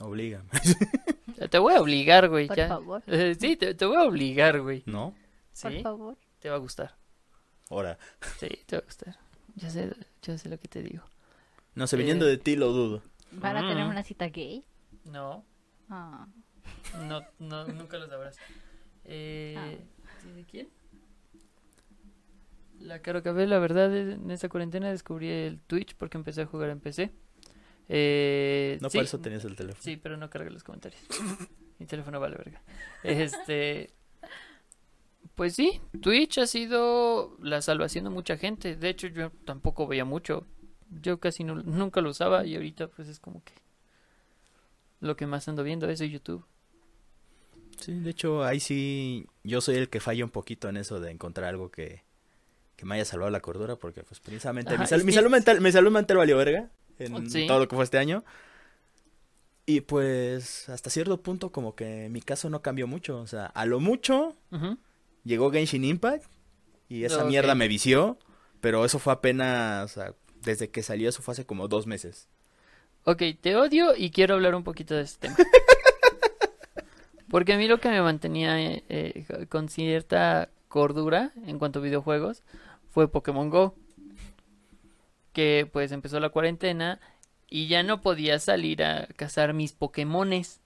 Obliga. 0.00 0.42
Te 1.50 1.58
voy 1.58 1.74
a 1.74 1.80
obligar, 1.80 2.28
güey, 2.28 2.46
Por 2.48 2.56
ya. 2.56 2.68
favor, 2.68 3.02
Eh, 3.06 3.34
sí, 3.40 3.56
te, 3.56 3.74
te 3.74 3.84
voy 3.86 3.96
a 3.96 4.02
obligar, 4.04 4.60
güey. 4.60 4.82
¿No? 4.86 5.14
por 5.60 5.72
Sí, 5.72 5.82
favor. 5.82 6.16
te 6.40 6.48
va 6.50 6.56
a 6.56 6.58
gustar. 6.58 6.96
Ahora. 7.70 7.98
Sí, 8.38 8.48
te 8.66 8.76
va 8.76 8.80
a 8.82 8.84
gustar. 8.84 9.16
Yo 9.56 9.70
sé, 9.70 9.92
yo 10.22 10.36
sé 10.38 10.48
lo 10.48 10.58
que 10.58 10.68
te 10.68 10.82
digo. 10.82 11.04
No 11.74 11.86
sé, 11.86 11.96
viniendo 11.96 12.26
Eh. 12.26 12.30
de 12.30 12.38
ti 12.38 12.56
lo 12.56 12.72
dudo. 12.72 13.02
¿Van 13.32 13.56
a 13.56 13.60
tener 13.68 13.84
Mm. 13.86 13.90
una 13.90 14.02
cita 14.02 14.26
gay? 14.28 14.64
No, 15.04 15.44
Ah, 15.90 16.26
no, 17.08 17.20
no 17.38 17.66
nunca 17.68 17.98
lo 17.98 18.06
sabrás. 18.08 18.36
Eh, 19.04 19.54
Ah. 19.56 19.70
¿sí, 20.22 20.30
¿De 20.32 20.44
quién? 20.44 20.68
La 22.80 23.00
Caro 23.00 23.22
Café, 23.22 23.46
la 23.46 23.58
verdad, 23.58 23.94
es- 23.94 24.14
en 24.14 24.30
esta 24.30 24.48
cuarentena 24.48 24.90
descubrí 24.90 25.28
el 25.30 25.60
Twitch 25.60 25.94
porque 25.96 26.16
empecé 26.18 26.42
a 26.42 26.46
jugar 26.46 26.70
en 26.70 26.80
PC. 26.80 27.12
Eh, 27.88 28.78
No 28.80 28.88
sí, 28.90 28.98
por 28.98 29.04
eso 29.04 29.18
tenías 29.20 29.44
el 29.44 29.56
teléfono. 29.56 29.82
Sí, 29.82 29.96
pero 29.96 30.16
no 30.16 30.30
carga 30.30 30.50
los 30.50 30.62
comentarios. 30.64 31.00
Mi 31.78 31.86
teléfono 31.86 32.20
vale 32.20 32.36
verga. 32.36 32.62
Este. 33.02 33.90
Pues 35.34 35.54
sí, 35.54 35.80
Twitch 36.00 36.38
ha 36.38 36.46
sido 36.46 37.36
la 37.42 37.60
salvación 37.60 38.04
de 38.04 38.10
mucha 38.10 38.36
gente. 38.36 38.76
De 38.76 38.88
hecho, 38.88 39.08
yo 39.08 39.30
tampoco 39.44 39.86
veía 39.86 40.04
mucho. 40.04 40.46
Yo 41.02 41.18
casi 41.18 41.42
no- 41.42 41.56
nunca 41.56 42.00
lo 42.00 42.10
usaba 42.10 42.46
y 42.46 42.54
ahorita 42.54 42.86
pues 42.88 43.08
es 43.08 43.18
como 43.18 43.42
que 43.42 43.52
lo 45.00 45.16
que 45.16 45.26
más 45.26 45.48
ando 45.48 45.64
viendo 45.64 45.88
es 45.90 45.98
YouTube. 45.98 46.44
Sí, 47.80 47.92
de 47.98 48.10
hecho, 48.10 48.44
ahí 48.44 48.60
sí, 48.60 49.26
yo 49.42 49.60
soy 49.60 49.74
el 49.76 49.88
que 49.88 49.98
falla 49.98 50.24
un 50.24 50.30
poquito 50.30 50.68
en 50.68 50.76
eso 50.76 51.00
de 51.00 51.10
encontrar 51.10 51.48
algo 51.48 51.70
que, 51.70 52.02
que 52.76 52.86
me 52.86 52.94
haya 52.94 53.04
salvado 53.04 53.30
la 53.30 53.40
cordura, 53.40 53.74
porque 53.76 54.04
pues 54.04 54.20
precisamente 54.20 54.78
mi, 54.78 54.86
sal- 54.86 55.02
salud 55.12 55.30
mental, 55.30 55.60
mi 55.60 55.72
salud 55.72 55.90
mental 55.90 56.16
valió 56.18 56.36
verga 56.38 56.70
en 56.98 57.30
Sí. 57.30 57.46
todo 57.46 57.58
lo 57.60 57.68
que 57.68 57.74
fue 57.76 57.84
este 57.84 57.98
año. 57.98 58.24
Y 59.66 59.80
pues 59.80 60.68
hasta 60.68 60.90
cierto 60.90 61.22
punto 61.22 61.50
como 61.50 61.74
que 61.74 62.08
mi 62.10 62.20
caso 62.20 62.50
no 62.50 62.60
cambió 62.60 62.86
mucho, 62.86 63.18
o 63.20 63.26
sea, 63.26 63.46
a 63.46 63.64
lo 63.64 63.80
mucho 63.80 64.36
llegó 65.24 65.50
Genshin 65.50 65.84
Impact 65.84 66.26
y 66.88 67.04
esa 67.04 67.24
mierda 67.24 67.54
me 67.54 67.66
vició, 67.66 68.18
pero 68.60 68.84
eso 68.84 68.98
fue 68.98 69.14
apenas, 69.14 69.84
o 69.90 69.94
sea, 69.94 70.14
desde 70.42 70.68
que 70.68 70.82
salió 70.82 71.08
eso 71.08 71.22
fue 71.22 71.32
hace 71.32 71.46
como 71.46 71.66
dos 71.66 71.86
meses. 71.86 72.28
Ok, 73.04 73.22
te 73.40 73.56
odio 73.56 73.96
y 73.96 74.10
quiero 74.10 74.34
hablar 74.34 74.54
un 74.54 74.64
poquito 74.64 74.94
de 74.94 75.02
este 75.02 75.28
tema. 75.28 75.36
Porque 77.30 77.54
a 77.54 77.56
mí 77.58 77.66
lo 77.66 77.80
que 77.80 77.88
me 77.88 78.00
mantenía 78.02 78.60
eh, 78.60 78.84
eh, 78.88 79.46
con 79.48 79.68
cierta 79.68 80.50
cordura 80.68 81.32
en 81.46 81.58
cuanto 81.58 81.78
a 81.78 81.82
videojuegos 81.82 82.42
fue 82.90 83.08
Pokémon 83.10 83.48
Go. 83.50 83.74
Que 85.34 85.68
pues 85.70 85.92
empezó 85.92 86.18
la 86.20 86.30
cuarentena 86.30 87.00
y 87.50 87.68
ya 87.68 87.82
no 87.82 88.00
podía 88.00 88.38
salir 88.38 88.82
a 88.82 89.06
cazar 89.16 89.52
mis 89.52 89.72
Pokémones. 89.74 90.62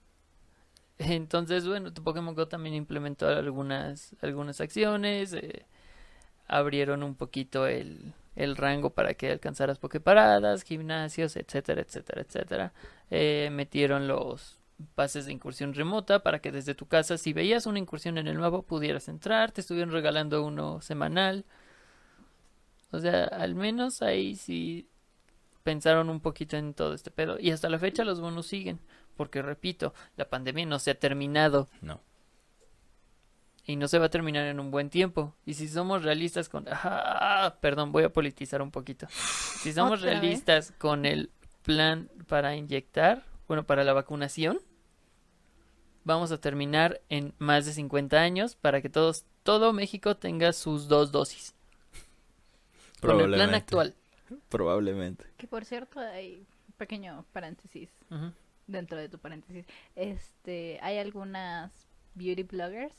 Entonces, 0.99 1.67
bueno, 1.67 1.93
tu 1.93 2.03
Pokémon 2.03 2.35
Go 2.35 2.47
también 2.47 2.75
implementó 2.75 3.27
algunas, 3.27 4.15
algunas 4.21 4.61
acciones. 4.61 5.33
eh, 5.33 5.65
abrieron 6.47 7.03
un 7.03 7.15
poquito 7.15 7.67
el, 7.67 8.13
el 8.35 8.55
rango 8.57 8.91
para 8.91 9.13
que 9.13 9.31
alcanzaras 9.31 9.79
Poképaradas, 9.79 10.63
gimnasios, 10.63 11.35
etcétera, 11.35 11.81
etcétera, 11.81 12.21
etcétera. 12.21 12.73
Eh, 13.11 13.49
metieron 13.51 14.07
los 14.07 14.59
pases 14.95 15.25
de 15.25 15.33
incursión 15.33 15.73
remota 15.73 16.23
para 16.23 16.39
que 16.39 16.51
desde 16.51 16.75
tu 16.75 16.87
casa, 16.87 17.17
si 17.17 17.33
veías 17.33 17.65
una 17.65 17.79
incursión 17.79 18.17
en 18.17 18.27
el 18.27 18.39
mapa, 18.39 18.61
pudieras 18.61 19.09
entrar. 19.09 19.51
Te 19.51 19.61
estuvieron 19.61 19.91
regalando 19.91 20.43
uno 20.45 20.81
semanal. 20.81 21.45
O 22.91 22.99
sea, 22.99 23.25
al 23.25 23.55
menos 23.55 24.01
ahí 24.01 24.35
sí 24.35 24.87
pensaron 25.63 26.09
un 26.09 26.19
poquito 26.19 26.57
en 26.57 26.73
todo 26.73 26.93
este 26.93 27.11
pedo. 27.11 27.37
Y 27.39 27.51
hasta 27.51 27.69
la 27.69 27.79
fecha 27.79 28.03
los 28.03 28.19
bonos 28.19 28.47
siguen. 28.47 28.79
Porque 29.15 29.41
repito, 29.41 29.93
la 30.15 30.29
pandemia 30.29 30.65
no 30.65 30.79
se 30.79 30.91
ha 30.91 30.99
terminado. 30.99 31.67
No. 31.81 32.01
Y 33.65 33.75
no 33.75 33.87
se 33.87 33.99
va 33.99 34.07
a 34.07 34.09
terminar 34.09 34.45
en 34.45 34.59
un 34.59 34.71
buen 34.71 34.89
tiempo. 34.89 35.35
Y 35.45 35.53
si 35.53 35.67
somos 35.67 36.03
realistas 36.03 36.49
con... 36.49 36.65
Ah, 36.71 37.57
perdón, 37.61 37.91
voy 37.91 38.03
a 38.03 38.13
politizar 38.13 38.61
un 38.61 38.71
poquito. 38.71 39.07
Si 39.09 39.73
somos 39.73 39.99
¿Otra 39.99 40.11
vez? 40.11 40.21
realistas 40.21 40.73
con 40.77 41.05
el 41.05 41.29
plan 41.61 42.09
para 42.27 42.55
inyectar, 42.55 43.23
bueno, 43.47 43.65
para 43.65 43.83
la 43.83 43.93
vacunación, 43.93 44.59
vamos 46.03 46.31
a 46.31 46.39
terminar 46.39 47.01
en 47.09 47.35
más 47.37 47.65
de 47.65 47.73
50 47.73 48.17
años 48.17 48.55
para 48.55 48.81
que 48.81 48.89
todos, 48.89 49.25
todo 49.43 49.73
México 49.73 50.17
tenga 50.17 50.53
sus 50.53 50.87
dos 50.87 51.11
dosis. 51.11 51.53
Con 53.01 53.11
el 53.11 53.17
plan 53.17 53.29
Probablemente. 53.29 53.55
actual. 53.55 53.95
Probablemente. 54.49 55.25
Que 55.37 55.47
por 55.47 55.65
cierto, 55.65 55.99
hay 55.99 56.45
un 56.67 56.73
pequeño 56.77 57.25
paréntesis 57.33 57.89
dentro 58.67 58.97
de 58.97 59.09
tu 59.09 59.17
paréntesis. 59.19 59.65
Este, 59.95 60.79
hay 60.81 60.97
algunas 60.97 61.71
beauty 62.15 62.43
bloggers 62.43 62.93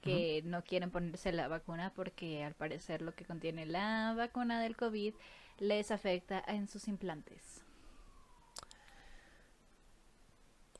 que 0.00 0.42
no 0.44 0.62
quieren 0.62 0.90
ponerse 0.90 1.32
la 1.32 1.48
vacuna 1.48 1.92
porque 1.94 2.44
al 2.44 2.54
parecer 2.54 3.02
lo 3.02 3.14
que 3.14 3.24
contiene 3.24 3.66
la 3.66 4.14
vacuna 4.16 4.60
del 4.60 4.76
COVID 4.76 5.14
les 5.58 5.90
afecta 5.90 6.42
en 6.46 6.68
sus 6.68 6.86
implantes. 6.86 7.62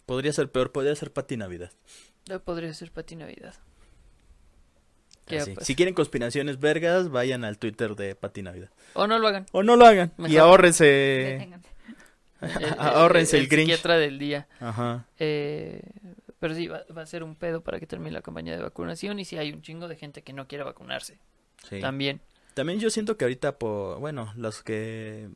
Podría 0.05 0.33
ser 0.33 0.53
peor, 0.53 0.71
podría 0.71 0.95
ser 0.95 1.13
Pati 1.13 1.37
Navidad. 1.37 1.73
Ya 2.27 2.39
podría 2.39 2.73
ser 2.75 2.93
para 2.93 3.07
ti 3.07 3.17
Navidad. 3.17 3.55
Pues. 5.27 5.51
Si 5.61 5.75
quieren 5.75 5.95
conspiraciones 5.95 6.61
vergas, 6.61 7.11
vayan 7.11 7.45
al 7.45 7.59
Twitter 7.59 7.97
de 7.97 8.15
Pati 8.15 8.43
Navidad. 8.43 8.71
O 8.95 9.07
no 9.07 9.19
lo 9.19 9.27
hagan. 9.29 9.47
O 9.53 9.63
no 9.63 9.77
lo 9.77 9.85
hagan. 9.87 10.13
Y 10.27 10.37
ahórrense. 10.37 10.85
Deténganse. 10.85 11.69
El- 12.41 12.75
Ahórrense 12.79 13.39
el, 13.39 13.49
Grinch. 13.49 13.71
psiquiatra 13.71 13.97
del 13.97 14.19
día. 14.19 14.47
Ajá. 14.61 15.07
Eh, 15.19 15.83
pero 16.39 16.55
sí, 16.55 16.69
va, 16.69 16.85
va 16.97 17.03
a 17.03 17.07
ser 17.07 17.23
un 17.23 17.35
pedo 17.35 17.63
para 17.63 17.81
que 17.81 17.87
termine 17.87 18.13
la 18.13 18.23
campaña 18.23 18.55
de 18.55 18.63
vacunación. 18.63 19.19
Y 19.19 19.25
si 19.25 19.37
hay 19.39 19.53
un 19.53 19.63
chingo 19.63 19.89
de 19.89 19.97
gente 19.97 20.23
que 20.23 20.33
no 20.33 20.47
quiere 20.47 20.63
vacunarse. 20.63 21.19
Sí. 21.69 21.81
También. 21.81 22.21
También 22.55 22.79
yo 22.79 22.91
siento 22.91 23.17
que 23.17 23.25
ahorita, 23.25 23.59
por, 23.59 23.99
bueno, 24.01 24.33
los 24.37 24.63
que... 24.63 25.29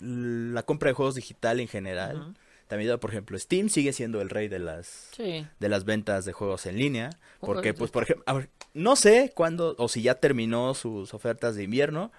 La 0.00 0.64
compra 0.64 0.88
de 0.90 0.94
juegos 0.94 1.14
digital 1.14 1.60
en 1.60 1.68
general. 1.68 2.34
También, 2.66 2.98
por 2.98 3.10
ejemplo, 3.10 3.38
Steam 3.38 3.68
sigue 3.68 3.92
siendo 3.92 4.20
el 4.22 4.30
rey 4.30 4.48
de 4.48 4.58
las 4.58 5.10
Sí. 5.14 5.46
de 5.60 5.68
las 5.68 5.84
ventas 5.84 6.24
de 6.24 6.32
juegos 6.32 6.66
en 6.66 6.78
línea. 6.78 7.10
Porque, 7.40 7.74
pues, 7.74 7.90
por 7.90 8.04
ejemplo, 8.04 8.24
a 8.26 8.32
ver, 8.32 8.48
no 8.72 8.96
sé 8.96 9.30
cuándo 9.34 9.74
o 9.78 9.88
si 9.88 10.00
ya 10.00 10.14
terminó 10.14 10.72
sus 10.72 11.12
ofertas 11.12 11.56
de 11.56 11.64
invierno, 11.64 12.10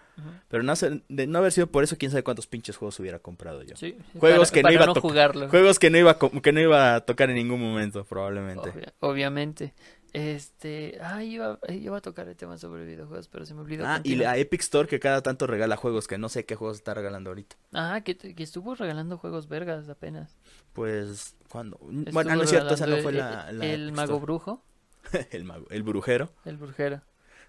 pero 0.47 0.61
no, 0.61 0.75
sé- 0.75 1.01
de 1.09 1.25
no 1.25 1.39
haber 1.39 1.51
sido 1.51 1.65
por 1.67 1.83
eso, 1.83 1.97
quién 1.97 2.11
sabe 2.11 2.23
cuántos 2.23 2.45
pinches 2.45 2.77
juegos 2.77 2.99
hubiera 2.99 3.17
comprado 3.19 3.63
yo. 3.63 3.75
Sí, 3.75 3.97
Juegos 4.19 4.49
para- 4.49 4.53
que 4.53 4.59
no 4.61 4.67
para 4.67 4.73
iba 4.73 4.83
a 4.83 4.85
no. 4.87 5.49
Juegos 5.49 5.79
que 5.79 5.89
no 5.89 5.97
iba 5.97 6.19
que 6.19 6.51
no 6.51 6.59
iba 6.61 6.95
a 6.95 7.01
tocar 7.01 7.29
en 7.31 7.37
ningún 7.37 7.59
momento, 7.59 8.03
probablemente. 8.05 8.69
Obvia- 8.69 8.93
obviamente. 8.99 9.73
Este, 10.15 10.97
ah, 11.01 11.23
iba, 11.23 11.59
iba 11.69 11.97
a 11.97 12.01
tocar 12.01 12.27
el 12.27 12.35
tema 12.35 12.57
sobre 12.57 12.85
videojuegos, 12.85 13.27
pero 13.27 13.45
se 13.45 13.53
me 13.53 13.61
olvidó. 13.61 13.85
Ah, 13.85 13.99
y 14.03 14.11
Continúa. 14.11 14.31
a 14.31 14.37
Epic 14.37 14.61
Store 14.61 14.87
que 14.87 14.99
cada 14.99 15.21
tanto 15.21 15.45
regala 15.47 15.75
juegos 15.77 16.07
que 16.07 16.17
no 16.17 16.29
sé 16.29 16.45
qué 16.45 16.55
juegos 16.55 16.77
está 16.77 16.93
regalando 16.93 17.29
ahorita. 17.31 17.55
Ah, 17.73 18.01
que, 18.03 18.17
que 18.17 18.43
estuvo 18.43 18.75
regalando 18.75 19.17
juegos 19.17 19.47
vergas 19.47 19.89
apenas. 19.89 20.37
Pues. 20.73 21.35
Estuvo 21.43 21.77
Bueno, 22.11 22.35
no 22.35 22.43
es 22.43 22.49
cierto, 22.49 22.73
esa 22.73 22.87
no 22.87 22.97
fue 22.97 23.11
el- 23.11 23.17
la... 23.17 23.51
la 23.51 23.65
El 23.65 23.91
mago 23.91 24.19
brujo, 24.19 24.63
el 25.31 25.43
mago, 25.43 25.65
el 25.69 25.83
brujero. 25.83 26.31
el 26.45 26.57
brujero. 26.57 27.01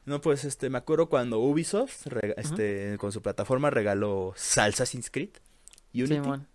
No, 0.05 0.21
pues, 0.21 0.45
este, 0.45 0.71
me 0.71 0.79
acuerdo 0.79 1.09
cuando 1.09 1.41
Ubisoft, 1.41 2.07
rega- 2.07 2.35
este, 2.37 2.97
con 2.99 3.11
su 3.13 3.23
plataforma 3.23 3.71
regaló 3.71 4.35
Assassin's 4.37 5.11
Creed. 5.11 5.31
Unity. 5.93 6.15
Simón. 6.15 6.47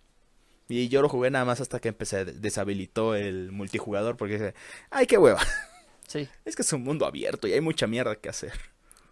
Y 0.68 0.88
yo 0.88 1.02
lo 1.02 1.08
jugué 1.10 1.30
nada 1.30 1.44
más 1.44 1.60
hasta 1.60 1.80
que 1.80 1.88
empecé, 1.88 2.24
deshabilitó 2.24 3.14
el 3.14 3.52
multijugador 3.52 4.16
porque 4.16 4.34
dije, 4.34 4.54
ay, 4.90 5.06
qué 5.06 5.18
hueva. 5.18 5.40
Sí, 6.12 6.28
Es 6.44 6.56
que 6.56 6.62
es 6.62 6.72
un 6.72 6.82
mundo 6.82 7.06
abierto 7.06 7.48
y 7.48 7.52
hay 7.54 7.60
mucha 7.62 7.86
mierda 7.86 8.16
que 8.16 8.28
hacer. 8.28 8.52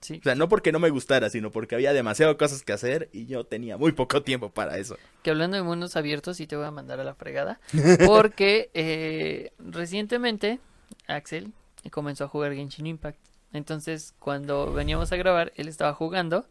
sí. 0.01 0.18
O 0.20 0.22
sea, 0.22 0.34
no 0.34 0.48
porque 0.51 0.70
no 0.70 0.78
me 0.78 0.90
gustara, 0.90 1.30
sino 1.30 1.51
porque 1.51 1.74
había 1.74 1.92
demasiadas 1.94 2.36
cosas 2.36 2.62
que 2.62 2.72
hacer 2.74 3.09
y 3.12 3.24
yo 3.26 3.44
tenía 3.44 3.78
muy 3.78 3.92
poco 3.92 4.22
tiempo 4.22 4.51
para 4.51 4.76
eso. 4.76 4.98
Que 5.22 5.30
hablando 5.30 5.57
de 5.57 5.62
mundos 5.62 5.96
abiertos, 5.96 6.36
sí 6.36 6.46
te 6.46 6.57
voy 6.57 6.66
a 6.66 6.70
mandar 6.70 7.01
a 7.01 7.05
la 7.05 7.14
fregada. 7.14 7.59
Porque 8.07 8.70
eh, 8.74 9.53
recientemente 9.59 10.61
Axel 11.07 11.53
comenzó 11.90 12.24
a 12.24 12.28
jugar 12.28 12.53
Genshin 12.55 12.86
Impact. 12.86 13.18
Entonces, 13.53 14.14
cuando 14.18 14.72
veníamos 14.72 15.11
a 15.12 15.16
grabar, 15.16 15.53
él 15.57 15.68
estaba 15.68 15.94
jugando. 15.94 16.46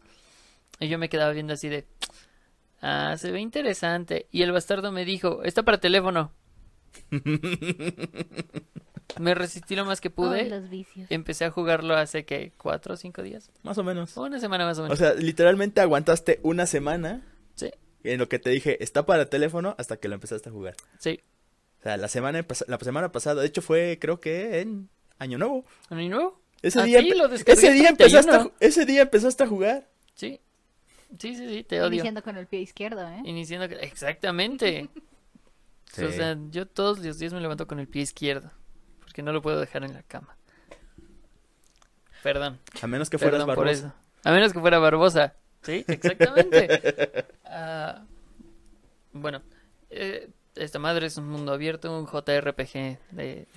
Y 0.80 0.88
yo 0.88 0.98
me 0.98 1.08
quedaba 1.08 1.32
viendo 1.32 1.52
así 1.52 1.68
de. 1.68 1.86
Ah, 2.82 3.14
se 3.18 3.30
ve 3.30 3.40
interesante. 3.40 4.26
Y 4.32 4.42
el 4.42 4.52
bastardo 4.52 4.90
me 4.90 5.04
dijo: 5.04 5.42
Está 5.44 5.62
para 5.62 5.78
teléfono. 5.78 6.32
Me 9.18 9.34
resistí 9.34 9.74
lo 9.76 9.84
más 9.84 10.00
que 10.00 10.08
Oh, 10.08 10.12
pude. 10.12 10.48
los 10.48 10.68
vicios. 10.70 11.06
Empecé 11.10 11.44
a 11.44 11.50
jugarlo 11.50 11.96
hace 11.96 12.24
que 12.24 12.52
cuatro 12.56 12.94
o 12.94 12.96
cinco 12.96 13.22
días. 13.22 13.50
Más 13.62 13.76
o 13.78 13.82
menos. 13.84 14.16
O 14.16 14.22
una 14.22 14.38
semana 14.40 14.64
más 14.64 14.78
o 14.78 14.82
O 14.82 14.84
menos. 14.84 14.98
sea, 14.98 15.14
literalmente 15.14 15.80
aguantaste 15.80 16.40
una 16.42 16.66
semana 16.66 17.26
Sí, 17.54 17.70
en 18.04 18.18
lo 18.18 18.28
que 18.28 18.38
te 18.38 18.50
dije, 18.50 18.82
está 18.82 19.04
para 19.06 19.26
teléfono 19.26 19.74
hasta 19.78 19.96
que 19.98 20.08
lo 20.08 20.14
empezaste 20.14 20.48
a 20.48 20.52
jugar. 20.52 20.74
sí. 20.98 21.20
O 21.78 21.82
sea, 21.82 21.96
la 21.96 22.08
semana, 22.08 22.44
la 22.66 22.78
semana 22.78 23.10
pasada, 23.10 23.40
de 23.40 23.46
hecho 23.46 23.62
fue, 23.62 23.96
creo 23.98 24.20
que 24.20 24.60
en 24.60 24.90
Año 25.18 25.38
Nuevo. 25.38 25.64
¿Y 25.90 26.08
nuevo? 26.10 26.38
Ese 26.60 26.78
Ah, 26.78 26.82
día, 26.84 27.00
lo 27.00 27.26
ese 27.32 27.68
el 27.68 27.72
día 27.74 27.88
empezaste 27.88 28.30
a, 28.30 28.34
31. 28.34 28.44
ju- 28.50 28.52
ese 28.60 28.84
día 28.84 29.00
empezaste 29.00 29.44
a 29.44 29.46
jugar. 29.46 29.88
Sí. 30.14 30.40
Sí, 31.18 31.34
sí, 31.34 31.48
sí, 31.48 31.64
te 31.64 31.80
odio. 31.80 31.94
Iniciando 31.94 32.22
con 32.22 32.36
el 32.36 32.46
pie 32.46 32.60
izquierdo, 32.60 33.08
¿eh? 33.08 33.22
Iniciando 33.24 33.66
que... 33.66 33.76
Exactamente. 33.76 34.90
Sí. 34.92 36.04
O 36.04 36.10
sea, 36.12 36.36
yo 36.50 36.66
todos 36.68 36.98
los 37.00 37.18
días 37.18 37.32
me 37.32 37.40
levanto 37.40 37.66
con 37.66 37.80
el 37.80 37.88
pie 37.88 38.02
izquierdo. 38.02 38.52
Porque 39.10 39.24
no 39.24 39.32
lo 39.32 39.42
puedo 39.42 39.58
dejar 39.58 39.82
en 39.82 39.92
la 39.92 40.04
cama. 40.04 40.36
Perdón. 42.22 42.60
A 42.80 42.86
menos 42.86 43.10
que 43.10 43.18
fueras 43.18 43.40
Perdón 43.40 43.56
por 43.56 43.66
Barbosa. 43.66 43.86
eso. 43.88 43.94
A 44.22 44.30
menos 44.30 44.52
que 44.52 44.60
fuera 44.60 44.78
Barbosa. 44.78 45.34
Sí, 45.62 45.84
exactamente. 45.88 47.26
Ah, 47.52 48.04
bueno, 49.12 49.42
eh, 49.90 50.30
esta 50.54 50.78
madre 50.78 51.08
es 51.08 51.16
un 51.16 51.28
mundo 51.28 51.52
abierto, 51.52 51.92
un 51.98 52.06
JRPG 52.06 52.98
de... 53.10 53.48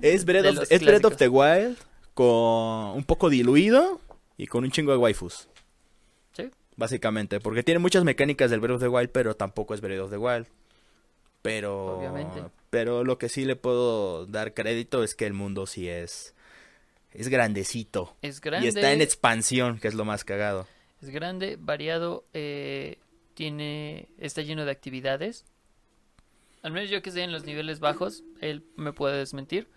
Es 0.00 0.24
Breath, 0.24 0.44
de 0.44 0.48
of, 0.48 0.72
es 0.72 0.82
Breath 0.82 1.04
of 1.04 1.16
the 1.16 1.28
Wild 1.28 1.76
con 2.14 2.96
un 2.96 3.04
poco 3.04 3.28
diluido 3.28 4.00
y 4.38 4.46
con 4.46 4.64
un 4.64 4.70
chingo 4.70 4.92
de 4.92 4.96
waifus. 4.96 5.50
Sí. 6.32 6.50
Básicamente, 6.76 7.40
porque 7.40 7.62
tiene 7.62 7.78
muchas 7.78 8.04
mecánicas 8.04 8.50
del 8.50 8.60
Breath 8.60 8.76
of 8.76 8.80
the 8.80 8.88
Wild, 8.88 9.10
pero 9.10 9.36
tampoco 9.36 9.74
es 9.74 9.82
Breath 9.82 10.00
of 10.00 10.10
the 10.10 10.16
Wild. 10.16 10.46
Pero 11.42 11.98
Obviamente. 11.98 12.42
Pero 12.72 13.04
lo 13.04 13.18
que 13.18 13.28
sí 13.28 13.44
le 13.44 13.54
puedo 13.54 14.24
dar 14.24 14.54
crédito 14.54 15.04
es 15.04 15.14
que 15.14 15.26
el 15.26 15.34
mundo 15.34 15.66
sí 15.66 15.90
es 15.90 16.34
es 17.12 17.28
grandecito 17.28 18.16
Es 18.22 18.40
grande. 18.40 18.64
y 18.64 18.68
está 18.70 18.92
en 18.94 19.02
expansión, 19.02 19.78
que 19.78 19.88
es 19.88 19.94
lo 19.94 20.06
más 20.06 20.24
cagado. 20.24 20.66
Es 21.02 21.10
grande, 21.10 21.58
variado, 21.60 22.24
eh, 22.32 22.96
tiene, 23.34 24.08
está 24.16 24.40
lleno 24.40 24.64
de 24.64 24.70
actividades. 24.70 25.44
Al 26.62 26.72
menos 26.72 26.88
yo 26.88 27.02
que 27.02 27.10
estoy 27.10 27.24
en 27.24 27.32
los 27.32 27.44
niveles 27.44 27.78
bajos, 27.80 28.24
él 28.40 28.64
me 28.76 28.94
puede 28.94 29.18
desmentir. 29.18 29.68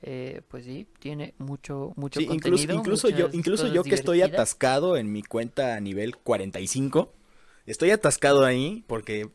Eh, 0.00 0.40
pues 0.48 0.64
sí, 0.64 0.86
tiene 1.00 1.34
mucho, 1.36 1.92
mucho 1.96 2.18
Sí, 2.18 2.26
incluso 2.30 2.66
contenido. 2.66 2.74
incluso 2.78 3.08
yo 3.10 3.28
incluso 3.32 3.66
yo 3.70 3.82
que 3.84 3.94
estoy 3.94 4.22
atascado 4.22 4.96
en 4.96 5.12
mi 5.12 5.22
cuenta 5.22 5.74
a 5.76 5.80
nivel 5.80 6.16
45, 6.16 7.12
estoy 7.66 7.90
atascado 7.90 8.46
ahí 8.46 8.84
porque 8.86 9.28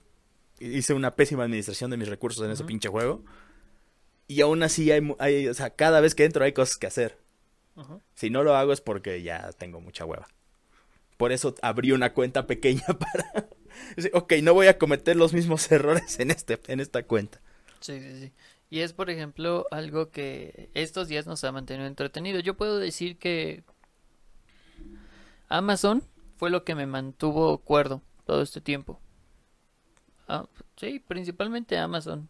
hice 0.60 0.94
una 0.94 1.16
pésima 1.16 1.44
administración 1.44 1.92
de 1.92 1.98
mis 1.98 2.08
recursos 2.08 2.44
en 2.46 2.52
ese 2.52 2.64
pinche 2.64 2.90
juego. 2.90 3.24
Y 4.28 4.42
aún 4.42 4.64
así 4.64 4.92
hay, 4.92 5.02
hay, 5.20 5.48
o 5.48 5.54
sea, 5.54 5.70
cada 5.70 6.02
vez 6.02 6.16
que 6.16 6.26
entro 6.26 6.44
hay 6.44 6.54
cosas 6.54 6.78
que 6.78 6.88
hacer. 6.88 7.18
Si 8.16 8.30
no 8.32 8.44
lo 8.44 8.56
hago 8.56 8.74
es 8.74 8.82
porque 8.82 9.22
ya 9.22 9.52
tengo 9.54 9.80
mucha 9.80 10.04
hueva. 10.04 10.28
Por 11.18 11.32
eso 11.32 11.56
abrí 11.62 11.92
una 11.92 12.14
cuenta 12.14 12.48
pequeña 12.48 12.86
para... 12.88 13.50
ok, 14.14 14.34
no 14.42 14.54
voy 14.54 14.68
a 14.68 14.78
cometer 14.78 15.16
los 15.16 15.34
mismos 15.34 15.72
errores 15.72 16.20
en, 16.20 16.32
este, 16.32 16.60
en 16.68 16.80
esta 16.80 17.04
cuenta. 17.04 17.40
Sí, 17.80 18.00
sí, 18.00 18.20
sí. 18.20 18.32
Y 18.70 18.80
es, 18.80 18.94
por 18.94 19.10
ejemplo, 19.10 19.66
algo 19.72 20.10
que 20.10 20.70
estos 20.74 21.08
días 21.08 21.26
nos 21.26 21.44
ha 21.44 21.52
mantenido 21.52 21.88
entretenido. 21.88 22.40
Yo 22.40 22.58
puedo 22.58 22.80
decir 22.80 23.18
que 23.18 23.64
Amazon 25.48 26.04
fue 26.36 26.50
lo 26.50 26.64
que 26.64 26.76
me 26.76 26.86
mantuvo 26.86 27.60
cuerdo 27.60 28.02
todo 28.26 28.42
este 28.42 28.60
tiempo. 28.60 29.00
Ah, 30.28 30.46
sí, 30.76 31.00
principalmente 31.06 31.78
Amazon. 31.78 32.28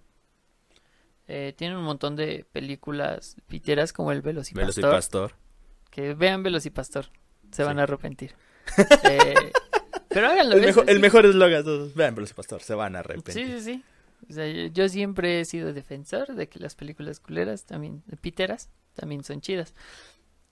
Eh, 1.28 1.53
tiene 1.57 1.76
un 1.78 1.84
montón 1.84 2.15
de 2.15 2.45
películas 2.52 3.36
piteras 3.48 3.91
como 3.91 4.11
el 4.11 4.22
Velocipastor. 4.22 4.84
Velocipastor. 4.84 5.34
Que 5.90 6.14
vean 6.14 6.44
Velocipastor. 6.44 7.07
Se 7.52 7.64
van 7.64 7.80
a 7.80 7.84
arrepentir. 7.84 8.34
Eh, 9.10 9.53
pero 10.10 10.28
háganlo. 10.28 10.56
El 10.56 10.61
mejor, 10.61 10.90
el 10.90 10.99
mejor 10.99 11.26
eslogan. 11.26 11.64
Vean, 11.95 12.15
Velocipastor, 12.15 12.61
se 12.61 12.76
van 12.76 12.95
a 12.95 12.99
arrepentir. 12.99 13.34
Sí, 13.34 13.45
sí, 13.45 13.61
sí. 13.61 13.84
O 14.30 14.34
sea, 14.34 14.48
yo, 14.48 14.65
yo 14.68 14.90
siempre 14.90 15.40
he 15.40 15.45
sido 15.45 15.74
defensor 15.74 16.34
de 16.36 16.48
que 16.49 16.60
las 16.60 16.76
películas 16.76 17.19
culeras 17.19 17.65
también, 17.65 18.03
piteras, 18.22 18.69
también 18.95 19.24
son 19.24 19.41
chidas. 19.41 19.74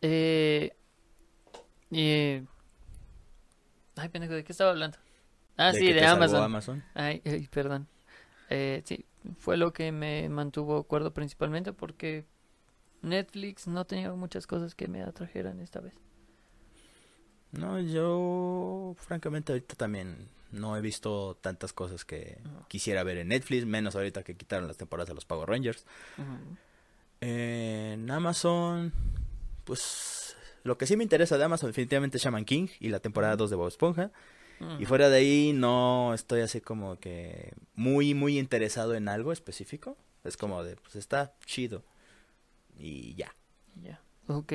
Eh, 0.02 0.76
y- 1.92 2.42
Ay, 3.98 4.10
pendejo, 4.10 4.34
¿de 4.34 4.44
qué 4.44 4.52
estaba 4.52 4.72
hablando? 4.72 4.98
Ah, 5.58 5.72
De 5.72 5.80
sí, 5.80 5.94
de 5.94 6.06
Amazon. 6.06 6.44
Amazon. 6.44 6.84
Ay, 6.94 7.22
ay, 7.26 7.48
perdón. 7.48 7.88
Eh, 8.50 8.82
sí, 8.86 9.06
fue 9.40 9.58
lo 9.58 9.74
que 9.74 9.92
me 9.92 10.28
mantuvo 10.30 10.84
cuerdo 10.84 11.14
principalmente 11.14 11.74
porque 11.74 12.26
Netflix 13.02 13.68
no 13.68 13.86
tenía 13.86 14.12
muchas 14.14 14.48
cosas 14.48 14.76
que 14.76 14.88
me 14.88 15.02
atrajeran 15.02 15.60
esta 15.60 15.80
vez. 15.80 15.94
No, 17.52 17.80
yo 17.80 18.96
francamente 18.98 19.54
ahorita 19.54 19.76
también 19.76 20.28
no 20.52 20.76
he 20.76 20.82
visto 20.82 21.36
tantas 21.42 21.74
cosas 21.74 22.04
que 22.06 22.38
quisiera 22.68 23.04
ver 23.04 23.18
en 23.18 23.30
Netflix, 23.30 23.66
menos 23.66 23.96
ahorita 23.96 24.24
que 24.24 24.36
quitaron 24.36 24.68
las 24.68 24.78
temporadas 24.78 25.08
de 25.08 25.16
los 25.16 25.26
Power 25.26 25.48
Rangers. 25.50 25.86
En 27.22 28.12
Amazon, 28.12 28.92
pues 29.64 30.36
lo 30.64 30.78
que 30.78 30.86
sí 30.86 30.98
me 30.98 31.04
interesa 31.04 31.38
de 31.38 31.46
Amazon 31.46 31.70
definitivamente 31.70 32.18
es 32.18 32.24
Shaman 32.24 32.46
King 32.46 32.68
y 32.80 32.90
la 32.90 33.00
temporada 33.00 33.36
2 33.36 33.50
de 33.50 33.56
Bob 33.56 33.68
Esponja. 33.68 34.12
Y 34.80 34.86
fuera 34.86 35.10
de 35.10 35.18
ahí 35.18 35.54
no 35.54 36.14
estoy 36.14 36.42
así 36.42 36.62
como 36.62 36.98
que 37.00 37.54
muy, 37.76 38.14
muy 38.14 38.40
interesado 38.40 38.96
en 38.96 39.08
algo 39.10 39.32
específico. 39.32 39.98
Es 40.24 40.38
como 40.38 40.64
de, 40.64 40.76
pues 40.78 40.96
está 40.96 41.34
chido. 41.46 41.84
Y 42.78 43.16
ya. 43.16 43.36
Ya, 43.82 44.02
ok. 44.28 44.54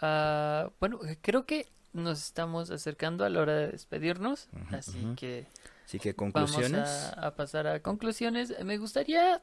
Ah, 0.00 0.70
bueno, 0.80 1.00
creo 1.22 1.46
que 1.46 1.68
nos 1.92 2.22
estamos 2.22 2.70
acercando 2.70 3.24
a 3.24 3.30
la 3.30 3.40
hora 3.40 3.54
de 3.54 3.68
despedirnos, 3.68 4.48
así 4.70 5.14
que 5.16 5.46
Así 5.84 5.98
que 5.98 6.12
vamos 6.12 6.32
conclusiones. 6.32 6.88
a, 6.88 7.26
a 7.28 7.34
pasar 7.34 7.66
a 7.66 7.80
conclusiones. 7.80 8.52
Me 8.64 8.76
gustaría 8.76 9.42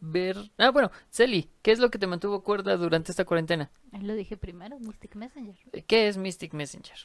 ver... 0.00 0.36
Ah, 0.58 0.70
bueno, 0.70 0.90
Celi, 1.10 1.50
¿qué 1.62 1.72
es 1.72 1.78
lo 1.78 1.90
que 1.90 1.98
te 1.98 2.06
mantuvo 2.06 2.42
cuerda 2.42 2.76
durante 2.76 3.10
esta 3.12 3.24
cuarentena? 3.24 3.70
Lo 4.00 4.14
dije 4.14 4.36
primero, 4.36 4.78
Mystic 4.78 5.14
Messenger. 5.16 5.56
¿Qué 5.86 6.08
es 6.08 6.16
Mystic 6.16 6.52
Messenger? 6.54 6.98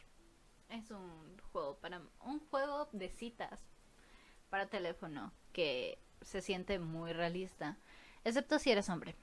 Es 0.69 0.91
un 0.91 1.24
juego 1.55 1.77
para 1.79 2.01
un 2.21 2.39
juego 2.49 2.89
de 2.91 3.09
citas 3.09 3.59
para 4.49 4.67
teléfono 4.67 5.31
que 5.53 5.97
se 6.21 6.41
siente 6.41 6.79
muy 6.79 7.13
realista, 7.13 7.77
excepto 8.23 8.59
si 8.59 8.71
eres 8.71 8.89
hombre. 8.89 9.15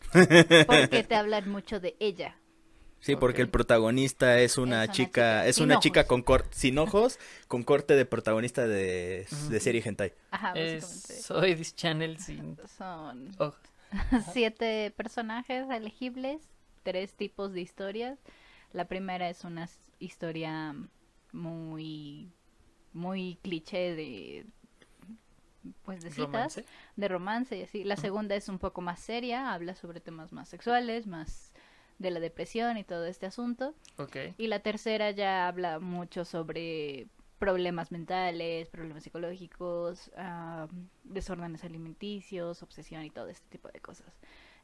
Porque 0.66 1.02
te 1.04 1.14
hablan 1.14 1.48
mucho 1.50 1.80
de 1.80 1.96
ella. 2.00 2.36
Sí, 3.00 3.16
porque 3.16 3.42
Ok. 3.42 3.46
el 3.46 3.50
protagonista 3.50 4.38
es 4.40 4.58
una, 4.58 4.84
Es 4.84 4.88
una 4.88 4.92
chica, 4.92 5.10
chica 5.10 5.46
es 5.46 5.56
sin 5.56 5.64
una 5.64 5.74
ojos. 5.74 5.82
chica 5.82 6.06
con 6.06 6.22
cor- 6.22 6.46
sin 6.52 6.78
ojos, 6.78 7.18
con 7.48 7.64
corte 7.64 7.96
de 7.96 8.06
protagonista 8.06 8.66
de, 8.68 9.26
de 9.50 9.60
serie 9.60 9.82
hentai. 9.84 10.12
Ajá, 10.30 10.52
Es 10.54 10.82
básicamente. 10.82 11.20
Soy 11.22 11.56
This 11.56 11.74
Channel 11.74 12.18
sin 12.18 12.56
Son 12.78 13.30
ojos. 13.38 13.58
siete 14.32 14.92
personajes 14.96 15.68
elegibles, 15.70 16.42
tres 16.84 17.14
tipos 17.14 17.52
de 17.52 17.60
historias. 17.60 18.18
La 18.72 18.86
primera 18.86 19.28
es 19.28 19.44
una 19.44 19.68
historia 19.98 20.74
muy 21.32 22.30
muy 22.92 23.38
cliché 23.42 23.94
de 23.94 24.46
pues 25.84 26.02
de 26.02 26.10
citas, 26.10 26.56
Romance. 26.56 26.64
de 26.96 27.08
romance 27.08 27.56
y 27.56 27.62
así. 27.62 27.84
La 27.84 27.96
segunda 27.96 28.34
es 28.34 28.48
un 28.48 28.58
poco 28.58 28.80
más 28.80 28.98
seria, 28.98 29.52
habla 29.52 29.74
sobre 29.74 30.00
temas 30.00 30.32
más 30.32 30.48
sexuales, 30.48 31.06
más 31.06 31.52
de 31.98 32.10
la 32.10 32.20
depresión 32.20 32.76
y 32.76 32.84
todo 32.84 33.06
este 33.06 33.26
asunto. 33.26 33.74
Y 34.38 34.48
la 34.48 34.58
tercera 34.58 35.12
ya 35.12 35.46
habla 35.46 35.78
mucho 35.78 36.24
sobre 36.24 37.06
problemas 37.38 37.90
mentales, 37.92 38.68
problemas 38.68 39.04
psicológicos, 39.04 40.10
ah, 40.16 40.68
desórdenes 41.04 41.64
alimenticios, 41.64 42.62
obsesión 42.62 43.04
y 43.04 43.10
todo 43.10 43.28
este 43.28 43.48
tipo 43.48 43.68
de 43.68 43.80
cosas. 43.80 44.12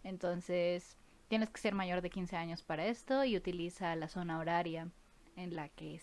Entonces, 0.04 0.96
tienes 1.28 1.50
que 1.50 1.60
ser 1.60 1.74
mayor 1.74 2.02
de 2.02 2.10
15 2.10 2.36
años 2.36 2.62
para 2.62 2.86
esto 2.86 3.24
y 3.24 3.36
utiliza 3.36 3.94
la 3.96 4.08
zona 4.08 4.38
horaria 4.38 4.88
en 5.36 5.54
la 5.54 5.68
que 5.68 6.00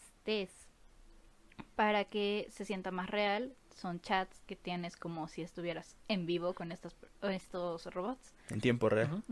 para 1.75 2.05
que 2.05 2.47
se 2.49 2.65
sienta 2.65 2.91
más 2.91 3.09
real. 3.09 3.55
Son 3.75 3.99
chats 3.99 4.41
que 4.43 4.55
tienes 4.55 4.95
como 4.95 5.27
si 5.27 5.41
estuvieras 5.41 5.97
en 6.07 6.25
vivo 6.25 6.53
con 6.53 6.71
estos, 6.71 6.95
estos 7.21 7.85
robots. 7.93 8.33
En 8.49 8.61
tiempo 8.61 8.89
real. 8.89 9.23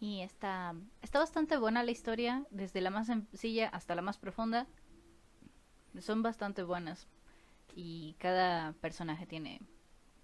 Y 0.00 0.22
está, 0.22 0.74
está 1.02 1.18
bastante 1.18 1.56
buena 1.56 1.84
la 1.84 1.90
historia, 1.90 2.44
desde 2.50 2.80
la 2.80 2.90
más 2.90 3.06
sencilla 3.06 3.68
hasta 3.68 3.94
la 3.94 4.02
más 4.02 4.18
profunda. 4.18 4.66
Son 6.00 6.22
bastante 6.22 6.62
buenas. 6.62 7.06
Y 7.76 8.16
cada 8.18 8.72
personaje 8.74 9.26
tiene, 9.26 9.60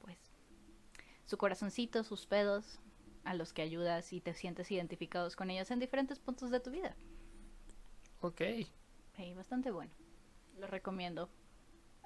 pues, 0.00 0.18
su 1.26 1.36
corazoncito, 1.36 2.02
sus 2.02 2.26
pedos, 2.26 2.80
a 3.22 3.34
los 3.34 3.52
que 3.52 3.62
ayudas 3.62 4.12
y 4.12 4.20
te 4.20 4.34
sientes 4.34 4.70
identificados 4.70 5.36
con 5.36 5.50
ellos 5.50 5.70
en 5.70 5.80
diferentes 5.80 6.18
puntos 6.18 6.50
de 6.50 6.60
tu 6.60 6.70
vida. 6.70 6.96
Ok. 8.20 8.40
Sí, 9.16 9.32
bastante 9.34 9.70
bueno. 9.70 9.90
Lo 10.58 10.66
recomiendo. 10.66 11.28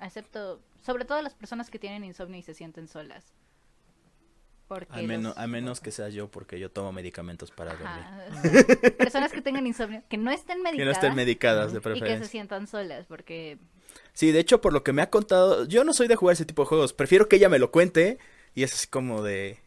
Excepto, 0.01 0.63
sobre 0.81 1.05
todo 1.05 1.21
las 1.23 1.35
personas 1.35 1.71
que 1.71 1.79
tienen 1.79 2.05
insomnio 2.05 2.39
y 2.39 2.43
se 2.43 2.55
sienten 2.55 2.89
solas. 2.89 3.35
Porque 4.67 5.01
A 5.01 5.03
menos, 5.03 5.35
los- 5.35 5.37
a 5.39 5.47
menos 5.49 5.81
que 5.81 5.91
sea 5.91 6.09
yo, 6.11 6.31
porque 6.31 6.61
yo 6.61 6.71
tomo 6.71 6.93
medicamentos 6.93 7.51
para 7.51 7.75
dormir. 7.75 8.95
Personas 8.99 9.33
que 9.33 9.43
tengan 9.43 9.67
insomnio, 9.67 10.03
que 10.09 10.17
no 10.17 10.31
estén 10.31 10.63
medicadas. 10.63 10.79
Que 10.79 10.85
no 10.85 10.91
estén 10.93 11.15
medicadas 11.17 11.73
de 11.73 11.79
y 11.79 11.81
que 11.81 11.89
se 11.89 11.91
preferencia. 11.91 12.29
sientan 12.29 12.67
solas, 12.69 13.07
porque 13.07 13.59
Sí, 14.13 14.31
de 14.31 14.39
hecho, 14.39 14.61
por 14.61 14.73
lo 14.73 14.85
que 14.85 14.93
me 14.93 15.03
ha 15.03 15.11
contado, 15.11 15.65
yo 15.67 15.83
no 15.83 15.93
soy 15.93 16.07
de 16.07 16.15
jugar 16.15 16.35
ese 16.35 16.45
tipo 16.45 16.63
de 16.63 16.69
juegos. 16.69 16.93
Prefiero 16.93 17.29
que 17.29 17.37
ella 17.37 17.49
me 17.49 17.59
lo 17.59 17.73
cuente 17.73 18.19
y 18.55 18.63
es 18.63 18.73
así 18.73 18.87
como 18.87 19.23
de... 19.23 19.59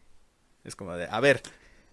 Es 0.64 0.74
como 0.74 0.94
de, 0.96 1.06
a 1.10 1.20
ver, 1.20 1.42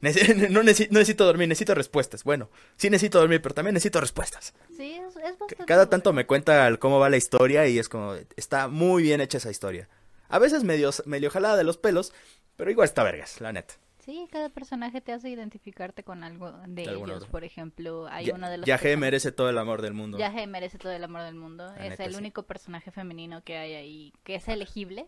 no, 0.50 0.64
necesi- 0.64 0.90
no 0.90 1.00
necesito 1.00 1.26
dormir, 1.26 1.48
necesito 1.48 1.76
respuestas. 1.76 2.24
Bueno, 2.24 2.50
sí 2.76 2.90
necesito 2.90 3.20
dormir, 3.20 3.42
pero 3.42 3.54
también 3.56 3.74
necesito 3.76 4.02
respuestas. 4.02 4.54
sí, 4.76 4.94
es, 4.94 5.16
es 5.16 5.38
bastante 5.40 5.66
Cada 5.66 5.90
tanto 5.90 6.12
me 6.14 6.26
cuenta 6.26 6.68
el 6.68 6.80
cómo 6.80 7.00
va 7.00 7.10
la 7.10 7.18
historia 7.18 7.68
y 7.68 7.78
es 7.80 7.88
como, 7.90 8.16
está 8.36 8.68
muy 8.68 9.04
bien 9.04 9.22
hecha 9.22 9.38
esa 9.38 9.52
historia. 9.52 9.88
A 10.30 10.40
veces 10.40 10.64
medio, 10.64 10.90
medio 11.06 11.30
jalada 11.30 11.58
de 11.58 11.64
los 11.64 11.78
pelos, 11.78 12.14
pero 12.56 12.72
igual 12.72 12.86
está 12.86 13.04
vergas, 13.04 13.42
la 13.42 13.52
neta. 13.54 13.76
Sí, 14.04 14.28
cada 14.32 14.50
personaje 14.50 15.00
te 15.00 15.12
hace 15.14 15.30
identificarte 15.30 16.04
con 16.04 16.24
algo 16.24 16.52
de 16.66 16.84
ellos. 16.84 17.28
Por 17.28 17.44
ejemplo, 17.44 18.08
hay 18.08 18.26
Ya- 18.28 18.34
uno 18.34 18.50
de 18.50 18.58
los 18.58 18.66
Yaje 18.66 18.98
merece 18.98 19.32
todo 19.32 19.50
el 19.52 19.58
amor 19.60 19.84
del 19.84 19.94
mundo. 19.94 20.18
Yaje 20.18 20.48
merece 20.48 20.80
todo 20.80 20.92
el 20.92 21.04
amor 21.04 21.22
del 21.22 21.36
mundo. 21.36 21.68
La 21.68 21.84
es 21.86 21.92
neta, 21.92 22.06
el 22.06 22.14
sí. 22.14 22.18
único 22.18 22.42
personaje 22.44 22.90
femenino 22.90 23.44
que 23.44 23.58
hay 23.58 23.74
ahí 23.76 24.14
que 24.24 24.34
es 24.36 24.48
elegible. 24.48 25.06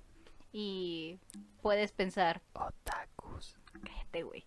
Y 0.51 1.17
puedes 1.63 1.91
pensar, 1.91 2.41
Otakus. 2.53 3.57
Cállate, 3.83 4.23
güey. 4.23 4.45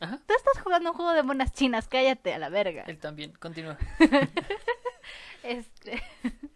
Ajá. 0.00 0.18
Tú 0.26 0.34
estás 0.34 0.62
jugando 0.62 0.90
un 0.90 0.96
juego 0.96 1.12
de 1.12 1.22
monas 1.22 1.52
chinas, 1.52 1.88
cállate 1.88 2.34
a 2.34 2.38
la 2.38 2.48
verga. 2.48 2.84
Él 2.86 2.98
también. 2.98 3.32
Continúa. 3.32 3.76
Este. 5.42 6.00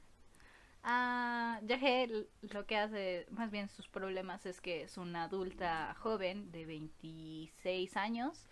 ah, 0.85 1.61
Yaje 1.65 2.05
l- 2.05 2.27
lo 2.43 2.67
que 2.67 2.77
hace, 2.77 3.27
más 3.31 3.51
bien 3.51 3.69
sus 3.69 3.89
problemas 3.89 4.47
es 4.47 4.61
que 4.61 4.83
es 4.83 4.97
una 4.97 5.25
adulta 5.25 5.95
joven 5.99 6.53
de 6.53 6.67
26 6.67 7.97
años 7.97 8.47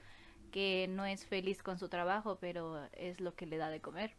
que 0.51 0.87
no 0.89 1.05
es 1.05 1.27
feliz 1.27 1.63
con 1.63 1.79
su 1.79 1.89
trabajo, 1.89 2.39
pero 2.41 2.85
es 2.93 3.21
lo 3.21 3.35
que 3.35 3.47
le 3.47 3.57
da 3.57 3.71
de 3.71 3.81
comer. 3.81 4.15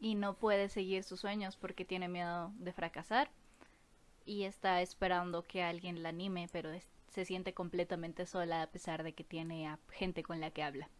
Y 0.00 0.14
no 0.16 0.34
puede 0.34 0.68
seguir 0.68 1.02
sus 1.04 1.20
sueños 1.20 1.56
porque 1.56 1.84
tiene 1.84 2.08
miedo 2.08 2.52
de 2.56 2.72
fracasar. 2.72 3.30
Y 4.26 4.44
está 4.44 4.80
esperando 4.80 5.42
que 5.42 5.62
alguien 5.62 6.02
la 6.02 6.08
anime, 6.10 6.48
pero 6.52 6.70
es- 6.70 6.88
se 7.14 7.24
siente 7.24 7.54
completamente 7.54 8.26
sola 8.26 8.62
a 8.62 8.66
pesar 8.70 9.02
de 9.04 9.12
que 9.14 9.24
tiene 9.24 9.68
a 9.68 9.78
gente 9.90 10.22
con 10.22 10.40
la 10.40 10.50
que 10.50 10.62
habla. 10.62 10.90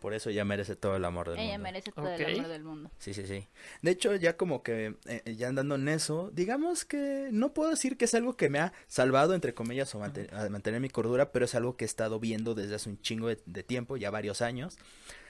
Por 0.00 0.12
eso 0.12 0.28
ella 0.28 0.44
merece 0.44 0.76
todo 0.76 0.96
el 0.96 1.04
amor 1.06 1.30
del 1.30 1.38
Ella 1.38 1.52
mundo. 1.52 1.62
merece 1.62 1.90
todo 1.90 2.10
el 2.10 2.34
amor 2.38 2.48
del 2.48 2.62
mundo. 2.64 2.90
Sí, 2.98 3.14
sí, 3.14 3.26
sí. 3.26 3.48
De 3.80 3.90
hecho, 3.90 4.14
ya 4.16 4.36
como 4.36 4.62
que, 4.62 4.96
eh, 5.06 5.34
ya 5.34 5.48
andando 5.48 5.76
en 5.76 5.88
eso, 5.88 6.30
digamos 6.34 6.84
que 6.84 7.30
no 7.32 7.54
puedo 7.54 7.70
decir 7.70 7.96
que 7.96 8.04
es 8.04 8.14
algo 8.14 8.36
que 8.36 8.50
me 8.50 8.58
ha 8.58 8.74
salvado, 8.86 9.32
entre 9.32 9.54
comillas, 9.54 9.94
o 9.94 10.00
mantener 10.00 10.80
mi 10.80 10.90
cordura, 10.90 11.32
pero 11.32 11.46
es 11.46 11.54
algo 11.54 11.78
que 11.78 11.86
he 11.86 11.86
estado 11.86 12.20
viendo 12.20 12.54
desde 12.54 12.74
hace 12.74 12.90
un 12.90 13.00
chingo 13.00 13.28
de, 13.28 13.40
de 13.46 13.62
tiempo, 13.62 13.96
ya 13.96 14.10
varios 14.10 14.42
años. 14.42 14.76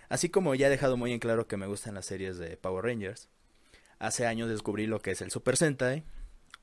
Así 0.08 0.28
como 0.28 0.56
ya 0.56 0.66
he 0.66 0.70
dejado 0.70 0.96
muy 0.96 1.12
en 1.12 1.20
claro 1.20 1.46
que 1.46 1.56
me 1.56 1.68
gustan 1.68 1.94
las 1.94 2.06
series 2.06 2.36
de 2.38 2.56
Power 2.56 2.84
Rangers. 2.84 3.28
Hace 4.00 4.26
años 4.26 4.48
descubrí 4.48 4.88
lo 4.88 5.00
que 5.00 5.12
es 5.12 5.22
el 5.22 5.30
Super 5.30 5.56
Sentai, 5.56 6.02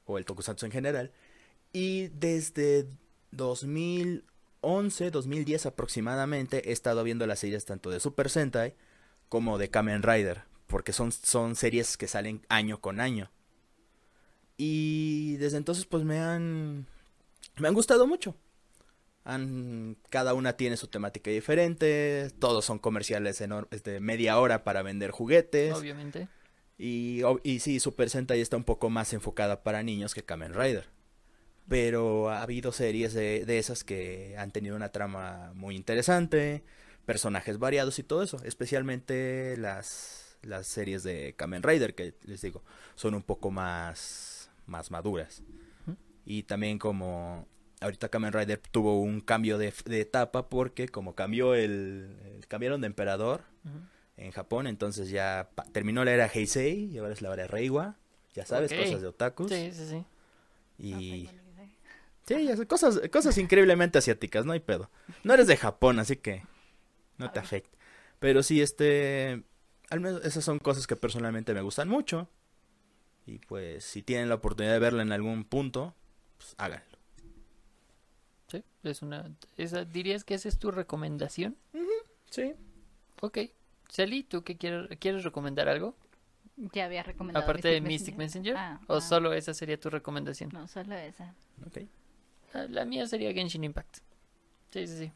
o 0.04 0.18
el 0.18 0.26
Tokusatsu 0.26 0.66
en 0.66 0.74
general, 0.74 1.12
y 1.74 2.08
desde 2.10 2.88
2011, 3.32 5.12
2010 5.12 5.66
aproximadamente 5.66 6.70
he 6.70 6.72
estado 6.74 7.04
viendo 7.04 7.26
las 7.28 7.40
series 7.40 7.66
tanto 7.66 7.90
de 7.90 8.00
Super 8.00 8.30
Sentai 8.30 8.76
como 9.30 9.58
de 9.58 9.70
Kamen 9.70 10.04
Rider, 10.04 10.44
porque 10.68 10.94
son, 10.94 11.12
son 11.12 11.56
series 11.56 11.98
que 11.98 12.08
salen 12.08 12.46
año 12.50 12.82
con 12.82 13.00
año. 13.00 13.32
Y 14.58 15.38
desde 15.38 15.58
entonces 15.58 15.86
pues 15.86 16.04
me 16.04 16.20
han 16.20 16.86
me 17.58 17.68
han 17.68 17.74
gustado 17.74 18.06
mucho. 18.08 18.36
Han, 19.24 19.98
cada 20.10 20.34
una 20.34 20.54
tiene 20.54 20.78
su 20.78 20.88
temática 20.88 21.30
diferente, 21.30 22.32
todos 22.40 22.66
son 22.66 22.80
comerciales 22.80 23.38
de 23.40 24.00
media 24.00 24.40
hora 24.40 24.64
para 24.64 24.82
vender 24.82 25.12
juguetes. 25.12 25.74
Obviamente. 25.76 26.28
Y, 26.78 27.22
y 27.44 27.60
sí, 27.60 27.80
Super 27.80 28.10
Sentai 28.10 28.42
está 28.42 28.58
un 28.58 28.64
poco 28.64 28.90
más 28.90 29.14
enfocada 29.14 29.62
para 29.62 29.84
niños 29.84 30.16
que 30.16 30.24
Kamen 30.24 30.56
Rider. 30.56 30.90
Pero 31.68 32.30
ha 32.30 32.42
habido 32.42 32.72
series 32.72 33.14
de, 33.14 33.46
de 33.46 33.60
esas 33.60 33.84
que 33.84 34.36
han 34.38 34.52
tenido 34.52 34.76
una 34.76 34.90
trama 34.90 35.52
muy 35.56 35.76
interesante, 35.76 36.64
personajes 37.06 37.60
variados 37.60 37.98
y 38.00 38.04
todo 38.04 38.24
eso. 38.24 38.38
Especialmente 38.44 39.56
las, 39.58 40.38
las 40.44 40.68
series 40.68 41.04
de 41.04 41.34
Kamen 41.38 41.64
Rider, 41.64 41.96
que 41.96 42.14
les 42.24 42.42
digo, 42.42 42.64
son 42.96 43.14
un 43.14 43.24
poco 43.24 43.52
más, 43.52 44.50
más 44.66 44.92
maduras. 44.92 45.44
Y 46.26 46.44
también 46.44 46.78
como 46.78 47.48
ahorita 47.82 48.10
Kamen 48.10 48.32
Rider 48.32 48.62
tuvo 48.72 49.02
un 49.02 49.22
cambio 49.22 49.58
de, 49.58 49.74
etapa 49.90 50.50
porque 50.50 50.88
como 50.88 51.16
cambió 51.16 51.56
el, 51.56 52.16
cambiaron 52.48 52.82
de 52.82 52.88
emperador 52.88 53.42
en 54.18 54.32
Japón, 54.32 54.68
entonces 54.68 55.10
ya 55.10 55.50
terminó 55.72 56.06
la 56.06 56.12
era 56.12 56.28
Heisei 56.28 56.86
y 56.86 56.98
ahora 57.00 57.14
es 57.14 57.22
la 57.22 57.34
era 57.34 57.48
Reiwa, 57.48 57.98
ya 58.34 58.46
sabes, 58.46 58.72
cosas 58.72 59.02
de 59.02 59.08
otakus. 59.08 59.52
Sí, 59.52 59.72
sí, 59.74 59.86
sí. 59.90 60.06
Y 60.78 61.30
sí, 62.34 62.66
cosas 62.66 63.02
cosas 63.12 63.38
increíblemente 63.38 63.98
asiáticas, 63.98 64.46
no 64.46 64.54
hay 64.54 64.60
pedo. 64.60 64.90
No 65.24 65.34
eres 65.34 65.48
de 65.48 65.58
Japón, 65.58 66.00
así 66.00 66.18
que 66.18 66.44
no 67.18 67.32
te 67.32 67.40
afecta. 67.40 67.78
Pero 68.20 68.44
sí 68.44 68.62
este 68.62 69.44
al 69.90 70.00
menos 70.00 70.24
esas 70.26 70.44
son 70.44 70.60
cosas 70.60 70.88
que 70.88 70.96
personalmente 70.96 71.54
me 71.54 71.62
gustan 71.62 71.90
mucho. 71.90 72.30
Y 73.26 73.40
pues 73.40 73.84
si 73.84 74.02
tienen 74.02 74.30
la 74.30 74.36
oportunidad 74.36 74.74
de 74.74 74.80
verla 74.80 75.04
en 75.04 75.12
algún 75.12 75.44
punto, 75.44 75.94
pues 76.38 76.56
háganlo. 76.58 76.98
Sí, 78.48 78.64
es 78.84 79.02
una... 79.02 79.30
Esa, 79.58 79.86
¿Dirías 79.86 80.24
que 80.24 80.34
esa 80.34 80.50
es 80.50 80.58
tu 80.58 80.72
recomendación? 80.72 81.56
sí. 82.30 82.54
Ok. 83.22 83.38
Sally, 83.90 84.24
¿tú 84.24 84.44
qué 84.44 84.58
quieres, 84.58 84.98
quieres 85.00 85.24
recomendar 85.24 85.68
algo? 85.68 85.96
Ya 86.74 86.86
había 86.86 87.04
recomendado. 87.04 87.44
Aparte 87.44 87.68
de 87.68 87.82
Mystic 87.82 88.16
Messenger. 88.16 88.56
Ah, 88.56 88.80
¿O 88.88 88.96
ah. 88.96 89.02
solo 89.02 89.34
esa 89.34 89.54
sería 89.54 89.80
tu 89.80 89.90
recomendación? 89.90 90.50
No, 90.54 90.68
solo 90.68 90.96
esa. 90.96 91.36
Ok. 91.66 91.82
Ah, 92.54 92.66
la, 92.70 92.86
mía 92.86 93.08
sería 93.08 93.34
Genshin 93.34 93.64
Impact. 93.64 93.98
Sí, 94.72 94.88
sí, 94.88 94.98
sí. 94.98 95.12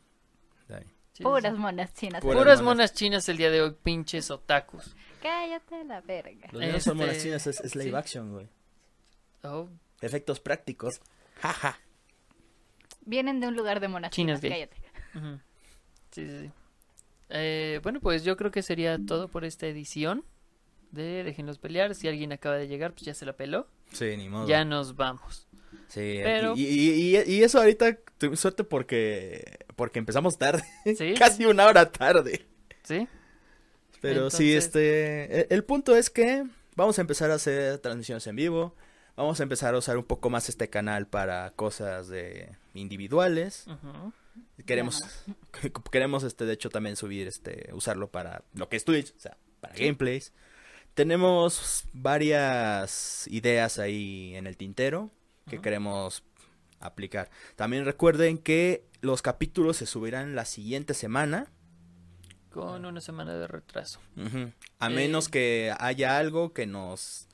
Puras 1.23 1.57
monas 1.57 1.93
chinas. 1.93 2.21
Puras, 2.21 2.61
monas. 2.61 2.93
chinas 2.93 3.29
el 3.29 3.37
día 3.37 3.49
de 3.49 3.61
hoy, 3.61 3.75
pinches 3.81 4.29
otakus. 4.31 4.95
Cállate 5.21 5.83
la 5.85 6.01
verga. 6.01 6.49
Los 6.51 6.61
este... 6.61 6.79
son 6.81 6.97
monas 6.97 7.21
chinas, 7.21 7.47
es, 7.47 7.75
live 7.75 7.97
action, 7.97 8.33
güey. 8.33 8.49
Oh. 9.43 9.69
Efectos 10.01 10.41
prácticos. 10.41 10.99
Jaja. 11.41 11.79
Vienen 13.05 13.39
de 13.39 13.47
un 13.47 13.55
lugar 13.55 13.79
de 13.79 13.87
monas 13.87 14.11
chinas, 14.11 14.41
cállate. 14.41 14.75
Sí, 16.11 16.27
sí, 16.27 16.39
sí. 16.41 16.51
Eh, 17.29 17.79
bueno, 17.81 18.01
pues 18.01 18.23
yo 18.23 18.35
creo 18.35 18.51
que 18.51 18.61
sería 18.61 18.99
todo 19.05 19.29
por 19.29 19.45
esta 19.45 19.67
edición 19.67 20.25
de 20.91 21.23
Déjenlos 21.23 21.59
pelear. 21.59 21.95
Si 21.95 22.07
alguien 22.07 22.31
acaba 22.33 22.55
de 22.55 22.67
llegar, 22.67 22.93
pues 22.93 23.05
ya 23.05 23.13
se 23.13 23.25
la 23.25 23.33
peló. 23.33 23.67
Sí, 23.91 24.17
ni 24.17 24.29
modo. 24.29 24.47
Ya 24.47 24.65
nos 24.65 24.95
vamos. 24.95 25.47
Sí, 25.87 26.19
Pero... 26.23 26.53
y, 26.55 27.17
y, 27.17 27.43
eso 27.43 27.59
ahorita, 27.59 27.97
tuve 28.17 28.35
suerte 28.35 28.63
porque, 28.63 29.59
porque 29.75 29.99
empezamos 29.99 30.37
tarde. 30.37 30.63
¿Sí? 30.97 31.13
Casi 31.19 31.45
una 31.45 31.65
hora 31.65 31.91
tarde. 31.91 32.45
Sí. 32.83 33.07
Pero 34.01 34.29
sí, 34.29 34.53
este, 34.53 35.41
el, 35.41 35.47
el 35.49 35.63
punto 35.63 35.95
es 35.95 36.09
que 36.09 36.45
vamos 36.75 36.97
a 36.97 37.01
empezar 37.01 37.31
a 37.31 37.35
hacer 37.35 37.79
transmisiones 37.79 38.27
en 38.27 38.35
vivo. 38.35 38.75
Vamos 39.15 39.39
a 39.39 39.43
empezar 39.43 39.73
a 39.73 39.77
usar 39.77 39.97
un 39.97 40.03
poco 40.03 40.29
más 40.29 40.49
este 40.49 40.69
canal 40.69 41.07
para 41.07 41.51
cosas 41.51 42.09
de 42.09 42.49
individuales. 42.73 43.65
Queremos, 44.65 45.03
queremos 45.91 46.23
este, 46.23 46.45
de 46.45 46.53
hecho, 46.53 46.69
también 46.69 46.95
subir, 46.95 47.27
este, 47.27 47.69
usarlo 47.73 48.11
para 48.11 48.43
lo 48.53 48.67
que 48.67 48.75
es 48.75 48.83
Twitch, 48.83 49.13
o 49.15 49.19
sea, 49.19 49.37
para 49.61 49.73
gameplays. 49.73 50.33
Tenemos 50.93 51.85
varias 51.93 53.27
ideas 53.27 53.79
ahí 53.79 54.35
en 54.35 54.47
el 54.47 54.57
tintero 54.57 55.11
que 55.49 55.61
queremos 55.61 56.23
aplicar. 56.79 57.29
También 57.55 57.85
recuerden 57.85 58.37
que 58.37 58.85
los 59.01 59.21
capítulos 59.21 59.77
se 59.77 59.85
subirán 59.85 60.35
la 60.35 60.45
siguiente 60.45 60.93
semana. 60.93 61.47
Con 62.51 62.85
una 62.85 63.01
semana 63.01 63.35
de 63.35 63.47
retraso. 63.47 63.99
A 64.79 64.89
menos 64.89 65.27
eh, 65.27 65.31
que 65.31 65.75
haya 65.77 66.17
algo 66.17 66.53
que 66.53 66.65
nos 66.65 67.27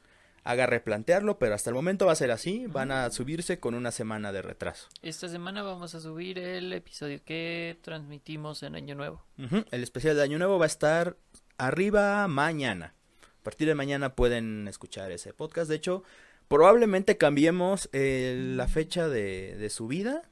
haga 0.44 0.66
replantearlo, 0.66 1.38
pero 1.38 1.54
hasta 1.54 1.70
el 1.70 1.76
momento 1.76 2.08
va 2.08 2.14
a 2.14 2.16
ser 2.16 2.32
así, 2.32 2.66
van 2.66 2.92
a 2.92 3.12
subirse 3.12 3.60
con 3.60 3.76
una 3.76 3.92
semana 3.92 4.32
de 4.32 4.42
retraso. 4.42 4.88
Esta 5.04 5.28
semana 5.28 5.62
vamos 5.62 5.94
a 5.94 6.02
subir 6.02 6.40
el 6.40 6.74
episodio 6.74 7.24
que 7.24 7.78
transmitimos 7.84 8.64
en 8.64 8.76
Año 8.76 8.96
Nuevo. 8.96 9.24
El 9.38 9.84
especial 9.84 10.16
de 10.16 10.24
Año 10.24 10.40
Nuevo 10.40 10.58
va 10.58 10.66
a 10.66 10.68
estar 10.68 11.16
arriba 11.58 12.28
mañana. 12.28 12.96
A 13.24 13.44
partir 13.44 13.68
de 13.68 13.76
mañana 13.76 14.16
pueden 14.16 14.68
escuchar 14.68 15.12
ese 15.12 15.34
podcast. 15.34 15.70
De 15.70 15.76
hecho, 15.76 16.04
probablemente 16.52 17.18
cambiemos 17.18 17.90
la 17.94 18.68
fecha 18.68 19.08
de, 19.08 19.70
subida 19.70 20.24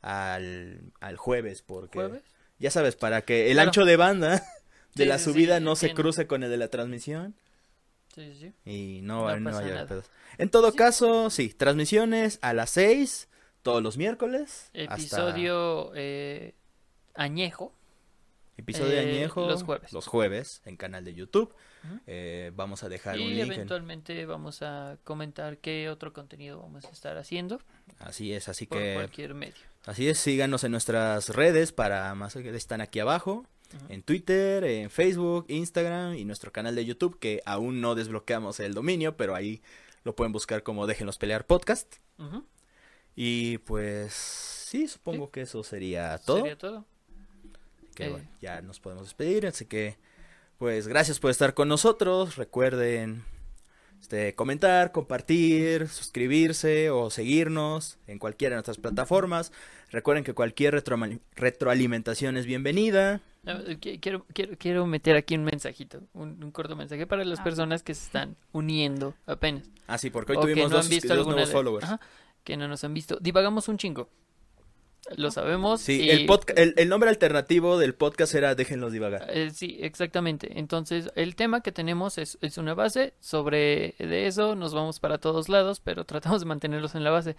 al, 0.00 0.92
jueves, 1.16 1.62
porque... 1.62 2.22
Ya 2.58 2.70
sabes, 2.70 2.94
para 2.94 3.22
que 3.22 3.50
el 3.50 3.58
ancho 3.58 3.86
de 3.86 3.96
banda 3.96 4.42
de 4.94 5.06
la 5.06 5.18
subida 5.18 5.60
no 5.60 5.76
se 5.76 5.94
cruce 5.94 6.26
con 6.26 6.42
el 6.42 6.50
de 6.50 6.58
la 6.58 6.68
transmisión. 6.68 7.34
Sí, 8.14 8.34
sí. 8.38 8.52
Y 8.70 9.00
no, 9.02 9.22
va, 9.22 9.40
no, 9.40 9.56
a 9.56 9.86
pedos. 9.86 10.10
En 10.36 10.50
todo 10.50 10.74
caso, 10.74 11.30
sí, 11.30 11.48
transmisiones 11.48 12.38
a 12.42 12.52
las 12.52 12.68
6 12.70 13.28
todos 13.62 13.82
los 13.82 13.96
miércoles. 13.96 14.68
Episodio 14.74 15.92
eh, 15.94 16.54
añejo. 17.14 17.72
Episodio 18.58 18.92
eh, 18.92 19.00
añejo. 19.00 19.48
Los 19.48 19.62
jueves. 19.62 19.92
Los 19.92 20.06
jueves 20.06 20.60
en 20.66 20.76
canal 20.76 21.04
de 21.04 21.14
YouTube. 21.14 21.54
Eh, 22.06 22.52
vamos 22.54 22.82
a 22.82 22.88
dejar 22.88 23.16
un 23.16 23.28
link. 23.28 23.36
Y 23.36 23.40
eventualmente 23.40 24.26
vamos 24.26 24.62
a 24.62 24.98
comentar 25.04 25.58
qué 25.58 25.88
otro 25.88 26.12
contenido 26.12 26.60
vamos 26.60 26.84
a 26.84 26.90
estar 26.90 27.16
haciendo. 27.16 27.60
Así 27.98 28.32
es, 28.32 28.48
así 28.48 28.66
por 28.66 28.78
que. 28.78 28.94
cualquier 28.94 29.34
medio. 29.34 29.54
Así 29.86 30.08
es, 30.08 30.18
síganos 30.18 30.64
en 30.64 30.72
nuestras 30.72 31.30
redes 31.30 31.72
para 31.72 32.14
más 32.14 32.34
que 32.34 32.54
están 32.54 32.80
aquí 32.80 33.00
abajo 33.00 33.46
en 33.88 34.02
Twitter, 34.02 34.64
en 34.64 34.90
Facebook, 34.90 35.46
Instagram 35.48 36.14
y 36.14 36.24
nuestro 36.24 36.52
canal 36.52 36.74
de 36.74 36.84
YouTube 36.84 37.18
que 37.18 37.40
aún 37.44 37.80
no 37.80 37.94
desbloqueamos 37.94 38.60
el 38.60 38.74
dominio, 38.74 39.16
pero 39.16 39.34
ahí 39.34 39.62
lo 40.02 40.16
pueden 40.16 40.32
buscar 40.32 40.62
como 40.62 40.86
Déjenlos 40.86 41.18
Pelear 41.18 41.46
Podcast. 41.46 41.96
Y 43.14 43.58
pues 43.58 44.12
sí, 44.12 44.88
supongo 44.88 45.30
que 45.30 45.42
eso 45.42 45.62
sería 45.62 46.18
todo. 46.18 46.38
Sería 46.38 46.58
todo. 46.58 46.84
Que 47.94 48.06
eh. 48.06 48.28
ya 48.40 48.60
nos 48.62 48.80
podemos 48.80 49.04
despedir, 49.04 49.46
así 49.46 49.66
que 49.66 49.98
pues 50.60 50.86
gracias 50.86 51.18
por 51.18 51.30
estar 51.30 51.54
con 51.54 51.68
nosotros. 51.68 52.36
Recuerden 52.36 53.24
este, 53.98 54.34
comentar, 54.34 54.92
compartir, 54.92 55.88
suscribirse 55.88 56.90
o 56.90 57.08
seguirnos 57.08 57.96
en 58.06 58.18
cualquiera 58.18 58.52
de 58.52 58.56
nuestras 58.58 58.76
plataformas. 58.76 59.52
Recuerden 59.90 60.22
que 60.22 60.34
cualquier 60.34 60.84
retroalimentación 61.34 62.36
es 62.36 62.44
bienvenida. 62.44 63.22
Quiero, 63.80 64.26
quiero, 64.34 64.58
quiero 64.58 64.84
meter 64.84 65.16
aquí 65.16 65.34
un 65.34 65.44
mensajito, 65.44 66.02
un, 66.12 66.50
corto 66.50 66.76
mensaje 66.76 67.06
para 67.06 67.24
las 67.24 67.40
ah. 67.40 67.44
personas 67.44 67.82
que 67.82 67.94
se 67.94 68.04
están 68.04 68.36
uniendo 68.52 69.14
apenas. 69.24 69.62
Ah, 69.86 69.96
sí, 69.96 70.10
porque 70.10 70.32
hoy 70.32 70.42
tuvimos 70.42 70.70
dos, 70.70 70.90
nuevos 71.26 71.50
followers. 71.50 71.88
que 72.44 72.58
no 72.58 72.68
nos 72.68 72.84
han 72.84 72.92
visto. 72.92 73.16
Divagamos 73.18 73.66
un 73.68 73.78
chingo. 73.78 74.10
Lo 75.16 75.30
sabemos. 75.30 75.80
Sí, 75.80 76.08
el, 76.10 76.74
el, 76.76 76.88
nombre 76.88 77.10
alternativo 77.10 77.78
del 77.78 77.94
podcast 77.94 78.34
era 78.34 78.54
Déjenlos 78.54 78.92
divagar. 78.92 79.26
Eh, 79.28 79.50
sí, 79.50 79.78
exactamente. 79.80 80.58
Entonces, 80.58 81.10
el 81.16 81.36
tema 81.36 81.62
que 81.62 81.72
tenemos 81.72 82.18
es, 82.18 82.38
es, 82.40 82.58
una 82.58 82.74
base. 82.74 83.14
Sobre 83.20 83.94
de 83.98 84.26
eso 84.26 84.54
nos 84.54 84.74
vamos 84.74 85.00
para 85.00 85.18
todos 85.18 85.48
lados, 85.48 85.80
pero 85.80 86.04
tratamos 86.04 86.40
de 86.40 86.46
mantenerlos 86.46 86.94
en 86.94 87.04
la 87.04 87.10
base. 87.10 87.36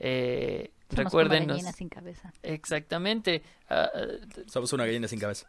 Eh, 0.00 0.70
recuerden. 0.90 1.46
gallina 1.46 1.72
sin 1.72 1.88
cabeza. 1.88 2.32
Exactamente. 2.42 3.42
Ah, 3.68 3.90
ah, 3.94 4.00
Somos 4.46 4.72
una 4.72 4.86
gallina 4.86 5.08
sin 5.08 5.18
cabeza. 5.18 5.46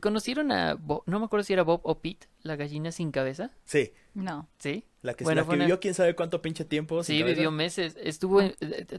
¿Conocieron 0.00 0.52
a 0.52 0.74
no 0.74 1.18
me 1.18 1.24
acuerdo 1.24 1.44
si 1.44 1.52
era 1.52 1.62
Bob 1.62 1.80
o 1.84 1.98
Pete, 2.00 2.26
la 2.42 2.56
gallina 2.56 2.92
sin 2.92 3.10
cabeza? 3.10 3.50
Sí. 3.64 3.92
No. 4.14 4.48
¿Sí? 4.58 4.84
La 5.02 5.14
que, 5.14 5.24
la 5.24 5.46
que 5.46 5.56
vivió 5.56 5.80
quién 5.80 5.94
sabe 5.94 6.14
cuánto 6.14 6.42
pinche 6.42 6.64
tiempo. 6.64 7.02
Sí, 7.02 7.22
vivió 7.22 7.50
meses. 7.50 7.96
Estuvo, 8.02 8.40
eh, 8.42 8.54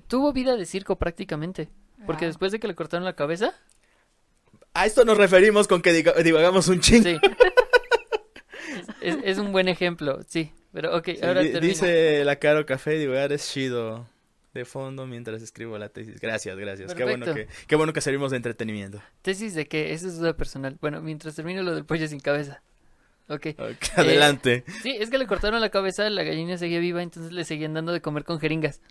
tuvo 0.08 0.34
vida 0.34 0.56
de 0.56 0.66
circo 0.66 0.98
prácticamente. 0.98 1.70
Porque 2.06 2.26
después 2.26 2.52
de 2.52 2.60
que 2.60 2.68
le 2.68 2.76
cortaron 2.76 3.06
la 3.06 3.14
cabeza. 3.14 3.54
A 4.74 4.86
esto 4.86 5.04
nos 5.06 5.18
referimos 5.18 5.68
con 5.68 5.82
que 5.82 5.92
divagamos 6.24 6.68
un 6.68 6.80
chingo. 6.80 7.04
Sí. 7.04 7.18
es, 9.02 9.38
un 9.38 9.52
buen 9.52 9.68
ejemplo, 9.68 10.20
sí. 10.28 10.52
Pero 10.72 10.96
ok, 10.96 11.10
ahora 11.24 11.42
Dice 11.42 12.24
la 12.24 12.38
Caro 12.38 12.66
Café, 12.66 12.98
divagar 12.98 13.32
es 13.34 13.52
chido. 13.52 14.08
de 14.54 14.66
fondo 14.66 15.08
mientras 15.08 15.42
escribo 15.42 15.78
la 15.78 15.90
tesis. 15.90 16.20
Gracias, 16.20 16.56
gracias. 16.58 16.94
Qué 16.94 17.04
bueno, 17.04 17.34
que, 17.34 17.48
qué 17.68 17.76
bueno 17.76 17.94
que 17.94 18.02
servimos 18.02 18.32
de 18.32 18.38
entretenimiento. 18.38 19.02
¿Tesis 19.22 19.56
de 19.56 19.68
qué? 19.68 19.94
Eso 19.94 20.08
es 20.08 20.18
duda 20.18 20.38
personal. 20.38 20.78
Bueno, 20.80 21.02
mientras 21.02 21.36
termino 21.36 21.64
lo 21.64 21.74
del 21.74 21.86
pollo 21.86 22.08
sin 22.08 22.20
cabeza. 22.20 22.62
Ok. 23.28 23.48
Ok, 23.60 23.78
adelante. 23.96 24.64
Sí, 24.82 24.96
es 25.00 25.10
que 25.10 25.18
le 25.18 25.28
cortaron 25.28 25.62
la 25.62 25.70
cabeza, 25.70 26.10
la 26.10 26.24
gallina 26.24 26.58
seguía 26.58 26.80
viva, 26.80 27.04
entonces 27.04 27.32
le 27.32 27.46
seguían 27.46 27.74
dando 27.74 27.92
de 27.92 28.02
comer 28.02 28.24
con 28.24 28.40
jeringas. 28.40 28.82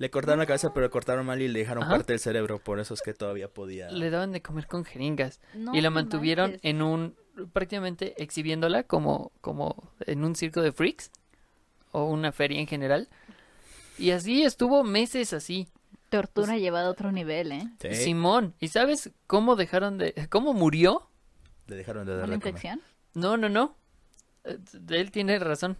Le 0.00 0.10
cortaron 0.10 0.38
la 0.38 0.46
cabeza, 0.46 0.72
pero 0.72 0.86
le 0.86 0.90
cortaron 0.90 1.26
mal 1.26 1.42
y 1.42 1.48
le 1.48 1.58
dejaron 1.58 1.82
Ajá. 1.84 1.92
parte 1.92 2.14
del 2.14 2.20
cerebro. 2.20 2.58
Por 2.58 2.80
eso 2.80 2.94
es 2.94 3.02
que 3.02 3.12
todavía 3.12 3.48
podía. 3.48 3.90
Le 3.90 4.08
daban 4.08 4.32
de 4.32 4.40
comer 4.40 4.66
con 4.66 4.84
jeringas. 4.84 5.40
No 5.54 5.74
y 5.74 5.80
la 5.82 5.90
mantuvieron 5.90 6.52
manches. 6.52 6.64
en 6.64 6.80
un 6.82 7.16
prácticamente 7.52 8.14
exhibiéndola 8.22 8.82
como 8.84 9.30
como 9.42 9.92
en 10.06 10.24
un 10.24 10.34
circo 10.36 10.62
de 10.62 10.72
freaks 10.72 11.10
o 11.92 12.04
una 12.06 12.32
feria 12.32 12.58
en 12.60 12.66
general 12.66 13.08
y 13.98 14.10
así 14.10 14.42
estuvo 14.42 14.84
meses 14.84 15.32
así 15.32 15.68
Tortura 16.10 16.58
llevada 16.58 16.88
a 16.88 16.90
otro 16.90 17.12
nivel, 17.12 17.52
¿eh? 17.52 17.62
Sí, 17.80 17.94
Simón 17.94 18.54
y 18.58 18.68
sabes 18.68 19.10
cómo 19.26 19.54
dejaron 19.56 19.96
de 19.98 20.12
cómo 20.28 20.52
murió 20.54 21.08
le 21.66 21.76
dejaron 21.76 22.06
de 22.06 22.16
dar 22.16 22.24
¿Una 22.24 22.34
de 22.34 22.40
comer. 22.40 22.48
infección? 22.54 22.80
no 23.14 23.36
no 23.36 23.48
no 23.48 23.76
Eh, 24.44 24.58
él 24.90 25.10
tiene 25.12 25.38
razón 25.38 25.76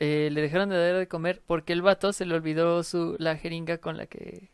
Eh, 0.00 0.28
le 0.32 0.40
dejaron 0.42 0.68
de 0.70 0.76
dar 0.76 0.98
de 0.98 1.08
comer 1.08 1.40
porque 1.46 1.72
el 1.72 1.82
vato 1.82 2.12
se 2.12 2.26
le 2.26 2.34
olvidó 2.34 2.82
su 2.82 3.14
la 3.18 3.36
jeringa 3.36 3.78
con 3.78 3.96
la 3.96 4.06
que 4.06 4.50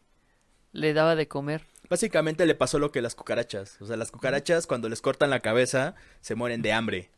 le 0.73 0.93
daba 0.93 1.17
de 1.17 1.27
comer 1.29 1.62
Básicamente 1.89 2.47
le 2.47 2.55
pasó 2.55 2.79
lo 2.79 2.93
que 2.93 3.03
las 3.03 3.15
cucarachas. 3.17 3.81
O 3.83 3.87
sea, 3.87 3.97
las 3.97 4.12
cucarachas 4.12 4.67
cuando 4.69 4.89
les 4.89 5.01
cortan 5.03 5.31
la 5.31 5.41
cabeza 5.41 5.97
se 6.21 6.37
mueren 6.37 6.62
de 6.62 6.73
hambre. 6.73 7.11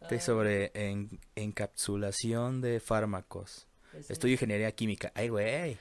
Estoy 0.00 0.20
sobre 0.20 0.70
en- 0.74 1.18
encapsulación 1.34 2.60
de 2.60 2.78
fármacos. 2.78 3.66
Estudio 4.08 4.34
ingeniería 4.34 4.70
química. 4.72 5.10
Ay, 5.14 5.28
güey. 5.28 5.76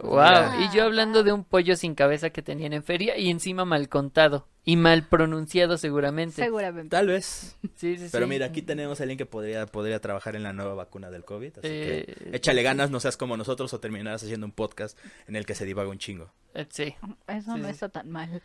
Wow, 0.00 0.60
y 0.60 0.74
yo 0.74 0.84
hablando 0.84 1.22
de 1.24 1.32
un 1.32 1.44
pollo 1.44 1.76
sin 1.76 1.94
cabeza 1.94 2.30
que 2.30 2.40
tenían 2.42 2.72
en 2.72 2.82
feria 2.82 3.18
y 3.18 3.28
encima 3.30 3.64
mal 3.64 3.88
contado 3.88 4.46
y 4.64 4.76
mal 4.76 5.06
pronunciado 5.06 5.76
seguramente. 5.76 6.36
Seguramente. 6.42 6.90
Tal 6.90 7.08
vez. 7.08 7.56
Sí, 7.76 7.96
sí, 7.98 8.08
Pero 8.10 8.26
sí. 8.26 8.30
mira, 8.30 8.46
aquí 8.46 8.62
tenemos 8.62 9.00
a 9.00 9.02
alguien 9.02 9.18
que 9.18 9.26
podría, 9.26 9.66
podría 9.66 10.00
trabajar 10.00 10.36
en 10.36 10.42
la 10.42 10.52
nueva 10.52 10.74
vacuna 10.74 11.10
del 11.10 11.24
COVID. 11.24 11.58
Así 11.58 11.68
Eh, 11.70 12.14
que 12.30 12.36
échale 12.36 12.62
ganas, 12.62 12.90
no 12.90 13.00
seas 13.00 13.16
como 13.16 13.36
nosotros 13.36 13.72
o 13.74 13.80
terminarás 13.80 14.22
haciendo 14.22 14.46
un 14.46 14.52
podcast 14.52 14.98
en 15.26 15.36
el 15.36 15.44
que 15.46 15.54
se 15.54 15.64
divaga 15.66 15.88
un 15.90 15.98
chingo. 15.98 16.32
Eh, 16.54 16.66
sí. 16.70 16.94
Eso 17.26 17.54
Sí, 17.54 17.60
no 17.60 17.66
sí. 17.66 17.72
está 17.72 17.88
tan 17.90 18.10
mal. 18.10 18.42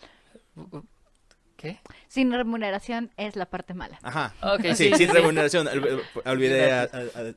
¿Qué? 1.55 1.79
Sin 2.09 2.31
remuneración 2.33 3.11
es 3.15 3.35
la 3.35 3.45
parte 3.45 3.73
mala. 3.73 3.97
Ajá. 4.01 4.33
Ok, 4.41 4.61
sí, 4.75 4.89
sí, 4.91 4.93
sin 4.95 5.09
remuneración. 5.13 5.67
Ol- 5.67 6.01
Olvidé 6.25 6.71
a- 6.73 6.81
a- 6.83 6.87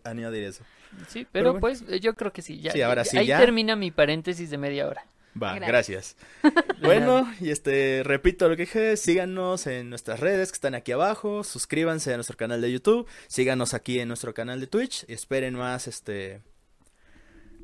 a- 0.05 0.11
añadir 0.11 0.43
eso. 0.45 0.65
Sí, 1.09 1.21
Pero 1.21 1.29
pero, 1.33 1.45
bueno. 1.53 1.61
pues 1.61 1.85
eh, 1.89 2.01
yo 2.01 2.15
creo 2.15 2.33
que 2.33 2.43
sí. 2.43 2.61
Ya, 2.61 2.73
Sí, 2.73 2.83
ahora 2.83 3.03
ya- 3.05 3.11
sí, 3.11 3.19
Ahí 3.19 3.27
ya. 3.27 3.39
termina 3.39 3.77
mi 3.77 3.91
paréntesis 3.91 4.51
de 4.51 4.59
media 4.59 4.87
hora. 4.89 5.05
Va, 5.41 5.55
Gracias. 5.59 6.17
gracias. 6.43 6.77
bueno, 6.83 7.31
y 7.41 7.51
este, 7.51 8.03
repito 8.05 8.49
lo 8.49 8.57
que 8.57 8.63
dije, 8.63 8.97
síganos 8.97 9.67
en 9.67 9.91
nuestras 9.91 10.21
redes 10.21 10.51
que 10.51 10.57
están 10.57 10.75
aquí 10.75 10.93
abajo, 10.93 11.45
suscríbanse 11.45 12.13
a 12.13 12.17
nuestro 12.17 12.39
canal 12.39 12.63
de 12.63 12.73
YouTube, 12.73 13.07
síganos 13.29 13.75
aquí 13.75 14.01
en 14.01 14.09
nuestro 14.09 14.33
canal 14.33 14.61
de 14.61 14.67
Twitch, 14.67 15.05
y 15.09 15.13
esperen 15.13 15.55
más, 15.55 15.89
este, 15.89 16.41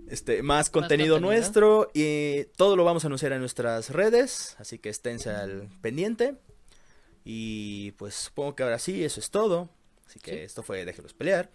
este, 0.08 0.42
más 0.42 0.68
contenido, 0.68 1.14
contenido. 1.14 1.20
nuestro, 1.20 1.90
y 1.94 2.44
todo 2.56 2.76
lo 2.76 2.84
vamos 2.84 3.04
a 3.04 3.06
anunciar 3.06 3.32
en 3.32 3.40
nuestras 3.40 3.88
redes, 3.90 4.54
así 4.58 4.78
que 4.78 4.90
esténse 4.90 5.30
al 5.30 5.68
pendiente, 5.80 6.34
y 7.24 7.92
pues 7.92 8.14
supongo 8.14 8.54
que 8.54 8.62
ahora 8.64 8.78
sí, 8.78 9.02
eso 9.02 9.18
es 9.20 9.30
todo, 9.30 9.70
así 10.06 10.20
que 10.20 10.32
Sí. 10.32 10.38
esto 10.40 10.62
fue 10.62 10.84
Déjelos 10.84 11.14
Pelear, 11.14 11.50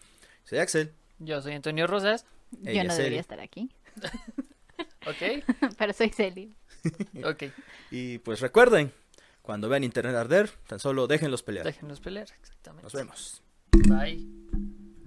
soy 0.46 0.58
Axel, 0.60 0.94
Yo 1.20 1.42
soy 1.42 1.54
Antonio 1.54 1.88
Rosas. 1.88 2.26
Ella 2.64 2.84
Yo 2.84 2.88
no 2.88 2.92
es 2.92 2.98
debería 2.98 3.20
estar 3.20 3.40
aquí, 3.40 3.70
Ok. 5.06 5.44
pero 5.78 5.94
soy 5.94 6.10
Celi. 6.10 6.56
Ok. 7.26 7.44
y 7.92 8.20
pues 8.20 8.40
recuerden, 8.40 8.94
cuando 9.42 9.68
vean 9.70 9.84
internet 9.84 10.16
arder, 10.16 10.50
tan 10.68 10.80
solo 10.80 11.08
déjenlos 11.08 11.44
pelear. 11.44 11.66
Déjenos 11.66 12.00
pelear. 12.00 12.28
Exactamente. 12.40 12.84
Nos 12.84 12.94
vemos. 12.94 13.42
Bye. 13.72 14.18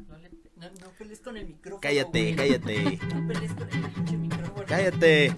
No, 0.09 0.19
le- 0.19 0.31
no- 0.57 0.71
no 0.81 0.91
pelees 0.99 1.21
con 1.21 1.37
el 1.37 1.47
micrófono. 1.47 1.81
Cállate, 1.81 2.35
güey. 2.35 2.37
cállate, 2.37 2.99
No 3.15 3.27
pelees 3.29 3.55
con 3.55 3.69
el 3.71 3.91
pinche 3.93 4.17
micrófono. 4.17 4.65
cállate. 4.67 5.35